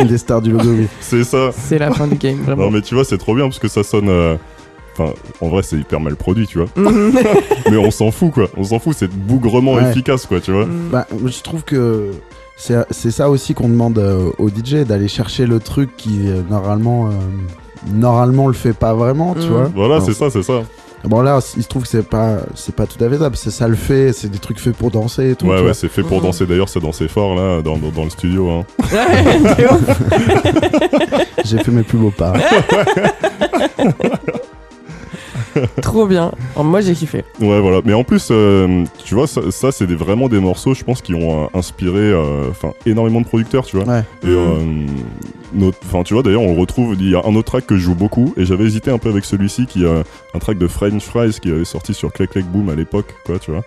Des 0.05 0.17
stars 0.17 0.41
du 0.41 0.51
Logobi. 0.51 0.87
C'est 1.01 1.23
ça. 1.23 1.51
C'est 1.51 1.79
la 1.79 1.91
fin 1.91 2.07
du 2.07 2.15
game, 2.15 2.37
vraiment. 2.41 2.63
Non 2.65 2.71
mais 2.71 2.81
tu 2.81 2.95
vois, 2.95 3.03
c'est 3.03 3.17
trop 3.17 3.35
bien 3.35 3.45
parce 3.45 3.59
que 3.59 3.67
ça 3.67 3.83
sonne. 3.83 4.09
euh, 4.09 4.35
Enfin, 4.99 5.13
en 5.41 5.49
vrai, 5.49 5.61
c'est 5.61 5.75
hyper 5.77 5.99
mal 5.99 6.15
produit, 6.15 6.47
tu 6.47 6.57
vois. 6.57 6.67
Mais 7.69 7.77
on 7.77 7.91
s'en 7.91 8.09
fout, 8.09 8.31
quoi. 8.33 8.47
On 8.57 8.63
s'en 8.63 8.79
fout, 8.79 8.95
c'est 8.97 9.07
bougrement 9.07 9.73
Ouais. 9.75 9.91
efficace, 9.91 10.25
quoi, 10.25 10.39
tu 10.39 10.51
vois. 10.51 10.65
Mhm. 10.65 10.89
Bah, 10.91 11.05
je 11.23 11.41
trouve 11.43 11.63
que 11.63 12.09
c'est 12.55 12.77
c'est 12.89 13.11
ça 13.11 13.29
aussi 13.29 13.53
qu'on 13.53 13.69
demande 13.69 13.99
euh, 13.99 14.31
au 14.39 14.49
DJ, 14.49 14.85
d'aller 14.87 15.07
chercher 15.07 15.45
le 15.45 15.59
truc 15.59 15.95
qui 15.97 16.21
euh, 16.27 16.41
normalement, 16.49 17.09
euh, 17.09 17.11
normalement 17.93 18.47
le 18.47 18.53
fait 18.53 18.73
pas 18.73 18.95
vraiment, 18.95 19.35
tu 19.35 19.41
Mm. 19.47 19.51
vois. 19.51 19.71
Voilà, 19.75 20.01
c'est 20.01 20.13
ça, 20.13 20.31
c'est 20.31 20.41
ça. 20.41 20.63
Bon 21.03 21.21
là, 21.21 21.39
il 21.55 21.63
se 21.63 21.67
trouve 21.69 21.83
que 21.83 21.87
c'est 21.87 22.07
pas, 22.07 22.37
c'est 22.55 22.75
pas 22.75 22.85
tout 22.85 23.01
à 23.03 23.09
fait 23.09 23.17
ça, 23.17 23.29
parce 23.29 23.43
que 23.43 23.49
ça 23.49 23.67
le 23.67 23.75
fait, 23.75 24.11
c'est 24.13 24.29
des 24.29 24.39
trucs 24.39 24.59
faits 24.59 24.75
pour 24.75 24.91
danser 24.91 25.31
et 25.31 25.35
tout. 25.35 25.45
Ouais, 25.45 25.61
ouais, 25.61 25.73
c'est 25.73 25.87
fait 25.89 26.03
pour 26.03 26.19
danser. 26.21 26.45
D'ailleurs, 26.45 26.67
c'est 26.69 26.79
dansé 26.81 27.07
fort, 27.07 27.35
là, 27.35 27.61
dans, 27.61 27.77
dans, 27.77 27.89
dans 27.89 28.03
le 28.03 28.09
studio. 28.09 28.49
Hein. 28.49 28.65
Ouais, 28.91 29.53
c'est 29.55 29.71
ouf. 29.71 30.01
J'ai 31.45 31.59
fait 31.59 31.71
mes 31.71 31.83
plus 31.83 31.97
beaux 31.97 32.11
pas. 32.11 32.33
Trop 35.81 36.05
bien. 36.05 36.31
Oh, 36.55 36.61
moi, 36.63 36.81
j'ai 36.81 36.93
kiffé. 36.93 37.23
Ouais, 37.39 37.59
voilà. 37.59 37.81
Mais 37.83 37.93
en 37.93 38.03
plus, 38.03 38.27
euh, 38.29 38.83
tu 39.03 39.15
vois, 39.15 39.25
ça, 39.25 39.41
ça, 39.49 39.71
c'est 39.71 39.87
des- 39.87 39.95
vraiment 39.95 40.27
des 40.29 40.39
morceaux, 40.39 40.75
je 40.75 40.83
pense, 40.83 41.01
qui 41.01 41.15
ont 41.15 41.45
euh, 41.45 41.47
inspiré 41.57 41.97
euh, 41.99 42.49
enfin, 42.51 42.73
énormément 42.85 43.21
de 43.21 43.25
producteurs, 43.25 43.65
tu 43.65 43.77
vois. 43.77 43.85
Ouais. 43.87 44.03
Et, 44.23 44.27
euh, 44.27 44.85
notre- 45.57 45.77
enfin, 45.85 46.03
tu 46.03 46.13
vois, 46.13 46.23
d'ailleurs, 46.23 46.41
on 46.43 46.53
le 46.53 46.59
retrouve. 46.59 46.95
Il 46.99 47.09
y 47.09 47.15
a 47.15 47.19
un 47.25 47.35
autre 47.35 47.51
track 47.51 47.65
que 47.67 47.75
je 47.75 47.81
joue 47.81 47.95
beaucoup, 47.95 48.33
et 48.37 48.45
j'avais 48.45 48.63
hésité 48.65 48.91
un 48.91 48.97
peu 48.97 49.09
avec 49.09 49.25
celui-ci, 49.25 49.65
qui 49.65 49.83
est 49.83 49.87
un 50.33 50.39
track 50.39 50.57
de 50.57 50.67
French 50.67 51.03
Fries 51.03 51.37
qui 51.41 51.51
avait 51.51 51.65
sorti 51.65 51.93
sur 51.93 52.13
Click 52.13 52.29
Click 52.31 52.45
Boom 52.45 52.69
à 52.69 52.75
l'époque, 52.75 53.13
quoi, 53.25 53.39
tu 53.39 53.51
vois, 53.51 53.63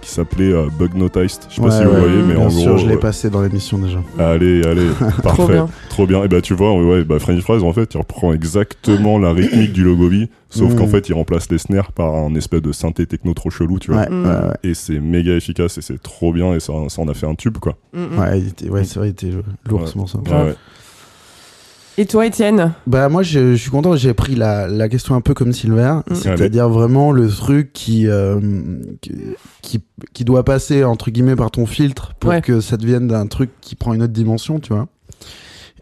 qui 0.00 0.08
s'appelait 0.10 0.52
euh, 0.52 0.68
Bug 0.78 0.94
Noticed. 0.94 1.42
Je 1.50 1.56
sais 1.56 1.60
pas 1.60 1.66
Ouais, 1.68 1.76
si 1.78 1.84
vous 1.84 1.90
ouais, 1.90 2.00
voyez, 2.00 2.22
mais 2.22 2.34
Bien 2.34 2.46
en 2.46 2.50
sûr, 2.50 2.68
gros. 2.70 2.78
je 2.78 2.86
l'ai 2.86 2.94
ouais. 2.94 3.00
passé 3.00 3.28
dans 3.28 3.42
l'émission 3.42 3.76
déjà. 3.78 3.98
Allez, 4.18 4.64
allez, 4.66 4.86
Trop 4.98 5.22
parfait. 5.22 5.52
bien. 5.52 5.68
Trop 5.90 6.06
bien. 6.06 6.24
Et 6.24 6.28
bah, 6.28 6.40
tu 6.40 6.54
vois, 6.54 6.74
ouais, 6.74 7.04
bah, 7.04 7.18
French 7.18 7.40
Fries, 7.42 7.62
en 7.62 7.72
fait, 7.74 7.92
il 7.92 7.98
reprend 7.98 8.32
exactement 8.32 9.18
la 9.18 9.32
rythmique 9.34 9.72
du 9.74 9.84
Logobi, 9.84 10.30
sauf 10.48 10.72
Mm. 10.72 10.76
qu'en 10.76 10.86
fait, 10.86 11.08
il 11.10 11.12
remplace 11.12 11.50
les 11.50 11.58
snares 11.58 11.92
par 11.92 12.14
un 12.14 12.34
espèce 12.34 12.62
de 12.62 12.72
synthé 12.72 13.04
techno 13.06 13.34
trop 13.34 13.50
chelou, 13.50 13.78
tu 13.78 13.92
vois. 13.92 14.06
Mm. 14.08 14.54
Et 14.62 14.72
c'est 14.72 15.00
méga 15.00 15.32
efficace 15.34 15.76
et 15.76 15.82
c'est 15.82 16.00
trop 16.02 16.32
bien 16.32 16.54
et 16.54 16.60
ça, 16.60 16.72
ça 16.88 17.02
en 17.02 17.08
a 17.08 17.14
fait 17.14 17.26
un 17.26 17.34
tube, 17.34 17.58
quoi. 17.58 17.76
Ouais, 17.94 18.40
il 18.40 18.48
était- 18.48 18.70
ouais, 18.70 18.84
c'est 18.84 18.98
vrai, 19.00 19.08
il 19.08 19.10
était 19.10 19.30
lourd 19.68 19.82
Ouais. 19.82 19.86
ce 19.86 19.98
morceau. 19.98 20.22
Et 22.00 22.06
toi, 22.06 22.24
Étienne 22.24 22.72
Bah 22.86 23.10
moi 23.10 23.22
je, 23.22 23.50
je 23.54 23.60
suis 23.60 23.70
content, 23.70 23.94
j'ai 23.94 24.14
pris 24.14 24.34
la, 24.34 24.66
la 24.68 24.88
question 24.88 25.14
un 25.14 25.20
peu 25.20 25.34
comme 25.34 25.52
Silver, 25.52 25.96
Mm. 26.08 26.14
c'est-à-dire 26.14 26.70
vraiment 26.70 27.12
le 27.12 27.28
truc 27.28 27.74
qui, 27.74 28.06
euh, 28.08 28.40
qui, 29.02 29.12
qui 29.60 29.82
qui 30.14 30.24
doit 30.24 30.42
passer 30.42 30.82
entre 30.82 31.10
guillemets 31.10 31.36
par 31.36 31.50
ton 31.50 31.66
filtre 31.66 32.14
pour 32.18 32.30
Ouais. 32.30 32.40
que 32.40 32.60
ça 32.62 32.78
devienne 32.78 33.12
un 33.12 33.26
truc 33.26 33.50
qui 33.60 33.74
prend 33.74 33.92
une 33.92 34.02
autre 34.02 34.14
dimension, 34.14 34.60
tu 34.60 34.72
vois. 34.72 34.86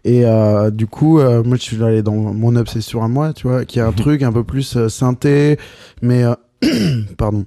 Et 0.03 0.25
euh, 0.25 0.71
du 0.71 0.87
coup, 0.87 1.19
euh, 1.19 1.41
moi 1.41 1.55
je 1.55 1.61
suis 1.61 1.81
allé 1.81 2.01
dans 2.03 2.15
mon 2.15 2.57
obsession 2.57 3.01
à 3.01 3.07
moi, 3.07 3.31
tu 3.31 3.47
vois, 3.47 3.63
qui 3.63 3.79
est 3.79 3.83
un 3.83 3.91
truc 4.03 4.21
un 4.21 4.33
peu 4.33 4.43
plus 4.43 4.75
euh, 4.75 4.89
synthé, 4.89 5.57
mais 6.01 6.25
euh, 6.25 6.33
pardon, 7.17 7.45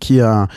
qui 0.00 0.20
a 0.20 0.48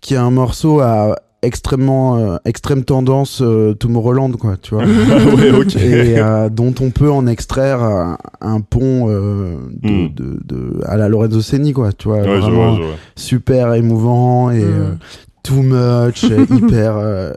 qui 0.00 0.16
a 0.16 0.24
un 0.24 0.32
morceau 0.32 0.80
à 0.80 1.14
extrêmement 1.42 2.16
euh, 2.18 2.36
extrême 2.44 2.84
tendance 2.84 3.40
euh, 3.42 3.74
Tomorrowland 3.74 4.32
quoi, 4.36 4.56
tu 4.56 4.74
vois 4.74 4.84
ouais, 5.36 5.50
ok. 5.50 5.74
et 5.76 6.18
euh, 6.18 6.48
dont 6.48 6.74
on 6.80 6.90
peut 6.90 7.10
en 7.10 7.26
extraire 7.26 7.82
un, 7.82 8.16
un 8.40 8.60
pont 8.60 9.08
euh, 9.08 9.56
de, 9.82 9.90
Mm. 9.90 10.14
de, 10.14 10.24
de- 10.44 10.80
à 10.86 10.96
la 10.96 11.08
Lorenzo 11.08 11.40
Senni 11.40 11.72
quoi 11.72 11.92
tu 11.92 12.08
vois 12.08 12.18
Ouais, 12.18 12.24
je 12.36 12.40
vraiment 12.40 12.70
vois, 12.74 12.76
je 12.76 12.82
vois. 12.86 12.96
super 13.16 13.74
émouvant 13.74 14.50
et 14.50 14.62
Mm. 14.64 14.68
euh, 14.68 14.94
too 15.42 15.62
much 15.62 16.22
hyper 16.50 16.94
euh, 16.96 17.32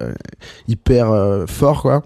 hyper 0.67 1.11
euh, 1.11 1.45
fort 1.47 1.81
quoi 1.81 2.03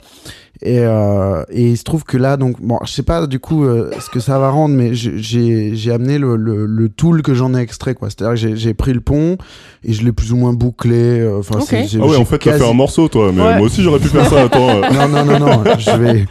et, 0.62 0.80
euh, 0.80 1.43
et 1.49 1.70
il 1.72 1.78
se 1.78 1.84
trouve 1.84 2.03
que 2.03 2.18
là 2.18 2.36
donc 2.36 2.62
bon 2.62 2.78
je 2.86 2.91
sais 2.91 3.03
pas 3.03 3.28
du 3.28 3.39
coup 3.39 3.64
euh, 3.64 3.91
ce 3.99 4.10
que 4.10 4.20
ça 4.20 4.38
va 4.39 4.49
rendre 4.49 4.76
mais 4.76 4.93
j'ai- 4.93 5.18
j'ai 5.18 5.76
j'ai 5.76 5.91
amené 5.91 6.18
le, 6.18 6.36
le, 6.36 6.66
le 6.66 6.89
tool 6.89 7.22
que 7.22 7.34
j'en 7.34 7.53
ai 7.55 7.60
extrait 7.62 7.95
quoi 7.95 8.10
c'est 8.10 8.22
à 8.24 8.26
dire 8.26 8.30
que 8.32 8.36
j'ai- 8.36 8.57
j'ai 8.57 8.74
pris 8.74 8.91
le 8.93 8.99
pont 8.99 9.38
et 9.86 9.93
je 9.93 10.03
l'ai 10.03 10.12
plus 10.12 10.34
ou 10.34 10.36
moins 10.38 10.51
bouclé 10.51 11.22
euh, 11.22 11.39
enfin 11.39 11.60
Ok. 11.60 11.68
c'est- 11.70 11.88
j'ai- 11.88 11.99
Ah 12.01 12.05
ouais, 12.05 12.16
j'ai 12.16 12.22
en 12.22 12.26
fait, 12.26 12.38
t'as 12.39 12.51
quasi- 12.51 12.64
fait 12.64 12.70
un 12.70 12.74
morceau, 12.74 13.07
toi. 13.07 13.32
Mais 13.34 13.41
Ouais. 13.41 13.57
moi 13.57 13.68
aussi, 13.68 13.82
j'aurais 13.82 13.99
pu 13.99 14.10
faire 14.10 14.30
ça. 14.30 14.43
Attends. 14.43 14.68
euh. 14.70 14.82
non, 14.91 15.07
non, 15.07 15.24
non, 15.26 15.39
non, 15.39 15.64
je 15.78 15.91
vais. 15.91 16.26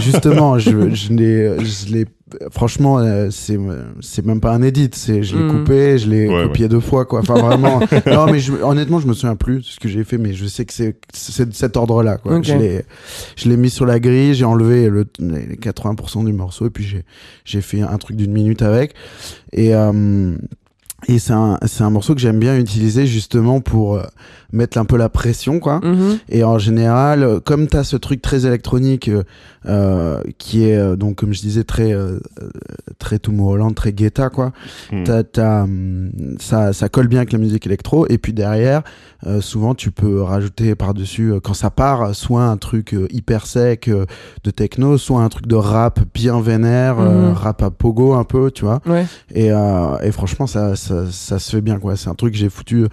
Justement, 0.00 0.58
je, 0.58 0.94
je 0.94 1.12
l'ai. 1.12 2.04
Franchement, 2.50 2.98
euh, 2.98 3.28
c'est 3.30 3.58
c'est 4.00 4.24
même 4.24 4.40
pas 4.40 4.52
un 4.54 4.62
edit. 4.62 4.90
c'est 4.94 5.22
Je 5.22 5.36
l'ai 5.36 5.42
Mm. 5.44 5.50
coupé, 5.50 5.98
je 5.98 6.08
l'ai 6.08 6.26
Ouais, 6.28 6.44
copié 6.44 6.68
deux 6.68 6.80
fois, 6.80 7.04
quoi. 7.04 7.20
Enfin, 7.20 7.34
vraiment. 7.34 7.80
non, 8.06 8.26
mais 8.32 8.40
je, 8.40 8.52
honnêtement, 8.54 8.98
je 8.98 9.06
me 9.06 9.12
souviens 9.12 9.36
plus 9.36 9.58
de 9.58 9.64
ce 9.64 9.78
que 9.78 9.88
j'ai 9.88 10.04
fait, 10.04 10.16
mais 10.16 10.32
je 10.32 10.46
sais 10.46 10.64
que 10.64 10.72
c'est 10.72 10.96
c'est 11.12 11.48
de 11.48 11.54
cet 11.54 11.76
ordre-là, 11.76 12.16
quoi. 12.16 12.40
Je 12.42 12.54
l'ai- 12.54 12.84
Je 13.36 13.48
l'ai 13.48 13.56
mis 13.58 13.68
sur 13.70 13.84
la 13.84 14.00
grille, 14.00 14.34
j'ai 14.34 14.46
enlevé 14.46 14.88
le, 14.88 15.06
les 15.18 15.56
80% 15.56 16.24
du 16.24 16.32
morceau, 16.32 16.66
et 16.66 16.70
puis 16.70 16.84
j'ai 16.84 17.04
j'ai 17.44 17.60
fait 17.60 17.82
un 17.82 17.98
truc 17.98 18.16
d'une 18.16 18.32
minute 18.32 18.62
avec. 18.62 18.94
Et. 19.52 19.74
euh, 19.74 20.36
et 21.08 21.18
c'est 21.18 21.32
un, 21.32 21.58
c'est 21.66 21.82
un 21.84 21.90
morceau 21.90 22.14
que 22.14 22.20
j'aime 22.20 22.38
bien 22.38 22.56
utiliser 22.58 23.06
justement 23.06 23.60
pour 23.60 23.96
euh, 23.96 24.02
mettre 24.52 24.78
un 24.78 24.84
peu 24.84 24.96
la 24.96 25.08
pression, 25.08 25.58
quoi. 25.60 25.80
Mhm. 25.82 26.18
Et 26.28 26.44
en 26.44 26.58
général, 26.58 27.22
euh, 27.22 27.40
comme 27.40 27.66
tu 27.68 27.76
as 27.76 27.84
ce 27.84 27.96
truc 27.96 28.22
très 28.22 28.46
électronique 28.46 29.08
euh, 29.08 29.22
euh, 29.66 30.20
qui 30.38 30.64
est, 30.68 30.76
euh, 30.76 30.94
donc, 30.96 31.16
comme 31.16 31.32
je 31.32 31.40
disais, 31.40 31.64
très, 31.64 31.92
euh, 31.92 32.18
très 32.98 33.18
Tomorrowland, 33.18 33.72
très 33.72 33.92
Guetta, 33.92 34.28
quoi, 34.30 34.52
t'as- 35.04 35.24
t'as, 35.24 35.62
hum, 35.64 36.10
ça, 36.38 36.72
ça 36.72 36.88
colle 36.88 37.08
bien 37.08 37.20
avec 37.20 37.32
la 37.32 37.38
musique 37.38 37.66
électro. 37.66 38.06
Et 38.08 38.18
puis 38.18 38.32
derrière, 38.32 38.82
euh, 39.26 39.40
souvent, 39.40 39.74
tu 39.74 39.90
peux 39.90 40.22
rajouter 40.22 40.74
par-dessus, 40.74 41.32
euh, 41.32 41.40
quand 41.40 41.54
ça 41.54 41.70
part, 41.70 42.14
soit 42.14 42.44
un 42.44 42.56
truc 42.58 42.94
euh, 42.94 43.06
hyper 43.10 43.46
sec 43.46 43.88
euh, 43.88 44.04
de 44.44 44.50
techno, 44.50 44.98
soit 44.98 45.22
un 45.22 45.28
truc 45.30 45.46
de 45.46 45.54
rap 45.56 46.00
bien 46.14 46.40
vénère, 46.40 46.96
euh, 47.00 47.30
Mhm. 47.30 47.32
rap 47.34 47.62
à 47.62 47.70
pogo 47.70 48.12
un 48.14 48.24
peu, 48.24 48.50
tu 48.50 48.64
vois. 48.64 48.80
Ouais. 48.86 49.06
Et, 49.34 49.50
euh, 49.50 49.96
et 50.02 50.12
franchement, 50.12 50.46
ça, 50.46 50.76
ça, 50.76 50.93
ça 51.10 51.38
se 51.38 51.50
fait 51.50 51.60
bien, 51.60 51.78
quoi. 51.78 51.96
C'est 51.96 52.08
un 52.08 52.14
truc 52.14 52.32
que 52.32 52.38
j'ai 52.38 52.48
foutu 52.48 52.86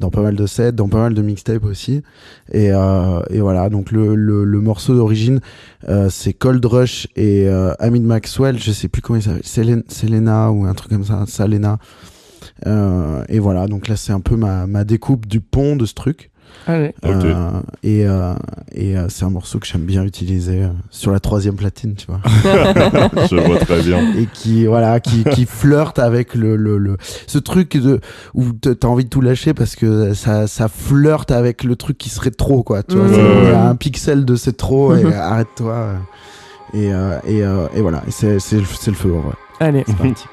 dans 0.00 0.10
pas 0.10 0.22
mal 0.22 0.34
de 0.34 0.46
sets, 0.46 0.72
dans 0.72 0.88
pas 0.88 0.98
mal 0.98 1.14
de 1.14 1.22
mixtapes 1.22 1.64
aussi. 1.64 2.02
Et, 2.50 2.72
euh, 2.72 3.20
et 3.30 3.40
voilà, 3.40 3.70
donc 3.70 3.92
le, 3.92 4.14
le, 4.14 4.60
morceau 4.60 4.94
d'origine, 4.94 5.40
euh, 5.88 6.08
c'est 6.10 6.32
Cold 6.32 6.64
Rush 6.64 7.06
et 7.14 7.48
euh, 7.48 7.72
Hamid 7.78 8.02
Maxwell, 8.02 8.58
je 8.58 8.72
sais 8.72 8.88
plus 8.88 9.00
comment 9.00 9.18
il 9.18 9.22
s'appelle, 9.22 9.42
Selen- 9.42 9.84
Selena 9.88 10.50
ou 10.50 10.64
un 10.64 10.74
truc 10.74 10.90
comme 10.90 11.04
ça, 11.04 11.24
Salena. 11.26 11.78
Euh, 12.66 13.24
et 13.28 13.38
voilà, 13.38 13.66
donc 13.68 13.88
là, 13.88 13.96
c'est 13.96 14.12
un 14.12 14.20
peu 14.20 14.36
ma, 14.36 14.66
ma 14.66 14.84
découpe 14.84 15.26
du 15.26 15.40
pont 15.40 15.76
de 15.76 15.86
ce 15.86 15.94
truc. 15.94 16.31
Allez. 16.66 16.94
Ok. 17.02 17.24
Euh, 17.24 17.50
et 17.82 18.06
euh, 18.06 18.34
et 18.72 18.96
euh, 18.96 19.06
c'est 19.08 19.24
un 19.24 19.30
morceau 19.30 19.58
que 19.58 19.66
j'aime 19.66 19.82
bien 19.82 20.04
utiliser 20.04 20.62
euh, 20.62 20.68
sur 20.90 21.10
la 21.10 21.18
troisième 21.18 21.56
platine, 21.56 21.94
tu 21.96 22.06
vois 22.06 22.20
Je 23.30 23.36
vois 23.36 23.58
très 23.58 23.82
bien. 23.82 24.14
et 24.16 24.26
qui 24.32 24.66
voilà 24.66 25.00
qui, 25.00 25.24
qui 25.24 25.44
flirte 25.46 25.98
avec 25.98 26.34
le, 26.34 26.54
le, 26.56 26.78
le 26.78 26.96
ce 27.26 27.38
truc 27.38 27.76
de 27.76 28.00
où 28.34 28.52
t'as 28.52 28.86
envie 28.88 29.04
de 29.04 29.08
tout 29.10 29.20
lâcher 29.20 29.54
parce 29.54 29.74
que 29.76 30.14
ça 30.14 30.46
ça 30.46 30.68
flirte 30.68 31.30
avec 31.32 31.64
le 31.64 31.74
truc 31.76 31.98
qui 31.98 32.10
serait 32.10 32.30
trop 32.30 32.62
quoi 32.62 32.82
tu 32.82 32.96
vois 32.96 33.08
Mmh. 33.08 33.44
y 33.46 33.50
a 33.50 33.68
un 33.68 33.74
pixel 33.76 34.24
de 34.24 34.36
c'est 34.36 34.56
trop 34.56 34.94
et 34.94 35.04
arrête-toi 35.14 35.94
et 36.74 36.92
euh, 36.92 37.18
et, 37.26 37.42
euh, 37.42 37.66
et 37.74 37.80
voilà 37.80 38.02
Et 38.06 38.10
c'est 38.12 38.38
c'est 38.38 38.56
le 38.58 38.64
c'est 38.64 38.90
le 38.90 38.96
feu 38.96 39.12
en 39.14 39.20
vrai 39.20 39.34
Allez. 39.60 39.84
c'est 39.86 39.96
parti 39.96 40.24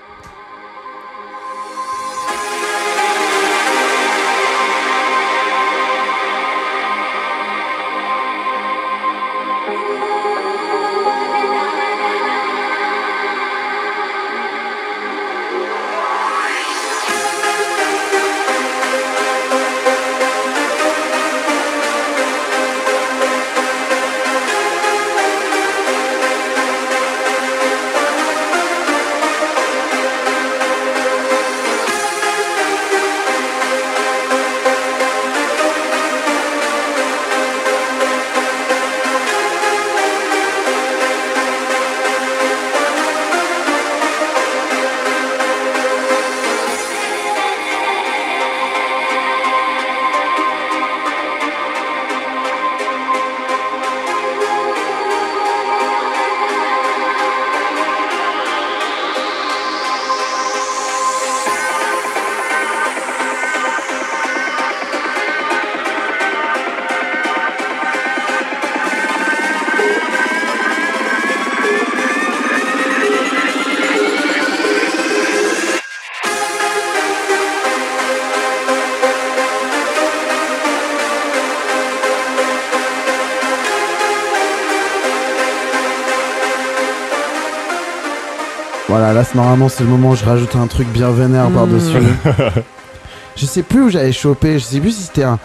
Normalement, 89.36 89.70
c'est 89.70 89.84
le 89.84 89.90
moment 89.90 90.12
où 90.12 90.16
je 90.16 90.26
rajoute 90.26 90.56
un 90.56 90.68
truc 90.68 90.88
bien 90.90 91.12
vénère 91.12 91.50
Mm. 91.50 91.54
par-dessus. 91.54 91.98
je 93.36 93.46
sais 93.46 93.64
plus 93.64 93.84
où 93.84 93.90
j'avais 93.90 94.12
chopé. 94.12 94.60
Je 94.60 94.64
sais 94.66 94.80
plus 94.80 94.92
si 94.96 95.04
c'était 95.04 95.24
un, 95.24 95.40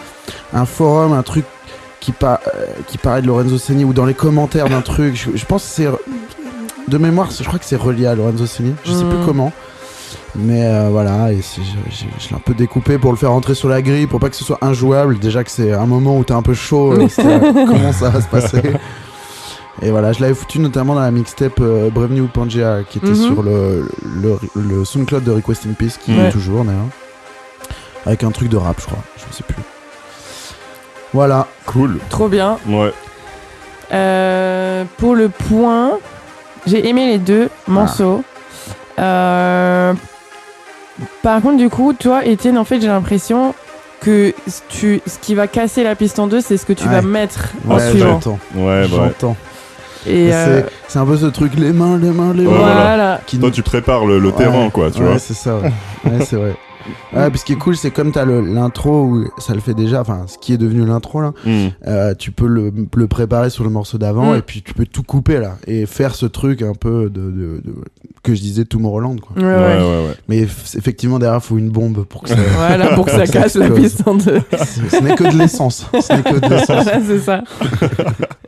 un 0.52 0.64
forum, 0.66 1.12
un 1.12 1.22
truc 1.22 1.44
qui, 2.00 2.12
par- 2.12 2.40
euh, 2.54 2.66
qui 2.86 2.98
parlait 2.98 3.22
de 3.22 3.26
Lorenzo 3.26 3.58
Senni 3.58 3.84
ou 3.84 3.92
dans 3.92 4.06
les 4.06 4.14
commentaires 4.14 4.68
d'un 4.68 4.80
truc. 4.80 5.14
Je, 5.16 5.36
je 5.36 5.44
pense 5.44 5.62
que 5.64 5.68
c'est. 5.70 5.88
De 6.88 6.98
mémoire, 6.98 7.30
je 7.30 7.44
crois 7.44 7.58
que 7.58 7.64
c'est 7.64 7.76
relié 7.76 8.06
à 8.06 8.14
Lorenzo 8.14 8.46
Senni. 8.46 8.74
Je 8.84 8.92
sais 8.92 9.04
plus 9.04 9.18
Mm. 9.18 9.26
comment. 9.26 9.52
Mais 10.36 10.64
euh, 10.64 10.88
voilà, 10.90 11.32
et 11.32 11.36
je, 11.36 11.62
je- 11.90 12.04
je 12.18 12.28
l'ai 12.28 12.34
un 12.34 12.40
peu 12.44 12.54
découpé 12.54 12.98
pour 12.98 13.12
le 13.12 13.16
faire 13.16 13.30
rentrer 13.30 13.54
sur 13.54 13.68
la 13.68 13.80
grille, 13.82 14.08
pour 14.08 14.18
pas 14.18 14.28
que 14.30 14.36
ce 14.36 14.42
soit 14.44 14.58
injouable. 14.62 15.18
Déjà 15.20 15.44
que 15.44 15.50
c'est 15.50 15.72
un 15.72 15.86
moment 15.86 16.18
où 16.18 16.24
t'es 16.24 16.32
un 16.34 16.42
peu 16.42 16.54
chaud, 16.54 16.92
euh, 16.92 17.06
comment 17.68 17.92
ça 17.92 18.10
va 18.10 18.20
se 18.20 18.26
passer. 18.26 18.60
Et 19.84 19.90
voilà, 19.90 20.12
je 20.12 20.20
l'avais 20.22 20.34
foutu 20.34 20.58
notamment 20.60 20.94
dans 20.94 21.00
la 21.02 21.10
mixtape 21.10 21.60
euh, 21.60 21.90
Brave 21.90 22.10
New 22.12 22.26
Pangea 22.26 22.82
qui 22.88 22.98
était 22.98 23.08
Mhm. 23.08 23.14
sur 23.14 23.42
le, 23.42 23.86
le, 24.22 24.38
le 24.56 24.84
SoundCloud 24.84 25.22
de 25.24 25.30
Request 25.30 25.66
in 25.66 25.74
Peace, 25.74 25.98
qui 26.02 26.12
Ouais. 26.16 26.28
est 26.28 26.30
toujours 26.32 26.64
d'ailleurs. 26.64 26.80
Avec 28.06 28.24
un 28.24 28.30
truc 28.30 28.48
de 28.48 28.56
rap, 28.56 28.76
je 28.80 28.86
crois, 28.86 28.98
je 29.16 29.36
sais 29.36 29.42
plus. 29.44 29.62
Voilà, 31.12 31.46
Cool. 31.66 31.98
Trop 32.08 32.28
bien. 32.28 32.58
Ouais. 32.68 32.92
Euh, 33.92 34.84
pour 34.98 35.14
le 35.14 35.28
point, 35.28 35.98
j'ai 36.66 36.88
aimé 36.88 37.06
les 37.06 37.18
deux 37.18 37.48
morceaux. 37.68 38.24
Euh, 38.98 39.92
par 41.22 41.40
contre, 41.42 41.56
du 41.58 41.68
coup, 41.68 41.92
toi, 41.92 42.24
Étienne, 42.24 42.56
en 42.58 42.64
fait, 42.64 42.80
j'ai 42.80 42.86
l'impression 42.88 43.54
que 44.00 44.32
ce 44.46 44.60
tu, 44.68 45.00
ce 45.06 45.18
qui 45.18 45.34
va 45.34 45.46
casser 45.46 45.82
la 45.84 45.94
piste 45.94 46.18
en 46.18 46.26
deux, 46.26 46.40
c'est 46.40 46.56
ce 46.56 46.66
que 46.66 46.72
tu 46.72 46.84
Ouais. 46.86 46.94
vas 46.94 47.02
mettre 47.02 47.50
en 47.68 47.76
ouais, 47.76 47.90
suivant. 47.90 48.06
j'entends. 48.20 48.38
Ouais, 48.54 48.86
bah 48.88 48.96
ouais. 48.96 49.08
j'entends. 49.20 49.36
Et 50.06 50.32
euh, 50.32 50.60
c'est- 50.62 50.66
C'est 50.88 50.98
un 50.98 51.06
peu 51.06 51.16
ce 51.16 51.26
truc, 51.26 51.52
les 51.56 51.72
mains, 51.72 51.98
les 51.98 52.10
mains, 52.10 52.32
les 52.34 52.44
mains. 52.44 52.50
voilà. 52.56 53.20
Qui 53.26 53.38
Toi, 53.38 53.50
tu 53.50 53.62
prépares 53.62 54.04
le, 54.06 54.18
le 54.18 54.28
Ouais. 54.28 54.34
terrain, 54.36 54.70
quoi, 54.70 54.90
tu 54.90 55.00
ouais, 55.02 55.08
vois. 55.08 55.18
c'est 55.18 55.34
ça. 55.34 55.56
Ouais, 55.56 55.72
Ouais, 56.04 56.24
c'est 56.24 56.36
vrai. 56.36 56.54
Ouais, 57.16 57.30
puis 57.30 57.38
ce 57.38 57.46
qui 57.46 57.54
est 57.54 57.56
cool, 57.56 57.78
c'est 57.78 57.90
comme 57.90 58.12
t'as 58.12 58.26
le- 58.26 58.42
l'intro 58.42 59.04
où 59.04 59.24
ça 59.38 59.54
le 59.54 59.60
fait 59.60 59.72
déjà, 59.72 60.02
enfin, 60.02 60.24
ce 60.26 60.36
qui 60.36 60.52
est 60.52 60.58
devenu 60.58 60.84
l'intro 60.84 61.22
là, 61.22 61.32
Hmm. 61.46 61.68
euh, 61.86 62.14
tu 62.14 62.30
peux 62.30 62.46
le, 62.46 62.70
le 62.94 63.06
préparer 63.06 63.48
sur 63.48 63.64
le 63.64 63.70
morceau 63.70 63.96
d'avant 63.96 64.34
Mm. 64.34 64.36
et 64.36 64.42
puis 64.42 64.60
tu 64.60 64.74
peux 64.74 64.84
tout 64.84 65.02
couper 65.02 65.38
là 65.38 65.56
et 65.66 65.86
faire 65.86 66.14
ce 66.14 66.26
truc 66.26 66.60
un 66.60 66.74
peu 66.74 67.04
de, 67.08 67.22
de- 67.22 67.62
de- 67.64 67.74
que 68.22 68.34
je 68.34 68.40
disais 68.42 68.66
Tomorrowland 68.66 69.16
quoi. 69.18 69.34
Ouais, 69.42 69.48
Ouais, 69.48 69.54
ouais. 69.54 69.76
ouais, 69.78 70.06
ouais. 70.08 70.14
Mais 70.28 70.42
f- 70.44 70.76
effectivement 70.76 71.18
derrière 71.18 71.42
faut 71.42 71.56
une 71.56 71.70
bombe 71.70 72.04
pour 72.04 72.20
que 72.22 72.28
ça. 72.28 72.36
Voilà, 72.58 72.88
pour 72.94 73.06
que 73.06 73.12
ça 73.12 73.26
casse 73.26 73.54
la 73.56 73.70
piste 73.70 74.02
en 74.06 74.16
deux. 74.16 74.40
ce 74.58 75.02
n'est 75.02 75.14
que 75.14 75.24
de 75.32 75.38
l'essence. 75.38 75.86
Ce 75.98 76.12
n'est 76.12 76.22
que 76.22 76.38
de 76.38 76.50
l'essence. 76.54 76.86
C'est 77.06 77.20
ça. 77.20 77.42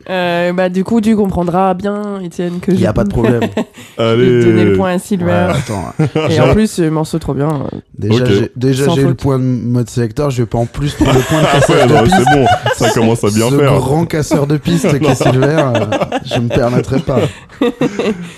Euh, 0.09 0.53
bah, 0.53 0.69
du 0.69 0.83
coup, 0.85 1.01
tu 1.01 1.15
comprendras 1.17 1.73
bien, 1.73 2.21
Étienne, 2.21 2.59
que 2.61 2.71
Il 2.71 2.77
je 2.77 2.83
y 2.83 2.85
a 2.87 2.93
pas 2.93 3.03
de 3.03 3.09
problème. 3.09 3.41
je 3.97 4.03
vais 4.03 4.09
Allez. 4.09 4.43
donner 4.45 4.63
le 4.65 4.73
point 4.77 4.89
à 4.91 4.93
Ouais, 4.93 4.99
Silver. 4.99 5.47
attends, 5.49 5.93
Et 6.29 6.39
en 6.39 6.53
plus, 6.53 6.71
ce 6.71 6.83
morceau 6.89 7.19
trop 7.19 7.33
bien. 7.33 7.49
euh, 7.73 7.77
déjà 7.97 8.23
Ok. 8.23 8.29
j'ai 8.31 8.51
déjà 8.55 8.85
Sans 8.85 8.95
j'ai 8.95 9.01
eu 9.01 9.03
le 9.03 9.09
faute. 9.09 9.19
point 9.19 9.37
de 9.39 9.43
mode 9.43 9.89
sélecteur, 9.89 10.29
je 10.29 10.43
vais 10.43 10.45
pas 10.47 10.59
en 10.59 10.65
plus 10.65 10.93
prendre 10.93 11.13
le 11.13 11.19
point 11.21 11.41
de 11.41 11.45
Ah 11.51 11.59
casseur 11.59 11.75
ouais, 11.75 11.87
de 11.99 12.03
piste. 12.05 12.15
c'est 12.25 12.37
bon. 12.37 12.45
Ça 12.75 12.89
commence 12.91 13.23
à 13.23 13.29
bien 13.31 13.49
ce 13.49 13.57
faire. 13.57 13.73
grand 13.75 14.05
casseur 14.05 14.47
de 14.47 14.57
piste 14.57 14.97
qui 14.99 15.05
est 15.05 15.15
Silver, 15.15 15.45
euh, 15.75 15.85
je 16.25 16.39
me 16.39 16.47
permettrai 16.47 16.99
pas. 16.99 17.19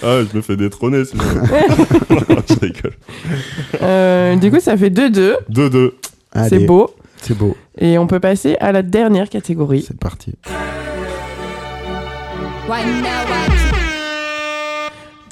Ah, 0.02 0.20
je 0.32 0.38
me 0.38 0.42
fais 0.42 0.56
détrôner, 0.56 1.04
sinon. 1.04 1.24
je 2.10 2.56
rigole. 2.62 2.94
euh, 3.82 4.36
du 4.38 4.50
coup, 4.50 4.60
ça 4.62 4.78
fait 4.78 4.90
2-2. 4.90 5.34
2-2. 5.52 5.92
C'est 6.48 6.60
beau. 6.66 6.90
C'est 7.22 7.38
beau. 7.38 7.58
Et 7.78 7.98
on 7.98 8.08
peut 8.08 8.22
passer 8.22 8.56
à 8.62 8.72
la 8.72 8.82
dernière 8.82 9.28
catégorie. 9.30 9.84
C'est 9.86 10.00
parti. 10.00 10.34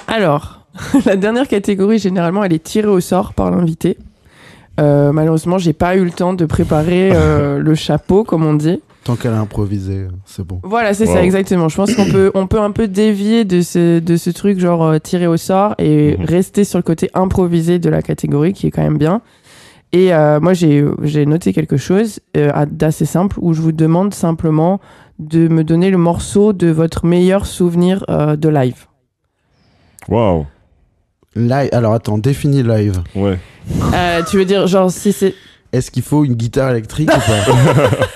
Alors, 0.07 0.65
la 1.05 1.15
dernière 1.15 1.47
catégorie, 1.47 1.99
généralement, 1.99 2.43
elle 2.43 2.53
est 2.53 2.63
tirée 2.63 2.87
au 2.87 2.99
sort 2.99 3.33
par 3.33 3.51
l'invité. 3.51 3.97
Euh, 4.79 5.11
malheureusement, 5.11 5.57
j'ai 5.57 5.73
pas 5.73 5.95
eu 5.95 6.03
le 6.03 6.11
temps 6.11 6.33
de 6.33 6.45
préparer 6.45 7.11
euh, 7.13 7.59
le 7.63 7.75
chapeau, 7.75 8.23
comme 8.23 8.45
on 8.45 8.53
dit. 8.53 8.81
Tant 9.03 9.15
qu'elle 9.15 9.33
a 9.33 9.39
improvisé, 9.39 10.07
c'est 10.25 10.45
bon. 10.45 10.59
Voilà, 10.63 10.93
c'est 10.93 11.05
ça, 11.05 11.23
exactement. 11.23 11.69
Je 11.69 11.75
pense 11.77 11.95
qu'on 11.95 12.05
peut, 12.05 12.31
on 12.35 12.45
peut 12.45 12.59
un 12.59 12.71
peu 12.71 12.87
dévier 12.87 13.45
de 13.45 13.61
ce, 13.61 13.99
de 13.99 14.17
ce 14.17 14.29
truc, 14.29 14.59
genre 14.59 14.83
euh, 14.83 14.99
tirer 14.99 15.27
au 15.27 15.37
sort, 15.37 15.75
et 15.77 16.17
Mhm. 16.17 16.25
rester 16.25 16.63
sur 16.63 16.77
le 16.77 16.83
côté 16.83 17.09
improvisé 17.13 17.79
de 17.79 17.89
la 17.89 18.01
catégorie, 18.01 18.53
qui 18.53 18.67
est 18.67 18.71
quand 18.71 18.81
même 18.83 18.97
bien. 18.97 19.21
Et 19.93 20.13
euh, 20.13 20.41
moi, 20.41 20.53
j'ai 20.53 20.83
j'ai 21.03 21.25
noté 21.25 21.53
quelque 21.53 21.77
chose 21.77 22.19
euh, 22.35 22.51
à- 22.53 22.65
d'assez 22.65 23.05
simple, 23.05 23.37
où 23.41 23.53
je 23.53 23.61
vous 23.61 23.71
demande 23.71 24.13
simplement 24.13 24.81
de 25.19 25.47
me 25.47 25.63
donner 25.63 25.89
le 25.89 25.97
morceau 25.97 26.53
de 26.53 26.67
votre 26.67 27.05
meilleur 27.05 27.45
souvenir 27.45 28.03
euh, 28.09 28.35
de 28.35 28.49
live. 28.49 28.85
Waouh. 30.07 30.45
Live. 31.35 31.69
Alors 31.71 31.93
attends, 31.93 32.17
définis 32.17 32.63
live. 32.63 33.01
Ouais. 33.15 33.37
Euh, 33.93 34.21
tu 34.29 34.37
veux 34.37 34.45
dire, 34.45 34.67
genre, 34.67 34.89
si 34.91 35.11
c'est. 35.11 35.33
Est-ce 35.73 35.91
qu'il 35.91 36.03
faut 36.03 36.23
une 36.23 36.33
guitare 36.35 36.71
électrique 36.71 37.09
ou 37.09 37.19
pas? 37.19 37.89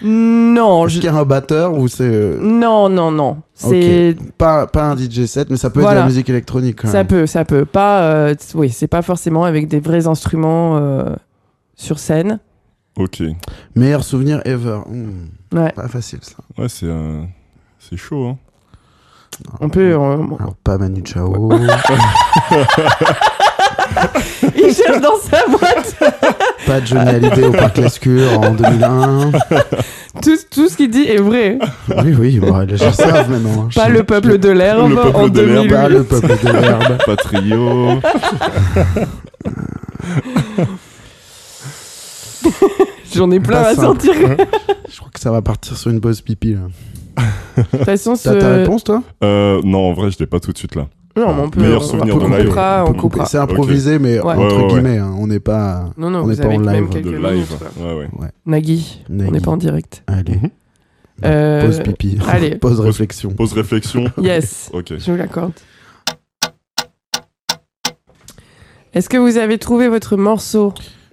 Non, 0.00 0.86
Est-ce 0.86 0.94
je- 0.94 1.00
qu'il 1.00 1.10
y 1.10 1.12
a 1.12 1.16
un 1.18 1.24
batteur 1.24 1.74
ou 1.74 1.88
c'est 1.88 2.04
euh, 2.04 2.38
non, 2.40 2.88
non, 2.88 3.10
non. 3.10 3.38
C'est. 3.54 4.14
pas, 4.36 4.68
pas 4.68 4.84
un 4.90 4.96
DJ 4.96 5.24
set, 5.26 5.50
mais 5.50 5.56
ça 5.56 5.70
peut 5.70 5.80
être 5.80 5.90
de 5.90 5.94
la 5.96 6.04
musique 6.04 6.30
électronique 6.30 6.76
quand 6.82 6.88
Ça 6.88 6.98
même. 6.98 7.06
peut, 7.08 7.26
ça 7.26 7.44
peut. 7.44 7.64
Pas. 7.64 8.02
euh, 8.02 8.34
oui, 8.54 8.70
c'est 8.70 8.86
pas 8.86 9.02
forcément 9.02 9.42
avec 9.44 9.66
des 9.66 9.80
vrais 9.80 10.06
instruments 10.06 10.76
euh, 10.76 11.16
sur 11.74 11.98
scène. 11.98 12.38
Ok. 12.96 13.22
Meilleur 13.74 14.04
souvenir 14.04 14.40
ever. 14.44 14.78
Hmm, 14.88 15.26
Ouais. 15.52 15.72
Pas 15.72 15.88
facile 15.88 16.20
ça. 16.22 16.34
Ouais, 16.56 16.68
c'est 16.68 16.86
euh, 16.86 17.22
c'est 17.78 17.96
chaud, 17.96 18.26
hein. 18.28 18.36
On 19.60 19.68
peut. 19.68 19.94
on- 19.96 20.36
Alors 20.36 20.54
pas 20.64 20.78
Manu 20.78 21.02
Chao. 21.04 21.50
Il 24.56 24.74
cherche 24.74 25.00
dans 25.00 25.16
sa 25.18 25.46
boîte 25.46 25.96
pas 26.66 26.84
Johnny 26.84 27.08
Hallyday 27.08 27.44
au 27.46 27.52
Parc 27.52 27.78
Lescure 27.78 28.38
en 28.40 28.50
2001. 28.52 29.30
tout, 30.22 30.36
tout 30.50 30.68
ce 30.68 30.76
qu'il 30.76 30.90
dit 30.90 31.04
est 31.08 31.16
vrai. 31.18 31.58
Oui, 32.04 32.14
oui, 32.18 32.38
bon, 32.40 32.58
les 32.60 32.76
gens 32.76 32.92
savent 32.92 33.30
maintenant. 33.30 33.64
hein. 33.64 33.68
Pas 33.74 33.88
Je- 33.88 33.92
le 33.94 34.04
peuple 34.04 34.38
de 34.38 34.50
l'herbe 34.50 34.90
Le 34.90 34.96
peuple 34.96 35.16
en 35.16 35.28
de 35.28 35.40
l'herbe. 35.40 35.68
2008. 35.68 35.74
Pas 35.74 35.88
le 35.88 36.04
peuple 36.04 36.36
de 36.44 36.52
l'herbe. 36.52 36.98
Patrio. 37.06 38.00
J'en 43.14 43.30
ai 43.30 43.40
plein 43.40 43.62
Pas 43.62 43.68
à 43.70 43.74
simple. 43.74 44.02
sortir. 44.02 44.14
De 44.28 44.36
Je 44.90 44.96
crois 44.98 45.10
que 45.12 45.20
ça 45.20 45.30
va 45.30 45.42
partir 45.42 45.76
sur 45.76 45.90
une 45.90 46.00
pause 46.00 46.20
pipi 46.20 46.54
là. 46.54 46.60
toute 47.70 47.84
façon, 47.84 48.14
T'as 48.14 48.34
ta 48.34 48.40
ce- 48.40 48.58
réponse 48.60 48.84
toi? 48.84 49.02
Euh, 49.24 49.60
non, 49.64 49.88
en 49.90 49.92
vrai, 49.92 50.10
je 50.10 50.18
l'ai 50.18 50.26
pas 50.26 50.40
tout 50.40 50.52
de 50.52 50.58
suite 50.58 50.74
là. 50.76 50.88
Non, 51.16 51.34
mais 51.34 51.42
on 51.42 51.50
peut. 51.50 51.60
Meilleur 51.60 51.82
on- 51.82 51.84
souvenir 51.84 52.14
on 52.14 52.18
de 52.28 52.36
live. 52.36 52.44
coupera, 52.46 52.84
On 52.86 52.92
coupera. 52.94 53.26
C'est 53.26 53.38
improvisé, 53.38 53.98
mais 53.98 54.20
Ouais. 54.20 54.34
entre 54.34 54.38
Ouais, 54.38 54.46
ouais, 54.46 54.62
ouais. 54.62 54.68
guillemets, 54.68 54.98
hein, 54.98 55.14
on 55.18 55.26
n'est 55.26 55.40
pas. 55.40 55.90
Non, 55.96 56.10
non, 56.10 56.20
On 56.20 56.22
vous 56.22 56.30
n'est 56.30 56.36
pas 56.36 56.44
avez 56.44 56.56
en 56.56 56.60
même 56.60 56.74
live. 56.84 56.88
quelques 56.92 57.04
De 57.06 57.10
minutes, 57.18 57.30
live. 57.32 57.56
quoi. 57.58 57.86
Ouais, 57.86 58.08
ouais. 58.20 58.28
Nagui, 58.46 59.02
on 59.10 59.14
Nagui. 59.14 59.32
n'est 59.32 59.40
pas 59.40 59.50
en 59.50 59.56
direct. 59.56 60.04
Allez, 60.06 60.34
Mhm. 60.36 60.50
Euh, 61.24 61.66
pause 61.66 61.80
pipi. 61.82 62.18
allez. 62.28 62.54
pause 62.60 62.78
réflexion. 62.78 63.30
Pause 63.30 63.52
réflexion. 63.54 64.04
Yes, 64.22 64.70
Ok. 64.74 64.92
je 64.96 65.10
vous 65.10 65.16
l'accorde. 65.16 65.52
Est-ce 68.94 69.08
que 69.08 69.16
vous 69.16 69.36
avez 69.36 69.58
trouvé 69.58 69.88
votre 69.88 70.16
morceau? 70.16 70.72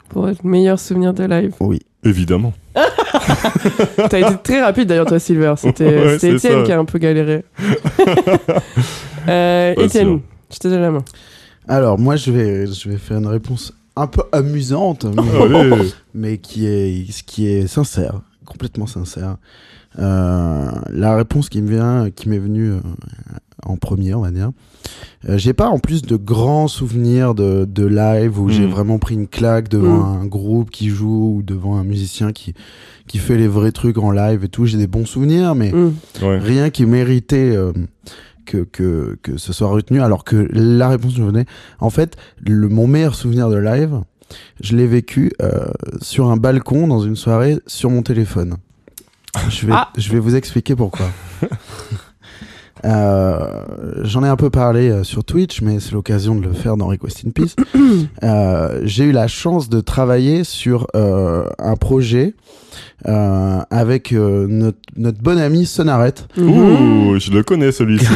Pour 0.09 0.23
votre 0.23 0.45
meilleur 0.45 0.79
souvenir 0.79 1.13
de 1.13 1.23
live 1.23 1.53
Oui. 1.59 1.79
Évidemment. 2.05 2.53
T'as 2.75 4.19
été 4.19 4.37
très 4.43 4.61
rapide 4.61 4.87
d'ailleurs, 4.87 5.07
toi, 5.07 5.17
Silver. 5.17 5.55
C'était 5.57 5.85
Ouais, 5.85 6.15
Étienne 6.17 6.37
ça. 6.37 6.63
qui 6.63 6.71
a 6.71 6.77
un 6.77 6.85
peu 6.85 6.99
galéré. 6.99 7.43
euh, 9.27 9.73
Étienne, 9.77 10.07
sûr. 10.07 10.19
je 10.53 10.59
te 10.59 10.67
donne 10.67 10.81
la 10.81 10.91
main. 10.91 11.03
Alors, 11.67 11.97
moi, 11.97 12.15
je 12.15 12.29
vais, 12.31 12.67
je 12.67 12.89
vais 12.89 12.97
faire 12.97 13.17
une 13.17 13.25
réponse 13.27 13.73
un 13.95 14.05
peu 14.05 14.21
amusante, 14.31 15.05
mais, 15.05 15.69
mais 16.13 16.37
qui, 16.37 16.67
est, 16.67 17.11
ce 17.11 17.23
qui 17.23 17.47
est 17.47 17.65
sincère, 17.65 18.21
complètement 18.45 18.85
sincère. 18.85 19.37
Euh, 19.99 20.69
la 20.91 21.15
réponse 21.15 21.49
qui 21.49 21.61
me 21.61 21.69
vient, 21.69 22.09
qui 22.11 22.27
m'est 22.29 22.39
venue 22.39 22.71
euh, 22.71 22.79
en 23.65 23.77
premier, 23.77 24.13
on 24.13 24.21
va 24.21 24.31
dire. 24.31 24.51
Euh, 25.29 25.37
j'ai 25.37 25.53
pas 25.53 25.69
en 25.69 25.79
plus 25.79 26.01
de 26.01 26.15
grands 26.17 26.67
souvenirs 26.67 27.33
de, 27.33 27.65
de 27.65 27.85
live 27.85 28.39
où 28.39 28.49
j'ai 28.49 28.67
Mm. 28.67 28.69
vraiment 28.71 28.99
pris 28.99 29.15
une 29.15 29.27
claque 29.27 29.69
devant 29.69 29.97
Mm. 30.17 30.21
un 30.21 30.25
groupe 30.25 30.69
qui 30.69 30.89
joue 30.89 31.37
ou 31.37 31.43
devant 31.43 31.77
un 31.77 31.83
musicien 31.83 32.31
qui, 32.33 32.53
qui 33.07 33.17
fait 33.17 33.37
les 33.37 33.47
vrais 33.47 33.71
trucs 33.71 33.97
en 33.97 34.11
live 34.11 34.43
et 34.43 34.49
tout. 34.49 34.65
J'ai 34.65 34.77
des 34.77 34.87
bons 34.87 35.05
souvenirs, 35.05 35.55
mais 35.55 35.71
Mm. 35.71 35.93
Ouais. 36.21 36.37
rien 36.39 36.69
qui 36.69 36.85
méritait 36.85 37.55
euh, 37.55 37.71
que, 38.45 38.57
que, 38.65 39.17
que 39.23 39.37
ce 39.37 39.53
soit 39.53 39.69
retenu, 39.69 40.01
alors 40.01 40.23
que 40.23 40.47
la 40.51 40.89
réponse 40.89 41.13
que 41.13 41.19
je 41.19 41.23
venais, 41.23 41.45
en 41.79 41.89
fait, 41.89 42.15
le, 42.45 42.67
mon 42.69 42.85
meilleur 42.85 43.15
souvenir 43.15 43.49
de 43.49 43.57
live, 43.57 44.01
je 44.61 44.75
l'ai 44.75 44.85
vécu 44.87 45.31
euh, 45.41 45.65
sur 46.01 46.29
un 46.29 46.37
balcon 46.37 46.87
dans 46.87 46.99
une 46.99 47.15
soirée 47.15 47.57
sur 47.65 47.89
mon 47.89 48.03
téléphone. 48.03 48.57
Je 49.49 49.65
vais, 49.67 49.73
Ah. 49.75 49.89
je 49.97 50.11
vais 50.11 50.19
vous 50.19 50.35
expliquer 50.35 50.75
pourquoi. 50.75 51.07
Euh, 52.83 53.63
J'en 54.03 54.23
ai 54.23 54.27
un 54.27 54.35
peu 54.35 54.49
parlé 54.51 54.89
euh, 54.89 55.03
sur 55.03 55.23
Twitch, 55.23 55.61
mais 55.61 55.79
c'est 55.79 55.93
l'occasion 55.93 56.35
de 56.35 56.41
le 56.45 56.53
faire 56.53 56.77
dans 56.77 56.85
Request 56.87 57.23
in 57.25 57.31
Peace. 57.31 57.55
Euh, 58.23 58.81
J'ai 58.83 59.05
eu 59.05 59.11
la 59.11 59.27
chance 59.27 59.69
de 59.69 59.79
travailler 59.79 60.43
sur 60.43 60.87
euh, 60.95 61.45
un 61.59 61.75
projet 61.75 62.33
euh, 63.07 63.59
avec 63.71 64.11
euh, 64.11 64.45
notre, 64.49 64.77
notre 64.97 65.19
bon 65.21 65.39
ami 65.39 65.65
Sonaret. 65.65 66.13
Ouh, 66.37 67.17
je 67.19 67.31
le 67.31 67.43
connais 67.43 67.71
celui-ci. 67.71 68.07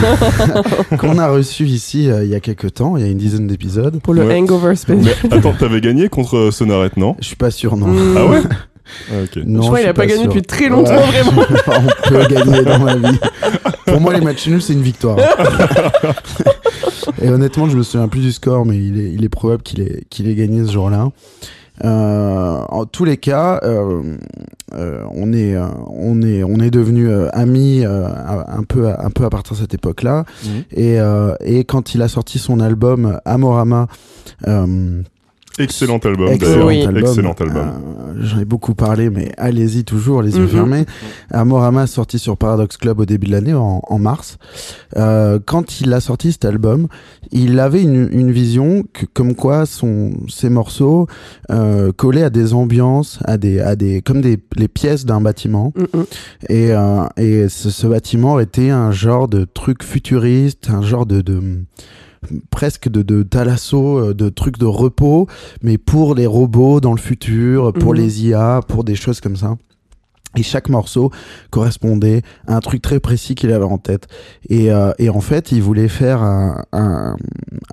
qu'on 1.00 1.18
a 1.18 1.30
reçu 1.30 1.66
ici 1.66 2.10
euh, 2.12 2.24
il 2.24 2.30
y 2.30 2.36
a 2.36 2.40
quelques 2.40 2.74
temps, 2.76 2.98
il 2.98 3.04
y 3.04 3.08
a 3.08 3.10
une 3.12 3.18
dizaine 3.18 3.48
d'épisodes. 3.48 4.00
Pour 4.02 4.14
le 4.14 4.24
Ouais. 4.26 4.38
hangover 4.40 4.76
spécial. 4.76 5.16
Mais 5.30 5.34
attends, 5.38 5.54
t'avais 5.54 5.82
gagné 5.82 6.10
contre 6.10 6.50
Sonaret, 6.52 6.92
non? 6.98 7.16
Je 7.20 7.26
suis 7.28 7.36
pas 7.36 7.52
sûr, 7.52 7.78
non. 7.78 7.88
Mhm. 7.88 8.18
Ah 8.18 8.26
ouais? 8.28 8.42
Ah, 9.12 9.16
Ok. 9.24 9.44
Non, 9.46 9.62
je 9.62 9.68
crois 9.68 9.78
suis 9.80 9.84
qu'il 9.84 9.90
a 9.90 9.94
pas, 9.94 10.06
gagné 10.06 10.22
sûr. 10.24 10.28
depuis 10.30 10.42
très 10.44 10.70
longtemps, 10.70 10.92
Ouais. 10.92 11.22
vraiment. 11.22 11.44
On 11.68 12.10
peut 12.10 12.28
gagner 12.28 12.64
dans 12.64 12.80
ma 12.80 12.96
vie. 12.96 13.20
Pour 13.86 14.02
moi, 14.02 14.14
les 14.14 14.22
matchs 14.22 14.48
nuls, 14.48 14.62
c'est 14.62 14.74
une 14.74 14.82
victoire. 14.82 15.18
Et 17.22 17.30
honnêtement, 17.30 17.70
je 17.70 17.78
me 17.78 17.84
souviens 17.84 18.08
plus 18.08 18.22
du 18.22 18.32
score, 18.32 18.66
mais 18.66 18.78
il 18.78 19.00
est, 19.00 19.12
il 19.12 19.24
est 19.24 19.30
probable 19.30 19.64
qu'il 19.64 19.82
ait, 19.82 20.04
qu'il 20.10 20.28
ait 20.30 20.36
gagné 20.36 20.66
ce 20.66 20.72
jour-là. 20.72 21.10
Euh, 21.86 22.60
en 22.68 22.86
tous 22.86 23.06
les 23.06 23.16
cas, 23.18 23.60
euh, 23.64 24.16
euh, 24.76 25.04
on 25.16 25.32
est, 25.32 25.56
euh, 25.56 25.66
on 25.88 26.22
est, 26.22 26.44
on 26.44 26.60
est 26.60 26.72
devenus 26.72 27.08
euh, 27.10 27.30
amis 27.32 27.86
euh, 27.86 28.06
un 28.48 28.64
peu, 28.64 28.90
un 28.90 29.10
peu 29.10 29.24
à 29.24 29.30
partir 29.30 29.54
de 29.56 29.62
cette 29.62 29.74
époque-là. 29.74 30.26
Mhm. 30.44 30.64
Et, 30.74 31.00
euh, 31.00 31.34
et 31.40 31.64
quand 31.64 31.96
il 31.96 32.02
a 32.02 32.08
sorti 32.10 32.38
son 32.38 32.60
album 32.60 33.20
Amorama, 33.26 33.88
euh, 34.48 35.02
Excellent 35.60 35.98
album 36.00 36.30
excellent. 36.30 36.68
Oui. 36.68 36.82
album, 36.84 36.98
Excellent 37.04 37.34
album. 37.40 37.58
euh, 37.58 38.14
J'en 38.22 38.40
ai 38.40 38.46
beaucoup 38.46 38.74
parlé, 38.76 39.10
mais 39.10 39.32
allez-y 39.38 39.84
toujours, 39.84 40.22
les 40.22 40.36
yeux 40.36 40.44
Mhm. 40.44 40.50
fermés. 40.50 40.86
Amorama 41.32 41.86
sorti 41.88 42.18
sur 42.20 42.38
Paradox 42.38 42.76
Club 42.78 43.00
au 43.00 43.06
début 43.06 43.28
de 43.28 43.32
l'année, 43.32 43.54
en, 43.54 43.82
en 43.88 44.00
mars. 44.00 44.38
Euh, 44.98 45.40
quand 45.46 45.80
il 45.82 45.94
a 45.94 46.00
sorti 46.00 46.32
cet 46.32 46.46
album, 46.46 46.88
il 47.32 47.60
avait 47.60 47.82
une, 47.84 48.10
une 48.12 48.32
vision 48.32 48.84
que, 48.94 49.06
comme 49.06 49.36
quoi 49.36 49.66
son, 49.66 50.12
ses 50.28 50.50
morceaux 50.50 51.08
euh, 51.52 51.92
collaient 51.92 52.24
à 52.24 52.30
des 52.30 52.54
ambiances, 52.54 53.20
à 53.26 53.38
des, 53.38 53.60
à 53.60 53.76
des, 53.76 54.02
comme 54.02 54.22
des 54.22 54.40
les 54.56 54.68
pièces 54.68 55.06
d'un 55.06 55.22
bâtiment. 55.22 55.74
Mhm. 55.78 56.06
Et, 56.50 56.72
euh, 56.72 57.04
et 57.18 57.48
ce, 57.50 57.70
ce 57.70 57.88
bâtiment 57.88 58.40
était 58.40 58.70
un 58.70 58.92
genre 58.92 59.28
de 59.28 59.46
truc 59.46 59.84
futuriste, 59.84 60.70
un 60.70 60.82
genre 60.82 61.06
de, 61.06 61.22
de 61.22 61.42
presque 62.50 62.90
de, 62.90 63.02
de 63.02 63.24
thalasso, 63.24 63.98
euh, 64.00 64.14
de 64.14 64.30
trucs 64.30 64.58
de 64.58 64.66
repos, 64.66 65.28
mais 65.62 65.78
pour 65.78 66.16
les 66.16 66.26
robots 66.28 66.80
dans 66.82 66.94
le 66.94 67.00
futur, 67.00 67.74
pour 67.74 67.94
Mhm. 67.94 68.00
les 68.00 68.26
IA, 68.28 68.62
pour 68.68 68.84
des 68.84 68.96
choses 68.96 69.22
comme 69.22 69.36
ça. 69.36 69.56
Et 70.38 70.44
chaque 70.44 70.70
morceau 70.70 71.10
correspondait 71.50 72.22
à 72.46 72.56
un 72.56 72.60
truc 72.60 72.84
très 72.84 73.00
précis 73.00 73.34
qu'il 73.34 73.52
avait 73.52 73.66
en 73.66 73.80
tête. 73.80 74.08
Et, 74.48 74.72
euh, 74.72 74.92
et 75.00 75.10
en 75.10 75.22
fait, 75.22 75.52
il 75.52 75.64
voulait 75.64 75.88
faire 75.88 76.22
un, 76.22 76.64
un, 76.72 77.16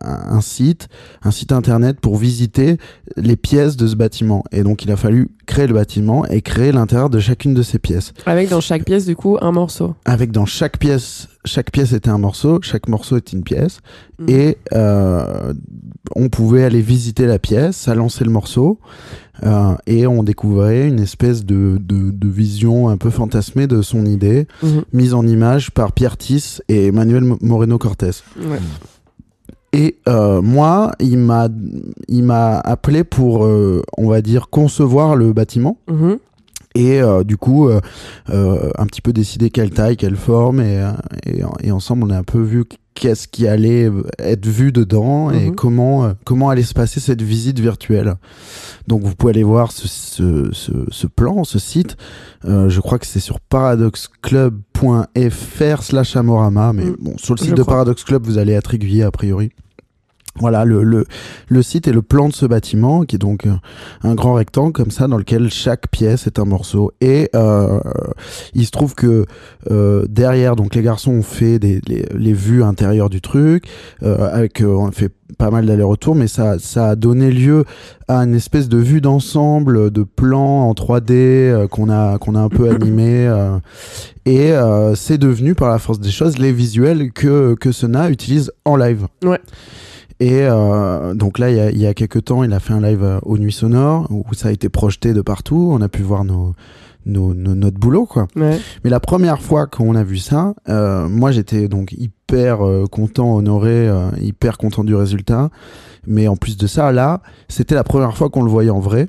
un 0.00 0.40
site, 0.40 0.88
un 1.22 1.30
site 1.30 1.52
internet 1.52 2.00
pour 2.00 2.16
visiter 2.16 2.78
les 3.18 3.36
pièces 3.36 3.76
de 3.76 3.86
ce 3.86 3.94
bâtiment. 3.94 4.42
Et 4.52 4.62
donc, 4.62 4.84
il 4.84 4.90
a 4.90 4.96
fallu 4.96 5.28
créer 5.44 5.66
le 5.66 5.74
bâtiment 5.74 6.24
et 6.26 6.40
créer 6.40 6.72
l'intérieur 6.72 7.10
de 7.10 7.18
chacune 7.20 7.52
de 7.52 7.62
ces 7.62 7.78
pièces. 7.78 8.14
Avec 8.24 8.48
dans 8.48 8.62
chaque 8.62 8.84
pièce, 8.84 9.04
du 9.04 9.16
coup, 9.16 9.36
un 9.42 9.52
morceau. 9.52 9.94
Avec 10.06 10.32
dans 10.32 10.46
chaque 10.46 10.78
pièce, 10.78 11.28
chaque 11.46 11.70
pièce 11.70 11.92
était 11.92 12.10
un 12.10 12.18
morceau, 12.18 12.58
chaque 12.62 12.88
morceau 12.88 13.16
était 13.16 13.36
une 13.36 13.42
pièce. 13.44 13.78
Mhm. 14.18 14.26
Et 14.28 14.58
euh, 14.74 15.54
on 16.14 16.28
pouvait 16.28 16.64
aller 16.64 16.80
visiter 16.82 17.26
la 17.26 17.38
pièce, 17.38 17.76
ça 17.76 17.94
lançait 17.94 18.24
le 18.24 18.30
morceau. 18.30 18.78
euh, 19.44 19.74
et 19.86 20.06
on 20.06 20.22
découvrait 20.22 20.88
une 20.88 20.98
espèce 21.00 21.44
de, 21.44 21.78
de, 21.78 22.10
de 22.10 22.28
vision 22.28 22.88
un 22.88 22.96
peu 22.96 23.10
fantasmée 23.10 23.66
de 23.66 23.82
son 23.82 24.06
idée, 24.06 24.46
Mhm. 24.62 24.82
mise 24.94 25.12
en 25.14 25.26
image 25.26 25.70
par 25.72 25.92
Pierre 25.92 26.16
Tiss 26.16 26.62
et 26.68 26.90
Manuel 26.90 27.22
Mo- 27.24 27.38
Moreno 27.42 27.76
Cortés. 27.76 28.22
Ouais. 28.38 28.58
Et 29.74 29.98
euh, 30.08 30.40
moi, 30.40 30.92
il 31.00 31.18
m'a, 31.18 31.48
il 32.08 32.22
m'a 32.22 32.60
appelé 32.60 33.04
pour, 33.04 33.40
on 33.98 34.08
va 34.08 34.22
dire, 34.22 34.48
concevoir 34.48 35.16
le 35.16 35.34
bâtiment. 35.34 35.76
Mhm. 35.90 36.16
Et 36.78 37.00
euh, 37.00 37.22
du 37.24 37.36
coup, 37.36 37.68
euh, 37.68 37.80
euh, 38.30 38.70
un 38.76 38.86
petit 38.86 39.00
peu 39.00 39.12
décider 39.12 39.50
quelle 39.50 39.70
taille, 39.70 39.96
quelle 39.96 40.16
forme. 40.16 40.60
Et, 40.60 40.78
euh, 40.80 40.92
et, 41.24 41.42
et 41.68 41.72
ensemble, 41.72 42.04
on 42.04 42.10
a 42.10 42.18
un 42.18 42.22
peu 42.22 42.40
vu 42.40 42.64
qu'est-ce 42.94 43.28
qui 43.28 43.46
allait 43.46 43.90
être 44.18 44.46
vu 44.46 44.72
dedans 44.72 45.30
et 45.30 45.48
Mhm. 45.50 45.54
comment, 45.54 46.04
euh, 46.06 46.12
comment 46.24 46.48
allait 46.50 46.62
se 46.62 46.72
passer 46.74 46.98
cette 47.00 47.20
visite 47.22 47.58
virtuelle. 47.60 48.14
Donc 48.88 49.02
vous 49.04 49.14
pouvez 49.14 49.32
aller 49.32 49.42
voir 49.42 49.72
ce, 49.72 49.86
ce, 49.88 50.48
ce, 50.52 50.72
ce 50.90 51.06
plan, 51.06 51.44
ce 51.44 51.58
site. 51.58 51.96
Euh, 52.46 52.68
je 52.70 52.80
crois 52.80 52.98
que 52.98 53.06
c'est 53.06 53.20
sur 53.20 53.40
paradoxclub.fr 53.40 55.82
slash 55.82 56.16
amorama. 56.16 56.72
Mais 56.72 56.84
Mm. 56.86 56.96
bon, 57.00 57.18
sur 57.18 57.34
le 57.34 57.38
site 57.38 57.50
Je 57.50 57.54
de 57.54 57.62
crois. 57.62 57.74
Paradox 57.74 58.04
Club, 58.04 58.24
vous 58.26 58.38
allez 58.38 58.52
être 58.52 58.74
aiguillé 58.74 59.02
a 59.02 59.10
priori. 59.10 59.50
Voilà, 60.40 60.64
le, 60.64 60.82
le, 60.82 61.06
le 61.48 61.62
site 61.62 61.88
et 61.88 61.92
le 61.92 62.02
plan 62.02 62.28
de 62.28 62.34
ce 62.34 62.44
bâtiment, 62.46 63.04
qui 63.04 63.16
est 63.16 63.18
donc 63.18 63.46
euh, 63.46 63.54
un 64.02 64.14
grand 64.14 64.34
rectangle 64.34 64.72
comme 64.72 64.90
ça, 64.90 65.08
dans 65.08 65.16
lequel 65.16 65.50
chaque 65.50 65.88
pièce 65.88 66.26
est 66.26 66.38
un 66.38 66.44
morceau. 66.44 66.92
Et 67.00 67.30
euh, 67.34 67.80
il 68.54 68.66
se 68.66 68.70
trouve 68.70 68.94
que 68.94 69.24
euh, 69.70 70.04
derrière, 70.08 70.56
donc 70.56 70.74
les 70.74 70.82
garçons 70.82 71.12
ont 71.12 71.22
fait 71.22 71.58
des, 71.58 71.80
les, 71.86 72.04
les 72.14 72.32
vues 72.32 72.62
intérieures 72.62 73.10
du 73.10 73.20
truc, 73.20 73.64
euh, 74.02 74.28
avec, 74.30 74.60
euh, 74.60 74.66
on 74.66 74.90
fait 74.92 75.10
pas 75.38 75.50
mal 75.50 75.66
d'allers-retours, 75.66 76.14
mais 76.14 76.28
ça, 76.28 76.58
ça 76.58 76.90
a 76.90 76.96
donné 76.96 77.30
lieu 77.30 77.64
à 78.06 78.18
une 78.18 78.34
espèce 78.34 78.68
de 78.68 78.78
vue 78.78 79.00
d'ensemble, 79.00 79.90
de 79.90 80.02
plan 80.04 80.68
en 80.68 80.72
3D 80.72 81.10
euh, 81.12 81.66
qu'on 81.66 81.90
a, 81.90 82.18
qu'on 82.18 82.34
a 82.34 82.40
un 82.40 82.48
peu 82.48 82.70
animé. 82.74 83.26
euh, 83.26 83.58
et 84.24 84.52
euh, 84.52 84.94
c'est 84.94 85.18
devenu, 85.18 85.54
par 85.54 85.68
la 85.70 85.78
force 85.78 86.00
des 86.00 86.10
choses, 86.10 86.38
les 86.38 86.52
visuels 86.52 87.12
que, 87.12 87.54
que 87.54 87.72
Sona 87.72 88.10
utilise 88.10 88.52
en 88.64 88.76
live. 88.76 89.06
Ouais. 89.24 89.40
Et 90.18 90.40
euh, 90.42 91.14
donc 91.14 91.38
là, 91.38 91.50
il 91.50 91.56
y, 91.56 91.60
a, 91.60 91.70
il 91.70 91.78
y 91.78 91.86
a 91.86 91.92
quelques 91.94 92.24
temps, 92.24 92.42
il 92.42 92.52
a 92.52 92.60
fait 92.60 92.72
un 92.72 92.80
live 92.80 93.02
euh, 93.02 93.18
aux 93.22 93.36
Nuits 93.38 93.52
Sonores 93.52 94.06
où 94.10 94.24
ça 94.32 94.48
a 94.48 94.52
été 94.52 94.68
projeté 94.68 95.12
de 95.12 95.20
partout. 95.20 95.68
On 95.72 95.80
a 95.82 95.88
pu 95.90 96.02
voir 96.02 96.24
nos, 96.24 96.54
nos, 97.04 97.34
nos- 97.34 97.54
notre 97.54 97.78
boulot, 97.78 98.06
quoi. 98.06 98.26
Ouais. 98.34 98.58
Mais 98.82 98.90
la 98.90 99.00
première 99.00 99.42
fois 99.42 99.66
qu'on 99.66 99.94
a 99.94 100.02
vu 100.04 100.16
ça, 100.16 100.54
euh, 100.70 101.06
moi 101.08 101.32
j'étais 101.32 101.68
donc 101.68 101.92
hyper 101.92 102.58
content, 102.90 103.34
honoré, 103.36 103.88
euh, 103.88 104.08
hyper 104.20 104.56
content 104.56 104.84
du 104.84 104.94
résultat. 104.94 105.50
Mais 106.06 106.28
en 106.28 106.36
plus 106.36 106.56
de 106.56 106.66
ça, 106.66 106.92
là, 106.92 107.20
c'était 107.48 107.74
la 107.74 107.84
première 107.84 108.16
fois 108.16 108.30
qu'on 108.30 108.42
le 108.42 108.50
voyait 108.50 108.70
en 108.70 108.80
vrai. 108.80 109.08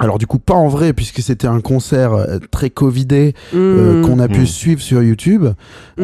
Alors 0.00 0.16
du 0.18 0.26
coup, 0.26 0.38
pas 0.38 0.54
en 0.54 0.66
vrai, 0.68 0.94
puisque 0.94 1.20
c'était 1.20 1.46
un 1.46 1.60
concert 1.60 2.14
euh, 2.14 2.38
très 2.50 2.70
covidé 2.70 3.34
euh, 3.54 4.00
Mhm. 4.00 4.06
qu'on 4.06 4.18
a 4.18 4.28
pu 4.28 4.40
Mm. 4.40 4.46
suivre 4.46 4.80
sur 4.80 5.02
YouTube. 5.02 5.44
Mhm. 5.44 5.54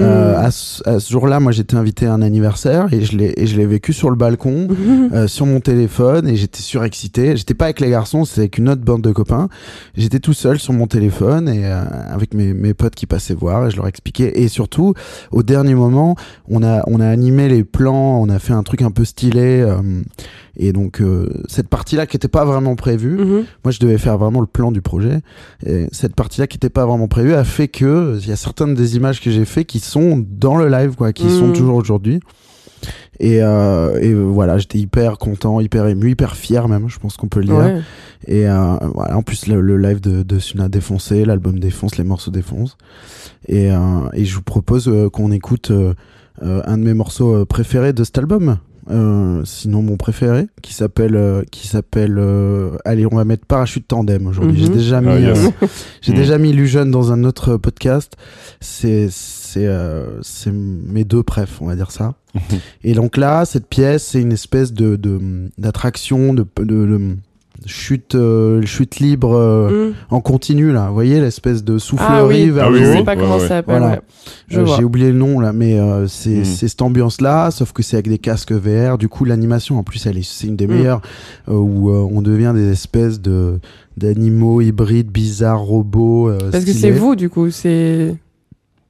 Euh, 0.03 0.39
à 0.39 0.51
ce, 0.51 0.87
à 0.87 1.01
ce 1.01 1.11
jour-là, 1.11 1.41
moi 1.41 1.51
j'étais 1.51 1.77
invité 1.77 2.05
à 2.07 2.13
un 2.13 2.21
anniversaire 2.21 2.93
et 2.93 3.01
je 3.01 3.17
l'ai 3.17 3.33
et 3.39 3.47
je 3.47 3.57
l'ai 3.57 3.65
vécu 3.65 3.95
sur 3.95 4.11
le 4.11 4.17
balcon. 4.17 4.69
Euh, 5.15 5.27
sur 5.27 5.47
mon 5.47 5.61
téléphone 5.61 6.29
et 6.29 6.37
j'étais 6.37 6.61
surexcité. 6.61 7.37
J'étais 7.39 7.55
pas 7.55 7.65
avec 7.67 7.81
les 7.81 7.89
garçons, 7.89 8.27
c'était 8.27 8.41
avec 8.43 8.59
une 8.59 8.69
autre 8.69 8.83
bande 8.83 9.01
de 9.03 9.13
copains. 9.13 9.49
J'étais 9.97 10.19
tout 10.21 10.35
seul 10.35 10.59
sur 10.59 10.75
mon 10.75 10.87
téléphone 10.87 11.49
et 11.49 11.65
euh, 11.65 11.83
avec 12.11 12.35
mes, 12.35 12.53
mes 12.53 12.75
potes 12.75 12.95
qui 12.95 13.07
passaient 13.07 13.35
voir 13.35 13.67
et 13.67 13.71
je 13.71 13.77
leur 13.77 13.87
expliquais. 13.89 14.43
Et 14.43 14.49
surtout, 14.49 14.93
au 15.33 15.43
dernier 15.43 15.75
moment, 15.75 16.17
on 16.49 16.63
a, 16.63 16.83
on 16.87 17.01
a 17.01 17.09
animé 17.09 17.49
les 17.49 17.65
plans, 17.65 18.21
on 18.21 18.29
a 18.29 18.39
fait 18.39 18.53
un 18.53 18.63
truc 18.63 18.83
un 18.83 18.91
peu 18.91 19.07
stylé. 19.07 19.61
euh, 19.63 19.77
et 20.59 20.73
donc, 20.73 21.01
euh, 21.03 21.29
cette 21.49 21.69
partie-là 21.69 22.07
qui 22.07 22.17
était 22.17 22.29
pas 22.29 22.45
vraiment 22.47 22.77
prévue, 22.77 23.17
moi 23.63 23.71
je 23.73 23.79
devais 23.87 23.99
faire 23.99 24.19
vraiment 24.19 24.41
le 24.41 24.47
plan 24.47 24.73
du 24.73 24.83
projet. 24.83 25.21
Et 25.65 25.87
cette 25.93 26.15
partie-là 26.15 26.47
qui 26.47 26.57
était 26.57 26.71
pas 26.71 26.87
vraiment 26.87 27.09
prévue 27.09 27.35
a 27.35 27.45
fait 27.45 27.69
que 27.69 28.19
il 28.21 28.29
y 28.29 28.33
a 28.33 28.37
certaines 28.37 28.75
des 28.75 28.97
images 28.97 29.21
que 29.21 29.31
j'ai 29.31 29.45
fait 29.45 29.65
qui 29.65 29.81
sont 29.81 30.25
dans 30.29 30.57
le 30.57 30.69
live, 30.69 30.95
quoi, 30.97 31.13
qui 31.13 31.31
sont 31.31 31.53
toujours 31.53 31.77
aujourd'hui. 31.77 32.21
Et, 33.19 33.43
euh, 33.43 33.99
et 34.01 34.13
voilà, 34.13 34.59
j'étais 34.59 34.79
hyper 34.79 35.17
content, 35.17 35.61
hyper 35.61 35.87
ému, 35.87 36.11
hyper 36.11 36.37
fier 36.37 36.69
même, 36.69 36.89
je 36.89 36.99
pense 36.99 37.17
qu'on 37.17 37.29
peut 37.29 37.41
le 37.41 37.47
dire. 37.47 37.57
Ouais. 37.57 37.81
Et 38.27 38.47
euh, 38.47 38.77
voilà, 38.95 39.17
en 39.17 39.23
plus 39.23 39.47
le, 39.47 39.61
le 39.61 39.79
live 39.79 40.01
de, 40.01 40.23
de 40.23 40.39
Suna 40.39 40.69
défoncé, 40.69 41.25
l'album 41.25 41.59
défonce, 41.59 41.97
les 41.97 42.05
morceaux 42.05 42.31
défoncent. 42.31 42.77
Et, 43.49 43.73
euh, 43.73 43.79
et 44.13 44.25
je 44.27 44.35
vous 44.35 44.43
propose 44.43 44.91
qu'on 45.13 45.33
écoute 45.33 45.73
un 46.43 46.79
de 46.79 46.83
mes 46.83 46.95
morceaux 46.95 47.47
préférés 47.47 47.95
de 47.95 48.05
cet 48.05 48.19
album. 48.19 48.59
Euh, 48.89 49.43
sinon 49.45 49.83
mon 49.83 49.97
préféré 49.97 50.47
qui 50.63 50.73
s'appelle 50.73 51.17
euh, 51.17 51.43
qui 51.51 51.67
s'appelle 51.67 52.19
euh, 52.19 52.77
allez 52.85 53.05
on 53.05 53.17
va 53.17 53.25
mettre 53.25 53.45
parachute 53.45 53.89
tandem 53.89 54.29
aujourd'hui 54.29 54.61
Mhm. 54.63 54.67
j'ai 54.69 54.73
déjà 54.73 55.01
mis 55.01 55.09
Ah, 55.09 55.19
yes. 55.19 55.39
euh, 55.61 55.67
j'ai 56.03 56.13
Mhm. 56.13 56.19
déjà 56.19 56.39
mis 56.39 56.53
Lujeune 56.61 56.93
dans 56.93 57.11
un 57.11 57.25
autre 57.25 57.57
podcast 57.57 58.13
c'est 58.61 59.09
c'est 59.11 59.67
euh, 59.67 60.21
c'est 60.23 60.53
mes 60.53 61.03
deux 61.03 61.25
préf 61.25 61.61
on 61.61 61.67
va 61.67 61.75
dire 61.75 61.91
ça 61.91 62.15
et 62.85 62.93
donc 62.93 63.17
là, 63.17 63.45
cette 63.47 63.67
pièce, 63.67 64.09
c'est 64.09 64.21
une 64.21 64.31
espèce 64.33 64.73
de 64.73 64.95
de- 64.97 65.51
d'attraction, 65.59 66.35
de, 66.35 66.47
de, 66.59 66.65
de 66.65 67.17
chute, 67.65 68.15
euh, 68.15 68.61
chute 68.63 68.99
libre 68.99 69.35
euh, 69.35 69.89
Mhm. 69.89 69.95
en 70.11 70.21
continu 70.21 70.73
là. 70.73 70.89
Vous 70.89 70.95
voyez 70.95 71.21
l'espèce 71.21 71.65
de 71.65 71.79
soufflerie 71.79 72.13
Ah 72.13 72.27
oui, 72.27 72.51
vers 72.51 72.67
Ah 72.67 72.71
le 72.71 72.75
oui, 72.79 72.83
je 72.85 72.89
haut. 72.89 72.93
sais 72.93 72.99
oui. 72.99 73.05
pas 73.05 73.15
Ouais, 73.15 73.21
comment 73.21 73.35
ouais. 73.37 73.41
ça 73.41 73.49
s'appelle. 73.49 73.79
Voilà. 73.79 73.95
ouais. 73.95 74.01
Je 74.49 74.61
Euh. 74.61 74.67
J'ai 74.77 74.85
oublié 74.85 75.13
le 75.13 75.19
nom 75.19 75.41
là, 75.41 75.53
mais 75.53 75.79
euh, 75.79 76.07
c'est 76.07 76.45
cette 76.45 76.83
ambiance-là, 76.83 77.51
sauf 77.51 77.73
que 77.73 77.83
c'est 77.83 77.97
avec 77.97 78.09
des 78.09 78.19
casques 78.19 78.53
VR. 78.53 78.99
Du 78.99 79.09
coup, 79.09 79.25
l'animation, 79.25 79.79
en 79.79 79.83
plus, 79.83 80.05
elle 80.07 80.19
est 80.19 80.23
c'est 80.27 80.47
une 80.49 80.57
des 80.57 80.67
Mhm. 80.67 80.75
meilleures 80.77 81.01
euh, 81.49 81.55
où 81.55 81.91
euh, 81.91 82.07
on 82.13 82.23
devient 82.23 82.53
des 82.55 82.71
espèces 82.71 83.21
de 83.21 83.59
d'animaux 83.97 84.61
hybrides, 84.61 85.11
bizarres, 85.11 85.61
robots. 85.63 86.29
euh, 86.29 86.39
Parce 86.53 86.65
que 86.65 86.73
c'est 86.73 86.91
vous, 86.91 87.17
du 87.17 87.31
coup. 87.31 87.51
C'est. 87.51 88.15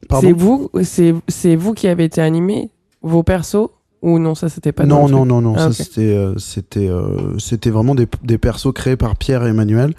Pardon? 0.09 0.26
C'est 0.28 0.32
vous, 0.32 0.70
c'est 0.82 1.14
c'est 1.28 1.56
vous 1.56 1.74
qui 1.74 1.88
avez 1.88 2.05
été 2.05 2.20
animé, 2.20 2.70
vos 3.02 3.22
persos 3.22 3.70
ou 4.06 4.18
non 4.18 4.34
ça 4.34 4.48
c'était 4.48 4.72
pas 4.72 4.84
Non, 4.86 5.08
non, 5.08 5.26
non, 5.26 5.40
non, 5.40 5.54
Ah, 5.56 5.60
ça 5.60 5.66
ok. 5.68 5.74
c'était, 5.74 6.14
euh, 6.16 6.36
c'était, 6.38 6.88
euh, 6.88 7.38
c'était 7.38 7.70
vraiment 7.70 7.94
des, 7.94 8.06
des 8.22 8.38
persos 8.38 8.72
créés 8.72 8.96
par 8.96 9.16
Pierre 9.16 9.44
et 9.46 9.50
Emmanuel, 9.50 9.94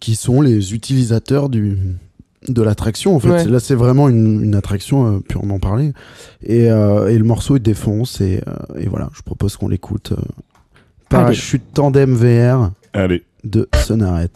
qui 0.00 0.14
sont 0.16 0.40
les 0.40 0.74
utilisateurs 0.74 1.48
du, 1.48 1.76
de 2.48 2.62
l'attraction. 2.62 3.14
En 3.16 3.20
fait, 3.20 3.30
Ouais. 3.30 3.44
là, 3.44 3.60
c'est 3.60 3.74
vraiment 3.74 4.08
une, 4.08 4.42
une 4.44 4.54
attraction 4.54 5.06
euh, 5.06 5.18
purement 5.20 5.58
parlée. 5.58 5.92
Et, 6.42 6.70
euh, 6.70 7.08
et 7.08 7.18
le 7.18 7.24
morceau, 7.24 7.56
il 7.56 7.62
défonce. 7.62 8.20
Et, 8.20 8.40
euh, 8.46 8.78
et 8.80 8.86
voilà, 8.88 9.10
je 9.14 9.22
propose 9.22 9.56
qu'on 9.56 9.68
l'écoute. 9.68 10.12
euh, 10.12 10.22
Parachute 11.08 11.62
Tandem 11.74 12.14
VR 12.14 12.70
Allez. 12.92 13.24
de 13.44 13.68
Sonaret. 13.84 14.28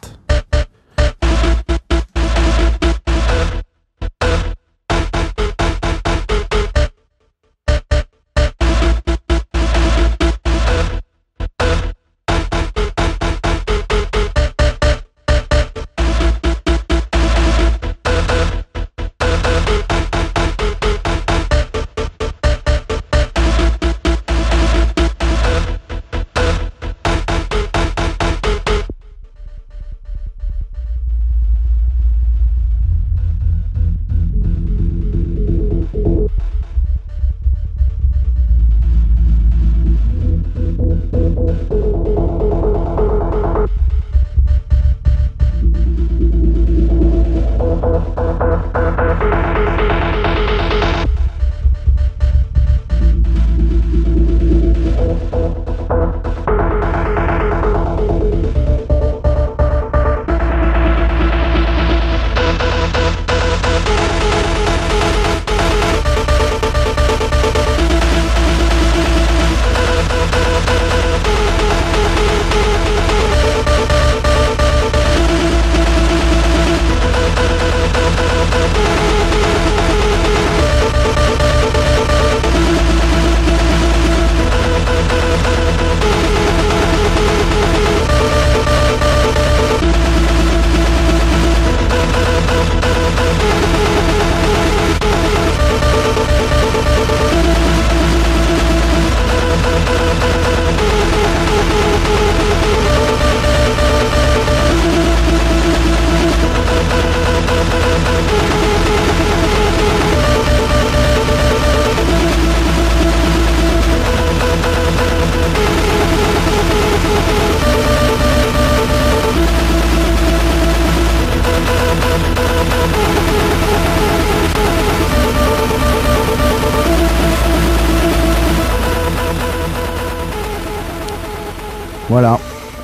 Voilà, 132.09 132.39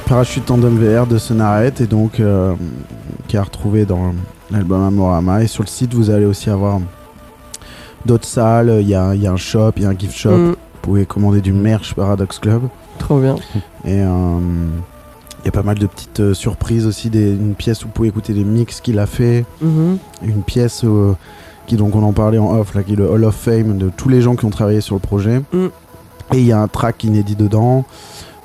Parachute 0.07 0.47
Tandem 0.47 0.79
VR 0.79 1.07
de 1.07 1.19
Sonaret 1.19 1.73
et 1.81 1.87
donc 1.87 2.21
euh, 2.21 2.55
qui 3.27 3.37
est 3.37 3.41
retrouvé 3.41 3.85
dans 3.85 4.15
l'album 4.51 4.83
Amorama. 4.83 5.43
Et 5.43 5.47
sur 5.47 5.63
le 5.63 5.69
site, 5.69 5.93
vous 5.95 6.11
allez 6.11 6.25
aussi 6.25 6.49
avoir 6.51 6.81
d'autres 8.07 8.27
salles. 8.27 8.79
Il 8.81 8.89
y 8.89 8.95
a, 8.95 9.15
y 9.15 9.27
a 9.27 9.33
un 9.33 9.37
shop, 9.37 9.73
il 9.77 9.83
y 9.83 9.87
a 9.87 9.91
un 9.91 9.97
gift 9.99 10.17
shop. 10.17 10.31
Mm, 10.37 10.49
Vous 10.51 10.57
pouvez 10.83 11.05
commander 11.07 11.41
du 11.41 11.53
merch 11.53 11.95
Paradox 11.95 12.39
Club. 12.39 12.63
trop 12.99 13.21
bien. 13.21 13.37
Et 13.85 14.01
euh, 14.03 14.39
il 15.41 15.45
y 15.45 15.49
a 15.49 15.53
pas 15.53 15.63
mal 15.63 15.79
de 15.79 15.87
petites 15.87 16.21
euh, 16.21 16.35
surprises 16.35 16.87
aussi. 16.87 17.11
Des, 17.11 17.31
une 17.33 17.55
pièce 17.55 17.85
où 17.85 17.89
vous 17.89 17.93
pouvez 17.93 18.09
écouter 18.09 18.33
des 18.33 18.45
mix 18.45 18.81
qu'il 18.81 18.99
a 18.99 19.07
fait. 19.07 19.45
Mhm. 19.61 19.99
Une 20.23 20.43
pièce 20.43 20.83
euh, 20.85 21.13
qui, 21.67 21.77
donc, 21.77 21.95
on 21.95 22.03
en 22.03 22.13
parlait 22.13 22.39
en 22.39 22.57
off, 22.57 22.75
là, 22.75 22.83
qui 22.83 22.95
est 22.95 22.97
le 22.97 23.11
Hall 23.11 23.25
of 23.25 23.35
Fame 23.35 23.77
de 23.77 23.91
tous 23.95 24.09
les 24.09 24.23
gens 24.23 24.37
qui 24.37 24.47
ont 24.47 24.51
travaillé 24.51 24.81
sur 24.81 24.95
le 24.95 25.01
projet. 25.01 25.41
Mm. 25.53 25.67
Et 26.35 26.39
il 26.41 26.45
y 26.47 26.53
a 26.53 26.61
un 26.61 26.69
track 26.69 27.05
inédit 27.05 27.37
dedans. 27.37 27.85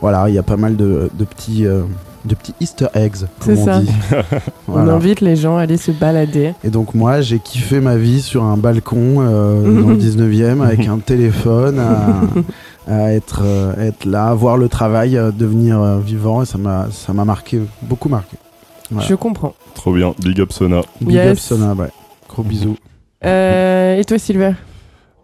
Voilà, 0.03 0.27
il 0.29 0.35
y 0.35 0.37
a 0.37 0.43
pas 0.43 0.57
mal 0.57 0.75
de, 0.75 1.09
de 1.17 1.23
petits. 1.25 1.65
euh, 1.65 1.81
de 2.25 2.35
petits 2.35 2.53
easter 2.61 2.87
eggs, 2.93 3.25
comme 3.39 3.55
C'est 3.55 3.61
on 3.61 3.65
ça. 3.65 3.79
dit. 3.81 3.89
On 4.69 4.77
invite 4.87 5.19
les 5.19 5.35
gens 5.35 5.57
à 5.57 5.63
aller 5.63 5.75
se 5.75 5.91
balader. 5.91 6.53
Et 6.63 6.69
donc 6.69 6.93
moi, 6.93 7.19
j'ai 7.19 7.37
kiffé 7.39 7.81
ma 7.81 7.97
vie 7.97 8.21
sur 8.21 8.43
un 8.45 8.55
balcon 8.55 9.15
euh, 9.19 9.61
dans 9.81 9.89
le 9.89 9.97
19e 9.97 10.61
avec 10.61 10.87
un 10.87 10.99
téléphone 10.99 11.79
à, 11.79 12.21
à 12.87 13.11
être, 13.11 13.41
euh, 13.43 13.73
être 13.89 14.05
là, 14.05 14.33
voir 14.35 14.55
le 14.55 14.69
travail 14.69 15.17
euh, 15.17 15.31
devenir 15.31 15.81
euh, 15.81 15.99
vivant 15.99 16.41
et 16.43 16.45
ça 16.45 16.57
m'a 16.57 16.87
ça 16.91 17.11
m'a 17.11 17.25
marqué, 17.25 17.59
beaucoup 17.81 18.07
marqué. 18.07 18.37
Voilà. 18.89 19.05
Je 19.07 19.15
comprends. 19.15 19.53
Trop 19.75 19.91
bien. 19.93 20.13
Big 20.21 20.39
up 20.39 20.53
Sona. 20.53 20.79
Big 21.01 21.15
Yes. 21.15 21.31
up 21.31 21.39
Sona, 21.39 21.73
ouais. 21.73 21.89
Gros 22.29 22.43
bisous. 22.43 22.77
Euh, 23.25 23.97
et 23.97 24.05
toi, 24.05 24.17
Sylvain 24.17 24.55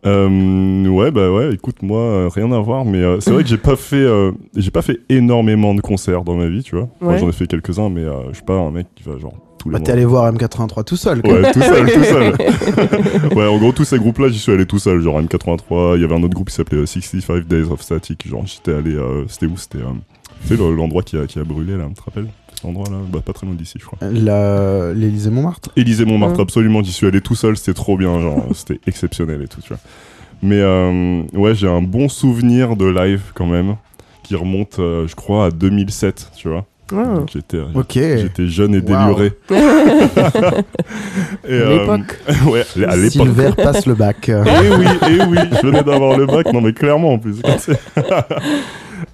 Euh, 0.06 0.88
ouais, 0.88 1.12
bah 1.12 1.32
ouais, 1.32 1.54
écoute, 1.54 1.82
moi, 1.82 2.00
euh, 2.00 2.30
rien 2.34 2.52
à 2.52 2.60
voir, 2.60 2.86
mais 2.86 3.00
euh, 3.00 3.20
c'est 3.20 3.32
vrai 3.32 3.44
que 3.44 3.50
j'ai 3.50 3.58
pas 3.58 3.76
fait, 3.76 3.98
euh, 3.98 4.32
j'ai 4.56 4.72
pas 4.72 4.82
fait 4.82 5.00
énormément 5.10 5.74
de 5.76 5.82
concerts 5.82 6.24
dans 6.24 6.36
ma 6.36 6.48
vie, 6.48 6.64
tu 6.64 6.76
vois. 6.76 6.88
Enfin, 7.02 7.12
Ouais. 7.14 7.18
J'en 7.20 7.30
ai 7.30 7.34
fait 7.34 7.48
quelques-uns, 7.48 7.90
mais 7.90 8.02
euh, 8.02 8.30
je 8.30 8.36
suis 8.36 8.44
pas 8.46 8.54
un 8.56 8.72
mec 8.72 8.88
qui 8.96 9.04
va 9.04 9.18
genre 9.18 9.34
tous 9.58 9.68
les 9.70 9.74
Bah, 9.74 9.80
mois. 9.80 9.86
t'es 9.86 9.92
allé 9.92 10.06
voir 10.06 10.32
M83 10.34 10.84
tout 10.86 10.96
seul. 10.96 11.22
quoi. 11.22 11.34
Ouais, 11.42 11.52
tout 11.52 11.62
seul, 11.62 11.92
tout 11.92 12.04
seul. 12.06 12.34
ouais, 13.36 13.46
en 13.48 13.58
gros, 13.58 13.74
tous 13.74 13.84
ces 13.84 13.98
groupes-là, 14.00 14.30
j'y 14.30 14.40
suis 14.40 14.54
allé 14.54 14.66
tout 14.66 14.80
seul. 14.80 15.02
Genre 15.02 15.22
M83, 15.22 15.96
il 15.98 16.02
y 16.02 16.06
avait 16.06 16.16
un 16.16 16.24
autre 16.24 16.34
groupe 16.34 16.50
qui 16.50 16.56
s'appelait 16.56 16.78
euh, 16.80 16.86
65 16.86 17.46
Days 17.46 17.64
of 17.70 17.82
Static. 17.82 18.26
Genre, 18.28 18.46
j'étais 18.46 18.74
allé. 18.74 18.96
euh, 18.96 19.26
C'était 19.28 19.48
où? 19.48 19.58
C'était. 19.58 19.80
euh, 19.80 19.92
tu 20.44 20.48
sais, 20.48 20.56
le- 20.56 20.74
l'endroit 20.74 21.04
qui 21.04 21.18
a, 21.18 21.26
qui 21.28 21.40
a 21.40 21.44
brûlé, 21.44 21.76
là, 21.76 21.84
tu 21.90 21.96
te 21.96 22.02
rappelles? 22.04 22.28
Cet 22.62 22.66
endroit-là 22.70 22.98
Bah, 23.10 23.20
pas 23.26 23.32
très 23.32 23.46
loin 23.48 23.56
d'ici, 23.56 23.78
je 23.80 23.86
crois. 23.86 23.98
La- 24.02 24.92
L'Élysée 24.94 25.30
Montmartre? 25.30 25.70
Élysée 25.78 26.04
Montmartre, 26.04 26.36
Ouais. 26.36 26.42
absolument. 26.42 26.84
J'y 26.84 26.92
suis 26.92 27.08
allé 27.08 27.22
tout 27.22 27.36
seul, 27.36 27.56
c'était 27.56 27.74
trop 27.74 27.96
bien. 27.96 28.20
Genre, 28.20 28.48
c'était 28.54 28.82
exceptionnel 28.86 29.42
et 29.44 29.48
tout, 29.48 29.62
tu 29.62 29.70
vois. 29.70 29.80
Mais 30.42 30.60
euh, 30.60 31.22
ouais, 31.36 31.56
j'ai 31.56 31.70
un 31.70 31.82
bon 31.82 32.10
souvenir 32.10 32.76
de 32.76 32.86
live 32.86 33.22
quand 33.34 33.46
même, 33.46 33.76
qui 34.24 34.36
remonte, 34.36 34.80
euh, 34.80 35.08
je 35.08 35.16
crois, 35.16 35.46
à 35.46 35.52
2007, 35.52 36.32
tu 36.36 36.50
vois. 36.50 36.66
Ah. 36.92 37.16
Donc, 37.16 37.30
J'étais. 37.32 37.60
Ok. 37.76 37.94
J'étais 37.94 38.48
jeune 38.48 38.74
et 38.76 38.80
Wow. 38.80 38.86
déluré. 38.86 39.32
Et, 41.48 41.52
euh, 41.52 41.80
L'époque. 41.80 42.20
ouais, 42.52 42.64
à 42.86 42.96
l'époque. 42.98 43.12
Silver 43.12 43.52
passe 43.56 43.86
le 43.86 43.94
bac. 43.96 44.28
Euh, 44.30 44.44
Eh 44.46 44.76
oui, 44.76 44.86
eh 45.10 45.24
oui, 45.30 45.38
je 45.62 45.66
venais 45.68 45.84
d'avoir 45.84 46.18
le 46.18 46.26
bac, 46.26 46.52
non 46.52 46.60
mais 46.62 46.74
clairement 46.74 47.14
en 47.14 47.20
plus. 47.20 47.36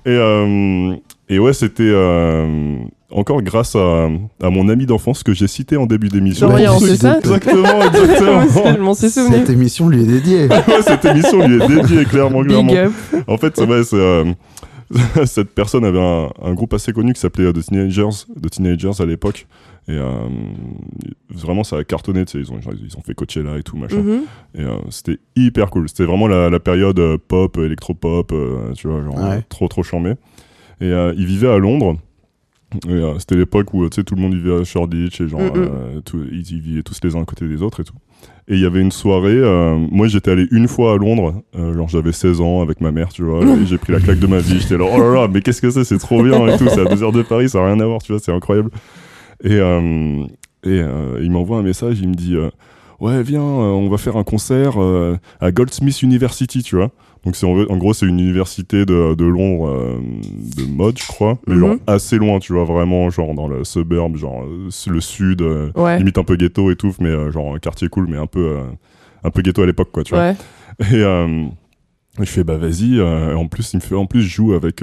et, 0.06 0.10
euh, 0.10 0.96
et 1.30 1.40
ouais, 1.40 1.54
c'était 1.54 1.84
euh, 1.84 2.78
encore 3.12 3.42
grâce 3.42 3.76
à, 3.76 4.08
à 4.42 4.50
mon 4.50 4.70
ami 4.70 4.86
d'enfance 4.86 5.24
que 5.24 5.34
j'ai 5.34 5.48
cité 5.48 5.78
en 5.78 5.86
début 5.86 6.10
d'émission. 6.10 6.50
Jean-Yann, 6.50 6.74
Ouais, 6.76 6.80
c'est 6.90 6.96
ça 6.98 7.18
Exactement, 7.20 7.82
exactement. 7.84 8.94
Cette 8.94 9.50
émission 9.50 9.90
lui 9.90 10.04
est 10.04 10.08
dédiée. 10.08 10.48
Ouais, 10.50 10.82
cette 10.82 11.06
émission 11.06 11.48
lui 11.48 11.62
est 11.64 11.68
dédiée, 11.68 12.06
clairement, 12.06 12.44
clairement. 12.44 12.68
Big 12.72 12.78
up. 12.78 12.92
En 13.28 13.38
fait, 13.38 13.58
ouais, 13.60 13.84
c'est, 13.84 13.96
euh, 13.96 14.26
cette 15.26 15.50
personne 15.56 15.84
avait 15.86 16.02
un, 16.02 16.30
un 16.44 16.54
groupe 16.54 16.74
assez 16.74 16.94
connu 16.94 17.14
qui 17.14 17.20
s'appelait 17.20 17.46
euh, 17.46 17.54
The 17.54 17.66
Teenagers, 17.66 18.26
The 18.42 18.50
Teenagers 18.50 18.92
à 19.02 19.06
l'époque. 19.06 19.48
Et 19.88 19.92
euh, 19.94 20.28
vraiment, 21.30 21.64
ça 21.64 21.78
a 21.78 21.84
cartonné. 21.84 22.26
tu 22.26 22.32
sais, 22.34 22.40
Ils 22.40 22.52
ont, 22.52 22.60
ils 22.84 22.98
ont 22.98 23.02
fait 23.02 23.14
Coachella 23.14 23.58
et 23.58 23.64
tout, 23.64 23.78
machin. 23.78 23.98
Mhm. 23.98 24.22
Et 24.56 24.62
euh, 24.62 24.78
c'était 24.90 25.20
hyper 25.36 25.70
cool. 25.70 25.88
C'était 25.90 26.06
vraiment 26.06 26.28
la, 26.28 26.50
la 26.50 26.60
période 26.60 27.00
euh, 27.00 27.18
pop, 27.28 27.58
électropop, 27.58 28.32
euh, 28.32 28.74
tu 28.74 28.88
vois, 28.88 29.04
genre 29.04 29.16
Ouais. 29.16 29.44
trop 29.50 29.68
trop 29.68 29.84
charmé. 29.84 30.14
Et 30.82 30.86
euh, 30.92 31.14
il 31.18 31.26
vivait 31.26 31.50
à 31.50 31.58
Londres. 31.58 31.98
Euh, 32.88 33.18
c'était 33.20 33.36
l'époque 33.36 33.74
où 33.74 33.84
euh, 33.86 33.90
tout 33.90 34.16
le 34.16 34.22
monde 34.22 34.34
vivait 34.34 34.60
à 34.60 34.64
Shoreditch 34.66 35.22
et 35.22 35.28
genre 35.30 35.40
euh, 35.56 36.02
tout- 36.02 36.26
ils, 36.30 36.42
vivaient 36.60 36.84
tous 36.84 37.00
les 37.04 37.16
uns 37.16 37.22
à 37.22 37.26
côté 37.26 37.48
des 37.48 37.62
autres 37.62 37.80
et 37.82 37.84
tout. 37.86 37.94
et 38.50 38.56
il 38.56 38.60
y 38.60 38.66
avait 38.66 38.82
une 38.82 38.92
soirée. 38.92 39.38
euh, 39.38 39.78
moi, 39.92 40.08
j'étais 40.08 40.32
allé 40.32 40.46
une 40.52 40.68
fois 40.68 40.94
à 40.94 40.98
Londres. 40.98 41.42
genre, 41.54 41.88
j'avais 41.88 42.12
16 42.12 42.42
ans 42.42 42.62
avec 42.62 42.82
ma 42.82 42.92
mère, 42.92 43.10
tu 43.10 43.24
vois. 43.24 43.46
et 43.46 43.66
j'ai 43.66 43.78
pris 43.78 43.94
la 43.94 44.00
claque 44.02 44.20
de 44.20 44.28
ma 44.28 44.40
vie. 44.40 44.60
J'étais 44.60 44.78
là, 44.78 44.86
oh 44.92 45.00
là 45.00 45.14
là, 45.22 45.28
mais 45.32 45.42
qu'est-ce 45.42 45.62
que 45.62 45.70
c'est? 45.70 45.86
C'est 45.86 46.00
trop 46.00 46.22
bien 46.22 46.46
et 46.48 46.58
tout. 46.58 46.66
C'est 46.68 46.82
à 46.82 46.86
deux 46.86 47.02
heures 47.04 47.12
de 47.14 47.22
Paris, 47.22 47.48
ça 47.50 47.60
n'a 47.60 47.68
rien 47.68 47.80
à 47.80 47.86
voir, 47.86 48.02
tu 48.02 48.12
vois. 48.12 48.20
C'est 48.20 48.34
incroyable. 48.34 48.72
Et, 49.44 49.56
et 49.56 50.82
il 51.22 51.32
m'envoie 51.32 51.60
un 51.60 51.64
message. 51.64 52.00
Il 52.02 52.10
me 52.10 52.16
dit, 52.16 52.36
ouais, 53.00 53.24
viens, 53.24 53.42
on 53.42 53.88
va 53.90 53.98
faire 53.98 54.18
un 54.18 54.24
concert 54.24 54.74
à 55.40 55.52
Goldsmith 55.52 56.02
University, 56.02 56.62
tu 56.62 56.76
vois. 56.76 56.92
Donc, 57.26 57.36
c'est, 57.36 57.46
en, 57.48 57.78
gros, 57.78 57.94
c'est 57.94 58.06
une 58.06 58.20
université 58.20 58.86
de, 58.86 59.16
de 59.16 59.26
Londres 59.26 59.68
euh, 59.70 59.98
de 60.58 60.64
mode, 60.64 60.98
je 61.00 61.08
crois. 61.08 61.40
Mais 61.48 61.56
genre 61.58 61.70
Mhm. 61.72 61.80
assez 61.88 62.18
loin, 62.18 62.38
tu 62.40 62.54
vois. 62.54 62.66
Vraiment, 62.66 63.10
genre 63.10 63.34
dans 63.34 63.48
le 63.48 63.64
suburb, 63.64 64.16
genre 64.16 64.44
euh, 64.44 64.70
le 64.88 65.02
sud. 65.02 65.42
euh, 65.42 65.72
Ouais. 65.76 65.98
limite 65.98 66.18
un 66.20 66.24
peu 66.24 66.36
ghetto 66.36 66.70
et 66.72 66.76
tout, 66.76 66.94
mais 67.00 67.10
euh, 67.10 67.32
genre 67.32 67.56
un 67.56 67.60
quartier 67.60 67.88
cool, 67.90 68.08
mais 68.08 68.18
un 68.18 68.28
peu, 68.28 68.58
un 69.24 69.30
peu 69.32 69.42
ghetto 69.42 69.64
à 69.64 69.66
l'époque, 69.66 69.90
quoi, 69.92 70.04
tu 70.04 70.14
vois. 70.14 70.30
Et 70.92 72.26
je 72.26 72.32
fais, 72.32 72.44
bah 72.44 72.58
vas-y, 72.58 73.02
en 73.02 73.48
plus, 73.48 73.74
il 73.74 73.78
me 73.78 73.82
fait, 73.82 73.96
en 73.96 74.06
plus, 74.06 74.22
je 74.22 74.30
joue 74.30 74.54
avec, 74.54 74.82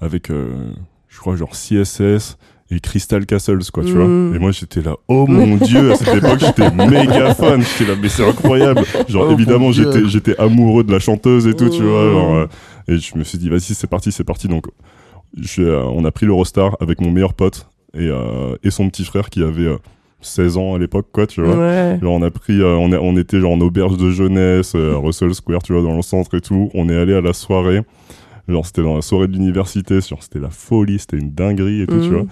avec 0.00 0.28
je 0.28 1.18
crois, 1.18 1.36
genre 1.36 1.52
CSS 1.54 2.36
et 2.70 2.80
Crystal 2.80 3.24
Castles, 3.26 3.58
quoi, 3.72 3.84
tu 3.84 3.92
Mm. 3.92 3.94
vois. 4.28 4.36
Et 4.36 4.38
moi, 4.40 4.50
j'étais 4.50 4.82
là, 4.82 4.96
oh 5.08 5.26
mon 5.26 5.56
dieu, 5.64 5.92
à 5.92 5.96
cette 5.96 6.14
époque, 6.16 6.40
j'étais 6.40 6.70
méga 6.70 7.34
fan, 7.34 7.62
j'étais 7.62 7.90
là, 7.92 7.98
mais 8.00 8.08
c'est 8.08 8.26
incroyable. 8.28 8.82
Genre, 9.08 9.26
Oh 9.28 9.32
évidemment, 9.32 9.70
j'étais, 9.72 10.06
j'étais 10.08 10.36
amoureux 10.38 10.82
de 10.84 10.92
la 10.92 10.98
chanteuse 10.98 11.46
et 11.46 11.54
tout, 11.54 11.68
tu 11.68 11.82
vois. 11.82 12.04
Mm. 12.06 12.12
genre, 12.12 12.34
euh, 12.36 12.46
et 12.88 12.98
je 12.98 13.16
me 13.16 13.24
suis 13.24 13.38
dit, 13.38 13.48
vas-y, 13.48 13.60
c'est 13.74 13.86
parti, 13.86 14.10
c'est 14.12 14.24
parti. 14.24 14.48
Donc, 14.48 14.66
je- 15.40 15.62
euh, 15.62 15.82
on 15.84 16.04
a 16.04 16.10
pris 16.10 16.26
l'Eurostar 16.26 16.76
avec 16.80 17.00
mon 17.00 17.10
meilleur 17.10 17.34
pote 17.34 17.68
et, 17.94 18.08
euh, 18.08 18.56
et 18.62 18.70
son 18.70 18.88
petit 18.90 19.04
frère 19.04 19.30
qui 19.30 19.42
avait 19.42 19.66
euh, 19.66 19.76
16 20.20 20.56
ans 20.56 20.74
à 20.74 20.78
l'époque, 20.78 21.06
quoi, 21.12 21.26
tu 21.26 21.42
vois. 21.42 21.56
Ouais. 21.56 21.98
Genre 22.02 22.12
on 22.14 22.22
a 22.22 22.30
pris, 22.30 22.60
on, 22.64 22.90
est- 22.92 22.96
on 23.00 23.16
était 23.16 23.38
genre 23.38 23.52
en 23.52 23.60
auberge 23.60 23.96
de 23.96 24.10
jeunesse, 24.10 24.74
à 24.74 24.96
Russell 24.96 25.34
Square, 25.34 25.62
tu 25.62 25.72
vois, 25.72 25.82
dans 25.82 25.94
le 25.94 26.02
centre 26.02 26.34
et 26.36 26.40
tout. 26.40 26.70
On 26.74 26.88
est 26.88 26.96
allé 26.96 27.14
à 27.14 27.20
la 27.20 27.32
soirée. 27.32 27.82
Genre 28.48 28.64
c'était 28.64 28.82
dans 28.82 28.94
la 28.94 29.02
soirée 29.02 29.26
de 29.26 29.32
l'université, 29.32 30.00
genre 30.00 30.22
c'était 30.22 30.38
la 30.38 30.50
folie, 30.50 31.00
c'était 31.00 31.16
une 31.18 31.32
dinguerie 31.32 31.82
et 31.82 31.86
tout, 31.86 32.00
tu 32.00 32.08
Mhm. 32.08 32.14
vois. 32.14 32.26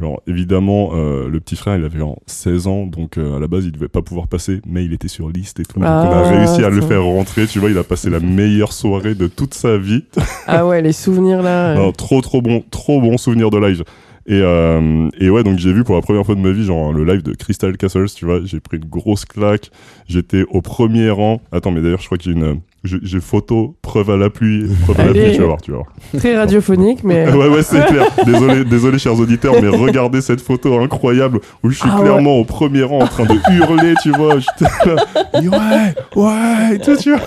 Genre 0.00 0.22
évidemment, 0.26 0.90
euh, 0.94 1.28
le 1.28 1.40
petit 1.40 1.56
frère, 1.56 1.76
il 1.76 1.84
avait 1.84 1.98
genre 1.98 2.18
16 2.26 2.66
ans, 2.66 2.86
donc 2.86 3.18
euh, 3.18 3.36
à 3.36 3.40
la 3.40 3.48
base, 3.48 3.66
il 3.66 3.72
devait 3.72 3.88
pas 3.88 4.00
pouvoir 4.02 4.28
passer, 4.28 4.60
mais 4.66 4.84
il 4.84 4.92
était 4.92 5.08
sur 5.08 5.28
liste 5.28 5.60
et 5.60 5.64
tout. 5.64 5.78
Donc 5.78 5.88
on 5.88 5.92
a 5.92 6.22
Ah, 6.24 6.30
réussi 6.30 6.64
à 6.64 6.70
le 6.70 6.80
faire 6.80 7.04
rentrer, 7.04 7.46
tu 7.46 7.58
vois, 7.58 7.70
il 7.70 7.76
a 7.78 7.84
passé 7.84 8.08
la 8.08 8.20
meilleure 8.20 8.72
soirée 8.72 9.14
de 9.14 9.26
toute 9.26 9.54
sa 9.54 9.76
vie. 9.76 10.04
Ah 10.46 10.66
ouais, 10.66 10.80
les 10.82 10.92
souvenirs 10.92 11.42
là. 11.42 11.74
Non, 11.74 11.92
trop 11.92 12.20
trop 12.22 12.40
bon, 12.42 12.64
trop 12.70 13.00
bon 13.00 13.16
souvenir 13.18 13.50
de 13.50 13.58
live. 13.58 13.84
Et, 14.26 14.40
euh, 14.42 15.08
et 15.18 15.28
ouais, 15.30 15.42
donc 15.42 15.58
j'ai 15.58 15.72
vu 15.72 15.82
pour 15.84 15.94
la 15.96 16.02
première 16.02 16.24
fois 16.24 16.34
de 16.34 16.40
ma 16.40 16.50
vie, 16.50 16.64
genre 16.64 16.92
le 16.92 17.04
live 17.04 17.22
de 17.22 17.32
Crystal 17.34 17.76
Castles, 17.76 18.08
tu 18.14 18.24
vois, 18.24 18.40
j'ai 18.44 18.60
pris 18.60 18.76
une 18.78 18.84
grosse 18.84 19.24
claque, 19.24 19.70
j'étais 20.08 20.44
au 20.50 20.60
premier 20.62 21.10
rang. 21.10 21.40
Attends, 21.52 21.70
mais 21.72 21.80
d'ailleurs, 21.82 22.00
je 22.00 22.06
crois 22.06 22.18
que 22.18 22.24
j'ai 22.24 22.32
une, 22.32 22.60
j'ai 22.82 23.20
photo, 23.20 23.76
preuve 23.82 24.10
à 24.10 24.16
l'appui, 24.16 24.64
preuve 24.84 25.00
à 25.00 25.04
l'appui, 25.06 25.32
tu 25.34 25.40
vas 25.40 25.46
voir, 25.46 25.60
tu 25.60 25.70
vas 25.70 25.76
voir. 25.78 25.88
Très 26.16 26.36
radiophonique, 26.36 27.04
mais. 27.04 27.30
ouais, 27.32 27.48
ouais, 27.48 27.62
c'est 27.62 27.84
clair. 27.86 28.06
Désolé, 28.24 28.64
désolé, 28.64 28.98
chers 28.98 29.18
auditeurs, 29.18 29.54
mais 29.60 29.68
regardez 29.68 30.22
cette 30.22 30.40
photo 30.40 30.78
incroyable 30.80 31.40
où 31.62 31.70
je 31.70 31.76
suis 31.76 31.88
Ah 31.92 31.98
ouais. 31.98 32.04
clairement 32.04 32.38
au 32.38 32.44
premier 32.44 32.82
rang 32.82 33.00
en 33.00 33.06
train 33.06 33.24
de 33.24 33.38
hurler, 33.52 33.94
tu 34.02 34.12
vois. 34.12 34.38
J'étais 34.38 34.70
là, 34.86 34.96
ouais, 35.34 36.22
ouais, 36.22 36.76
et 36.76 36.78
tout, 36.78 36.96
tu 36.96 37.10
vois. 37.12 37.20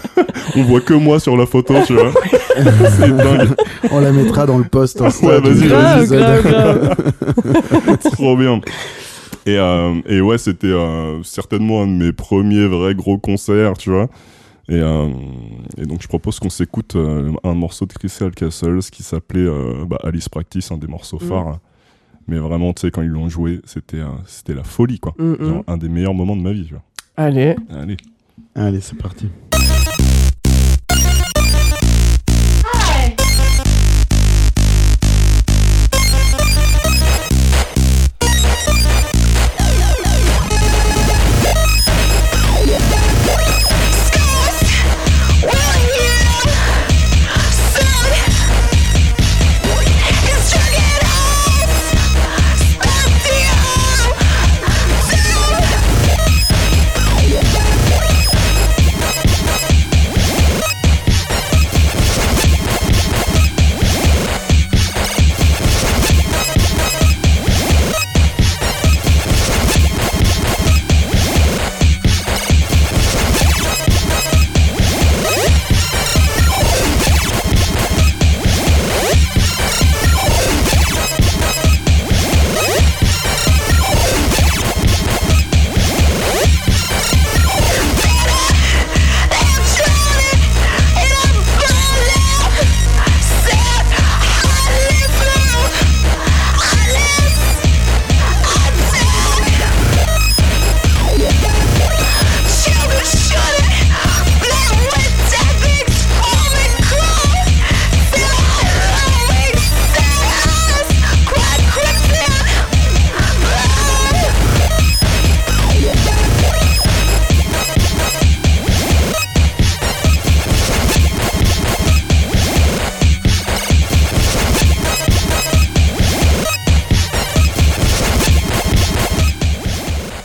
On 0.56 0.64
voit 0.64 0.82
que 0.82 0.96
moi 0.96 1.20
sur 1.20 1.38
la 1.38 1.46
photo, 1.46 1.76
tu 1.86 1.94
vois. 1.94 2.12
c'est 2.98 3.16
dingue. 3.16 3.50
On 3.92 4.00
la 4.00 4.12
mettra 4.12 4.46
dans 4.48 4.58
le 4.58 4.64
post 4.64 5.02
Insta 5.02 5.28
Ouais, 5.28 5.40
vas-y, 5.40 5.68
grave. 5.68 6.96
Trop 8.14 8.36
bien. 8.36 8.60
Et, 9.46 9.58
euh, 9.58 9.94
et 10.08 10.22
ouais, 10.22 10.38
c'était 10.38 10.68
euh, 10.68 11.22
certainement 11.24 11.84
un 11.84 11.88
de 11.88 11.92
mes 12.06 12.12
premiers 12.14 12.66
vrais 12.66 12.96
gros 12.96 13.18
concerts, 13.18 13.74
tu 13.78 13.90
vois. 13.92 14.08
Et, 14.70 14.80
euh, 14.80 15.10
et 15.78 15.86
donc, 15.86 16.02
je 16.02 16.08
propose 16.08 16.40
qu'on 16.40 16.50
s'écoute 16.50 16.96
euh, 16.96 17.32
un 17.44 17.54
morceau 17.54 17.86
de 17.86 17.94
Crystal 17.94 18.32
Castles 18.32 18.80
qui 18.92 19.04
s'appelait 19.04 19.42
euh, 19.42 19.86
bah, 19.86 19.98
Alice 20.04 20.30
Practice, 20.30 20.72
un 20.72 20.78
des 20.78 20.88
morceaux 20.88 21.18
Mm. 21.22 21.28
phares. 21.28 21.60
Mais 22.30 22.38
vraiment, 22.38 22.72
tu 22.72 22.82
sais, 22.82 22.92
quand 22.92 23.02
ils 23.02 23.10
l'ont 23.10 23.28
joué, 23.28 23.60
c'était 23.66 24.00
euh, 24.00 24.08
c'était 24.26 24.54
la 24.54 24.64
folie, 24.64 25.00
quoi. 25.00 25.14
Mm, 25.18 25.32
mm. 25.34 25.46
Genre, 25.46 25.64
un 25.68 25.76
des 25.78 25.90
meilleurs 25.90 26.14
moments 26.14 26.38
de 26.38 26.42
ma 26.42 26.54
vie, 26.54 26.66
tu 26.66 26.74
vois. 26.74 26.84
Allez. 27.18 27.56
Allez. 27.70 27.98
Allez, 28.56 28.80
c'est 28.80 28.98
parti. 28.98 29.28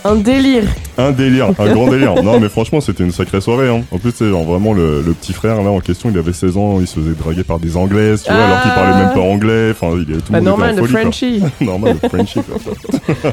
Un 0.09 0.16
délire. 0.16 0.64
Un 0.97 1.10
délire, 1.12 1.48
un 1.59 1.72
grand 1.72 1.89
délire. 1.89 2.22
Non, 2.22 2.40
mais 2.40 2.48
franchement, 2.48 2.80
c'était 2.80 3.05
une 3.05 3.12
sacrée 3.12 3.40
soirée. 3.40 3.68
Hein. 3.68 3.82
En 3.90 3.98
plus, 3.98 4.12
c'est 4.14 4.28
genre 4.28 4.44
vraiment 4.44 4.72
le, 4.72 5.02
le 5.02 5.12
petit 5.12 5.32
frère 5.32 5.62
là 5.62 5.70
en 5.70 5.80
question, 5.80 6.10
il 6.10 6.18
avait 6.18 6.32
16 6.32 6.56
ans, 6.56 6.80
il 6.80 6.86
se 6.86 6.98
faisait 7.01 7.12
draguer 7.12 7.44
par 7.44 7.59
des 7.59 7.76
Anglaises, 7.76 8.22
tu 8.24 8.32
vois, 8.32 8.43
alors 8.44 8.62
qu'il 8.62 8.70
parlait 8.72 8.97
même 9.05 9.12
pas 9.14 9.20
anglais. 9.20 9.70
Enfin, 9.72 9.97
il 9.97 10.14
est 10.14 10.20
tout 10.20 10.32
Bah, 10.32 10.39
le 10.39 10.44
monde 10.44 10.44
normal, 10.44 10.70
était 10.72 10.80
le 10.80 10.85
en 10.85 10.89
folie, 10.89 10.93
quoi. 10.93 11.01
Frenchie. 11.02 11.43
normal, 11.64 11.97
le 12.02 12.09
Frenchie. 12.09 12.40
quoi. 12.43 13.32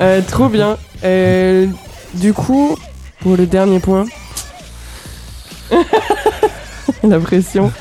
Euh, 0.00 0.20
trop 0.28 0.48
bien. 0.48 0.76
Euh, 1.02 1.66
du 2.14 2.32
coup, 2.32 2.78
pour 3.20 3.36
le 3.36 3.46
dernier 3.46 3.80
point. 3.80 4.04
La 7.02 7.18
pression. 7.18 7.72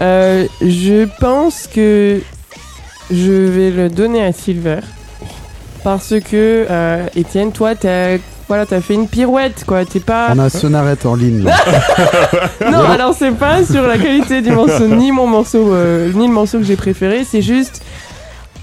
Euh, 0.00 0.46
je 0.60 1.06
pense 1.20 1.68
que 1.68 2.20
je 3.10 3.30
vais 3.30 3.70
le 3.70 3.88
donner 3.88 4.22
à 4.24 4.32
Silver. 4.32 4.80
Parce 5.84 6.14
que, 6.18 6.66
euh, 6.70 7.06
Étienne, 7.14 7.52
toi, 7.52 7.74
t'as 7.74 8.16
voilà, 8.48 8.66
t'as 8.66 8.80
fait 8.80 8.94
une 8.94 9.06
pirouette, 9.08 9.64
quoi. 9.66 9.84
T'es 9.84 10.00
pas. 10.00 10.28
On 10.34 10.38
a 10.38 10.48
Sonarette 10.50 11.06
en 11.06 11.14
ligne. 11.14 11.44
là. 11.44 11.52
Non, 12.70 12.80
alors 12.90 13.14
c'est 13.14 13.30
pas 13.32 13.64
sur 13.64 13.82
la 13.86 13.96
qualité 13.98 14.40
du 14.42 14.50
morceau, 14.50 14.86
ni 14.88 15.12
mon 15.12 15.26
morceau, 15.26 15.72
euh, 15.74 16.10
ni 16.14 16.26
le 16.26 16.32
morceau 16.32 16.58
que 16.58 16.64
j'ai 16.64 16.76
préféré, 16.76 17.24
c'est 17.24 17.42
juste. 17.42 17.82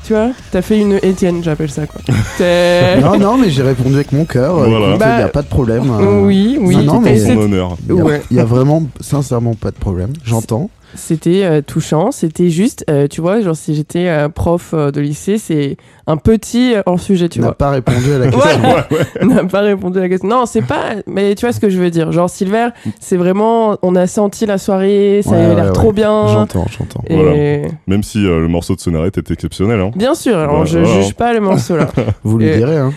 Tu 0.03 0.13
vois, 0.13 0.29
t'as 0.51 0.63
fait 0.63 0.79
une 0.79 0.99
Étienne, 1.03 1.43
j'appelle 1.43 1.69
ça, 1.69 1.85
quoi. 1.85 2.01
T'es- 2.37 2.99
non, 2.99 3.17
non, 3.19 3.37
mais 3.37 3.51
j'ai 3.51 3.61
répondu 3.61 3.93
avec 3.95 4.11
mon 4.11 4.25
cœur. 4.25 4.55
Voilà. 4.55 4.87
Il 4.87 4.91
n'y 4.93 4.97
Bah, 4.97 5.15
a 5.17 5.27
pas 5.27 5.43
de 5.43 5.47
problème. 5.47 5.83
euh, 5.91 6.21
Oui, 6.23 6.57
oui. 6.59 6.75
Non, 6.83 6.99
mais- 6.99 7.17
c'est- 7.19 7.33
Son 7.35 7.41
honneur. 7.41 7.77
Ouais. 7.87 8.21
il 8.31 8.37
y, 8.37 8.39
a 8.39 8.45
vraiment, 8.45 8.83
sincèrement, 8.99 9.53
pas 9.53 9.69
de 9.69 9.75
problème. 9.77 10.13
J'entends. 10.25 10.69
C'était 10.95 11.43
euh, 11.43 11.61
touchant. 11.61 12.11
C'était 12.11 12.49
juste, 12.49 12.83
euh, 12.89 13.07
tu 13.07 13.21
vois, 13.21 13.41
genre 13.41 13.55
si 13.55 13.75
j'étais 13.75 14.07
euh, 14.07 14.29
prof 14.29 14.71
euh, 14.73 14.91
de 14.91 14.99
lycée, 15.01 15.37
c'est 15.37 15.77
un 16.07 16.17
petit 16.17 16.73
hors 16.85 16.99
sujet, 16.99 17.29
tu 17.29 17.39
n'a 17.39 17.47
vois. 17.47 17.57
pas 17.57 17.69
répondu 17.69 18.11
à 18.13 18.17
la 18.17 18.27
question. 18.31 18.61
Ouais. 18.61 19.25
n'a 19.33 19.43
pas 19.45 19.61
répondu 19.61 19.97
à 19.99 20.01
la 20.01 20.09
question. 20.09 20.27
Non, 20.29 20.45
c'est 20.45 20.61
pas. 20.63 20.95
Mais 21.07 21.35
tu 21.35 21.45
vois 21.45 21.53
ce 21.53 21.59
que 21.59 21.69
je 21.69 21.79
veux 21.79 21.89
dire. 21.89 22.11
Genre 22.11 22.29
Silver, 22.29 22.69
c'est 22.99 23.17
vraiment. 23.17 23.77
On 23.81 23.95
a 23.95 24.07
senti 24.07 24.45
la 24.45 24.57
soirée, 24.57 25.21
ça 25.23 25.31
Ouais, 25.31 25.37
avait 25.37 25.55
l'air 25.55 25.65
ouais, 25.67 25.71
trop 25.71 25.87
ouais. 25.87 25.93
bien. 25.93 26.27
J'entends, 26.27 26.65
j'entends. 26.77 27.03
Et 27.07 27.15
Voilà. 27.15 27.67
Même 27.87 28.03
si 28.03 28.25
euh, 28.25 28.39
le 28.39 28.47
morceau 28.47 28.75
de 28.75 28.81
Sonorette 28.81 29.17
est 29.17 29.31
exceptionnel. 29.31 29.79
Hein. 29.79 29.91
bien 29.95 30.13
sûr, 30.15 30.37
alors 30.37 30.61
Ouais, 30.61 30.65
je 30.65 30.79
voilà. 30.79 31.01
juge 31.01 31.13
pas 31.13 31.33
le 31.33 31.39
morceau 31.39 31.77
là. 31.77 31.87
Vous 32.23 32.37
lui 32.37 32.47
Et- 32.47 32.57
direz, 32.57 32.77
hein. 32.77 32.91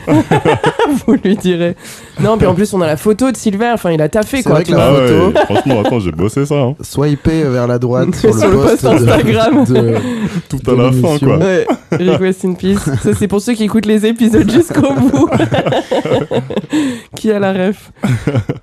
Vous 1.06 1.14
lui 1.22 1.36
direz. 1.36 1.76
Non, 2.20 2.36
puis 2.38 2.46
en 2.46 2.54
plus 2.54 2.72
on 2.74 2.80
a 2.80 2.86
la 2.86 2.96
photo 2.96 3.30
de 3.30 3.36
Silver. 3.36 3.70
Enfin, 3.74 3.90
il 3.92 4.02
a 4.02 4.08
taffé 4.08 4.42
quoi. 4.42 4.52
vrai 4.52 4.64
tu 4.64 4.72
que 4.72 4.76
vois. 4.76 4.84
la 4.84 4.90
Ah 4.90 5.06
photo. 5.06 5.26
ouais, 5.26 5.44
franchement, 5.44 5.80
attends, 5.80 6.00
j'ai 6.00 6.12
bossé 6.12 6.46
ça. 6.46 6.54
hein. 6.56 6.74
Swipez 6.80 7.42
vers 7.44 7.66
la 7.66 7.78
droite 7.84 8.14
Sur 8.14 8.34
sur, 8.38 8.48
le 8.50 8.56
post 8.58 8.84
Instagram. 8.84 9.64
de- 9.64 9.94
Tout 10.48 10.56
De 10.58 10.72
à 10.72 10.76
la 10.84 10.92
fin, 10.92 11.18
quoi. 11.24 11.36
Ouais, 11.38 11.66
request 11.92 12.44
in 12.44 12.54
peace. 12.54 12.78
Ça, 13.02 13.14
c'est 13.14 13.28
pour 13.28 13.40
ceux 13.40 13.52
qui 13.54 13.64
écoutent 13.64 13.86
les 13.86 14.04
épisodes 14.06 14.50
jusqu'au 14.50 14.92
bout. 14.94 15.28
qui 17.16 17.30
a 17.30 17.38
la 17.38 17.52
ref. 17.52 17.92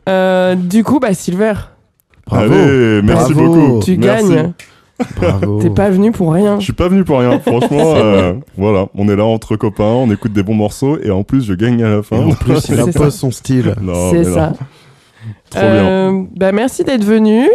Euh, 0.09 0.55
du 0.55 0.83
coup, 0.83 0.99
bah, 0.99 1.13
Silver, 1.13 1.53
Bravo. 2.27 2.53
Allez, 2.53 3.01
merci 3.03 3.33
Bravo. 3.33 3.53
beaucoup. 3.55 3.83
tu 3.83 3.97
Merci. 3.97 4.29
gagnes. 4.29 4.53
Bravo. 5.19 5.59
T'es 5.61 5.69
pas 5.71 5.89
venu 5.89 6.11
pour 6.11 6.31
rien. 6.33 6.59
Je 6.59 6.63
suis 6.65 6.73
pas 6.73 6.87
venu 6.87 7.03
pour 7.03 7.19
rien, 7.19 7.39
franchement. 7.39 7.93
euh, 7.95 8.33
voilà, 8.57 8.85
on 8.95 9.07
est 9.09 9.15
là 9.15 9.25
entre 9.25 9.55
copains, 9.55 9.83
on 9.83 10.11
écoute 10.11 10.31
des 10.31 10.43
bons 10.43 10.53
morceaux 10.53 10.99
et 11.03 11.09
en 11.09 11.23
plus 11.23 11.43
je 11.43 11.53
gagne 11.55 11.81
à 11.83 11.89
la 11.89 11.97
Et 11.97 12.03
fin. 12.03 12.17
en 12.17 12.29
plus, 12.31 12.69
il 12.69 12.79
impose 12.79 13.15
son 13.15 13.31
style. 13.31 13.73
Non, 13.81 14.11
c'est 14.11 14.23
ça. 14.25 14.53
Trop 15.49 15.59
bien. 15.61 15.69
Euh, 15.69 16.23
bah, 16.35 16.51
merci 16.51 16.83
d'être 16.83 17.03
venu. 17.03 17.47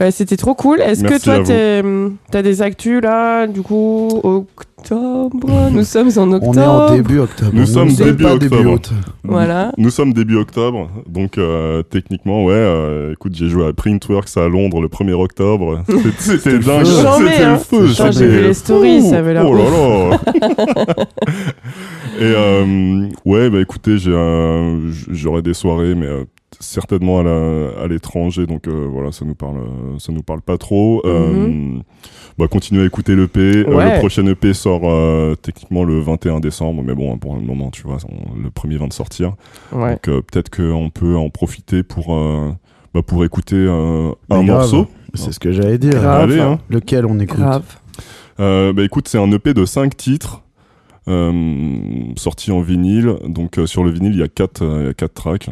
Euh, 0.00 0.10
C'était 0.10 0.36
trop 0.36 0.54
cool. 0.54 0.80
Est-ce 0.80 1.04
que 1.04 1.22
toi, 1.22 1.38
vous. 1.38 1.44
t'es- 1.46 1.82
t'as 2.30 2.42
des 2.42 2.62
actus 2.62 3.00
là 3.02 3.46
Du 3.46 3.62
coup, 3.62 4.08
octobre? 4.22 5.70
Nous 5.72 5.84
sommes 5.84 6.10
en 6.16 6.30
octobre. 6.32 6.52
On 6.58 6.60
est 6.60 6.66
en 6.66 6.94
début 6.94 7.18
octobre. 7.20 7.50
Nous 7.54 7.64
sommes 7.66 7.92
début 7.94 8.24
octobre. 8.26 8.72
août. 8.72 8.90
Voilà. 9.22 9.72
Nous 9.78 9.88
sommes 9.90 10.12
début 10.12 10.36
octobre, 10.36 10.90
donc 11.08 11.38
euh, 11.38 11.82
techniquement, 11.82 12.44
ouais, 12.44 12.52
euh, 12.54 13.12
écoute, 13.12 13.32
j'ai 13.34 13.48
joué 13.48 13.66
à 13.66 13.72
Printworks 13.72 14.36
à 14.36 14.46
Londres 14.48 14.82
le 14.82 14.88
1er 14.88 15.14
octobre. 15.14 15.82
C'était- 16.18 16.58
dingue, 16.58 16.84
c'était 16.84 17.42
hein. 17.44 17.52
le 17.52 17.58
feu. 17.58 17.86
J'ai 18.12 18.26
vu 18.26 18.40
les 18.42 18.48
fou. 18.48 18.60
stories, 18.60 19.02
ça 19.02 19.18
avait 19.20 19.32
l'air 19.32 19.48
Oh 19.48 19.54
là 19.54 19.64
là 19.64 20.18
Et 22.20 22.22
euh, 22.22 23.06
ouais, 23.24 23.48
bah 23.50 23.60
écoutez, 23.60 23.96
j'aurai 23.98 25.42
des 25.42 25.54
soirées, 25.54 25.94
mais 25.94 26.06
euh, 26.06 26.24
certainement 26.60 27.20
à 27.20 27.86
l'étranger, 27.88 28.46
donc 28.46 28.66
euh, 28.68 28.86
voilà, 28.90 29.12
ça 29.12 29.24
nous 29.24 29.34
parle, 29.34 29.58
euh, 29.58 29.98
ça 29.98 30.12
nous 30.12 30.22
parle 30.22 30.40
pas 30.42 30.58
trop. 30.58 31.02
Euh, 31.04 31.78
bah, 32.38 32.46
continuez 32.48 32.82
à 32.82 32.86
écouter 32.86 33.14
l'EP. 33.16 33.38
Euh, 33.40 33.64
Ouais. 33.74 33.94
le 33.94 33.98
prochain 33.98 34.26
EP 34.26 34.52
sort 34.54 34.82
euh, 34.84 35.34
techniquement 35.34 35.84
le 35.84 36.00
21 36.00 36.40
décembre, 36.40 36.82
mais 36.84 36.94
bon, 36.94 37.16
pour 37.18 37.34
le 37.36 37.42
moment, 37.42 37.70
tu 37.70 37.82
vois, 37.82 37.96
on- 38.08 38.40
le 38.42 38.50
premier 38.50 38.76
vient 38.76 38.88
de 38.88 38.92
sortir. 38.92 39.34
Ouais. 39.72 39.92
Donc 39.92 40.08
euh, 40.08 40.20
peut-être 40.22 40.50
qu'on 40.50 40.90
peut 40.90 41.16
en 41.16 41.30
profiter 41.30 41.82
pour, 41.82 42.14
euh, 42.14 42.50
bah, 42.94 43.02
pour 43.02 43.24
écouter 43.24 43.56
euh, 43.56 44.10
un 44.30 44.44
grave. 44.44 44.46
morceau. 44.46 44.86
C'est 45.14 45.32
ce 45.32 45.38
que 45.38 45.52
j'allais 45.52 45.78
dire. 45.78 45.92
Grave. 45.92 46.30
Allez, 46.30 46.40
hein. 46.40 46.58
Lequel 46.70 47.06
on 47.06 47.18
écoute? 47.20 47.38
Grave. 47.38 47.62
Euh, 48.40 48.72
bah 48.72 48.82
écoute, 48.82 49.06
c'est 49.06 49.18
un 49.18 49.30
EP 49.30 49.54
de 49.54 49.64
5 49.64 49.96
titres. 49.96 50.42
Euh, 51.08 51.32
sorti 52.16 52.50
en 52.52 52.60
vinyle, 52.60 53.14
donc 53.28 53.58
euh, 53.58 53.66
sur 53.66 53.84
le 53.84 53.90
vinyle 53.90 54.12
il 54.14 54.18
y 54.20 54.22
a 54.22 54.28
4 54.28 54.62
il 54.80 54.86
y 54.86 54.88
a 54.88 54.94
quatre 54.94 55.14
tracks 55.14 55.48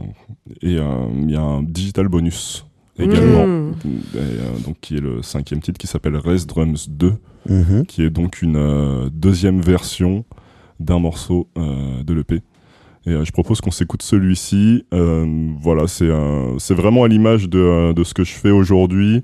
et 0.63 0.77
euh, 0.79 1.07
il 1.23 1.31
y 1.31 1.37
a 1.37 1.43
un 1.43 1.63
digital 1.63 2.09
bonus 2.09 2.67
également, 2.99 3.47
Mmh. 3.47 3.73
Et, 4.15 4.19
euh, 4.19 4.59
donc 4.67 4.77
qui 4.81 4.97
est 4.97 5.01
le 5.01 5.23
cinquième 5.23 5.61
titre 5.61 5.79
qui 5.79 5.87
s'appelle 5.87 6.17
Rest 6.17 6.49
Drums 6.49 6.89
2, 6.89 7.15
Mhm. 7.49 7.87
qui 7.87 8.03
est 8.03 8.11
donc 8.11 8.43
une 8.43 8.57
euh, 8.57 9.09
deuxième 9.13 9.61
version 9.61 10.25
d'un 10.79 10.99
morceau 11.01 11.49
euh, 11.59 12.03
de 12.05 12.13
l'EP. 12.15 12.43
Et 13.07 13.11
euh, 13.11 13.25
je 13.25 13.33
propose 13.33 13.61
qu'on 13.61 13.71
s'écoute 13.73 14.03
celui-ci. 14.03 14.85
Euh, 14.95 15.27
voilà, 15.61 15.87
c'est 15.89 16.09
c'est 16.59 16.75
vraiment 16.75 17.03
à 17.05 17.09
l'image 17.09 17.49
de, 17.49 17.59
euh, 17.59 17.93
de 17.93 18.05
ce 18.05 18.15
que 18.15 18.23
je 18.25 18.33
fais 18.33 18.51
aujourd'hui. 18.51 19.23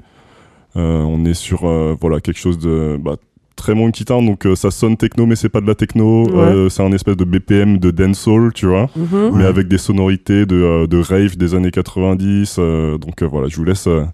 Euh, 0.76 1.02
on 1.02 1.24
est 1.24 1.34
sur 1.34 1.64
euh, 1.64 1.94
voilà 2.00 2.20
quelque 2.20 2.38
chose 2.40 2.58
de 2.58 2.98
bah, 3.00 3.16
très 3.58 3.74
monkey 3.74 4.04
town, 4.04 4.24
donc 4.24 4.46
euh, 4.46 4.54
ça 4.56 4.70
sonne 4.70 4.96
techno, 4.96 5.26
mais 5.26 5.36
c'est 5.36 5.48
pas 5.50 5.60
de 5.60 5.66
la 5.66 5.74
techno. 5.74 6.24
Ouais. 6.30 6.38
Euh, 6.38 6.68
c'est 6.70 6.82
un 6.82 6.92
espèce 6.92 7.16
de 7.16 7.24
BPM 7.24 7.76
de 7.78 7.90
dancehall, 7.90 8.52
tu 8.54 8.66
vois, 8.66 8.88
Mhm. 8.96 9.30
mais 9.34 9.42
Ouais. 9.42 9.44
avec 9.44 9.68
des 9.68 9.76
sonorités 9.78 10.46
de, 10.46 10.56
euh, 10.56 10.86
de 10.86 10.98
rave 10.98 11.36
des 11.36 11.54
années 11.54 11.70
90. 11.70 12.56
euh, 12.58 12.96
donc 12.96 13.22
euh, 13.22 13.26
voilà, 13.26 13.48
je 13.48 13.56
vous 13.56 13.64
laisse. 13.64 13.86
euh, 13.86 14.04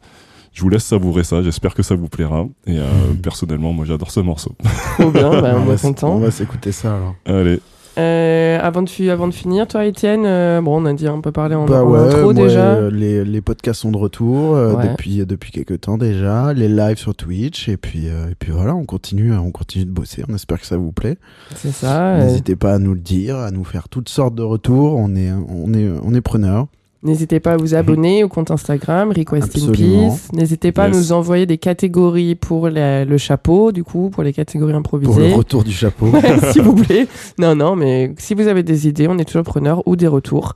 je 0.52 0.62
vous 0.62 0.68
laisse 0.68 0.84
savourer 0.84 1.24
ça, 1.24 1.42
j'espère 1.42 1.74
que 1.74 1.82
ça 1.82 1.96
vous 1.96 2.08
plaira. 2.08 2.46
Et 2.68 2.78
euh, 2.78 2.84
personnellement, 3.22 3.72
moi 3.72 3.84
j'adore 3.84 4.10
ce 4.12 4.20
morceau. 4.20 4.52
Trop 4.98 5.10
bien, 5.10 5.28
bah, 5.40 5.54
on 5.56 5.64
va 5.64 5.74
on 6.08 6.18
va 6.18 6.30
s'écouter 6.30 6.70
ça 6.72 6.94
alors. 6.96 7.14
Allez, 7.26 7.58
Euh, 7.96 8.58
avant, 8.60 8.82
de 8.82 9.08
avant 9.10 9.28
de 9.28 9.34
finir, 9.34 9.68
toi, 9.68 9.84
Étienne, 9.84 10.24
euh, 10.26 10.60
bon, 10.60 10.82
on 10.82 10.84
a 10.86 10.92
dit 10.94 11.06
un 11.06 11.20
peu 11.20 11.30
parlé 11.30 11.54
en, 11.54 11.64
Bah 11.66 11.84
en 11.84 11.90
ouais, 11.90 11.98
intro 12.00 12.22
moi, 12.24 12.34
déjà. 12.34 12.74
euh, 12.74 12.90
les, 12.90 13.24
les 13.24 13.40
podcasts 13.40 13.82
sont 13.82 13.92
de 13.92 13.96
retour 13.96 14.56
euh, 14.56 14.74
Ouais. 14.74 14.88
depuis, 14.88 15.24
depuis 15.24 15.52
quelques 15.52 15.82
temps 15.82 15.96
déjà, 15.98 16.52
les 16.52 16.68
lives 16.68 16.96
sur 16.98 17.14
Twitch, 17.14 17.68
et 17.68 17.76
puis, 17.76 18.08
euh, 18.08 18.30
et 18.30 18.34
puis 18.36 18.50
voilà, 18.52 18.74
on 18.74 18.84
continue, 18.84 19.32
on 19.34 19.50
continue 19.52 19.84
de 19.84 19.90
bosser, 19.92 20.24
on 20.28 20.34
espère 20.34 20.60
que 20.60 20.66
ça 20.66 20.76
vous 20.76 20.90
plaît. 20.92 21.18
C'est 21.54 21.72
ça. 21.72 22.18
N'hésitez 22.18 22.56
pas 22.56 22.74
à 22.74 22.78
nous 22.78 22.94
le 22.94 23.00
dire, 23.00 23.36
à 23.36 23.50
nous 23.52 23.64
faire 23.64 23.88
toutes 23.88 24.08
sortes 24.08 24.34
de 24.34 24.42
retours, 24.42 24.96
on 24.96 25.14
est, 25.14 25.30
on 25.32 25.72
est, 25.74 25.88
on 26.02 26.14
est 26.14 26.20
preneurs. 26.20 26.66
N'hésitez 27.04 27.38
pas 27.38 27.52
à 27.52 27.56
vous 27.58 27.74
abonner 27.74 28.24
au 28.24 28.28
compte 28.28 28.50
Instagram, 28.50 29.10
Request 29.14 29.56
in. 29.58 29.72
Peace. 29.72 30.28
N'hésitez 30.32 30.72
pas 30.72 30.88
Yes. 30.88 30.96
à 30.96 30.98
nous 30.98 31.12
envoyer 31.12 31.44
des 31.44 31.58
catégories 31.58 32.34
pour 32.34 32.70
la- 32.70 33.04
le 33.04 33.18
chapeau, 33.18 33.72
du 33.72 33.84
coup, 33.84 34.08
pour 34.10 34.22
les 34.22 34.32
catégories 34.32 34.72
Pour 34.72 34.78
improvisées. 34.78 35.28
le 35.28 35.34
retour 35.34 35.64
du 35.64 35.72
chapeau. 35.72 36.06
Ouais, 36.06 36.20
S'il 36.52 36.62
vous 36.62 36.74
plaît. 36.74 37.06
Non, 37.38 37.54
non, 37.54 37.76
mais 37.76 38.14
si 38.18 38.34
vous 38.34 38.48
avez 38.48 38.62
des 38.62 38.88
idées, 38.88 39.06
on 39.06 39.18
est 39.18 39.24
toujours 39.26 39.42
preneurs 39.44 39.86
ou 39.86 39.96
des 39.96 40.06
retours. 40.08 40.54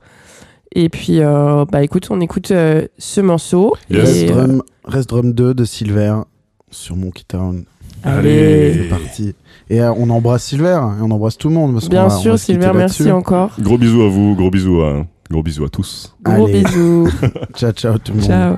Et 0.75 0.89
puis, 0.89 1.19
euh, 1.19 1.65
bah 1.71 1.83
écoute, 1.83 2.07
on 2.09 2.19
écoute 2.19 2.51
euh, 2.51 2.87
ce 2.97 3.21
morceau. 3.21 3.75
Yes. 3.89 3.99
Et, 3.99 4.01
Rest, 4.25 4.31
euh, 4.31 4.33
Drum, 4.47 4.63
Rest 4.85 5.09
Drum 5.09 5.33
2 5.33 5.53
de 5.53 5.65
Silver 5.65 6.15
sur 6.71 6.95
Monkey 6.95 7.23
Town. 7.27 7.63
allez. 8.03 8.73
C'est 8.73 8.89
parti. 8.89 9.35
Et 9.69 9.81
euh, 9.81 9.91
on 9.97 10.09
embrasse 10.09 10.45
Silver, 10.45 10.79
et 10.99 11.01
on 11.03 11.11
embrasse 11.11 11.37
tout 11.37 11.49
le 11.49 11.53
monde. 11.55 11.79
Bien 11.89 12.07
va- 12.07 12.15
on 12.15 12.19
sûr, 12.19 12.31
va 12.31 12.37
se 12.37 12.45
quitter 12.47 12.59
Silver, 12.61 12.75
merci 12.77 13.11
encore. 13.11 13.51
gros 13.59 13.77
bisous 13.77 14.01
à 14.01 14.09
vous, 14.09 14.35
gros 14.35 14.49
bisous 14.49 14.81
à, 14.81 15.05
Gros 15.29 15.43
bisous 15.43 15.65
à 15.65 15.69
tous. 15.69 16.15
Gros 16.23 16.47
bisous. 16.47 17.09
ciao, 17.55 17.71
ciao 17.71 17.97
tout 17.99 18.13
le 18.13 18.19
monde. 18.19 18.27
Ciao. 18.27 18.57